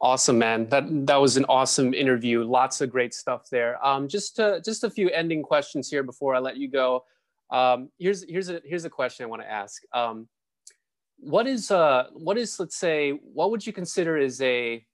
Awesome, 0.00 0.38
man. 0.38 0.68
That 0.68 0.84
that 1.06 1.16
was 1.16 1.36
an 1.36 1.44
awesome 1.48 1.92
interview. 1.92 2.44
Lots 2.44 2.80
of 2.80 2.90
great 2.90 3.12
stuff 3.12 3.48
there. 3.50 3.84
Um, 3.84 4.06
just 4.06 4.36
to, 4.36 4.62
just 4.64 4.84
a 4.84 4.90
few 4.90 5.10
ending 5.10 5.42
questions 5.42 5.90
here 5.90 6.04
before 6.04 6.36
I 6.36 6.38
let 6.38 6.56
you 6.56 6.68
go. 6.68 7.04
Um, 7.50 7.88
here's 7.98 8.24
here's 8.28 8.50
a 8.50 8.60
here's 8.64 8.84
a 8.84 8.90
question 8.90 9.24
I 9.24 9.26
want 9.26 9.42
to 9.42 9.50
ask. 9.50 9.82
Um, 9.92 10.28
what 11.18 11.46
is 11.48 11.70
uh 11.70 12.04
what 12.12 12.38
is 12.38 12.58
let's 12.60 12.76
say 12.76 13.10
what 13.10 13.50
would 13.50 13.66
you 13.66 13.72
consider 13.72 14.16
is 14.16 14.40
a 14.40 14.84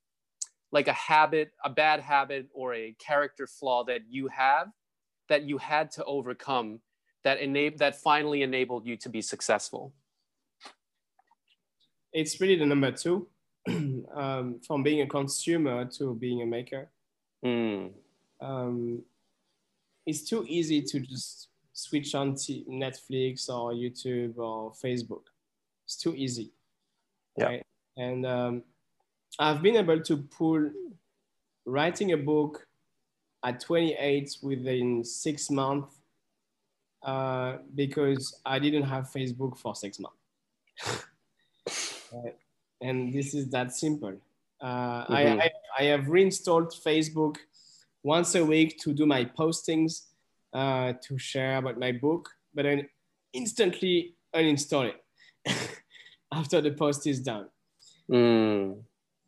like 0.74 0.88
a 0.88 0.92
habit, 0.92 1.52
a 1.64 1.70
bad 1.70 2.00
habit, 2.00 2.48
or 2.52 2.74
a 2.74 2.94
character 2.98 3.46
flaw 3.46 3.84
that 3.84 4.02
you 4.10 4.28
have 4.28 4.66
that 5.28 5.44
you 5.44 5.56
had 5.56 5.90
to 5.92 6.04
overcome 6.04 6.80
that 7.22 7.40
enable 7.40 7.78
that 7.78 7.94
finally 7.96 8.42
enabled 8.42 8.84
you 8.84 8.96
to 8.98 9.08
be 9.08 9.22
successful? 9.22 9.94
It's 12.12 12.40
really 12.40 12.56
the 12.56 12.66
number 12.66 12.90
two, 12.90 13.28
um, 13.68 14.60
from 14.66 14.82
being 14.82 15.00
a 15.00 15.06
consumer 15.06 15.84
to 15.96 16.14
being 16.14 16.42
a 16.42 16.46
maker. 16.46 16.90
Mm. 17.44 17.92
Um, 18.40 19.02
it's 20.04 20.28
too 20.28 20.44
easy 20.48 20.82
to 20.82 21.00
just 21.00 21.48
switch 21.72 22.14
on 22.14 22.34
t- 22.34 22.66
Netflix 22.68 23.48
or 23.48 23.72
YouTube 23.72 24.36
or 24.38 24.72
Facebook. 24.72 25.22
It's 25.84 25.96
too 25.96 26.14
easy. 26.16 26.52
Yeah. 27.38 27.46
Right? 27.46 27.62
And 27.96 28.26
um, 28.26 28.62
I've 29.38 29.62
been 29.62 29.76
able 29.76 30.00
to 30.00 30.16
pull 30.16 30.70
writing 31.66 32.12
a 32.12 32.16
book 32.16 32.66
at 33.44 33.60
28 33.60 34.38
within 34.42 35.04
six 35.04 35.50
months 35.50 35.92
uh, 37.04 37.58
because 37.74 38.40
I 38.46 38.58
didn't 38.58 38.84
have 38.84 39.10
Facebook 39.10 39.58
for 39.58 39.74
six 39.74 39.98
months. 39.98 40.16
uh, 42.12 42.30
and 42.80 43.12
this 43.12 43.34
is 43.34 43.48
that 43.50 43.72
simple. 43.74 44.14
Uh, 44.60 45.04
mm-hmm. 45.04 45.12
I, 45.12 45.44
I, 45.44 45.50
I, 45.78 45.82
have 45.84 46.08
reinstalled 46.08 46.72
Facebook 46.72 47.36
once 48.02 48.34
a 48.34 48.44
week 48.44 48.78
to 48.78 48.94
do 48.94 49.04
my 49.04 49.24
postings, 49.24 50.04
uh, 50.54 50.94
to 51.02 51.18
share 51.18 51.58
about 51.58 51.78
my 51.78 51.92
book, 51.92 52.30
but 52.54 52.62
then 52.62 52.88
instantly 53.34 54.14
uninstall 54.34 54.90
it 54.90 55.52
after 56.32 56.62
the 56.62 56.70
post 56.70 57.06
is 57.06 57.20
done. 57.20 57.48
Mm. 58.10 58.76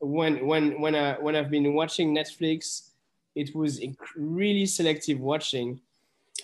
When, 0.00 0.46
when, 0.46 0.80
when, 0.80 0.94
I, 0.94 1.14
when 1.14 1.36
I've 1.36 1.50
been 1.50 1.74
watching 1.74 2.14
Netflix, 2.14 2.90
it 3.34 3.54
was 3.54 3.80
really 4.16 4.66
selective 4.66 5.20
watching. 5.20 5.80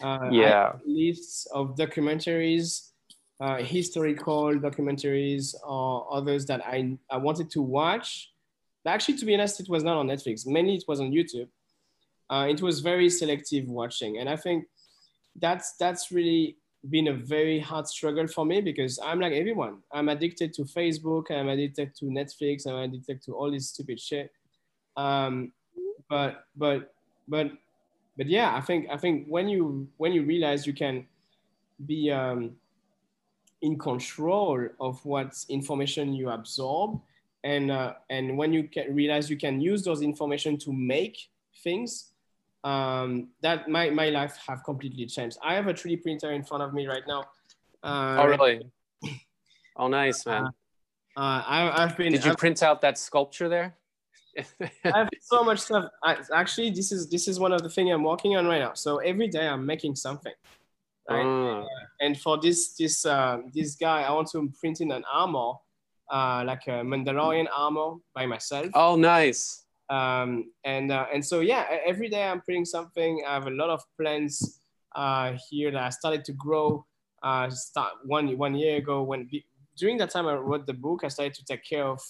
Uh, 0.02 0.28
yeah. 0.30 0.72
Lists 0.86 1.46
of 1.52 1.76
documentaries, 1.76 2.88
uh, 3.40 3.56
historical 3.58 4.54
documentaries, 4.54 5.54
or 5.66 6.06
others 6.10 6.46
that 6.46 6.64
I, 6.64 6.96
I 7.10 7.18
wanted 7.18 7.50
to 7.50 7.62
watch. 7.62 8.32
Actually, 8.86 9.18
to 9.18 9.26
be 9.26 9.34
honest, 9.34 9.60
it 9.60 9.68
was 9.68 9.84
not 9.84 9.96
on 9.96 10.08
Netflix. 10.08 10.46
Mainly, 10.46 10.76
it 10.76 10.84
was 10.88 11.00
on 11.00 11.12
YouTube. 11.12 11.48
Uh, 12.28 12.46
it 12.48 12.62
was 12.62 12.80
very 12.80 13.10
selective 13.10 13.68
watching, 13.68 14.18
and 14.18 14.28
I 14.28 14.36
think 14.36 14.64
that's 15.36 15.74
that's 15.76 16.10
really 16.10 16.56
been 16.90 17.08
a 17.08 17.12
very 17.12 17.60
hard 17.60 17.86
struggle 17.86 18.26
for 18.26 18.44
me 18.44 18.60
because 18.60 18.98
I'm 19.02 19.20
like 19.20 19.32
everyone. 19.32 19.78
I'm 19.92 20.08
addicted 20.08 20.52
to 20.54 20.62
Facebook. 20.62 21.30
I'm 21.30 21.48
addicted 21.48 21.94
to 21.96 22.06
Netflix. 22.06 22.66
I'm 22.66 22.76
addicted 22.76 23.22
to 23.22 23.34
all 23.34 23.50
this 23.50 23.68
stupid 23.68 24.00
shit. 24.00 24.32
Um, 24.96 25.52
but 26.08 26.46
but 26.56 26.92
but 27.28 27.52
but 28.16 28.26
yeah, 28.26 28.54
I 28.54 28.60
think 28.60 28.88
I 28.90 28.96
think 28.96 29.26
when 29.28 29.48
you 29.48 29.88
when 29.96 30.12
you 30.12 30.24
realize 30.24 30.66
you 30.66 30.74
can 30.74 31.06
be 31.86 32.10
um, 32.10 32.52
in 33.62 33.78
control 33.78 34.68
of 34.80 35.04
what 35.04 35.32
information 35.48 36.12
you 36.12 36.30
absorb, 36.30 37.00
and 37.44 37.70
uh, 37.70 37.94
and 38.10 38.36
when 38.36 38.52
you 38.52 38.64
can 38.64 38.94
realize 38.94 39.30
you 39.30 39.36
can 39.36 39.60
use 39.60 39.82
those 39.82 40.02
information 40.02 40.58
to 40.58 40.72
make 40.72 41.30
things, 41.62 42.11
um, 42.64 43.28
that 43.42 43.68
my 43.68 43.90
my 43.90 44.08
life 44.08 44.38
have 44.46 44.62
completely 44.64 45.06
changed. 45.06 45.38
I 45.42 45.54
have 45.54 45.66
a 45.66 45.74
3D 45.74 46.02
printer 46.02 46.32
in 46.32 46.42
front 46.42 46.62
of 46.62 46.72
me 46.72 46.86
right 46.86 47.02
now. 47.06 47.24
Uh, 47.82 48.16
oh 48.20 48.26
really? 48.26 48.70
oh 49.76 49.88
nice 49.88 50.24
man. 50.26 50.44
Uh, 50.44 51.20
uh 51.20 51.42
I, 51.46 51.80
have 51.82 51.96
been. 51.96 52.12
Did 52.12 52.24
you 52.24 52.32
I've, 52.32 52.38
print 52.38 52.62
out 52.62 52.80
that 52.82 52.98
sculpture 52.98 53.48
there? 53.48 53.74
I 54.38 54.98
have 54.98 55.08
so 55.20 55.44
much 55.44 55.60
stuff. 55.60 55.90
I, 56.02 56.18
actually, 56.34 56.70
this 56.70 56.92
is 56.92 57.08
this 57.10 57.28
is 57.28 57.38
one 57.38 57.52
of 57.52 57.62
the 57.62 57.68
things 57.68 57.90
I'm 57.92 58.04
working 58.04 58.36
on 58.36 58.46
right 58.46 58.60
now. 58.60 58.74
So 58.74 58.98
every 58.98 59.28
day 59.28 59.46
I'm 59.46 59.66
making 59.66 59.96
something. 59.96 60.32
Right? 61.10 61.60
Uh, 61.60 61.64
and 62.00 62.18
for 62.18 62.40
this 62.40 62.74
this 62.74 63.04
uh, 63.04 63.38
this 63.52 63.74
guy, 63.74 64.02
I 64.02 64.12
want 64.12 64.30
to 64.32 64.50
print 64.60 64.80
in 64.80 64.92
an 64.92 65.04
armor, 65.12 65.54
uh, 66.10 66.44
like 66.46 66.66
a 66.68 66.82
Mandalorian 66.82 67.46
armor 67.54 67.96
by 68.14 68.26
myself. 68.26 68.68
Oh, 68.74 68.96
nice. 68.96 69.61
Um, 69.92 70.52
and 70.64 70.90
uh, 70.90 71.06
and 71.12 71.24
so 71.24 71.40
yeah, 71.40 71.66
every 71.84 72.08
day 72.08 72.24
I'm 72.24 72.40
printing 72.40 72.64
something. 72.64 73.22
I 73.28 73.34
have 73.34 73.46
a 73.46 73.56
lot 73.62 73.70
of 73.70 73.82
plants 74.00 74.60
uh, 74.94 75.34
here 75.50 75.70
that 75.70 75.82
I 75.82 75.90
started 75.90 76.24
to 76.26 76.32
grow. 76.32 76.86
Uh, 77.22 77.50
start 77.50 77.92
one 78.04 78.26
one 78.38 78.54
year 78.54 78.76
ago 78.78 79.02
when 79.02 79.28
during 79.76 79.96
that 79.98 80.10
time 80.10 80.26
I 80.26 80.34
wrote 80.34 80.66
the 80.66 80.78
book, 80.86 81.00
I 81.04 81.08
started 81.08 81.34
to 81.34 81.44
take 81.44 81.64
care 81.64 81.86
of 81.86 82.00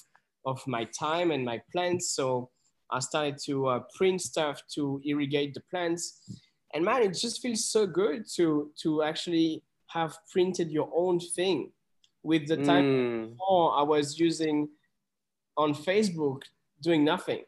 of 0.45 0.65
my 0.67 0.85
time 0.99 1.31
and 1.31 1.45
my 1.45 1.61
plants. 1.73 2.11
So 2.11 2.51
I 2.93 3.01
started 3.01 3.39
to 3.47 3.67
uh, 3.69 3.81
print 3.97 4.21
stuff 4.21 4.63
to 4.75 5.01
irrigate 5.05 5.55
the 5.55 5.63
plants. 5.71 6.41
And 6.75 6.85
man, 6.85 7.03
it 7.03 7.15
just 7.15 7.41
feels 7.41 7.71
so 7.71 7.87
good 7.87 8.25
to, 8.37 8.71
to 8.83 9.03
actually 9.03 9.63
have 9.89 10.17
printed 10.31 10.71
your 10.71 10.91
own 10.95 11.21
thing 11.21 11.71
with 12.23 12.47
the 12.47 12.57
time 12.57 12.85
mm. 12.85 13.31
before 13.31 13.75
I 13.79 13.83
was 13.83 14.19
using 14.19 14.69
on 15.57 15.75
Facebook 15.75 16.43
doing 16.81 17.05
nothing, 17.05 17.43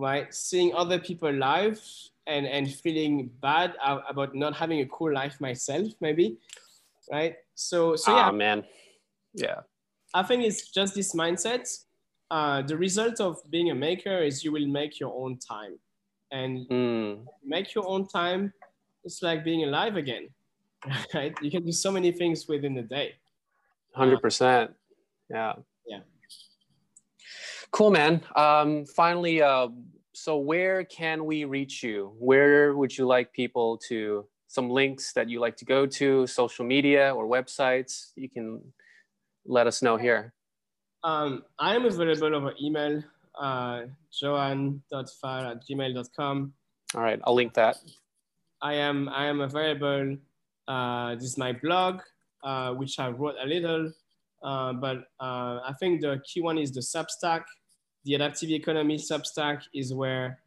right? 0.00 0.32
Seeing 0.34 0.74
other 0.74 0.98
people 0.98 1.32
live 1.32 1.80
and, 2.26 2.46
and 2.46 2.72
feeling 2.72 3.30
bad 3.40 3.74
about 3.84 4.34
not 4.34 4.54
having 4.56 4.80
a 4.80 4.86
cool 4.86 5.12
life 5.12 5.40
myself, 5.40 5.88
maybe, 6.00 6.38
right? 7.10 7.36
So, 7.54 7.96
so 7.96 8.16
yeah. 8.16 8.30
Oh, 8.30 8.32
man. 8.32 8.64
Yeah. 9.34 9.60
I 10.14 10.22
think 10.22 10.44
it's 10.44 10.70
just 10.70 10.94
this 10.94 11.14
mindset. 11.14 11.68
Uh, 12.30 12.62
the 12.62 12.76
result 12.76 13.20
of 13.20 13.38
being 13.50 13.70
a 13.70 13.74
maker 13.74 14.18
is 14.18 14.44
you 14.44 14.52
will 14.52 14.66
make 14.66 14.98
your 14.98 15.12
own 15.14 15.38
time. 15.38 15.78
And 16.32 16.68
mm. 16.68 17.24
make 17.44 17.74
your 17.74 17.88
own 17.88 18.06
time, 18.06 18.52
it's 19.04 19.22
like 19.22 19.44
being 19.44 19.64
alive 19.64 19.96
again, 19.96 20.28
right? 21.14 21.34
You 21.42 21.50
can 21.50 21.64
do 21.64 21.72
so 21.72 21.90
many 21.90 22.12
things 22.12 22.46
within 22.48 22.78
a 22.78 22.82
day. 22.82 23.14
100%. 23.96 24.40
yeah. 24.40 24.66
Yeah. 25.30 25.54
Cool, 27.72 27.90
man. 27.90 28.22
Um, 28.34 28.84
finally, 28.84 29.42
uh, 29.42 29.68
so 30.12 30.38
where 30.38 30.84
can 30.84 31.24
we 31.24 31.44
reach 31.44 31.82
you? 31.82 32.12
Where 32.18 32.74
would 32.74 32.96
you 32.96 33.06
like 33.06 33.32
people 33.32 33.78
to, 33.88 34.26
some 34.48 34.68
links 34.68 35.12
that 35.12 35.28
you 35.28 35.40
like 35.40 35.56
to 35.58 35.64
go 35.64 35.86
to, 35.86 36.26
social 36.26 36.64
media 36.64 37.14
or 37.14 37.26
websites? 37.26 38.10
You 38.16 38.28
can 38.28 38.60
let 39.46 39.66
us 39.66 39.82
know 39.82 39.96
here? 39.96 40.34
Um, 41.04 41.44
I 41.58 41.76
am 41.76 41.84
available 41.86 42.34
over 42.34 42.54
email, 42.60 43.02
uh, 43.40 43.82
djoann.fal 44.12 45.50
at 45.52 45.64
gmail.com. 45.66 46.52
All 46.94 47.02
right, 47.02 47.20
I'll 47.24 47.34
link 47.34 47.54
that. 47.54 47.76
I 48.60 48.74
am 48.74 49.08
I 49.08 49.26
am 49.26 49.40
available. 49.40 50.18
Uh, 50.68 51.14
this 51.14 51.24
is 51.24 51.38
my 51.38 51.52
blog, 51.52 52.00
uh, 52.42 52.74
which 52.74 52.98
I 52.98 53.08
wrote 53.08 53.36
a 53.42 53.46
little 53.46 53.90
uh, 54.42 54.72
but 54.72 54.98
uh, 55.20 55.60
I 55.66 55.74
think 55.78 56.00
the 56.00 56.20
key 56.24 56.40
one 56.40 56.58
is 56.58 56.72
the 56.72 56.80
Substack. 56.80 57.42
The 58.04 58.14
Adaptive 58.14 58.50
Economy 58.50 58.96
Substack 58.96 59.62
is 59.74 59.92
where 59.92 60.40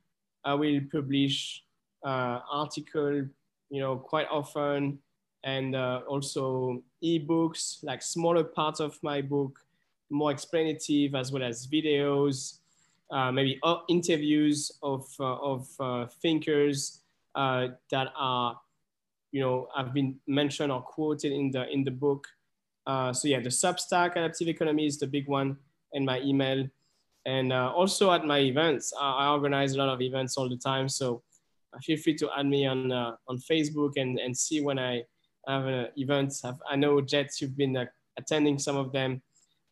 I 0.44 0.54
will 0.54 0.80
publish 0.92 1.64
uh, 2.04 2.40
article, 2.52 3.26
you 3.70 3.80
know, 3.80 3.98
quite 3.98 4.28
often, 4.30 5.00
and 5.44 5.76
uh, 5.76 6.02
also 6.08 6.84
ebooks, 7.04 7.84
like 7.84 8.02
smaller 8.02 8.44
parts 8.44 8.80
of 8.80 8.98
my 9.04 9.22
book, 9.22 9.60
more 10.10 10.32
explanative, 10.32 11.16
as 11.16 11.32
well 11.32 11.44
as 11.44 11.68
videos, 11.68 12.60
uh, 13.12 13.32
maybe 13.32 13.60
interviews 13.90 14.72
of 14.82 15.06
of 15.20 15.68
thinkers 16.22 17.02
that 17.36 18.08
are 18.16 18.60
you 19.32 19.42
know 19.42 19.68
have 19.76 19.94
been 19.94 20.16
mentioned 20.28 20.72
or 20.72 20.82
quoted 20.82 21.32
in 21.32 21.52
the 21.52 21.70
in 21.70 21.84
the 21.84 21.92
book 21.92 22.28
uh, 22.86 23.14
so 23.14 23.28
yeah, 23.28 23.40
the 23.40 23.50
Substack 23.50 24.12
adaptive 24.12 24.48
economy 24.48 24.86
is 24.86 25.00
the 25.00 25.08
big 25.08 25.28
one 25.28 25.58
and 25.94 26.06
my 26.06 26.20
email. 26.22 26.68
And 27.26 27.54
uh, 27.54 27.72
also 27.74 28.12
at 28.12 28.26
my 28.26 28.40
events, 28.40 28.94
I 29.00 29.30
organize 29.30 29.74
a 29.74 29.78
lot 29.78 29.90
of 29.90 30.02
events 30.02 30.38
all 30.38 30.50
the 30.50 30.58
time. 30.58 30.90
So 30.90 31.24
uh, 31.74 31.80
feel 31.82 31.98
free 31.98 32.16
to 32.16 32.30
add 32.38 32.48
me 32.48 32.66
on, 32.66 32.92
uh, 32.92 33.16
on 33.28 33.38
Facebook 33.38 33.94
and, 33.96 34.20
and 34.20 34.38
see 34.38 34.62
when 34.62 34.78
I 34.78 35.04
have 35.48 35.66
uh, 35.66 35.86
events. 35.96 36.44
I've, 36.44 36.62
i 36.70 36.76
know 36.76 37.00
Jets, 37.02 37.42
you've 37.42 37.58
been 37.58 37.78
uh, 37.78 37.86
attending 38.18 38.60
some 38.60 38.76
of 38.76 38.92
them. 38.92 39.22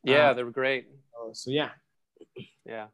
Yeah, 0.04 0.34
they 0.34 0.44
were 0.44 0.52
great. 0.52 0.88
So, 1.14 1.32
so 1.34 1.52
yeah. 1.52 1.70
Yeah. 2.66 2.88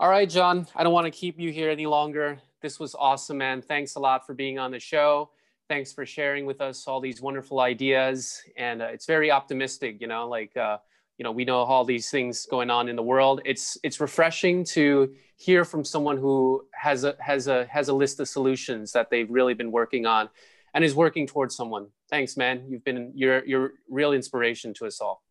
All 0.00 0.08
right, 0.08 0.28
Djoann, 0.28 0.66
I 0.74 0.82
don't 0.82 0.92
want 0.92 1.04
to 1.04 1.10
keep 1.10 1.38
you 1.38 1.52
here 1.52 1.70
any 1.70 1.86
longer. 1.86 2.40
This 2.60 2.80
was 2.80 2.94
awesome, 2.96 3.38
man. 3.38 3.62
Thanks 3.62 3.94
a 3.94 4.00
lot 4.00 4.26
for 4.26 4.34
being 4.34 4.58
on 4.58 4.72
the 4.72 4.80
show 4.80 5.30
thanks 5.72 5.90
for 5.90 6.04
sharing 6.04 6.44
with 6.44 6.60
us 6.60 6.86
all 6.86 7.00
these 7.00 7.22
wonderful 7.22 7.60
ideas. 7.60 8.42
And 8.58 8.82
uh, 8.82 8.86
it's 8.86 9.06
very 9.06 9.30
optimistic, 9.30 10.02
you 10.02 10.06
know, 10.06 10.28
like, 10.28 10.54
uh, 10.54 10.76
you 11.18 11.24
know, 11.24 11.32
we 11.32 11.44
know 11.44 11.58
all 11.58 11.84
these 11.84 12.10
things 12.10 12.46
going 12.46 12.70
on 12.70 12.88
in 12.88 12.96
the 12.96 13.02
world. 13.02 13.40
It's, 13.44 13.78
it's 13.82 14.00
refreshing 14.00 14.64
to 14.64 15.14
hear 15.36 15.64
from 15.64 15.84
someone 15.84 16.16
who 16.16 16.64
has 16.72 17.04
a, 17.04 17.16
has 17.20 17.48
a, 17.48 17.66
has 17.66 17.88
a 17.88 17.92
list 17.92 18.20
of 18.20 18.28
solutions 18.28 18.92
that 18.92 19.10
they've 19.10 19.30
really 19.30 19.54
been 19.54 19.70
working 19.70 20.06
on 20.06 20.28
and 20.74 20.84
is 20.84 20.94
working 20.94 21.26
towards 21.26 21.54
someone. 21.54 21.88
Thanks, 22.10 22.36
man. 22.36 22.64
You've 22.68 22.84
been, 22.84 23.12
you're, 23.14 23.44
you're 23.44 23.72
real 23.88 24.12
inspiration 24.12 24.74
to 24.74 24.86
us 24.86 25.00
all. 25.00 25.22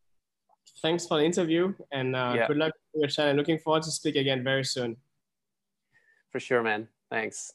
Thanks 0.82 1.06
for 1.06 1.18
the 1.18 1.26
interview 1.26 1.74
and 1.92 2.16
uh, 2.16 2.34
yeah. 2.36 2.48
good 2.48 2.58
luck 2.58 2.74
with 2.94 3.02
your 3.02 3.10
channel. 3.10 3.36
Looking 3.36 3.60
forward 3.60 3.84
to 3.84 3.92
speak 3.92 4.16
again 4.16 4.44
very 4.44 4.64
soon. 4.64 4.98
For 6.32 6.40
sure, 6.40 6.64
man. 6.64 6.88
Thanks. 7.10 7.54